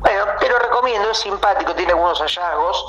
Bueno, 0.00 0.26
pero 0.38 0.58
recomiendo, 0.58 1.10
es 1.10 1.18
simpático, 1.18 1.74
tiene 1.74 1.92
algunos 1.92 2.20
hallazgos 2.20 2.86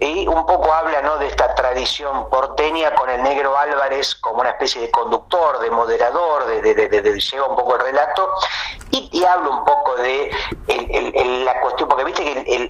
y 0.00 0.26
un 0.26 0.44
poco 0.44 0.72
habla 0.72 1.02
¿no? 1.02 1.16
de 1.18 1.28
esta 1.28 1.54
tradición 1.54 2.28
porteña 2.28 2.94
con 2.94 3.08
el 3.10 3.22
negro 3.22 3.56
Álvarez 3.56 4.16
como 4.16 4.40
una 4.40 4.50
especie 4.50 4.82
de 4.82 4.90
conductor, 4.90 5.60
de 5.60 5.70
moderador, 5.70 6.46
de, 6.46 6.74
de, 6.74 7.20
lleva 7.20 7.46
un 7.46 7.56
poco 7.56 7.76
el 7.76 7.82
relato 7.82 8.28
y, 8.90 9.24
habla 9.24 9.50
un 9.50 9.64
poco 9.64 9.96
de 9.96 10.30
la 11.44 11.60
cuestión, 11.60 11.88
porque 11.88 12.04
viste 12.04 12.22
que 12.24 12.68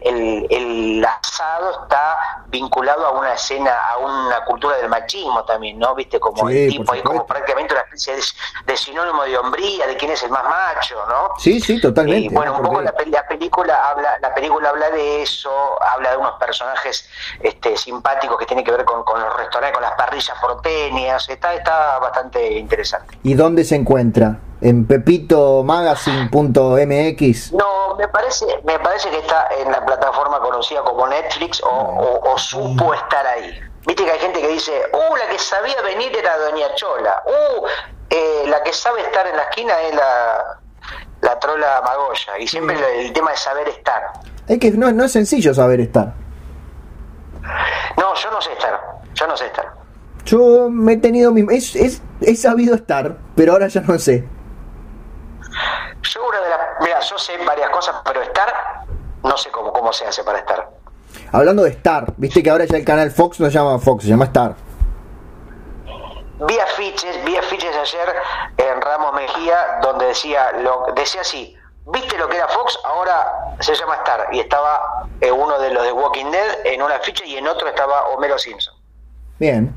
el, 0.51 1.05
asado 1.05 1.83
está 1.83 2.19
vinculado 2.49 3.07
a 3.07 3.11
una 3.13 3.35
escena, 3.35 3.73
a 3.91 3.99
una 3.99 4.45
cultura 4.45 4.77
del 4.77 4.89
machismo 4.89 5.45
también, 5.45 5.79
¿no? 5.79 5.95
Viste, 5.95 6.19
como 6.19 6.49
el 6.49 6.71
tipo, 6.71 6.93
hay 6.93 7.03
como 7.03 7.27
prácticamente 7.27 7.75
una 7.75 7.83
especie 7.83 8.17
de, 8.67 8.77
sinónimo 8.77 9.23
de 9.25 9.39
hombría, 9.39 9.87
de 9.87 9.97
quién 9.97 10.11
es 10.11 10.23
el 10.23 10.31
más 10.31 10.45
macho, 10.45 10.97
¿no? 11.09 11.31
Sí, 11.39 11.61
sí, 11.61 11.81
totalmente. 11.81 12.27
Y 12.27 12.29
bueno, 12.29 12.57
un 12.57 12.63
poco 12.63 12.81
la, 12.81 12.93
película 12.93 13.91
habla, 13.91 14.19
la 14.21 14.35
película 14.35 14.71
habla 14.71 14.91
de 14.91 15.23
eso, 15.23 15.51
habla 15.83 16.11
de 16.11 16.17
unos 16.17 16.39
personajes 16.39 17.09
este, 17.41 17.77
simpáticos 17.77 18.39
que 18.39 18.47
tienen 18.47 18.65
que 18.65 18.73
ver 18.73 18.85
con, 18.85 19.05
los 19.21 19.37
restaurantes, 19.37 19.73
con 19.73 19.83
las 19.83 19.93
parrillas 19.93 20.39
porteñas, 20.41 21.29
está, 21.29 21.55
está 21.55 21.99
bastante 21.99 22.59
interesante. 22.59 23.19
¿Y 23.23 23.35
dónde 23.35 23.65
se 23.65 23.77
encuentra? 23.77 24.39
¿En 24.61 24.87
pepitomagazine.mx? 24.87 27.53
No, 27.53 27.95
me 27.97 28.09
parece, 28.09 28.45
me 28.65 28.77
parece 28.81 29.09
que 29.11 29.19
está 29.19 29.47
en 29.57 29.71
la 29.71 29.87
plataforma 29.87 30.41
conocida 30.41 30.83
como 30.83 31.07
Netflix 31.07 31.63
o, 31.65 32.37
supo 32.37 32.93
estar 32.93 33.25
ahí. 33.27 33.61
Viste 33.87 34.05
que 34.05 34.11
hay 34.11 34.19
gente 34.19 34.41
que 34.41 34.49
dice, 34.49 34.73
uh, 34.93 35.17
la 35.17 35.29
que 35.29 35.39
sabía 35.39 35.81
venir 35.83 36.11
era 36.17 36.37
Doña 36.39 36.75
Chola, 36.75 37.23
uh, 37.27 37.67
eh, 38.11 38.45
la 38.49 38.63
que 38.63 38.73
sabe 38.73 39.03
estar 39.03 39.27
en 39.27 39.37
la 39.37 39.45
esquina 39.45 39.81
es 39.83 39.95
la, 39.95 40.61
la 41.21 41.39
trola 41.39 41.81
Magoya, 41.85 42.39
y 42.39 42.47
siempre 42.47 42.77
el, 43.01 43.13
tema 43.13 43.31
de 43.31 43.37
saber 43.37 43.69
estar. 43.69 44.13
Es 44.47 44.59
que 44.59 44.71
no, 44.73 44.91
no 44.93 45.05
es 45.05 45.13
sencillo 45.13 45.55
saber 45.55 45.81
estar. 45.81 46.15
No, 47.97 48.15
yo 48.15 48.31
no 48.31 48.41
sé 48.41 48.53
estar, 48.53 48.81
yo 49.15 49.27
no 49.27 49.37
sé 49.37 49.47
estar. 49.47 49.73
Yo 50.25 50.69
me 50.69 50.95
he 50.95 50.97
tenido 50.97 51.33
mi... 51.33 51.47
Es, 51.55 51.75
es, 51.75 52.03
he 52.21 52.35
sabido 52.35 52.75
estar, 52.75 53.17
pero 53.35 53.53
ahora 53.53 53.69
ya 53.69 53.81
no 53.83 53.99
sé. 53.99 54.27
Yo 56.03 56.29
una 56.29 56.41
de 56.41 56.51
las... 56.51 56.61
Mira, 56.81 57.01
yo 57.01 57.19
sé 57.19 57.37
varias 57.45 57.71
cosas, 57.71 57.97
pero 58.05 58.23
estar, 58.23 58.53
no 59.23 59.37
sé 59.37 59.51
cómo, 59.51 59.73
cómo 59.73 59.93
se 59.93 60.07
hace 60.07 60.23
para 60.23 60.39
estar. 60.39 60.79
Hablando 61.33 61.65
de 61.65 61.71
Star, 61.71 62.13
viste 62.17 62.43
que 62.43 62.51
ahora 62.51 62.65
ya 62.65 62.77
el 62.77 62.85
canal 62.85 63.11
Fox 63.11 63.41
no 63.41 63.47
se 63.47 63.53
llama 63.53 63.79
Fox, 63.79 64.05
se 64.05 64.11
llama 64.11 64.27
Star. 64.27 64.55
Vi 66.47 66.59
afiches, 66.59 67.25
vi 67.25 67.37
afiches 67.37 67.75
ayer 67.77 68.15
en 68.57 68.81
Ramos 68.81 69.13
Mejía 69.15 69.57
donde 69.83 70.07
decía, 70.07 70.53
lo, 70.63 70.87
decía 70.95 71.23
así, 71.23 71.57
¿viste 71.93 72.17
lo 72.17 72.29
que 72.29 72.37
era 72.37 72.49
Fox? 72.49 72.79
Ahora 72.85 73.57
se 73.61 73.75
llama 73.75 73.97
Star. 73.97 74.29
Y 74.33 74.41
estaba 74.41 75.07
eh, 75.21 75.33
uno 75.33 75.59
de 75.59 75.71
los 75.71 75.83
de 75.83 75.93
Walking 75.93 76.31
Dead 76.31 76.67
en 76.67 76.83
una 76.83 76.97
afiche 76.97 77.27
y 77.27 77.37
en 77.37 77.49
otro 77.49 77.69
estaba 77.69 78.09
Homero 78.09 78.39
Simpson. 78.39 78.75
Bien. 79.39 79.75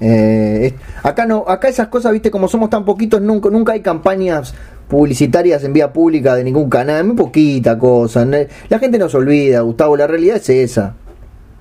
Eh, 0.00 0.76
acá 1.02 1.24
no, 1.24 1.44
acá 1.46 1.68
esas 1.68 1.88
cosas, 1.88 2.12
viste, 2.12 2.30
como 2.30 2.48
somos 2.48 2.70
tan 2.70 2.84
poquitos, 2.84 3.20
nunca, 3.20 3.48
nunca 3.48 3.72
hay 3.72 3.82
campañas 3.82 4.54
publicitarias 4.88 5.64
en 5.64 5.72
vía 5.72 5.92
pública 5.92 6.34
de 6.34 6.44
ningún 6.44 6.68
canal, 6.68 7.04
muy 7.04 7.16
poquita 7.16 7.78
cosa. 7.78 8.24
La 8.24 8.78
gente 8.78 8.98
no 8.98 9.08
se 9.08 9.16
olvida, 9.16 9.60
Gustavo, 9.60 9.96
la 9.96 10.06
realidad 10.06 10.36
es 10.36 10.48
esa. 10.48 10.94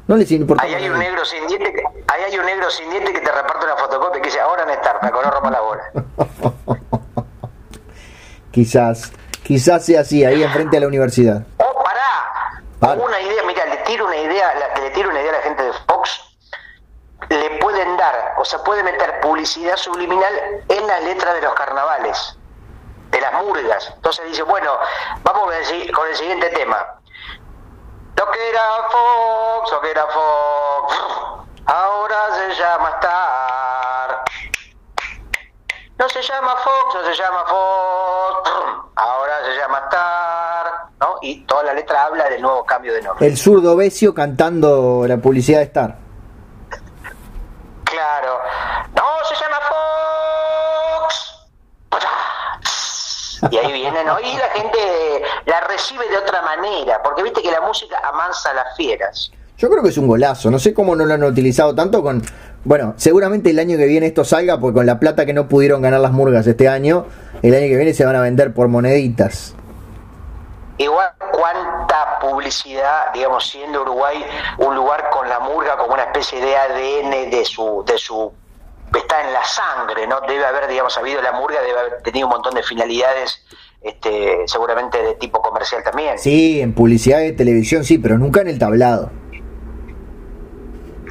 No 0.07 0.17
les 0.17 0.31
importa. 0.31 0.63
Ahí 0.63 0.73
hay 0.73 0.89
un 0.89 0.99
negro 0.99 1.23
sin 1.23 1.47
diente 1.47 1.71
que, 1.73 1.81
ahí 2.07 2.21
hay 2.29 2.37
un 2.37 2.45
negro 2.45 2.69
sin 2.69 2.89
diente 2.89 3.13
que 3.13 3.19
te 3.19 3.31
reparte 3.31 3.65
una 3.65 3.75
fotocopia 3.77 4.21
que 4.21 4.27
dice 4.27 4.39
ahora 4.39 4.63
en 4.63 4.69
estar, 4.71 4.99
no 5.01 5.31
rompa 5.31 5.51
la 5.51 5.61
bola. 5.61 5.83
quizás, 8.51 9.11
quizás 9.43 9.85
sea 9.85 10.01
así, 10.01 10.25
ahí 10.25 10.43
enfrente 10.43 10.77
a 10.77 10.81
la 10.81 10.87
universidad. 10.87 11.43
Oh, 11.57 11.83
pará. 11.83 12.95
Una 12.95 13.21
idea, 13.21 13.43
mira, 13.47 13.65
le 13.65 13.77
tiro 13.85 14.05
una 14.05 14.17
idea, 14.17 14.53
la, 14.55 14.81
le 14.83 14.89
tiro 14.91 15.09
una 15.09 15.21
idea 15.21 15.31
a 15.31 15.37
la 15.37 15.41
gente 15.41 15.63
de 15.63 15.71
Fox 15.87 16.33
le 17.29 17.57
pueden 17.59 17.97
dar, 17.97 18.35
o 18.37 18.45
sea, 18.45 18.59
puede 18.59 18.83
meter 18.83 19.19
publicidad 19.21 19.77
subliminal 19.77 20.33
en 20.67 20.87
las 20.87 21.03
letras 21.03 21.35
de 21.35 21.41
los 21.41 21.53
carnavales 21.53 22.37
de 22.37 22.42
murgas. 23.45 23.91
Entonces 23.95 24.25
dice, 24.27 24.43
bueno, 24.43 24.77
vamos 25.23 25.43
con 25.93 26.07
el 26.07 26.15
siguiente 26.15 26.49
tema. 26.49 26.77
Lo 28.15 28.31
que 28.31 28.49
era 28.49 28.61
Fox, 28.89 29.71
lo 29.71 29.81
que 29.81 29.91
era 29.91 30.05
Fox, 30.07 30.95
ahora 31.65 32.15
se 32.35 32.55
llama 32.61 32.89
Star. 33.01 34.23
No 35.97 36.09
se 36.09 36.21
llama 36.21 36.55
Fox, 36.57 36.95
no 36.95 37.03
se 37.05 37.15
llama 37.15 37.45
Fox, 37.45 38.49
ahora 38.95 39.45
se 39.45 39.55
llama 39.55 39.79
Star. 39.89 40.73
¿no? 40.99 41.15
Y 41.21 41.45
toda 41.45 41.63
la 41.63 41.73
letra 41.73 42.05
habla 42.05 42.29
del 42.29 42.41
nuevo 42.41 42.63
cambio 42.63 42.93
de 42.93 43.01
nombre. 43.01 43.25
El 43.25 43.37
zurdo 43.37 43.75
Besio 43.75 44.13
cantando 44.13 45.05
la 45.07 45.17
publicidad 45.17 45.59
de 45.59 45.65
Star. 45.65 45.97
Claro. 47.83 48.39
No, 48.95 49.03
se 49.27 49.35
llama 49.35 49.59
Y 53.53 53.57
ahí 53.57 53.71
viene, 53.71 54.03
¿no? 54.03 54.19
Y 54.19 54.35
la 54.35 54.49
gente 54.49 54.79
la 55.45 55.61
recibe 55.61 56.09
de 56.09 56.17
otra 56.17 56.41
manera, 56.41 57.03
porque 57.03 57.21
viste 57.21 57.43
que 57.43 57.51
la 57.51 57.61
música 57.61 57.99
amansa 58.03 58.49
a 58.49 58.53
las 58.55 58.75
fieras. 58.75 59.31
Yo 59.59 59.69
creo 59.69 59.83
que 59.83 59.89
es 59.89 59.97
un 59.99 60.07
golazo, 60.07 60.49
no 60.49 60.57
sé 60.57 60.73
cómo 60.73 60.95
no 60.95 61.05
lo 61.05 61.13
han 61.13 61.23
utilizado 61.23 61.75
tanto 61.75 62.01
con... 62.01 62.23
Bueno, 62.63 62.95
seguramente 62.97 63.51
el 63.51 63.59
año 63.59 63.77
que 63.77 63.85
viene 63.85 64.07
esto 64.07 64.25
salga, 64.25 64.59
porque 64.59 64.77
con 64.77 64.87
la 64.87 64.99
plata 64.99 65.27
que 65.27 65.33
no 65.33 65.47
pudieron 65.47 65.83
ganar 65.83 65.99
las 65.99 66.11
murgas 66.13 66.47
este 66.47 66.67
año, 66.67 67.05
el 67.43 67.53
año 67.53 67.67
que 67.67 67.75
viene 67.75 67.93
se 67.93 68.03
van 68.05 68.15
a 68.15 68.21
vender 68.21 68.55
por 68.55 68.69
moneditas. 68.69 69.53
Igual 70.79 71.11
cuánta 71.31 72.17
publicidad, 72.21 73.13
digamos, 73.13 73.47
siendo 73.47 73.83
Uruguay 73.83 74.25
un 74.57 74.73
lugar 74.75 75.11
con 75.11 75.29
la 75.29 75.39
murga 75.41 75.77
como 75.77 75.93
una 75.93 76.05
especie 76.05 76.41
de 76.41 76.57
ADN 76.57 77.29
de 77.29 77.45
su, 77.45 77.83
de 77.85 77.99
su 77.99 78.33
está 78.99 79.21
en 79.21 79.33
la 79.33 79.43
sangre, 79.43 80.07
¿no? 80.07 80.21
Debe 80.21 80.45
haber, 80.45 80.67
digamos, 80.67 80.97
habido 80.97 81.21
la 81.21 81.31
murga, 81.31 81.61
debe 81.61 81.79
haber 81.79 82.01
tenido 82.03 82.27
un 82.27 82.33
montón 82.33 82.53
de 82.53 82.63
finalidades, 82.63 83.45
este, 83.81 84.47
seguramente 84.47 85.01
de 85.01 85.15
tipo 85.15 85.41
comercial 85.41 85.83
también. 85.83 86.17
Sí, 86.17 86.61
en 86.61 86.73
publicidad 86.73 87.19
de 87.19 87.33
televisión 87.33 87.83
sí, 87.83 87.97
pero 87.97 88.17
nunca 88.17 88.41
en 88.41 88.47
el 88.47 88.59
tablado. 88.59 89.11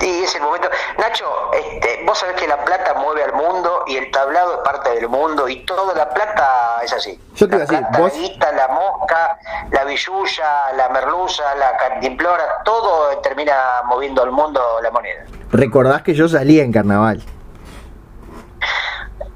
Sí, 0.00 0.22
es 0.24 0.34
el 0.34 0.42
momento. 0.42 0.68
Nacho, 0.98 1.24
este, 1.52 2.02
vos 2.04 2.18
sabés 2.18 2.34
que 2.36 2.48
la 2.48 2.64
plata 2.64 2.94
mueve 2.94 3.22
al 3.22 3.34
mundo 3.34 3.84
y 3.86 3.96
el 3.96 4.10
tablado 4.10 4.54
es 4.54 4.60
parte 4.60 4.90
del 4.90 5.08
mundo 5.08 5.48
y 5.48 5.64
toda 5.64 5.94
la 5.94 6.08
plata 6.08 6.80
es 6.82 6.92
así. 6.92 7.20
Yo 7.36 7.48
te 7.48 7.58
la 7.58 7.64
iba 7.64 7.88
a 7.88 8.02
decir, 8.02 8.36
la 8.40 8.52
la 8.52 8.68
mosca, 8.68 9.38
la 9.70 9.84
billulla, 9.84 10.72
la 10.76 10.88
merluza, 10.88 11.54
la 11.54 11.76
cantimplora, 11.76 12.62
todo 12.64 13.16
termina 13.18 13.82
moviendo 13.86 14.22
al 14.22 14.32
mundo 14.32 14.60
la 14.82 14.90
moneda. 14.90 15.24
Recordás 15.52 16.02
que 16.02 16.14
yo 16.14 16.28
salí 16.28 16.58
en 16.58 16.72
carnaval. 16.72 17.22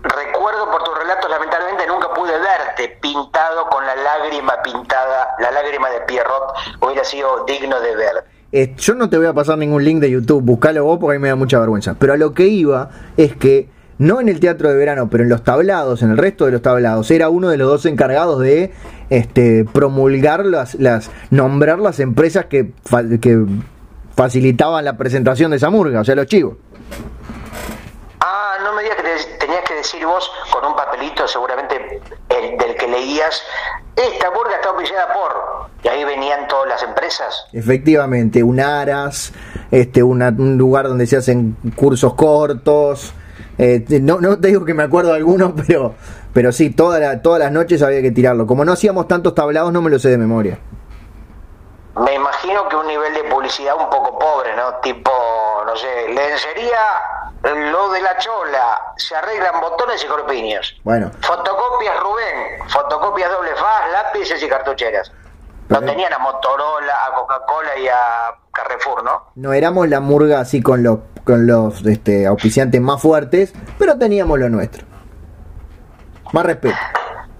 Recuerdo 0.02 0.70
por 0.70 0.84
tus 0.84 0.98
relatos, 0.98 1.28
lamentablemente 1.28 1.86
nunca 1.86 2.08
pude 2.14 2.32
verte 2.32 2.98
pintado 3.00 3.66
con 3.68 3.84
la 3.84 3.96
lágrima 3.96 4.54
pintada, 4.62 5.34
la 5.38 5.50
lágrima 5.50 5.90
de 5.90 6.00
Pierrot, 6.02 6.54
hubiera 6.80 7.04
sido 7.04 7.44
digno 7.44 7.80
de 7.80 7.96
ver. 7.96 8.24
Eh, 8.52 8.74
yo 8.78 8.94
no 8.94 9.10
te 9.10 9.18
voy 9.18 9.26
a 9.26 9.32
pasar 9.32 9.58
ningún 9.58 9.84
link 9.84 10.00
de 10.00 10.10
YouTube, 10.10 10.42
buscalo 10.42 10.84
vos 10.84 10.98
porque 11.00 11.16
a 11.16 11.20
me 11.20 11.28
da 11.28 11.34
mucha 11.34 11.58
vergüenza. 11.58 11.96
Pero 11.98 12.12
a 12.12 12.16
lo 12.16 12.34
que 12.34 12.46
iba 12.46 12.90
es 13.16 13.36
que, 13.36 13.68
no 13.98 14.20
en 14.20 14.28
el 14.28 14.40
teatro 14.40 14.68
de 14.68 14.76
verano, 14.76 15.08
pero 15.10 15.24
en 15.24 15.28
los 15.28 15.42
tablados, 15.42 16.02
en 16.02 16.10
el 16.10 16.18
resto 16.18 16.46
de 16.46 16.52
los 16.52 16.62
tablados, 16.62 17.10
era 17.10 17.28
uno 17.28 17.48
de 17.48 17.56
los 17.56 17.68
dos 17.68 17.86
encargados 17.86 18.40
de 18.40 18.72
este, 19.10 19.64
promulgar 19.64 20.46
las, 20.46 20.74
las 20.76 21.10
nombrar 21.30 21.78
las 21.80 21.98
empresas 21.98 22.46
que, 22.46 22.72
que 23.20 23.44
facilitaban 24.14 24.84
la 24.84 24.96
presentación 24.96 25.50
de 25.50 25.56
esa 25.56 25.70
murga, 25.70 26.00
o 26.00 26.04
sea, 26.04 26.14
los 26.14 26.26
chivos. 26.26 26.56
Me 28.76 28.82
digas 28.82 28.96
que 28.98 29.36
tenías 29.38 29.62
que 29.62 29.74
decir 29.74 30.04
vos 30.04 30.30
con 30.52 30.62
un 30.64 30.76
papelito, 30.76 31.26
seguramente 31.26 32.02
el, 32.28 32.58
del 32.58 32.74
que 32.74 32.86
leías, 32.86 33.42
esta 33.96 34.28
burga 34.28 34.56
está 34.56 34.70
oficiada 34.70 35.14
por. 35.14 35.70
Y 35.82 35.88
ahí 35.88 36.04
venían 36.04 36.46
todas 36.46 36.68
las 36.68 36.82
empresas. 36.82 37.46
Efectivamente, 37.54 38.42
un 38.42 38.60
Aras, 38.60 39.32
este, 39.70 40.02
un 40.02 40.58
lugar 40.58 40.88
donde 40.88 41.06
se 41.06 41.16
hacen 41.16 41.56
cursos 41.74 42.12
cortos. 42.14 43.14
Eh, 43.56 43.82
no, 44.02 44.20
no 44.20 44.38
te 44.38 44.48
digo 44.48 44.66
que 44.66 44.74
me 44.74 44.82
acuerdo 44.82 45.12
de 45.12 45.16
algunos, 45.16 45.52
pero, 45.66 45.94
pero 46.34 46.52
sí, 46.52 46.68
toda 46.68 47.22
todas 47.22 47.40
las 47.40 47.52
noches 47.52 47.82
había 47.82 48.02
que 48.02 48.10
tirarlo. 48.10 48.46
Como 48.46 48.62
no 48.66 48.72
hacíamos 48.72 49.08
tantos 49.08 49.34
tablados, 49.34 49.72
no 49.72 49.80
me 49.80 49.88
lo 49.88 49.98
sé 49.98 50.10
de 50.10 50.18
memoria. 50.18 50.58
Me 52.04 52.12
imagino 52.12 52.68
que 52.68 52.76
un 52.76 52.86
nivel 52.86 53.14
de 53.14 53.24
publicidad 53.24 53.74
un 53.74 53.88
poco 53.88 54.18
pobre, 54.18 54.54
¿no? 54.54 54.74
Tipo, 54.82 55.10
no 55.64 55.74
sé, 55.76 56.08
lencería, 56.08 56.76
lo 57.54 57.90
de 57.90 58.00
la 58.00 58.16
chola, 58.18 58.92
se 58.96 59.14
arreglan 59.14 59.60
botones 59.60 60.02
y 60.04 60.06
corpiños. 60.06 60.80
Bueno. 60.84 61.10
Fotocopias 61.20 62.00
Rubén, 62.00 62.68
fotocopias 62.68 63.30
doble 63.30 63.54
faz, 63.54 63.92
lápices 63.92 64.42
y 64.42 64.48
cartucheras. 64.48 65.12
No 65.68 65.80
tenían 65.80 66.12
a 66.12 66.18
Motorola, 66.18 66.94
a 67.06 67.14
Coca-Cola 67.14 67.76
y 67.76 67.88
a 67.88 68.34
Carrefour, 68.52 69.02
¿no? 69.02 69.32
No 69.34 69.52
éramos 69.52 69.88
la 69.88 69.98
murga 69.98 70.38
así 70.38 70.62
con 70.62 70.84
los, 70.84 71.00
con 71.24 71.46
los 71.46 71.84
este, 71.84 72.26
auspiciantes 72.26 72.80
más 72.80 73.02
fuertes, 73.02 73.52
pero 73.76 73.98
teníamos 73.98 74.38
lo 74.38 74.48
nuestro. 74.48 74.86
Más 76.32 76.46
respeto. 76.46 76.76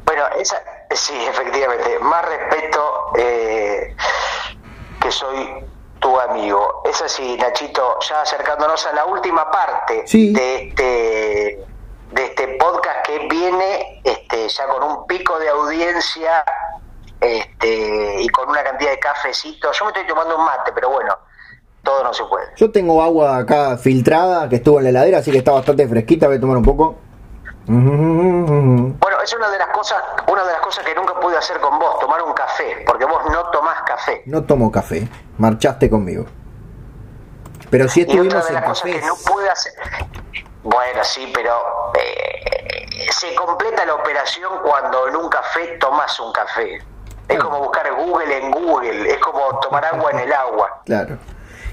Bueno, 0.05 0.25
esa, 0.39 0.61
sí, 0.91 1.15
efectivamente, 1.29 1.99
más 2.01 2.25
respeto. 2.25 3.13
Eh, 3.17 3.97
que 5.01 5.13
soy 5.13 5.65
tu 6.01 6.19
amigo. 6.21 6.83
Es 6.85 7.01
así, 7.03 7.37
Nachito, 7.37 7.99
ya 8.01 8.23
acercándonos 8.23 8.87
a 8.87 8.93
la 8.93 9.05
última 9.07 9.51
parte 9.51 10.05
de 10.09 10.69
este 10.69 11.67
de 12.13 12.25
este 12.25 12.49
podcast 12.59 13.05
que 13.05 13.19
viene 13.29 14.01
este 14.05 14.49
ya 14.49 14.67
con 14.69 14.83
un 14.83 15.07
pico 15.07 15.39
de 15.39 15.49
audiencia 15.49 16.45
este, 17.21 18.23
y 18.23 18.29
con 18.29 18.49
una 18.49 18.63
cantidad 18.63 18.91
de 18.91 18.99
cafecitos. 18.99 19.77
Yo 19.79 19.85
me 19.85 19.91
estoy 19.91 20.07
tomando 20.07 20.37
un 20.37 20.45
mate, 20.45 20.73
pero 20.75 20.91
bueno, 20.91 21.17
todo 21.83 22.05
no 22.05 22.13
se 22.13 22.25
puede. 22.25 22.47
Yo 22.57 22.71
tengo 22.71 23.03
agua 23.03 23.39
acá 23.39 23.77
filtrada 23.77 24.49
que 24.49 24.57
estuvo 24.57 24.79
en 24.79 24.85
la 24.85 24.91
heladera, 24.91 25.19
así 25.19 25.31
que 25.31 25.39
está 25.39 25.53
bastante 25.53 25.89
fresquita. 25.89 26.27
Voy 26.27 26.37
a 26.37 26.41
tomar 26.41 26.57
un 26.59 26.65
poco. 26.65 26.97
Bueno, 27.69 29.23
es 29.25 29.35
una 29.35 29.51
de 29.51 29.59
las 29.59 29.69
cosas, 29.69 30.01
una 30.31 30.45
de 30.45 30.53
las 30.53 30.61
cosas 30.61 30.85
que 30.85 30.95
nunca 30.95 31.19
pude 31.19 31.37
hacer 31.37 31.59
con 31.61 31.79
vos, 31.79 31.99
tomar 31.99 32.23
un 32.23 32.33
café, 32.33 32.85
porque 32.87 33.05
vos 33.05 33.23
no 33.33 33.51
tomás 33.51 33.83
café. 33.83 34.23
No 34.27 34.45
tomo 34.45 34.71
café, 34.71 35.09
marchaste 35.39 35.89
conmigo. 35.91 36.27
Pero 37.71 37.89
sí 37.89 38.01
Y 38.01 38.03
otra 38.05 38.15
estuvimos 38.41 38.51
en 38.51 38.63
cosas 38.63 38.83
cafés. 38.83 39.01
que 39.01 39.07
no 39.07 39.15
pude 39.17 39.51
hacer. 39.51 39.73
Bueno, 40.63 41.05
sí, 41.05 41.31
pero 41.35 41.93
eh, 41.99 42.87
se 43.11 43.35
completa 43.35 43.85
la 43.87 43.95
operación 43.95 44.53
cuando 44.65 45.09
en 45.09 45.17
un 45.17 45.29
café 45.29 45.77
tomas 45.79 46.19
un 46.21 46.33
café. 46.33 46.83
Es 47.29 47.39
como 47.41 47.59
buscar 47.61 47.93
Google 47.95 48.37
en 48.39 48.51
Google, 48.53 49.11
es 49.13 49.19
como 49.19 49.59
tomar 49.61 49.85
agua 49.85 50.11
en 50.13 50.21
el 50.21 50.33
agua. 50.33 50.83
Claro. 50.85 51.19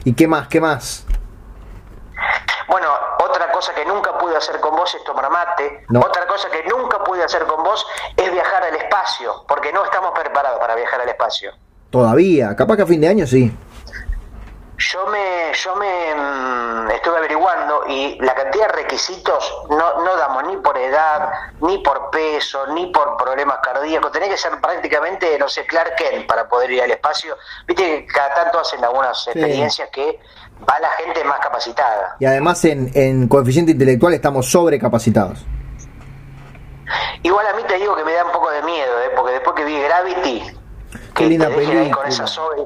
¿Y 0.03 0.13
qué 0.13 0.27
más? 0.27 0.47
¿Qué 0.47 0.59
más? 0.59 1.05
Bueno, 2.67 2.87
otra 3.19 3.51
cosa 3.51 3.73
que 3.75 3.85
nunca 3.85 4.17
pude 4.17 4.35
hacer 4.35 4.59
con 4.59 4.75
vos 4.75 4.93
es 4.95 5.03
tomar 5.03 5.29
mate. 5.29 5.85
No. 5.89 5.99
Otra 5.99 6.25
cosa 6.25 6.49
que 6.49 6.63
nunca 6.63 7.03
pude 7.03 7.23
hacer 7.23 7.43
con 7.45 7.63
vos 7.63 7.85
es 8.17 8.31
viajar 8.31 8.63
al 8.63 8.75
espacio, 8.75 9.45
porque 9.47 9.71
no 9.71 9.83
estamos 9.85 10.11
preparados 10.17 10.59
para 10.59 10.73
viajar 10.75 11.01
al 11.01 11.09
espacio. 11.09 11.51
Todavía. 11.93 12.55
Capaz 12.55 12.75
que 12.75 12.81
a 12.81 12.87
fin 12.87 12.99
de 13.01 13.07
año 13.07 13.27
sí. 13.27 13.55
Yo 14.79 15.05
me, 15.05 15.53
yo 15.53 15.75
me 15.75 16.15
mm, 16.15 16.89
estuve 16.89 17.17
averiguando 17.19 17.83
y 17.87 18.17
la 18.19 18.33
cantidad 18.33 18.65
de 18.65 18.81
requisitos 18.81 19.53
no, 19.69 20.03
no 20.03 20.17
damos 20.17 20.43
ni 20.47 20.57
por 20.57 20.75
edad, 20.75 21.29
ni 21.61 21.77
por 21.77 22.09
peso, 22.09 22.65
ni 22.73 22.87
por 22.87 23.15
problemas 23.15 23.59
cardíacos. 23.61 24.11
Tenés 24.11 24.29
que 24.29 24.37
ser 24.37 24.59
prácticamente, 24.59 25.37
no 25.37 25.47
sé, 25.47 25.67
Clark 25.67 25.93
Kent 25.95 26.25
para 26.25 26.49
poder 26.49 26.71
ir 26.71 26.81
al 26.81 26.89
espacio. 26.89 27.37
Viste 27.67 27.83
que 27.83 28.05
cada 28.07 28.33
tanto 28.33 28.61
hacen 28.61 28.83
algunas 28.83 29.27
experiencias 29.27 29.87
que 29.91 30.19
va 30.67 30.79
la 30.79 30.89
gente 30.97 31.23
más 31.23 31.39
capacitada. 31.41 32.15
Y 32.19 32.25
además 32.25 32.65
en, 32.65 32.89
en 32.95 33.27
coeficiente 33.27 33.73
intelectual 33.73 34.15
estamos 34.15 34.49
sobrecapacitados. 34.49 35.45
Igual 37.21 37.45
a 37.45 37.53
mí 37.53 37.61
te 37.67 37.77
digo 37.77 37.95
que 37.95 38.03
me 38.03 38.13
da 38.13 38.25
un 38.25 38.31
poco 38.31 38.49
de 38.49 38.63
miedo, 38.63 38.99
¿eh? 38.99 39.11
porque 39.15 39.33
después 39.33 39.55
que 39.55 39.63
vi 39.63 39.79
Gravity, 39.79 40.62
Qué 41.13 41.23
que 41.23 41.29
linda 41.29 41.47
te 41.47 41.53
dejen 41.55 41.69
ahí 41.71 41.75
película. 41.83 42.01
con 42.03 42.07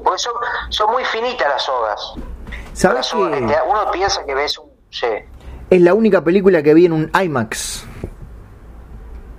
porque 0.02 0.18
son, 0.18 0.32
son 0.70 0.90
muy 0.92 1.04
finitas 1.04 1.48
las 1.48 1.62
sogas. 1.62 2.14
¿Sabes 2.72 3.08
te- 3.10 3.16
uno 3.68 3.90
piensa 3.90 4.24
que 4.24 4.34
ves 4.34 4.58
un... 4.58 4.70
Sí. 4.90 5.06
es 5.70 5.80
la 5.82 5.92
única 5.94 6.22
película 6.24 6.62
que 6.62 6.72
vi 6.74 6.86
en 6.86 6.92
un 6.92 7.10
IMAX? 7.20 7.84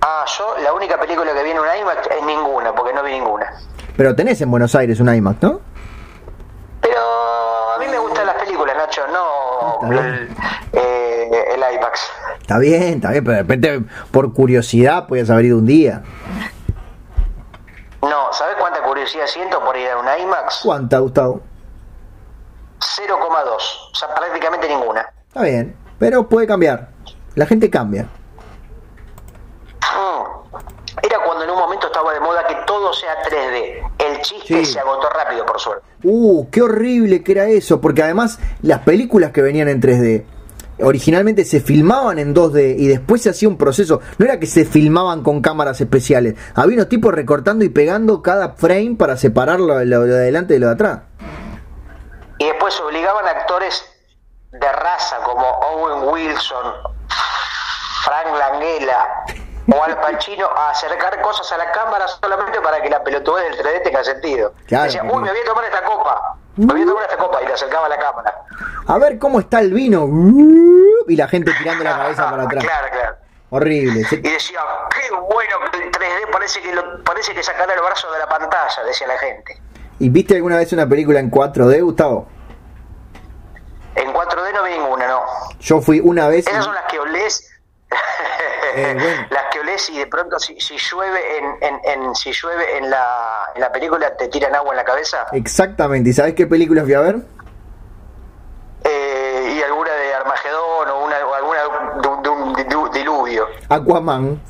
Ah, 0.02 0.24
yo 0.38 0.54
la 0.62 0.72
única 0.72 0.98
película 0.98 1.32
que 1.34 1.42
vi 1.42 1.50
en 1.50 1.58
un 1.58 1.66
IMAX 1.80 2.06
es 2.18 2.24
ninguna, 2.24 2.72
porque 2.74 2.92
no 2.94 3.02
vi 3.02 3.12
ninguna. 3.12 3.52
Pero 3.96 4.14
tenés 4.14 4.40
en 4.40 4.50
Buenos 4.50 4.74
Aires 4.74 5.00
un 5.00 5.12
IMAX, 5.14 5.42
¿no? 5.42 5.60
Pero 6.80 7.00
a 7.74 7.78
mí 7.78 7.86
me 7.90 7.98
gustan 7.98 8.26
las 8.26 8.36
películas, 8.36 8.76
Nacho, 8.76 9.02
no 9.08 9.90
el, 9.90 10.28
eh, 10.72 11.30
el 11.54 11.74
IMAX. 11.74 12.00
Está 12.40 12.58
bien, 12.58 12.82
está 12.94 13.10
bien, 13.10 13.24
pero 13.24 13.36
de 13.36 13.42
repente 13.42 13.80
por 14.10 14.32
curiosidad 14.32 15.06
podías 15.06 15.28
haber 15.30 15.46
ido 15.46 15.58
un 15.58 15.66
día. 15.66 16.02
No, 19.00 19.06
¿sabes 19.06 19.08
cuánta 19.08 19.10
curiosidad 19.20 19.26
siento 19.26 19.64
por 19.64 19.76
ir 19.76 19.88
a 19.88 19.98
un 19.98 20.06
IMAX? 20.22 20.60
¿Cuánta, 20.64 20.98
Gustavo? 20.98 21.40
0,2, 22.80 23.54
o 23.92 23.94
sea, 23.94 24.14
prácticamente 24.14 24.68
ninguna. 24.68 25.06
Está 25.28 25.42
bien, 25.42 25.76
pero 25.98 26.28
puede 26.28 26.46
cambiar. 26.46 26.88
La 27.34 27.46
gente 27.46 27.70
cambia. 27.70 28.04
Mm. 28.04 28.20
Era 31.02 31.18
cuando 31.24 31.44
en 31.44 31.50
un 31.50 31.58
momento 31.58 31.86
estaba 31.86 32.12
de 32.12 32.20
moda 32.20 32.46
que 32.46 32.54
todo 32.66 32.92
sea 32.92 33.22
3D. 33.22 33.90
El 33.98 34.20
chiste 34.22 34.64
Sí. 34.64 34.72
se 34.72 34.80
agotó 34.80 35.08
rápido, 35.10 35.46
por 35.46 35.58
suerte. 35.60 35.86
Uh, 36.02 36.48
qué 36.50 36.62
horrible 36.62 37.22
que 37.22 37.32
era 37.32 37.44
eso, 37.46 37.80
porque 37.80 38.02
además 38.02 38.38
las 38.62 38.80
películas 38.80 39.30
que 39.32 39.40
venían 39.42 39.68
en 39.68 39.80
3D 39.80 40.24
originalmente 40.82 41.44
se 41.44 41.60
filmaban 41.60 42.18
en 42.18 42.34
2D 42.34 42.76
y 42.78 42.86
después 42.88 43.22
se 43.22 43.30
hacía 43.30 43.48
un 43.48 43.56
proceso. 43.56 44.00
No 44.18 44.26
era 44.26 44.38
que 44.38 44.46
se 44.46 44.64
filmaban 44.64 45.22
con 45.22 45.40
cámaras 45.40 45.80
especiales. 45.80 46.34
Había 46.54 46.76
unos 46.76 46.88
tipos 46.88 47.14
recortando 47.14 47.64
y 47.64 47.68
pegando 47.68 48.22
cada 48.22 48.50
frame 48.50 48.96
para 48.98 49.16
separar 49.16 49.60
lo, 49.60 49.84
lo 49.84 50.00
de 50.06 50.14
adelante 50.14 50.54
de 50.54 50.60
lo 50.60 50.66
de 50.66 50.72
atrás. 50.72 51.00
Y 52.38 52.46
después 52.46 52.78
obligaban 52.80 53.26
a 53.26 53.30
actores 53.30 53.84
de 54.52 54.72
raza 54.72 55.18
como 55.24 55.46
Owen 55.46 56.08
Wilson, 56.08 56.72
Frank 58.04 58.26
Langella 58.38 59.06
o 59.72 59.84
Al 59.84 60.00
Pacino 60.00 60.46
a 60.46 60.70
acercar 60.70 61.20
cosas 61.22 61.50
a 61.52 61.58
la 61.58 61.70
cámara 61.70 62.06
solamente 62.08 62.60
para 62.60 62.82
que 62.82 62.90
la 62.90 63.02
pelotudez 63.02 63.50
del 63.50 63.64
3D 63.64 63.82
tenga 63.84 64.04
sentido. 64.04 64.54
Claro, 64.66 64.84
Decía, 64.84 65.02
uy, 65.04 65.22
me 65.22 65.30
voy 65.30 65.40
a 65.40 65.44
tomar 65.44 65.64
esta 65.64 65.84
copa, 65.84 66.36
copa 66.66 67.42
y 67.42 67.46
le 67.46 67.52
acercaba 67.54 67.86
a 67.86 67.88
la 67.88 67.98
cámara. 67.98 68.34
A 68.86 68.98
ver 68.98 69.18
cómo 69.18 69.40
está 69.40 69.60
el 69.60 69.72
vino. 69.72 70.06
Y 71.08 71.16
la 71.16 71.28
gente 71.28 71.52
tirando 71.58 71.84
la 71.84 71.96
cabeza 71.96 72.30
para 72.30 72.42
atrás. 72.44 72.64
Claro, 72.64 72.88
claro. 72.92 73.16
Horrible. 73.50 74.00
Y 74.10 74.16
decía, 74.20 74.60
qué 74.90 75.10
bueno 75.14 75.56
que 75.72 75.78
el 75.82 75.90
3D 75.90 76.30
parece 76.32 76.60
que 76.62 76.72
lo, 76.72 77.02
parece 77.02 77.34
que 77.34 77.42
sacará 77.42 77.74
el 77.74 77.80
brazo 77.80 78.10
de 78.12 78.18
la 78.20 78.28
pantalla, 78.28 78.84
decía 78.86 79.06
la 79.08 79.18
gente. 79.18 79.60
¿Y 79.98 80.08
viste 80.08 80.36
alguna 80.36 80.56
vez 80.56 80.72
una 80.72 80.88
película 80.88 81.18
en 81.18 81.30
4D, 81.30 81.82
Gustavo? 81.82 82.28
En 83.96 84.12
4D 84.12 84.52
no 84.54 84.62
vi 84.62 84.70
ninguna, 84.78 85.08
no. 85.08 85.20
Yo 85.58 85.80
fui 85.80 86.00
una 86.00 86.28
vez. 86.28 86.46
y- 86.46 86.50
Esas 86.50 86.64
son 86.64 86.74
las 86.74 86.84
que 86.84 86.98
olés. 87.00 87.49
Eh, 88.74 88.94
bueno. 88.98 89.26
Las 89.30 89.44
que 89.52 89.60
olés 89.60 89.90
y 89.90 89.98
de 89.98 90.06
pronto 90.06 90.38
si, 90.38 90.58
si 90.60 90.76
llueve 90.78 91.38
en, 91.38 91.44
en, 91.60 91.80
en- 91.84 92.14
si 92.14 92.32
llueve 92.32 92.78
en 92.78 92.88
la, 92.90 93.48
en 93.54 93.60
la 93.60 93.72
película 93.72 94.16
te 94.16 94.28
tiran 94.28 94.54
agua 94.54 94.70
en 94.72 94.76
la 94.76 94.84
cabeza. 94.84 95.26
Exactamente. 95.32 96.10
¿Y 96.10 96.12
sabes 96.12 96.34
qué 96.34 96.46
película 96.46 96.82
fui 96.84 96.94
a 96.94 97.00
ver? 97.00 97.16
Eh, 98.84 99.54
y 99.58 99.62
alguna 99.62 99.92
de 99.92 100.14
Armagedón 100.14 100.88
o, 100.88 101.04
una, 101.04 101.16
o 101.26 101.34
alguna 101.34 101.58
de 102.00 102.08
un, 102.08 102.22
de 102.22 102.28
un 102.28 102.54
dilu- 102.54 102.90
diluvio. 102.92 103.46
Aquaman. 103.68 104.40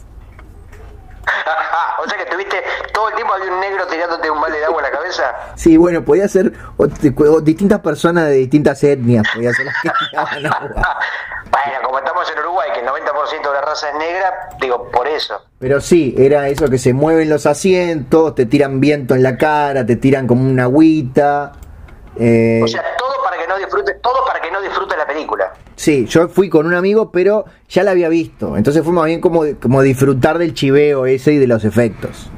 o 2.02 2.08
sea 2.08 2.18
que 2.18 2.26
tuviste 2.26 2.62
todo 2.92 3.08
el 3.08 3.14
tiempo 3.14 3.34
había 3.34 3.52
un 3.52 3.60
negro 3.60 3.86
tirándote 3.86 4.30
un 4.30 4.40
balde 4.40 4.58
de 4.58 4.64
agua 4.64 4.78
en 4.84 4.92
la 4.92 4.98
cabeza. 4.98 5.24
Sí, 5.56 5.76
bueno, 5.76 6.04
podía 6.04 6.28
ser 6.28 6.52
o- 6.76 6.84
o 6.84 7.40
distintas 7.40 7.80
personas 7.80 8.26
de 8.28 8.32
distintas 8.34 8.82
etnias, 8.84 9.24
podía 9.34 9.52
ser 9.52 9.66
las 9.66 9.74
que 9.82 9.90
tiraban 10.10 10.46
agua. 10.46 10.70
bueno, 11.50 11.78
como 11.84 11.98
estamos 11.98 12.30
en 12.32 12.38
Uruguay, 12.38 12.68
que 12.74 12.80
el 12.80 12.86
90% 12.86 13.48
de 13.48 13.52
la 13.54 13.60
raza 13.62 13.88
es 13.90 13.94
negra, 13.96 14.48
digo, 14.60 14.88
por 14.90 15.06
eso. 15.08 15.42
Pero 15.58 15.80
sí, 15.80 16.14
era 16.16 16.48
eso 16.48 16.68
que 16.68 16.78
se 16.78 16.92
mueven 16.94 17.28
los 17.28 17.46
asientos, 17.46 18.34
te 18.34 18.46
tiran 18.46 18.80
viento 18.80 19.14
en 19.14 19.22
la 19.22 19.36
cara, 19.36 19.84
te 19.84 19.96
tiran 19.96 20.26
como 20.26 20.48
una 20.48 20.64
agüita. 20.64 21.52
eh, 22.18 22.60
O 22.62 22.68
sea, 22.68 22.82
todo 22.98 23.12
para 23.24 23.36
que 23.38 23.46
no 23.46 23.49
disfrute, 23.60 23.94
todo 24.02 24.24
para 24.26 24.40
que 24.40 24.50
no 24.50 24.60
disfrute 24.60 24.96
la 24.96 25.06
película. 25.06 25.52
sí, 25.76 26.04
yo 26.06 26.28
fui 26.28 26.48
con 26.50 26.66
un 26.66 26.74
amigo, 26.74 27.10
pero 27.10 27.44
ya 27.68 27.82
la 27.82 27.92
había 27.92 28.08
visto. 28.08 28.56
Entonces 28.56 28.82
fue 28.84 28.92
más 28.92 29.06
bien 29.06 29.20
como, 29.20 29.42
como 29.62 29.80
disfrutar 29.82 30.38
del 30.38 30.52
chiveo 30.54 31.06
ese 31.06 31.32
y 31.32 31.38
de 31.38 31.46
los 31.46 31.64
efectos. 31.64 32.28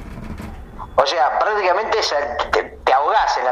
O 0.96 1.06
sea, 1.06 1.38
prácticamente 1.38 1.98
es- 1.98 2.14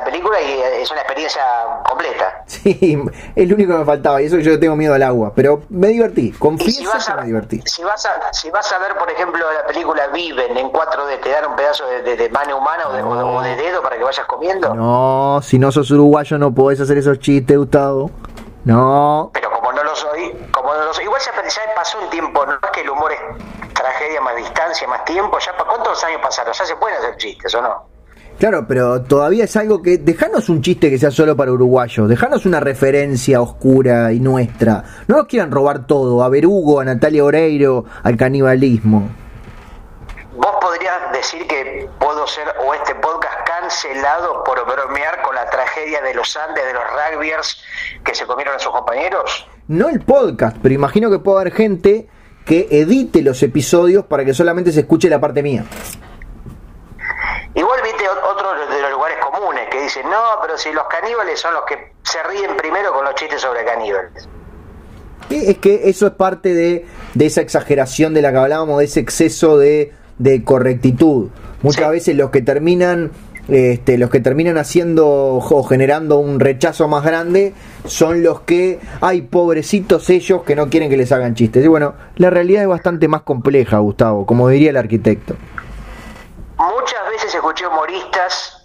la 0.00 0.04
película 0.04 0.40
y 0.40 0.60
es 0.82 0.90
una 0.90 1.00
experiencia 1.00 1.42
completa. 1.88 2.42
Sí, 2.46 2.98
es 3.36 3.48
lo 3.48 3.54
único 3.54 3.72
que 3.72 3.78
me 3.78 3.84
faltaba. 3.84 4.20
Y 4.20 4.26
eso 4.26 4.36
que 4.36 4.42
yo 4.42 4.58
tengo 4.58 4.74
miedo 4.76 4.94
al 4.94 5.02
agua. 5.02 5.32
Pero 5.36 5.62
me 5.68 5.88
divertí, 5.88 6.32
confieso 6.32 6.80
si 6.80 6.86
vas, 6.86 7.06
que 7.06 7.14
me 7.14 7.26
divertí. 7.26 7.62
si, 7.64 7.82
vas 7.84 8.04
a, 8.06 8.32
si 8.32 8.50
vas 8.50 8.70
a 8.72 8.78
ver, 8.78 8.96
por 8.96 9.08
ejemplo, 9.10 9.44
la 9.52 9.64
película 9.66 10.08
Viven 10.08 10.56
en 10.56 10.70
4D, 10.72 11.20
te 11.22 11.30
dan 11.30 11.46
un 11.46 11.56
pedazo 11.56 11.86
de, 11.86 12.02
de- 12.02 12.16
de 12.16 12.28
mano 12.30 12.58
humana 12.58 12.88
o 12.88 12.92
de, 12.92 13.02
o 13.02 13.14
de- 13.14 13.22
o 13.22 13.40
de 13.42 13.56
dedo 13.56 13.82
para 13.82 13.96
que 13.96 14.02
vayas 14.04 14.26
comiendo. 14.26 14.74
No, 14.74 15.40
si 15.42 15.58
no 15.58 15.70
sos 15.70 15.90
uruguayo 15.90 16.38
no 16.38 16.52
podés 16.52 16.80
hacer 16.80 16.98
esos 16.98 17.18
chistes, 17.20 17.56
Gustavo. 17.56 18.10
No. 18.64 19.30
Pero 19.32 19.50
como 19.52 19.72
no 19.72 19.82
lo 19.84 19.94
soy, 19.96 20.34
como 20.50 20.74
no 20.74 20.84
lo 20.84 20.92
soy, 20.94 21.04
igual 21.04 21.20
ya, 21.20 21.32
pasó 21.74 21.98
un 22.00 22.10
tiempo, 22.10 22.44
no 22.44 22.52
es 22.54 22.70
que 22.72 22.80
el 22.82 22.90
humor 22.90 23.12
es 23.12 23.20
tragedia 23.74 24.20
más 24.20 24.36
distancia, 24.36 24.86
más 24.88 25.04
tiempo, 25.04 25.38
ya 25.38 25.56
pa- 25.56 25.64
¿cuántos 25.64 26.02
años 26.04 26.20
pasaron? 26.22 26.52
Ya 26.52 26.64
se 26.66 26.76
pueden 26.76 26.98
hacer 26.98 27.16
chistes, 27.16 27.54
¿o 27.54 27.62
no? 27.62 27.89
Claro, 28.40 28.64
pero 28.66 29.02
todavía 29.02 29.44
es 29.44 29.54
algo 29.56 29.82
que. 29.82 29.98
Dejanos 29.98 30.48
un 30.48 30.62
chiste 30.62 30.88
que 30.90 30.98
sea 30.98 31.10
solo 31.10 31.36
para 31.36 31.52
uruguayos. 31.52 32.08
Dejanos 32.08 32.46
una 32.46 32.58
referencia 32.58 33.40
oscura 33.42 34.12
y 34.12 34.18
nuestra. 34.18 34.82
No 35.08 35.18
nos 35.18 35.26
quieran 35.26 35.50
robar 35.50 35.86
todo. 35.86 36.24
A 36.24 36.28
Berugo, 36.30 36.80
a 36.80 36.84
Natalia 36.86 37.22
Oreiro, 37.22 37.84
al 38.02 38.16
canibalismo. 38.16 39.10
¿Vos 40.34 40.52
podrías 40.58 41.12
decir 41.12 41.46
que 41.46 41.86
puedo 42.00 42.26
ser 42.26 42.46
o 42.66 42.72
este 42.72 42.94
podcast 42.94 43.36
cancelado 43.46 44.42
por 44.42 44.64
bromear 44.64 45.20
con 45.20 45.34
la 45.34 45.44
tragedia 45.50 46.00
de 46.00 46.14
los 46.14 46.34
Andes, 46.34 46.64
de 46.64 46.72
los 46.72 46.82
rugbyers 47.12 47.62
que 48.02 48.14
se 48.14 48.24
comieron 48.24 48.54
a 48.56 48.58
sus 48.58 48.72
compañeros? 48.72 49.46
No 49.68 49.90
el 49.90 50.00
podcast, 50.00 50.56
pero 50.62 50.74
imagino 50.74 51.10
que 51.10 51.18
puede 51.18 51.42
haber 51.42 51.52
gente 51.52 52.08
que 52.46 52.68
edite 52.70 53.20
los 53.20 53.42
episodios 53.42 54.06
para 54.06 54.24
que 54.24 54.32
solamente 54.32 54.72
se 54.72 54.80
escuche 54.80 55.10
la 55.10 55.20
parte 55.20 55.42
mía. 55.42 55.66
Igual 57.54 57.80
viste 57.82 58.04
ot- 58.04 58.32
otro 58.32 58.48
de 58.74 58.80
los 58.80 58.90
lugares 58.92 59.18
comunes 59.18 59.68
que 59.70 59.78
dicen, 59.94 60.10
no, 60.10 60.22
pero 60.42 60.56
si 60.56 60.72
los 60.72 60.84
caníbales 60.88 61.40
son 61.40 61.54
los 61.54 61.64
que 61.64 61.92
se 62.02 62.22
ríen 62.24 62.56
primero 62.56 62.92
con 62.92 63.04
los 63.04 63.14
chistes 63.14 63.40
sobre 63.40 63.64
caníbales. 63.64 64.28
Y 65.28 65.50
es 65.50 65.58
que 65.58 65.82
eso 65.88 66.06
es 66.06 66.12
parte 66.14 66.54
de, 66.54 66.86
de 67.14 67.26
esa 67.26 67.40
exageración 67.40 68.14
de 68.14 68.22
la 68.22 68.32
que 68.32 68.38
hablábamos, 68.38 68.78
de 68.78 68.84
ese 68.86 69.00
exceso 69.00 69.58
de 69.58 69.92
de 70.18 70.44
correctitud. 70.44 71.28
Muchas 71.62 71.86
Sí. 71.86 71.90
veces 71.90 72.16
los 72.16 72.28
que 72.30 72.42
terminan 72.42 73.10
este, 73.48 73.96
los 73.96 74.10
que 74.10 74.20
terminan 74.20 74.58
haciendo 74.58 75.08
o 75.08 75.62
generando 75.64 76.18
un 76.18 76.38
rechazo 76.40 76.86
más 76.88 77.02
grande 77.02 77.54
son 77.86 78.22
los 78.22 78.42
que, 78.42 78.78
ay, 79.00 79.22
pobrecitos 79.22 80.08
ellos 80.10 80.42
que 80.44 80.54
no 80.54 80.68
quieren 80.68 80.90
que 80.90 80.96
les 80.98 81.10
hagan 81.10 81.34
chistes. 81.34 81.64
Y 81.64 81.68
bueno, 81.68 81.94
la 82.16 82.28
realidad 82.30 82.62
es 82.62 82.68
bastante 82.68 83.08
más 83.08 83.22
compleja, 83.22 83.78
Gustavo, 83.78 84.26
como 84.26 84.46
diría 84.48 84.70
el 84.70 84.76
arquitecto. 84.76 85.34
Muchas 86.58 87.08
veces 87.10 87.34
escuché 87.34 87.66
humoristas 87.66 88.59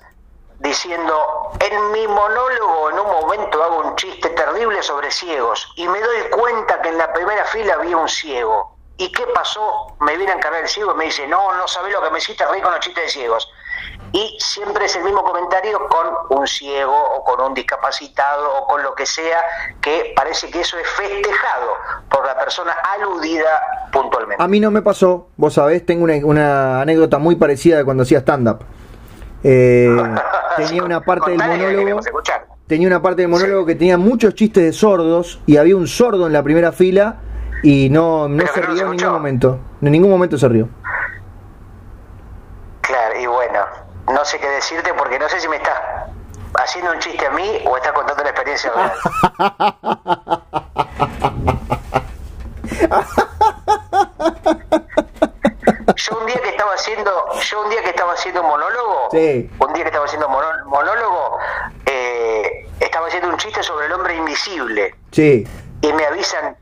diciendo, 0.65 1.51
en 1.59 1.91
mi 1.91 2.07
monólogo 2.07 2.89
en 2.89 2.99
un 2.99 3.07
momento 3.07 3.63
hago 3.63 3.87
un 3.87 3.95
chiste 3.95 4.29
terrible 4.29 4.81
sobre 4.81 5.11
ciegos 5.11 5.71
y 5.75 5.87
me 5.87 5.99
doy 5.99 6.29
cuenta 6.31 6.81
que 6.81 6.89
en 6.89 6.97
la 6.97 7.13
primera 7.13 7.45
fila 7.45 7.75
había 7.75 7.97
un 7.97 8.09
ciego. 8.09 8.75
¿Y 8.97 9.11
qué 9.11 9.25
pasó? 9.33 9.95
Me 9.99 10.15
viene 10.17 10.31
a 10.31 10.35
encargar 10.35 10.61
el 10.61 10.69
ciego 10.69 10.93
y 10.93 10.97
me 10.97 11.05
dice, 11.05 11.27
no, 11.27 11.55
no 11.55 11.67
sabés 11.67 11.93
lo 11.93 12.01
que 12.01 12.09
me 12.09 12.17
hiciste 12.17 12.45
reír 12.47 12.63
con 12.63 12.71
los 12.71 12.79
chistes 12.79 13.03
de 13.03 13.09
ciegos. 13.09 13.47
Y 14.11 14.37
siempre 14.39 14.85
es 14.85 14.95
el 14.95 15.03
mismo 15.03 15.23
comentario 15.23 15.85
con 15.87 16.39
un 16.39 16.47
ciego 16.47 16.95
o 16.95 17.23
con 17.23 17.41
un 17.41 17.53
discapacitado 17.53 18.55
o 18.55 18.67
con 18.67 18.81
lo 18.81 18.95
que 18.95 19.05
sea, 19.05 19.43
que 19.81 20.13
parece 20.15 20.49
que 20.49 20.61
eso 20.61 20.77
es 20.77 20.87
festejado 20.87 21.73
por 22.09 22.25
la 22.25 22.37
persona 22.37 22.71
aludida 22.71 23.89
puntualmente. 23.91 24.41
A 24.41 24.47
mí 24.47 24.59
no 24.61 24.71
me 24.71 24.81
pasó, 24.81 25.27
vos 25.35 25.53
sabés, 25.53 25.85
tengo 25.85 26.05
una, 26.05 26.15
una 26.23 26.81
anécdota 26.81 27.17
muy 27.17 27.35
parecida 27.35 27.77
de 27.77 27.85
cuando 27.85 28.03
hacía 28.03 28.19
stand-up. 28.19 28.65
Eh, 29.47 29.95
tenía 30.57 30.83
una 30.83 31.01
parte 31.01 31.29
del 31.29 31.37
monólogo. 31.37 32.01
tenía 32.65 32.87
una 32.87 32.99
parte 32.99 33.21
del 33.21 33.29
monólogo 33.29 33.63
que 33.67 33.75
tenía 33.75 33.95
muchos 33.95 34.33
chistes 34.33 34.63
de 34.63 34.73
sordos 34.73 35.39
y 35.45 35.57
había 35.57 35.75
un 35.75 35.87
sordo 35.87 36.25
en 36.25 36.33
la 36.33 36.41
primera 36.41 36.71
fila 36.71 37.17
y 37.61 37.91
no, 37.91 38.27
no 38.27 38.43
se 38.47 38.59
no 38.61 38.67
rió 38.67 38.75
se 38.75 38.83
en 38.83 38.91
ningún 38.91 39.13
momento. 39.13 39.59
En 39.83 39.91
ningún 39.91 40.09
momento 40.09 40.37
se 40.39 40.49
rió. 40.49 40.67
Claro, 42.81 43.19
y 43.19 43.27
bueno, 43.27 43.59
no 44.11 44.25
sé 44.25 44.39
qué 44.39 44.47
decirte 44.47 44.91
porque 44.97 45.19
no 45.19 45.29
sé 45.29 45.39
si 45.39 45.47
me 45.47 45.57
estás 45.57 45.77
haciendo 46.55 46.91
un 46.91 46.99
chiste 46.99 47.27
a 47.27 47.29
mí 47.29 47.59
o 47.65 47.77
estás 47.77 47.91
contando 47.91 48.23
la 48.23 48.29
experiencia 48.31 48.71
real. 48.73 48.91
Yo 55.95 56.17
un 56.19 56.25
día 56.25 56.41
que 56.41 56.49
estaba 56.49 56.73
haciendo, 56.73 57.11
yo 57.39 57.61
un 57.63 57.69
día 57.69 57.81
que 57.81 57.89
estaba 57.89 58.13
haciendo 58.13 58.43
monólogo, 58.43 59.09
Sí. 59.11 59.49
un 59.59 59.73
día 59.73 59.83
que 59.83 59.89
estaba 59.89 60.05
haciendo 60.05 60.27
monólogo, 60.29 61.37
eh, 61.85 62.67
estaba 62.79 63.07
haciendo 63.07 63.29
un 63.29 63.37
chiste 63.37 63.63
sobre 63.63 63.85
el 63.85 63.93
hombre 63.93 64.15
invisible 64.15 64.95
Sí. 65.11 65.47
y 65.81 65.93
me 65.93 66.05
avisan, 66.05 66.57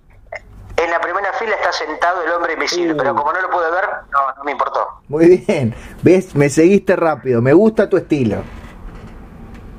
en 0.77 0.91
la 0.91 0.99
primera 0.99 1.33
fila 1.33 1.55
está 1.55 1.71
sentado 1.71 2.21
el 2.23 2.31
hombre 2.31 2.53
invisible, 2.53 2.93
Uh. 2.93 2.97
pero 2.97 3.15
como 3.15 3.33
no 3.33 3.41
lo 3.41 3.49
pude 3.49 3.71
ver, 3.71 3.89
no, 4.11 4.33
no 4.35 4.43
me 4.43 4.51
importó. 4.51 4.87
Muy 5.07 5.37
bien. 5.47 5.75
¿Ves? 6.03 6.35
Me 6.35 6.49
seguiste 6.49 6.95
rápido. 6.95 7.41
Me 7.41 7.53
gusta 7.53 7.89
tu 7.89 7.97
estilo. 7.97 8.37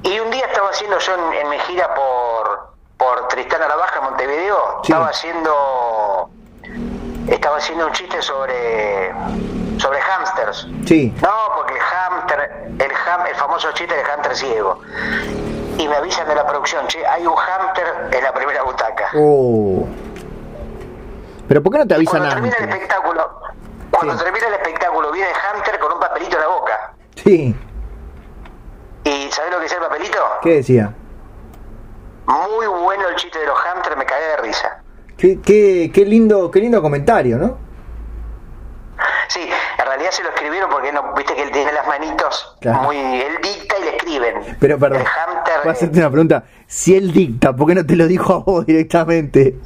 Y 0.02 0.18
un 0.20 0.30
día 0.30 0.46
estaba 0.46 0.68
haciendo 0.70 0.98
yo 0.98 1.14
en, 1.14 1.32
en 1.34 1.48
mi 1.48 1.58
gira 1.60 1.94
por, 1.94 2.74
por 2.96 3.28
Tristana 3.28 3.68
la 3.68 3.76
Baja, 3.76 4.00
Montevideo, 4.02 4.80
Sí. 4.82 4.92
estaba 4.92 5.08
haciendo 5.08 6.30
estaba 7.28 7.56
haciendo 7.58 7.86
un 7.86 7.92
chiste 7.92 8.20
sobre 8.22 9.12
sobre 9.78 10.00
hamsters. 10.00 10.68
Sí. 10.86 11.12
No, 11.20 11.30
porque 11.56 11.74
el 11.74 11.80
hamster, 11.80 12.68
el 12.78 12.90
ham, 12.92 13.26
el 13.26 13.34
famoso 13.34 13.72
chiste 13.72 13.94
del 13.94 14.04
hamster 14.04 14.36
ciego. 14.36 14.80
Y 15.78 15.88
me 15.88 15.96
avisan 15.96 16.28
de 16.28 16.34
la 16.36 16.46
producción, 16.46 16.86
che, 16.86 17.04
hay 17.06 17.26
un 17.26 17.34
hamster 17.34 18.08
en 18.12 18.22
la 18.22 18.32
primera 18.32 18.62
butaca. 18.62 19.10
Oh. 19.16 19.84
Pero 21.48 21.62
¿por 21.62 21.72
qué 21.72 21.78
no 21.80 21.86
te 21.86 21.94
avisan 21.94 22.18
Cuando 22.20 22.34
termina 22.34 22.56
el 22.56 22.68
espectáculo, 22.70 23.40
cuando 23.90 24.16
Sí. 24.16 24.24
termina 24.24 24.46
el 24.46 24.54
espectáculo, 24.54 25.10
viene 25.12 25.28
el 25.30 25.36
hamster 25.36 25.78
con 25.80 25.92
un 25.92 26.00
papelito 26.00 26.36
en 26.36 26.42
la 26.42 26.48
boca. 26.48 26.92
Sí. 27.16 27.56
¿Y 29.04 29.30
sabés 29.32 29.50
lo 29.52 29.58
que 29.60 29.66
es 29.66 29.72
el 29.72 29.80
papelito? 29.80 30.18
¿Qué 30.42 30.50
decía? 30.56 30.94
Muy 32.26 32.66
bueno 32.66 33.08
el 33.08 33.16
chiste 33.16 33.38
de 33.38 33.46
los 33.46 33.58
hamsters, 33.58 33.96
me 33.96 34.06
cagué 34.06 34.26
de 34.28 34.36
risa. 34.38 34.78
Qué, 35.16 35.40
qué, 35.40 35.90
qué 35.92 36.04
lindo, 36.04 36.50
qué 36.50 36.60
lindo 36.60 36.82
comentario, 36.82 37.38
¿no? 37.38 37.58
Sí, 39.28 39.40
en 39.78 39.86
realidad 39.86 40.10
se 40.10 40.22
lo 40.22 40.28
escribieron 40.30 40.70
porque 40.70 40.92
no, 40.92 41.14
viste 41.14 41.34
que 41.34 41.42
él 41.42 41.50
tiene 41.50 41.72
las 41.72 41.86
manitos 41.86 42.56
Claro. 42.60 42.82
muy, 42.82 42.96
él 42.96 43.32
dicta 43.42 43.76
y 43.78 43.84
le 43.84 43.96
escriben. 43.96 44.56
Pero 44.60 44.78
perdón. 44.78 45.02
Hamster, 45.04 45.54
Voy 45.62 45.68
a 45.68 45.72
hacerte 45.72 45.98
una 45.98 46.10
pregunta. 46.10 46.44
Si 46.66 46.94
él 46.96 47.12
dicta, 47.12 47.54
¿por 47.54 47.68
qué 47.68 47.74
no 47.74 47.86
te 47.86 47.96
lo 47.96 48.06
dijo 48.06 48.32
a 48.34 48.38
vos 48.38 48.66
directamente? 48.66 49.56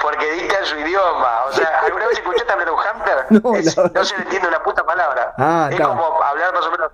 porque 0.00 0.30
dicta 0.32 0.47
su 0.68 0.78
idioma. 0.78 1.44
O 1.48 1.52
sea, 1.52 1.80
¿alguna 1.84 2.06
vez 2.06 2.18
escuchaste 2.18 2.52
hablar 2.52 2.70
un 2.70 2.76
hamster? 2.78 3.26
No, 3.30 3.54
Es- 3.56 3.72
se 3.74 4.16
le 4.16 4.22
entiende 4.22 4.48
una 4.48 4.62
puta 4.62 4.84
palabra. 4.84 5.34
Ah, 5.38 5.68
es 5.70 5.76
claro. 5.76 5.92
como 5.92 6.22
hablar 6.22 6.52
más 6.54 6.64
o 6.66 6.70
menos. 6.70 6.90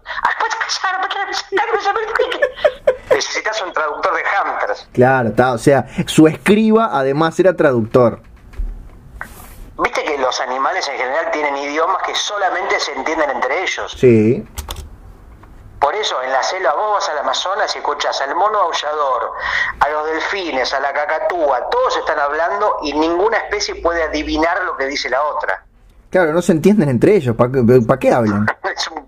Necesitas 3.11 3.63
un 3.63 3.73
traductor 3.73 4.15
de 4.15 4.23
hamsters. 4.25 4.89
Claro, 4.93 5.29
está. 5.29 5.53
O 5.53 5.59
sea, 5.59 5.87
su 6.07 6.27
escriba 6.27 6.91
además 6.93 7.39
era 7.39 7.55
traductor. 7.55 8.21
Viste 9.79 10.05
que 10.05 10.19
los 10.19 10.41
animales 10.41 10.89
en 10.89 10.97
general 10.97 11.31
tienen 11.33 11.57
idiomas 11.57 11.99
que 12.05 12.15
solamente 12.15 12.79
se 12.81 12.93
entienden 12.93 13.31
entre 13.31 13.63
ellos. 13.63 13.93
Sí. 13.99 14.47
Por 15.85 15.95
eso 15.95 16.23
en 16.23 16.33
la 16.33 16.43
selva 16.43 16.73
vos 16.73 16.95
vas 16.95 17.11
al 17.11 17.19
Amazonas 17.19 17.77
y 17.77 17.79
escuchas 17.79 18.19
al 18.23 18.35
mono 18.35 18.59
aullador, 18.59 19.33
a 19.81 19.89
los 19.91 20.07
delfines, 20.07 20.73
a 20.73 20.81
la 20.81 20.95
cacatúa, 20.95 21.69
todos 21.69 21.99
están 21.99 22.19
hablando 22.19 22.79
y 22.83 22.95
ninguna 22.95 23.37
especie 23.37 23.75
puede 23.83 24.03
adivinar 24.03 24.63
lo 24.65 24.79
que 24.79 24.87
dice 24.87 25.11
la 25.11 25.23
otra. 25.23 25.63
Claro, 26.09 26.33
no 26.33 26.41
se 26.41 26.53
entienden 26.53 26.89
entre 26.89 27.17
ellos. 27.17 27.37
¿Para 27.37 27.53
qué, 27.53 27.83
pa' 27.87 27.99
qué 27.99 28.11
hablan? 28.11 28.47
Es 28.75 28.89
un... 28.89 29.07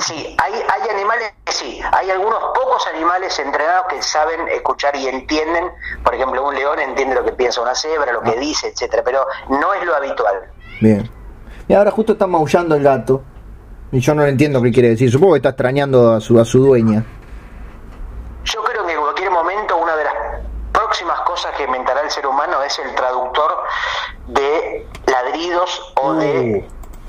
Sí, 0.00 0.36
hay, 0.42 0.54
hay 0.54 0.90
animales 0.90 1.34
que 1.44 1.52
sí, 1.52 1.80
hay 1.92 2.10
algunos 2.10 2.40
pocos 2.52 2.84
animales 2.88 3.38
entrenados 3.38 3.86
que 3.90 4.02
saben 4.02 4.48
escuchar 4.48 4.96
y 4.96 5.06
entienden, 5.06 5.70
por 6.02 6.16
ejemplo, 6.16 6.48
un 6.48 6.54
león 6.56 6.80
entiende 6.80 7.14
lo 7.14 7.24
que 7.24 7.32
piensa 7.32 7.62
una 7.62 7.76
cebra, 7.76 8.12
lo 8.12 8.22
que 8.22 8.36
dice, 8.40 8.68
etcétera, 8.68 9.04
pero 9.04 9.24
no 9.48 9.72
es 9.72 9.84
lo 9.84 9.94
habitual. 9.94 10.50
Bien. 10.80 11.08
Y 11.68 11.74
ahora 11.74 11.92
justo 11.92 12.14
está 12.14 12.26
maullando 12.26 12.74
el 12.74 12.82
gato. 12.82 13.22
Y 13.92 14.00
yo 14.00 14.14
no 14.14 14.22
le 14.22 14.30
entiendo 14.30 14.62
qué 14.62 14.72
quiere 14.72 14.88
decir. 14.88 15.10
Supongo 15.12 15.34
que 15.34 15.38
está 15.38 15.50
extrañando 15.50 16.14
a 16.14 16.20
su, 16.20 16.40
a 16.40 16.44
su 16.46 16.64
dueña. 16.64 17.04
Yo 18.44 18.64
creo 18.64 18.86
que 18.86 18.94
en 18.94 19.00
cualquier 19.00 19.30
momento 19.30 19.76
una 19.76 19.94
de 19.94 20.04
las 20.04 20.14
próximas 20.72 21.20
cosas 21.20 21.54
que 21.56 21.64
inventará 21.64 22.00
el 22.00 22.10
ser 22.10 22.26
humano 22.26 22.62
es 22.62 22.78
el 22.78 22.94
traductor 22.94 23.52
de 24.28 24.86
ladridos 25.06 25.92
o 26.00 26.14
de 26.14 26.66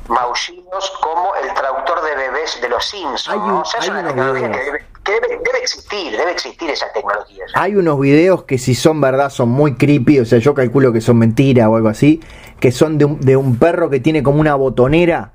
maullidos 0.09 0.93
como 1.01 1.33
el 1.35 1.53
traductor 1.53 2.03
de 2.03 2.15
bebés 2.17 2.59
de 2.61 2.67
los 2.67 2.83
Simpsons. 2.83 3.29
O 3.29 3.63
sea, 3.63 3.79
es 3.79 3.87
una 3.87 4.05
tecnología 4.05 4.51
que, 4.51 4.59
debe, 4.59 4.85
que 5.05 5.11
debe, 5.13 5.27
debe 5.43 5.59
existir, 5.59 6.17
debe 6.17 6.31
existir 6.31 6.69
esa 6.69 6.91
tecnología. 6.91 7.45
Hay 7.55 7.77
unos 7.77 7.97
videos 7.97 8.43
que 8.43 8.57
si 8.57 8.75
son 8.75 8.99
verdad 8.99 9.29
son 9.29 9.47
muy 9.47 9.75
creepy, 9.75 10.19
o 10.19 10.25
sea, 10.25 10.39
yo 10.39 10.53
calculo 10.53 10.91
que 10.91 10.99
son 10.99 11.17
mentira 11.17 11.69
o 11.69 11.77
algo 11.77 11.87
así, 11.87 12.21
que 12.59 12.73
son 12.73 12.97
de 12.97 13.05
un, 13.05 13.21
de 13.21 13.37
un 13.37 13.57
perro 13.57 13.89
que 13.89 14.01
tiene 14.01 14.21
como 14.21 14.41
una 14.41 14.55
botonera 14.55 15.32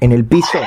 en 0.00 0.12
el 0.12 0.24
piso. 0.24 0.58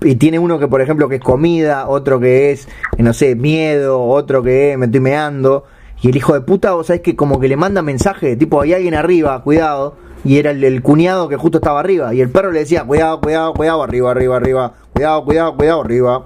Y 0.00 0.16
tiene 0.16 0.38
uno 0.38 0.58
que, 0.58 0.68
por 0.68 0.80
ejemplo, 0.82 1.08
que 1.08 1.16
es 1.16 1.20
comida, 1.22 1.88
otro 1.88 2.20
que 2.20 2.52
es, 2.52 2.68
no 2.98 3.12
sé, 3.14 3.34
miedo, 3.36 4.02
otro 4.02 4.42
que 4.42 4.72
es, 4.72 4.78
me 4.78 4.86
estoy 4.86 5.00
meando. 5.00 5.64
Y 6.02 6.10
el 6.10 6.16
hijo 6.16 6.34
de 6.34 6.42
puta, 6.42 6.72
vos 6.72 6.88
sabés 6.88 7.00
que 7.02 7.16
como 7.16 7.40
que 7.40 7.48
le 7.48 7.56
manda 7.56 7.80
mensaje, 7.80 8.36
tipo, 8.36 8.60
hay 8.60 8.74
alguien 8.74 8.94
arriba, 8.94 9.42
cuidado. 9.42 9.96
Y 10.24 10.38
era 10.38 10.50
el, 10.50 10.62
el 10.64 10.82
cuñado 10.82 11.28
que 11.28 11.36
justo 11.36 11.58
estaba 11.58 11.80
arriba. 11.80 12.12
Y 12.14 12.20
el 12.20 12.30
perro 12.30 12.50
le 12.50 12.60
decía, 12.60 12.84
cuidado, 12.84 13.20
cuidado, 13.20 13.54
cuidado, 13.54 13.82
arriba, 13.82 14.10
arriba, 14.10 14.36
arriba. 14.36 14.72
Cuidado, 14.92 15.24
cuidado, 15.24 15.56
cuidado, 15.56 15.80
arriba. 15.82 16.24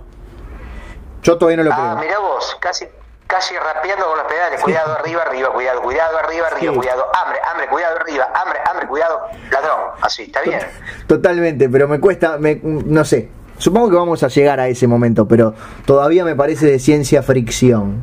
Yo 1.22 1.36
todavía 1.36 1.56
no 1.58 1.62
lo 1.64 1.72
Ah, 1.72 1.96
creo. 1.98 2.08
mirá 2.08 2.18
vos, 2.20 2.56
casi 2.60 2.84
casi 3.28 3.54
rapeando 3.56 4.06
con 4.06 4.18
los 4.18 4.26
pedales. 4.26 4.60
Cuidado 4.60 4.94
arriba, 4.94 5.22
arriba, 5.22 5.50
cuidado, 5.52 5.82
cuidado 5.82 6.18
arriba, 6.18 6.46
arriba, 6.48 6.72
Sí. 6.72 6.78
cuidado. 6.78 7.04
Hambre, 7.14 7.38
hambre, 7.48 7.68
cuidado 7.68 7.96
arriba, 8.00 8.28
hambre, 8.34 8.58
hambre, 8.68 8.86
cuidado. 8.88 9.20
Ladrón, 9.52 9.80
así, 10.00 10.22
está 10.24 10.40
bien. 10.40 10.58
Totalmente, 11.06 11.68
pero 11.68 11.86
me 11.86 12.00
cuesta, 12.00 12.38
me, 12.38 12.58
no 12.64 13.04
sé. 13.04 13.28
Supongo 13.58 13.90
que 13.90 13.96
vamos 13.96 14.22
a 14.22 14.28
llegar 14.28 14.58
a 14.60 14.66
ese 14.68 14.86
momento, 14.86 15.28
pero 15.28 15.54
todavía 15.84 16.24
me 16.24 16.34
parece 16.34 16.66
de 16.66 16.78
ciencia 16.78 17.22
fricción. 17.22 18.02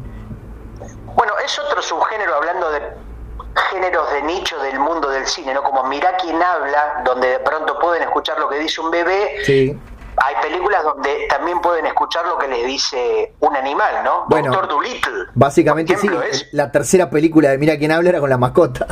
Bueno, 1.15 1.33
es 1.43 1.57
otro 1.59 1.81
subgénero 1.81 2.35
hablando 2.35 2.69
de 2.71 2.81
géneros 3.71 4.11
de 4.11 4.21
nicho 4.23 4.59
del 4.59 4.79
mundo 4.79 5.09
del 5.09 5.25
cine, 5.25 5.53
¿no? 5.53 5.63
Como 5.63 5.85
Mirá 5.85 6.17
quién 6.17 6.41
habla, 6.41 7.01
donde 7.05 7.29
de 7.29 7.39
pronto 7.39 7.79
pueden 7.79 8.03
escuchar 8.03 8.37
lo 8.37 8.49
que 8.49 8.59
dice 8.59 8.81
un 8.81 8.91
bebé. 8.91 9.37
Sí. 9.45 9.79
Hay 10.17 10.35
películas 10.41 10.83
donde 10.83 11.27
también 11.29 11.59
pueden 11.61 11.85
escuchar 11.85 12.25
lo 12.25 12.37
que 12.37 12.47
les 12.47 12.65
dice 12.65 13.33
un 13.39 13.55
animal, 13.55 14.03
¿no? 14.03 14.25
Bueno, 14.27 14.51
Doctor 14.51 14.69
Dolittle. 14.69 15.25
Básicamente 15.33 15.97
sí. 15.97 16.09
es- 16.29 16.47
La 16.53 16.71
tercera 16.71 17.09
película 17.09 17.49
de 17.49 17.57
Mira 17.57 17.77
quién 17.77 17.91
habla 17.91 18.09
era 18.09 18.19
con 18.19 18.29
la 18.29 18.37
mascota. 18.37 18.87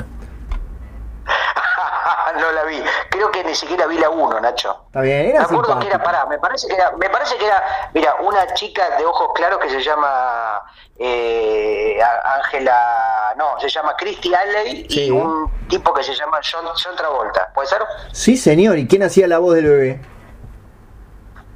no 2.39 2.51
la 2.51 2.63
vi. 2.63 2.81
Creo 3.09 3.31
que 3.31 3.43
ni 3.43 3.53
siquiera 3.55 3.85
vi 3.85 3.97
la 3.99 4.09
1, 4.09 4.39
Nacho. 4.41 4.83
Está 4.87 5.01
bien, 5.01 5.23
Me 5.23 5.29
era 5.29 5.43
acuerdo 5.43 5.79
que 5.79 5.87
era, 5.87 6.01
pará, 6.01 6.25
me 6.25 6.39
parece 6.39 6.67
que 6.67 6.73
era, 6.75 6.91
me 6.97 7.09
parece 7.09 7.37
que 7.37 7.45
era, 7.45 7.63
mira, 7.93 8.15
una 8.21 8.53
chica 8.53 8.97
de 8.97 9.05
ojos 9.05 9.29
claros 9.35 9.59
que 9.59 9.69
se 9.69 9.81
llama 9.81 10.61
eh, 10.97 11.99
Ángela, 12.37 13.33
no, 13.37 13.59
se 13.59 13.69
llama 13.69 13.95
Christy 13.95 14.33
Alley 14.33 14.87
Sí. 14.89 15.05
y 15.05 15.11
un 15.11 15.49
tipo 15.69 15.93
que 15.93 16.03
se 16.03 16.13
llama 16.15 16.39
John, 16.43 16.65
John 16.83 16.95
Travolta, 16.95 17.51
¿puede 17.53 17.67
ser? 17.67 17.81
Sí, 18.11 18.35
señor. 18.35 18.77
¿Y 18.77 18.87
quién 18.87 19.03
hacía 19.03 19.27
la 19.27 19.37
voz 19.37 19.55
del 19.55 19.65
bebé? 19.65 20.01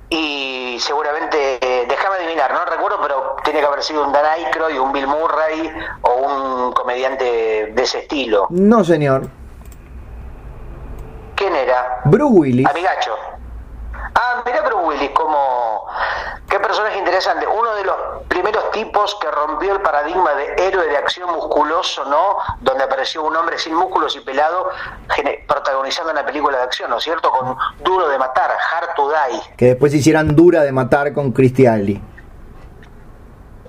Y 0.10 0.78
seguramente, 0.80 1.60
eh, 1.62 1.86
déjame 1.88 2.16
adivinar, 2.18 2.54
no 2.54 2.64
recuerdo, 2.66 3.00
pero 3.02 3.36
tiene 3.44 3.60
que 3.60 3.66
haber 3.66 3.84
sido 3.84 4.06
un 4.06 4.14
Dan 4.14 4.26
Aykroyd, 4.26 4.80
un 4.80 4.94
Bill 4.94 5.08
Murray 5.08 5.74
o 6.02 6.14
un 6.14 6.72
comediante 6.74 7.72
de 7.74 7.84
ese 7.84 8.00
estilo. 8.00 8.48
No, 8.50 8.84
señor. 8.86 9.28
¿Quién 11.36 11.56
era? 11.56 12.02
Bruce 12.06 12.34
Willis. 12.34 12.68
Amigacho. 12.68 13.16
Ah, 14.19 14.41
mira 14.44 14.61
Bruce 14.61 14.84
Willis, 14.84 15.11
como... 15.11 15.85
Qué 16.49 16.60
personaje 16.60 16.98
interesante. 16.98 17.45
Uno 17.45 17.76
de 17.76 17.84
los 17.84 17.95
primeros 18.27 18.72
tipos 18.72 19.15
que 19.22 19.30
rompió 19.30 19.73
el 19.73 19.81
paradigma 19.81 20.34
de 20.34 20.68
héroe 20.68 20.88
de 20.88 20.98
acción 20.98 21.30
musculoso, 21.31 22.06
¿no? 22.06 22.38
Donde 22.61 22.84
apareció 22.84 23.23
un 23.23 23.35
hombre 23.35 23.60
sin 23.60 23.76
músculos 23.76 24.15
y 24.15 24.22
pelado 24.22 24.72
protagonizando 25.48 26.11
una 26.11 26.26
película 26.26 26.57
de 26.57 26.64
acción, 26.64 26.89
¿no 26.89 26.98
es 26.98 27.03
cierto? 27.03 27.30
Con 27.30 27.56
Duro 27.84 28.07
de 28.10 28.18
Matar, 28.18 28.49
Hard 28.52 28.95
to 28.95 29.10
Die. 29.10 29.56
Que 29.56 29.65
después 29.65 29.94
hicieran 29.94 30.35
dura 30.35 30.64
de 30.64 30.72
matar 30.72 31.14
con 31.14 31.31
Christy. 31.31 31.68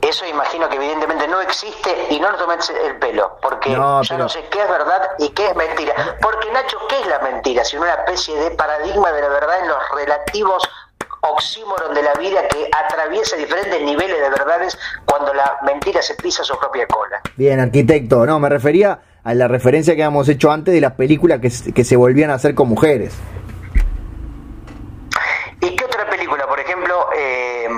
Eso 0.01 0.25
imagino 0.27 0.69
que 0.69 0.77
evidentemente 0.77 1.27
no 1.29 1.41
existe 1.41 1.91
y 2.11 2.21
no 2.21 2.31
nos 2.31 2.39
tomes 2.41 2.71
el 2.71 2.97
pelo, 2.99 3.37
porque 3.43 3.71
No, 3.71 4.01
pero- 4.09 4.19
no 4.25 4.29
sé 4.29 4.45
qué 4.51 4.63
es 4.63 4.69
verdad 4.69 5.03
y 5.19 5.29
qué 5.31 5.49
es 5.49 5.57
mentira. 5.57 6.17
Porque 6.23 6.51
Nacho, 6.53 6.79
¿qué 6.89 7.01
es 7.01 7.07
la 7.09 7.19
mentira? 7.19 7.65
Sino 7.65 7.83
una 7.83 7.95
especie 7.95 8.35
de 8.37 8.51
paradigma 8.53 9.11
de 9.13 9.23
la 9.23 9.29
verdad 9.29 9.59
en 9.61 9.69
los 9.69 9.79
relativos 9.95 10.69
oxímoron 11.21 11.93
de 11.95 12.03
la 12.03 12.15
vida 12.15 12.47
que 12.47 12.71
atraviesa 12.73 13.35
diferentes 13.37 13.83
niveles 13.83 14.21
de 14.21 14.31
verdades 14.31 14.79
cuando 15.05 15.35
la 15.35 15.59
mentira 15.65 16.01
se 16.01 16.15
pisa 16.15 16.45
su 16.45 16.57
propia 16.59 16.87
cola. 16.87 17.21
Bien, 17.37 17.59
arquitecto. 17.59 18.25
No, 18.25 18.39
me 18.39 18.49
refería 18.49 19.01
a 19.25 19.35
la 19.35 19.49
referencia 19.49 19.97
que 19.97 20.05
habíamos 20.05 20.29
hecho 20.29 20.51
antes 20.53 20.73
de 20.73 20.81
las 20.81 20.93
películas 20.93 21.41
que, 21.41 21.73
que 21.73 21.85
se 21.85 21.97
volvían 21.97 22.31
a 22.31 22.35
hacer 22.35 22.55
con 22.55 22.69
mujeres. 22.69 23.15
¿Y 25.61 25.75
qué 25.75 25.85
otra 25.85 26.09
película? 26.09 26.47
Por 26.47 26.61
ejemplo, 26.61 27.09
eh, 27.17 27.69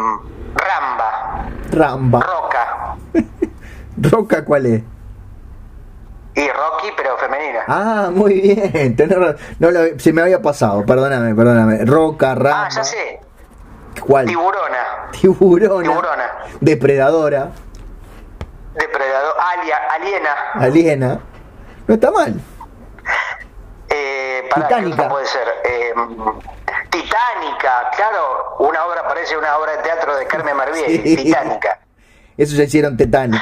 Ramba. 1.71 2.21
Roca 2.21 2.97
¿Roca 4.11 4.45
cuál 4.45 4.67
es? 4.67 4.83
y 6.33 6.49
Rocky, 6.49 6.87
pero 6.97 7.19
femenina. 7.19 7.61
Ah, 7.67 8.09
muy 8.13 8.41
bien. 8.41 8.95
tenés 8.97 9.19
no 9.59 9.71
lo- 9.71 9.99
se 9.99 10.13
me 10.13 10.23
había 10.23 10.41
pasado, 10.41 10.87
perdóname, 10.87 11.35
perdóname. 11.35 11.85
Roca, 11.85 12.35
Ramba. 12.35 12.67
Ah, 12.67 12.69
ya 12.71 12.85
sé, 12.85 13.21
¿Cuál? 14.07 14.27
Tiburona, 14.27 15.11
Tiburona. 15.13 15.83
Tiburona. 15.91 16.25
Depredadora. 16.61 17.49
Depredador, 18.75 19.35
alia, 19.39 19.77
aliena. 19.93 20.31
Aliena. 20.55 21.21
No 21.89 21.95
está 21.95 22.11
mal. 22.13 22.41
Eh, 23.91 24.49
pará, 24.51 24.69
Titánica. 24.69 24.97
¿qué 24.97 25.03
otra 25.03 25.09
puede 25.11 25.27
ser? 25.27 25.49
Eh, 25.65 25.93
Titánica, 26.91 27.91
claro, 27.97 28.57
una 28.61 28.85
obra 28.87 29.07
parece 29.07 29.37
una 29.37 29.57
obra 29.59 29.77
de 29.77 29.83
teatro 29.83 30.17
de 30.17 30.27
Carmen 30.27 30.57
Marbieri, 30.57 30.99
Sí. 31.05 31.17
Titánica. 31.17 31.81
Eso 32.37 32.57
ya 32.57 32.65
hicieron 32.65 32.97
Titanic. 32.97 33.41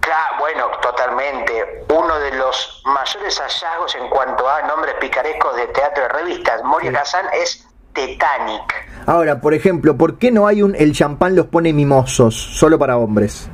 Claro, 0.00 0.36
bueno, 0.40 0.68
totalmente. 0.80 1.84
Uno 1.94 2.18
de 2.18 2.32
los 2.36 2.82
mayores 2.86 3.38
hallazgos 3.40 3.94
en 3.96 4.08
cuanto 4.08 4.48
a 4.48 4.62
nombres 4.62 4.94
picarescos 5.00 5.56
de 5.56 5.66
teatro 5.68 6.02
de 6.04 6.08
revistas, 6.10 6.62
Moria 6.64 6.90
Sí. 6.90 6.96
Kazan 6.96 7.26
es 7.32 7.68
Titanic. 7.92 8.74
Ahora, 9.06 9.40
por 9.40 9.54
ejemplo, 9.54 9.96
¿por 9.96 10.18
qué 10.18 10.30
no 10.30 10.46
hay 10.46 10.62
un 10.62 10.74
el 10.74 10.92
champán 10.94 11.34
los 11.34 11.46
pone 11.46 11.72
mimosos, 11.72 12.34
solo 12.34 12.78
para 12.78 12.96
hombres? 12.96 13.50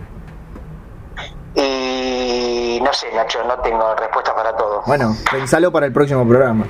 Sé, 2.95 3.12
Nacho, 3.12 3.43
no 3.45 3.59
tengo 3.61 3.95
respuesta 3.97 4.35
para 4.35 4.57
todo. 4.57 4.83
Bueno, 4.87 5.16
pensalo 5.31 5.73
para 5.73 5.87
el 5.87 5.93
próximo 5.93 6.27
programa. 6.27 6.65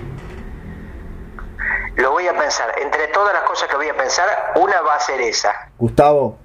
Lo 1.96 2.12
voy 2.12 2.26
a 2.26 2.36
pensar. 2.36 2.72
Entre 2.80 3.08
todas 3.08 3.34
las 3.34 3.42
cosas 3.42 3.68
que 3.68 3.76
voy 3.76 3.88
a 3.88 3.96
pensar, 3.96 4.26
una 4.56 4.80
va 4.80 4.94
a 4.94 5.00
ser 5.00 5.20
esa. 5.20 5.52
Gustavo, 5.78 6.38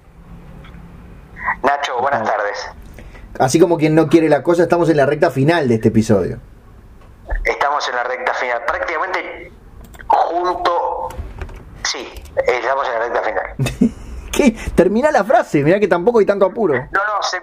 Nacho, 1.62 1.98
buenas 2.00 2.22
tardes. 2.24 2.70
así 3.38 3.58
como 3.58 3.78
quien 3.78 3.94
no 3.94 4.08
quiere 4.08 4.28
la 4.28 4.42
cosa, 4.42 4.62
estamos 4.62 4.88
en 4.90 4.98
la 4.98 5.06
recta 5.06 5.30
final 5.30 5.66
de 5.68 5.76
este 5.76 5.88
episodio. 5.88 6.38
Estamos 7.44 7.88
en 7.88 7.96
la 7.96 8.04
recta 8.04 8.34
final. 8.34 8.62
Prácticamente 8.66 9.52
junto. 10.06 11.08
Sí, 11.84 12.22
estamos 12.46 12.86
en 12.86 12.92
la 12.92 12.98
recta 13.00 13.22
final. 13.22 13.92
¿Qué? 14.32 14.56
Termina 14.74 15.10
la 15.10 15.24
frase, 15.24 15.62
mirá 15.62 15.80
que 15.80 15.88
tampoco 15.88 16.18
hay 16.18 16.26
tanto 16.26 16.44
apuro. 16.46 16.74
No, 16.74 17.04
no, 17.04 17.22
se, 17.22 17.40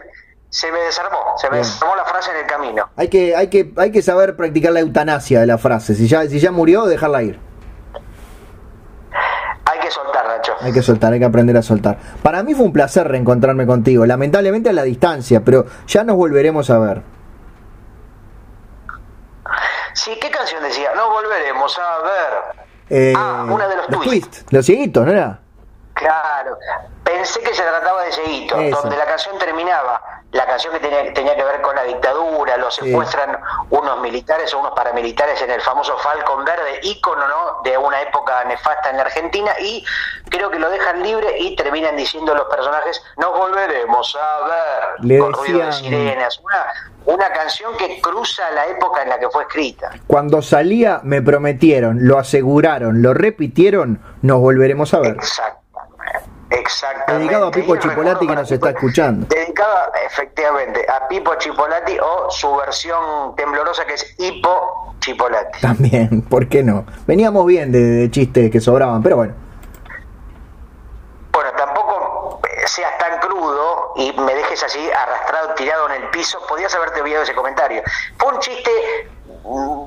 se 0.50 0.72
me 0.72 0.80
desarmó. 0.80 1.18
Se 1.38 1.48
me 1.50 1.58
Bien. 1.58 1.64
desarmó 1.64 1.96
la 1.96 2.06
frase 2.06 2.32
en 2.32 2.38
el 2.38 2.46
camino. 2.46 2.90
Hay 2.96 3.10
que, 3.10 3.36
hay 3.36 3.48
que, 3.50 3.74
hay 3.78 3.92
que 3.92 4.02
saber 4.02 4.36
practicar 4.36 4.72
la 4.72 4.80
eutanasia 4.80 5.40
de 5.42 5.46
la 5.48 5.58
frase. 5.58 5.94
Si 5.96 6.08
ya, 6.08 6.26
si 6.28 6.40
ya 6.40 6.52
murió, 6.52 6.86
dejarla 6.86 7.24
ir. 7.24 7.40
Hay 9.66 9.80
que 9.80 9.92
soltar, 9.92 10.26
Nacho. 10.28 10.54
Hay 10.62 10.72
que 10.74 10.82
soltar, 10.82 11.14
hay 11.14 11.20
que 11.20 11.26
aprender 11.26 11.58
a 11.58 11.62
soltar. 11.62 11.98
Para 12.24 12.42
mí 12.44 12.54
fue 12.54 12.66
un 12.66 12.74
placer 12.74 13.08
reencontrarme 13.08 13.66
contigo, 13.68 14.06
lamentablemente 14.06 14.70
a 14.70 14.74
la 14.74 14.84
distancia, 14.84 15.44
pero 15.44 15.66
ya 15.88 16.04
nos 16.04 16.16
volveremos 16.16 16.70
a 16.70 16.80
ver. 16.80 17.02
Sí, 19.94 20.12
¿qué 20.22 20.30
canción 20.30 20.64
decía? 20.64 20.90
No 20.96 21.10
volveremos 21.10 21.78
a 21.80 22.04
ver. 22.04 22.68
Eh, 22.90 23.14
Ah, 23.18 23.46
una 23.50 23.68
de 23.68 23.76
los 23.76 23.88
twists. 23.88 24.06
twists, 24.10 24.46
los 24.52 24.66
cieguitos, 24.66 25.06
¿no 25.06 25.12
era? 25.12 25.40
Claro. 25.94 26.58
Pensé 27.18 27.40
que 27.42 27.54
se 27.56 27.64
trataba 27.64 28.04
de 28.04 28.12
Yeguito, 28.12 28.60
Eso. 28.60 28.82
donde 28.82 28.96
la 28.96 29.06
canción 29.06 29.38
terminaba. 29.40 30.00
La 30.34 30.46
canción 30.46 30.72
que 30.74 30.80
tenía, 30.80 31.12
tenía 31.14 31.36
que 31.36 31.44
ver 31.44 31.62
con 31.62 31.76
la 31.76 31.84
dictadura, 31.84 32.58
lo 32.58 32.70
Sí. 32.70 32.86
secuestran 32.86 33.40
unos 33.72 34.00
militares 34.02 34.54
o 34.54 34.60
unos 34.60 34.74
paramilitares 34.76 35.42
en 35.42 35.50
el 35.50 35.62
famoso 35.62 35.98
Falcon 35.98 36.46
Verde, 36.46 36.80
ícono 36.84 37.28
¿no? 37.28 37.62
de 37.64 37.76
una 37.78 38.02
época 38.02 38.44
nefasta 38.44 38.92
en 38.92 38.98
la 38.98 39.04
Argentina, 39.04 39.52
y 39.60 39.84
creo 40.30 40.52
que 40.52 40.60
lo 40.60 40.70
dejan 40.70 41.02
libre 41.02 41.40
y 41.40 41.56
terminan 41.56 41.96
diciendo 41.96 42.36
los 42.36 42.46
personajes, 42.48 43.02
nos 43.18 43.36
volveremos 43.36 44.16
a 44.22 44.48
ver, 44.48 45.06
Le 45.06 45.18
con 45.18 45.34
ruido 45.34 45.66
de 45.66 45.72
sirenas. 45.72 46.40
Una, 46.44 46.66
una 47.06 47.32
canción 47.32 47.76
que 47.78 48.00
cruza 48.02 48.52
la 48.52 48.66
época 48.68 49.02
en 49.04 49.10
la 49.10 49.20
que 49.20 49.30
fue 49.30 49.42
escrita. 49.44 49.90
Cuando 50.06 50.42
salía 50.44 51.00
me 51.04 51.22
prometieron, 51.24 52.00
lo 52.06 52.20
aseguraron, 52.20 53.02
lo 53.02 53.14
repitieron, 53.14 54.04
nos 54.22 54.40
volveremos 54.40 54.94
a 54.94 55.00
ver. 55.00 55.16
Exactamente. 55.16 55.67
Exactamente. 56.50 57.14
Dedicado 57.20 57.48
a 57.48 57.52
Pipo 57.52 57.76
Chipolati, 57.76 58.28
que 58.28 58.36
nos 58.36 58.52
está 58.52 58.70
escuchando. 58.70 59.28
Dedicado 59.28 59.92
efectivamente 60.06 60.86
a 60.90 61.08
Pipo 61.08 61.36
Chipolati 61.36 61.98
o 62.00 62.30
su 62.32 62.56
versión 62.56 63.36
temblorosa 63.36 63.86
que 63.86 63.96
es 63.96 64.16
Hipo 64.18 64.96
Chipolati. 65.00 65.60
También, 65.60 66.22
¿por 66.30 66.48
qué 66.48 66.64
no? 66.64 66.86
Veníamos 67.06 67.46
bien 67.46 67.72
de, 67.72 67.80
de 67.80 68.12
chistes 68.12 68.50
que 68.50 68.62
sobraban, 68.62 69.04
pero 69.04 69.18
bueno. 69.18 69.34
Bueno, 71.32 71.52
tampoco 71.56 72.40
eh, 72.48 72.62
seas 72.68 72.98
tan 72.98 73.20
crudo 73.20 73.94
y 73.98 74.12
me 74.14 74.34
dejes 74.34 74.64
así 74.64 74.90
arrastrado, 74.92 75.54
tirado 75.56 75.88
en 75.90 76.02
el 76.04 76.10
piso. 76.10 76.40
Podías 76.48 76.74
haberte 76.76 77.02
olvidado 77.02 77.24
ese 77.24 77.36
comentario. 77.36 77.84
Fue 78.18 78.34
un 78.34 78.40
chiste 78.40 78.72
mm, 79.44 79.84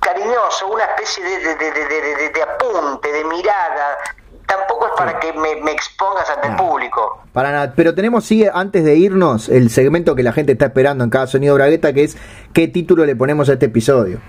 cariñoso, 0.00 0.68
una 0.68 0.84
especie 0.84 1.22
de, 1.24 1.38
de- 1.40 1.54
de- 1.56 1.72
de- 1.72 1.88
de- 1.88 2.14
de- 2.16 2.30
de 2.30 2.42
apunte, 2.42 3.12
de 3.12 3.24
mirada. 3.24 3.98
Tampoco 4.46 4.86
es 4.86 4.92
para 4.96 5.18
que 5.20 5.32
me, 5.32 5.56
me 5.56 5.72
expongas 5.72 6.28
ante 6.30 6.48
el 6.48 6.56
público. 6.56 7.22
Para 7.32 7.50
nada, 7.50 7.72
pero 7.74 7.94
tenemos, 7.94 8.24
sí, 8.24 8.46
antes 8.52 8.84
de 8.84 8.94
irnos, 8.96 9.48
el 9.48 9.70
segmento 9.70 10.14
que 10.14 10.22
la 10.22 10.32
gente 10.32 10.52
está 10.52 10.66
esperando 10.66 11.02
en 11.04 11.10
cada 11.10 11.26
sonido 11.26 11.54
bragueta, 11.54 11.92
que 11.92 12.04
es 12.04 12.16
qué 12.52 12.68
título 12.68 13.04
le 13.06 13.16
ponemos 13.16 13.48
a 13.48 13.54
este 13.54 13.66
episodio. 13.66 14.20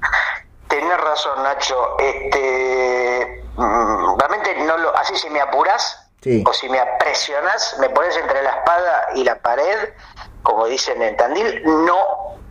Tenés 0.68 0.96
razón, 0.98 1.42
Nacho. 1.42 1.76
Este, 1.98 3.44
mm, 3.56 4.18
realmente 4.18 4.64
no 4.66 4.78
lo, 4.78 4.96
así 4.96 5.16
si 5.16 5.28
me 5.30 5.40
apuras 5.40 6.00
Sí. 6.22 6.42
o 6.48 6.52
si 6.54 6.68
me 6.70 6.78
presionas, 6.98 7.76
me 7.80 7.90
pones 7.90 8.16
entre 8.16 8.42
la 8.42 8.50
espada 8.50 9.08
y 9.14 9.24
la 9.24 9.38
pared, 9.40 9.90
como 10.42 10.66
dicen 10.66 11.02
en 11.02 11.16
Tandil, 11.18 11.62
no 11.64 11.98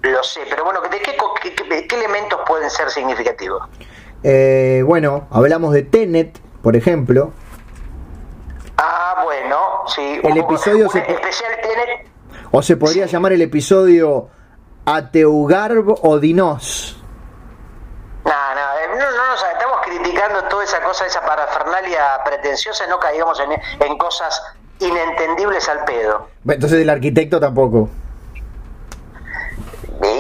lo 0.04 0.24
sé. 0.24 0.42
Pero 0.48 0.64
bueno, 0.66 0.82
¿de 0.82 1.00
qué, 1.02 1.18
co- 1.18 1.34
qué- 1.42 1.56
qué- 1.56 1.88
qué 1.88 1.96
elementos 1.96 2.40
pueden 2.46 2.70
ser 2.70 2.92
significativos? 2.92 3.64
Eh, 4.24 4.84
bueno, 4.86 5.28
hablamos 5.32 5.74
de 5.74 5.82
Tenet, 5.82 6.40
por 6.64 6.76
ejemplo. 6.76 7.32
Ah, 8.78 9.22
bueno, 9.24 9.58
sí. 9.88 10.20
El 10.24 10.38
episodio 10.38 10.90
se- 10.90 11.00
especial 11.12 11.52
tiene 11.62 12.12
O 12.52 12.62
se 12.64 12.76
podría 12.78 13.06
llamar 13.06 13.34
el 13.34 13.42
episodio 13.44 14.30
Ateugarb 14.86 15.90
o 16.02 16.20
Dinos. 16.20 16.98
No, 18.26 18.32
no, 18.32 18.62
eh, 18.80 18.88
no, 18.98 19.18
no 19.18 19.28
nos 19.32 19.44
estamos 19.54 19.78
criticando 19.86 20.44
toda 20.46 20.64
esa 20.64 20.82
cosa, 20.82 21.06
esa 21.06 21.22
parafernalia 21.26 22.02
pretenciosa, 22.26 22.88
no 22.88 22.98
caigamos 23.00 23.40
en, 23.42 23.52
en 23.86 23.98
cosas 23.98 24.42
inentendibles 24.80 25.68
al 25.70 25.84
pedo. 25.86 26.28
Entonces 26.48 26.80
el 26.82 26.90
arquitecto 26.90 27.40
tampoco. 27.40 27.90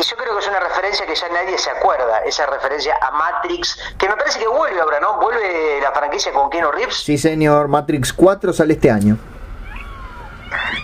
Yo 0.10 0.18
creo 0.18 0.34
que 0.34 0.40
es 0.40 0.48
una 0.48 0.60
referencia 0.60 1.06
que 1.06 1.16
ya 1.16 1.30
nadie 1.30 1.58
se 1.58 1.70
acuerda, 1.70 2.20
esa 2.26 2.46
referencia 2.46 2.98
a 3.02 3.12
Matrix, 3.12 3.78
que 3.98 4.10
me 4.10 4.16
parece 4.16 4.40
que 4.40 4.48
vuelve 4.48 4.80
ahora, 4.80 5.00
¿no? 5.00 5.18
Vuelve 5.20 5.80
la 5.82 5.92
franquicia 5.92 6.32
con 6.34 6.50
Keanu 6.50 6.72
Reeves, 6.72 6.96
Sí, 7.04 7.18
señor, 7.18 7.68
Matrix 7.68 8.12
4 8.12 8.52
sale 8.54 8.74
este 8.74 8.92
año. 8.92 9.18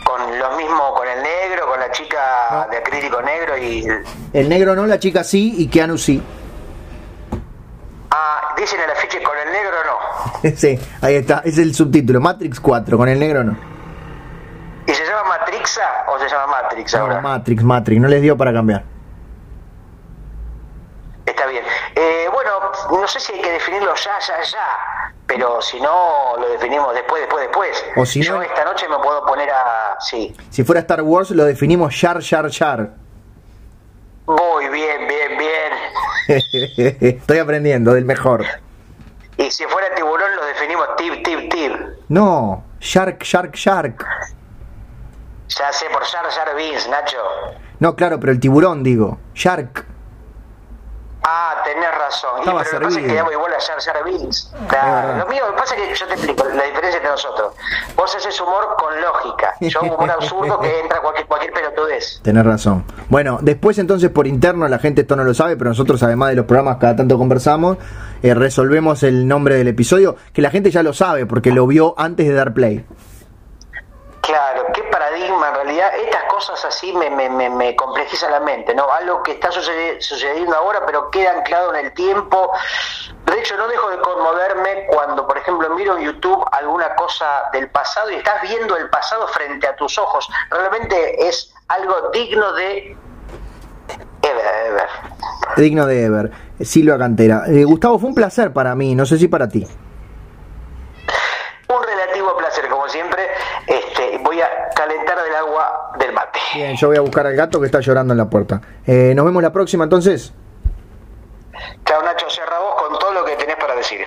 con 0.04 0.20
chico 3.02 3.22
negro 3.22 3.58
y... 3.58 3.88
El 4.34 4.50
negro 4.50 4.76
no, 4.76 4.86
la 4.86 5.00
chica 5.00 5.24
sí 5.24 5.56
y 5.58 5.68
Keanu 5.68 5.98
sí. 5.98 6.22
Ah, 8.12 8.54
dicen 8.58 8.80
el 8.82 8.90
afiche 8.90 9.22
con 9.22 9.38
el 9.38 9.52
negro 9.52 9.78
no. 9.86 10.50
sí, 10.56 10.80
ahí 11.02 11.16
está, 11.16 11.42
es 11.46 11.58
el 11.58 11.74
subtítulo, 11.74 12.20
Matrix 12.20 12.60
4, 12.60 12.98
con 12.98 13.10
el 13.10 13.20
negro 13.20 13.44
no. 13.44 13.58
¿Y 14.88 14.94
se 14.94 15.06
llama 15.06 15.38
Matrixa 15.38 16.06
o 16.08 16.18
se 16.18 16.28
llama 16.28 16.62
Matrix 16.64 16.96
ahora? 16.96 17.16
No, 17.16 17.22
Matrix, 17.22 17.64
Matrix, 17.64 18.02
no 18.02 18.08
les 18.08 18.22
dio 18.22 18.36
para 18.36 18.52
cambiar. 18.52 18.84
Está 21.26 21.46
bien. 21.46 21.64
Eh, 22.02 22.30
bueno, 22.32 22.52
no 22.92 23.08
sé 23.08 23.20
si 23.20 23.34
hay 23.34 23.42
que 23.42 23.52
definirlo 23.52 23.94
ya, 23.94 24.20
ya, 24.20 24.42
ya, 24.42 25.14
pero 25.28 25.62
si 25.62 25.82
no, 25.82 26.36
lo 26.38 26.48
definimos 26.50 26.94
después, 26.94 27.22
después, 27.24 27.42
después. 27.44 27.86
O 27.98 28.06
si 28.06 28.22
Yo 28.24 28.36
no- 28.38 28.42
esta 28.42 28.64
noche 28.64 28.88
me 28.88 28.98
puedo 29.00 29.26
poner 29.26 29.50
a... 29.50 29.98
Sí. 30.00 30.34
Si 30.50 30.64
fuera 30.64 30.80
Star 30.80 31.02
Wars 31.02 31.32
lo 31.32 31.44
definimos 31.44 32.00
Yar 32.00 32.20
Yar 32.20 32.48
Yar. 32.48 32.90
Muy 34.28 34.70
bien, 34.70 35.08
bien, 35.08 35.38
bien. 35.38 36.98
Estoy 37.02 37.40
aprendiendo 37.40 37.94
del 37.94 38.06
mejor. 38.06 38.46
Y 39.36 39.52
si 39.52 39.66
fuera 39.66 39.94
tiburón, 39.96 40.36
lo 40.38 40.46
definimos 40.46 40.88
tip, 40.96 41.24
tip, 41.26 41.52
tip. 41.52 41.74
No, 42.08 42.64
Shark, 42.80 43.24
Shark, 43.24 43.56
Shark. 43.56 44.06
Ya 45.50 45.74
sé 45.74 45.88
por 45.92 46.04
Jar 46.04 46.26
Jar 46.30 46.56
Binks, 46.56 46.88
Nacho. 46.88 47.18
No, 47.80 47.96
claro, 47.96 48.20
pero 48.20 48.32
el 48.32 48.40
tiburón, 48.40 48.84
digo. 48.84 49.18
Shark. 49.34 49.86
Ah, 51.32 51.62
tenés 51.64 51.92
razón. 51.96 52.42
Y, 52.42 52.46
pero 52.46 52.54
lo 52.54 52.64
que 52.64 52.86
pasa 52.86 53.00
es 53.00 53.06
que 53.06 53.14
llamo 53.14 53.32
igual 53.32 53.54
a 53.54 53.60
Jar 53.60 53.80
Jar 53.80 54.04
Binks. 54.04 54.52
Claro. 54.68 55.18
Lo 55.20 55.28
mío, 55.28 55.44
lo 55.46 55.54
que 55.54 55.62
pasa 55.62 55.76
es 55.76 55.88
que 55.88 55.96
yo 55.96 56.08
te 56.08 56.14
explico 56.16 56.44
la 56.44 56.64
diferencia 56.64 56.98
entre 56.98 57.12
nosotros. 57.12 57.54
Vos 57.96 58.16
haces 58.16 58.42
humor 58.42 58.76
con 58.80 59.00
lógica. 59.00 59.54
Yo 59.60 59.80
hago 59.80 59.96
humor 59.96 60.10
absurdo 60.10 60.60
que 60.60 60.80
entra 60.80 61.02
cualquier, 61.02 61.28
cualquier 61.28 61.54
pelotudez. 61.54 62.20
Tenés 62.24 62.46
razón. 62.46 62.84
Bueno, 63.10 63.38
después 63.42 63.78
entonces 63.78 64.10
por 64.10 64.26
interno 64.26 64.68
la 64.68 64.80
gente 64.80 65.02
esto 65.02 65.16
no 65.16 65.24
lo 65.24 65.36
sabe, 65.36 65.56
pero 65.56 65.70
nosotros 65.70 66.02
además 66.02 66.30
de 66.30 66.36
los 66.36 66.46
programas 66.46 66.78
cada 66.78 66.96
tanto 66.96 67.18
conversamos, 67.20 67.78
eh, 68.24 68.34
resolvemos 68.34 69.04
el 69.04 69.28
nombre 69.28 69.56
del 69.56 69.68
episodio, 69.68 70.16
que 70.34 70.42
la 70.42 70.50
gente 70.50 70.72
ya 70.72 70.82
lo 70.82 70.94
sabe 70.94 71.28
porque 71.28 71.52
lo 71.52 71.68
vio 71.68 71.94
antes 71.98 72.28
de 72.28 72.34
dar 72.34 72.54
play. 72.56 72.86
Claro, 74.30 74.68
qué 74.74 74.84
paradigma 74.84 75.50
en 75.50 75.56
realidad. 75.56 75.92
Estas 76.06 76.24
cosas 76.26 76.64
así 76.64 76.94
me, 76.94 77.10
me, 77.10 77.30
me, 77.32 77.50
me 77.50 77.76
complejizan 77.76 78.30
la 78.32 78.40
mente, 78.40 78.76
¿no? 78.76 78.88
Algo 78.92 79.24
que 79.24 79.32
está 79.32 79.50
sucedi- 79.50 80.00
sucediendo 80.00 80.56
ahora, 80.56 80.86
pero 80.86 81.10
queda 81.10 81.32
anclado 81.32 81.74
en 81.74 81.88
el 81.88 81.94
tiempo. 81.94 82.52
De 83.26 83.40
hecho, 83.40 83.58
no 83.58 83.68
dejo 83.68 83.90
de 83.90 83.98
conmoverme 84.00 84.86
cuando, 84.88 85.26
por 85.26 85.36
ejemplo, 85.36 85.68
miro 85.72 85.98
en 85.98 86.04
YouTube 86.04 86.46
alguna 86.52 86.94
cosa 86.94 87.50
del 87.52 87.72
pasado 87.72 88.12
y 88.12 88.16
estás 88.16 88.40
viendo 88.44 88.78
el 88.78 88.88
pasado 88.92 89.28
frente 89.30 89.66
a 89.68 89.76
tus 89.76 89.98
ojos. 89.98 90.30
Realmente 90.52 91.28
es 91.28 91.52
algo 91.68 92.12
digno 92.14 92.54
de. 92.54 92.96
Ever, 94.22 94.46
ever. 94.68 94.90
Digno 95.58 95.88
de 95.88 96.04
Ever, 96.06 96.32
Silvia 96.62 97.00
Cantera. 97.00 97.46
Eh, 97.48 97.64
Gustavo, 97.64 97.98
fue 97.98 98.10
un 98.10 98.16
placer 98.16 98.54
para 98.54 98.76
mí, 98.76 98.94
no 98.94 99.08
sé 99.08 99.18
si 99.18 99.28
para 99.28 99.48
ti. 99.50 99.66
Un 101.68 101.84
relativo 101.84 102.36
placer, 102.38 102.68
como 102.70 102.88
siempre. 102.90 103.28
Este, 103.68 103.79
voy 104.40 104.48
a 104.48 104.70
calentar 104.76 105.22
del 105.24 105.36
agua 105.36 105.92
del 106.00 106.14
mate. 106.14 106.40
Bien, 106.56 106.76
yo 106.76 106.88
voy 106.88 106.98
a 106.98 107.02
buscar 107.02 107.28
al 107.28 107.36
gato 107.36 107.60
que 107.60 107.66
está 107.66 107.80
llorando 107.80 108.14
en 108.14 108.18
la 108.18 108.30
puerta. 108.30 108.62
Eh, 108.86 109.14
Nos 109.16 109.26
vemos 109.26 109.44
la 109.44 109.52
próxima 109.52 109.84
entonces. 109.84 110.34
Chao, 111.86 112.02
Nacho, 112.04 112.30
cerra 112.30 112.60
vos 112.60 112.76
con 112.82 113.00
todo 113.00 113.14
lo 113.14 113.26
que 113.26 113.36
tenés 113.36 113.56
para 113.58 113.76
decir. 113.76 114.00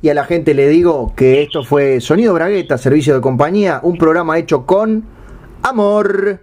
Y 0.00 0.08
a 0.10 0.14
la 0.14 0.24
gente 0.24 0.54
le 0.54 0.68
digo 0.68 1.12
que 1.16 1.42
esto 1.42 1.64
fue 1.64 2.00
Sonido 2.00 2.34
Bragueta, 2.34 2.78
Servicio 2.78 3.14
de 3.14 3.20
Compañía, 3.20 3.80
un 3.82 3.98
programa 3.98 4.38
hecho 4.38 4.66
con 4.66 5.04
amor. 5.62 6.40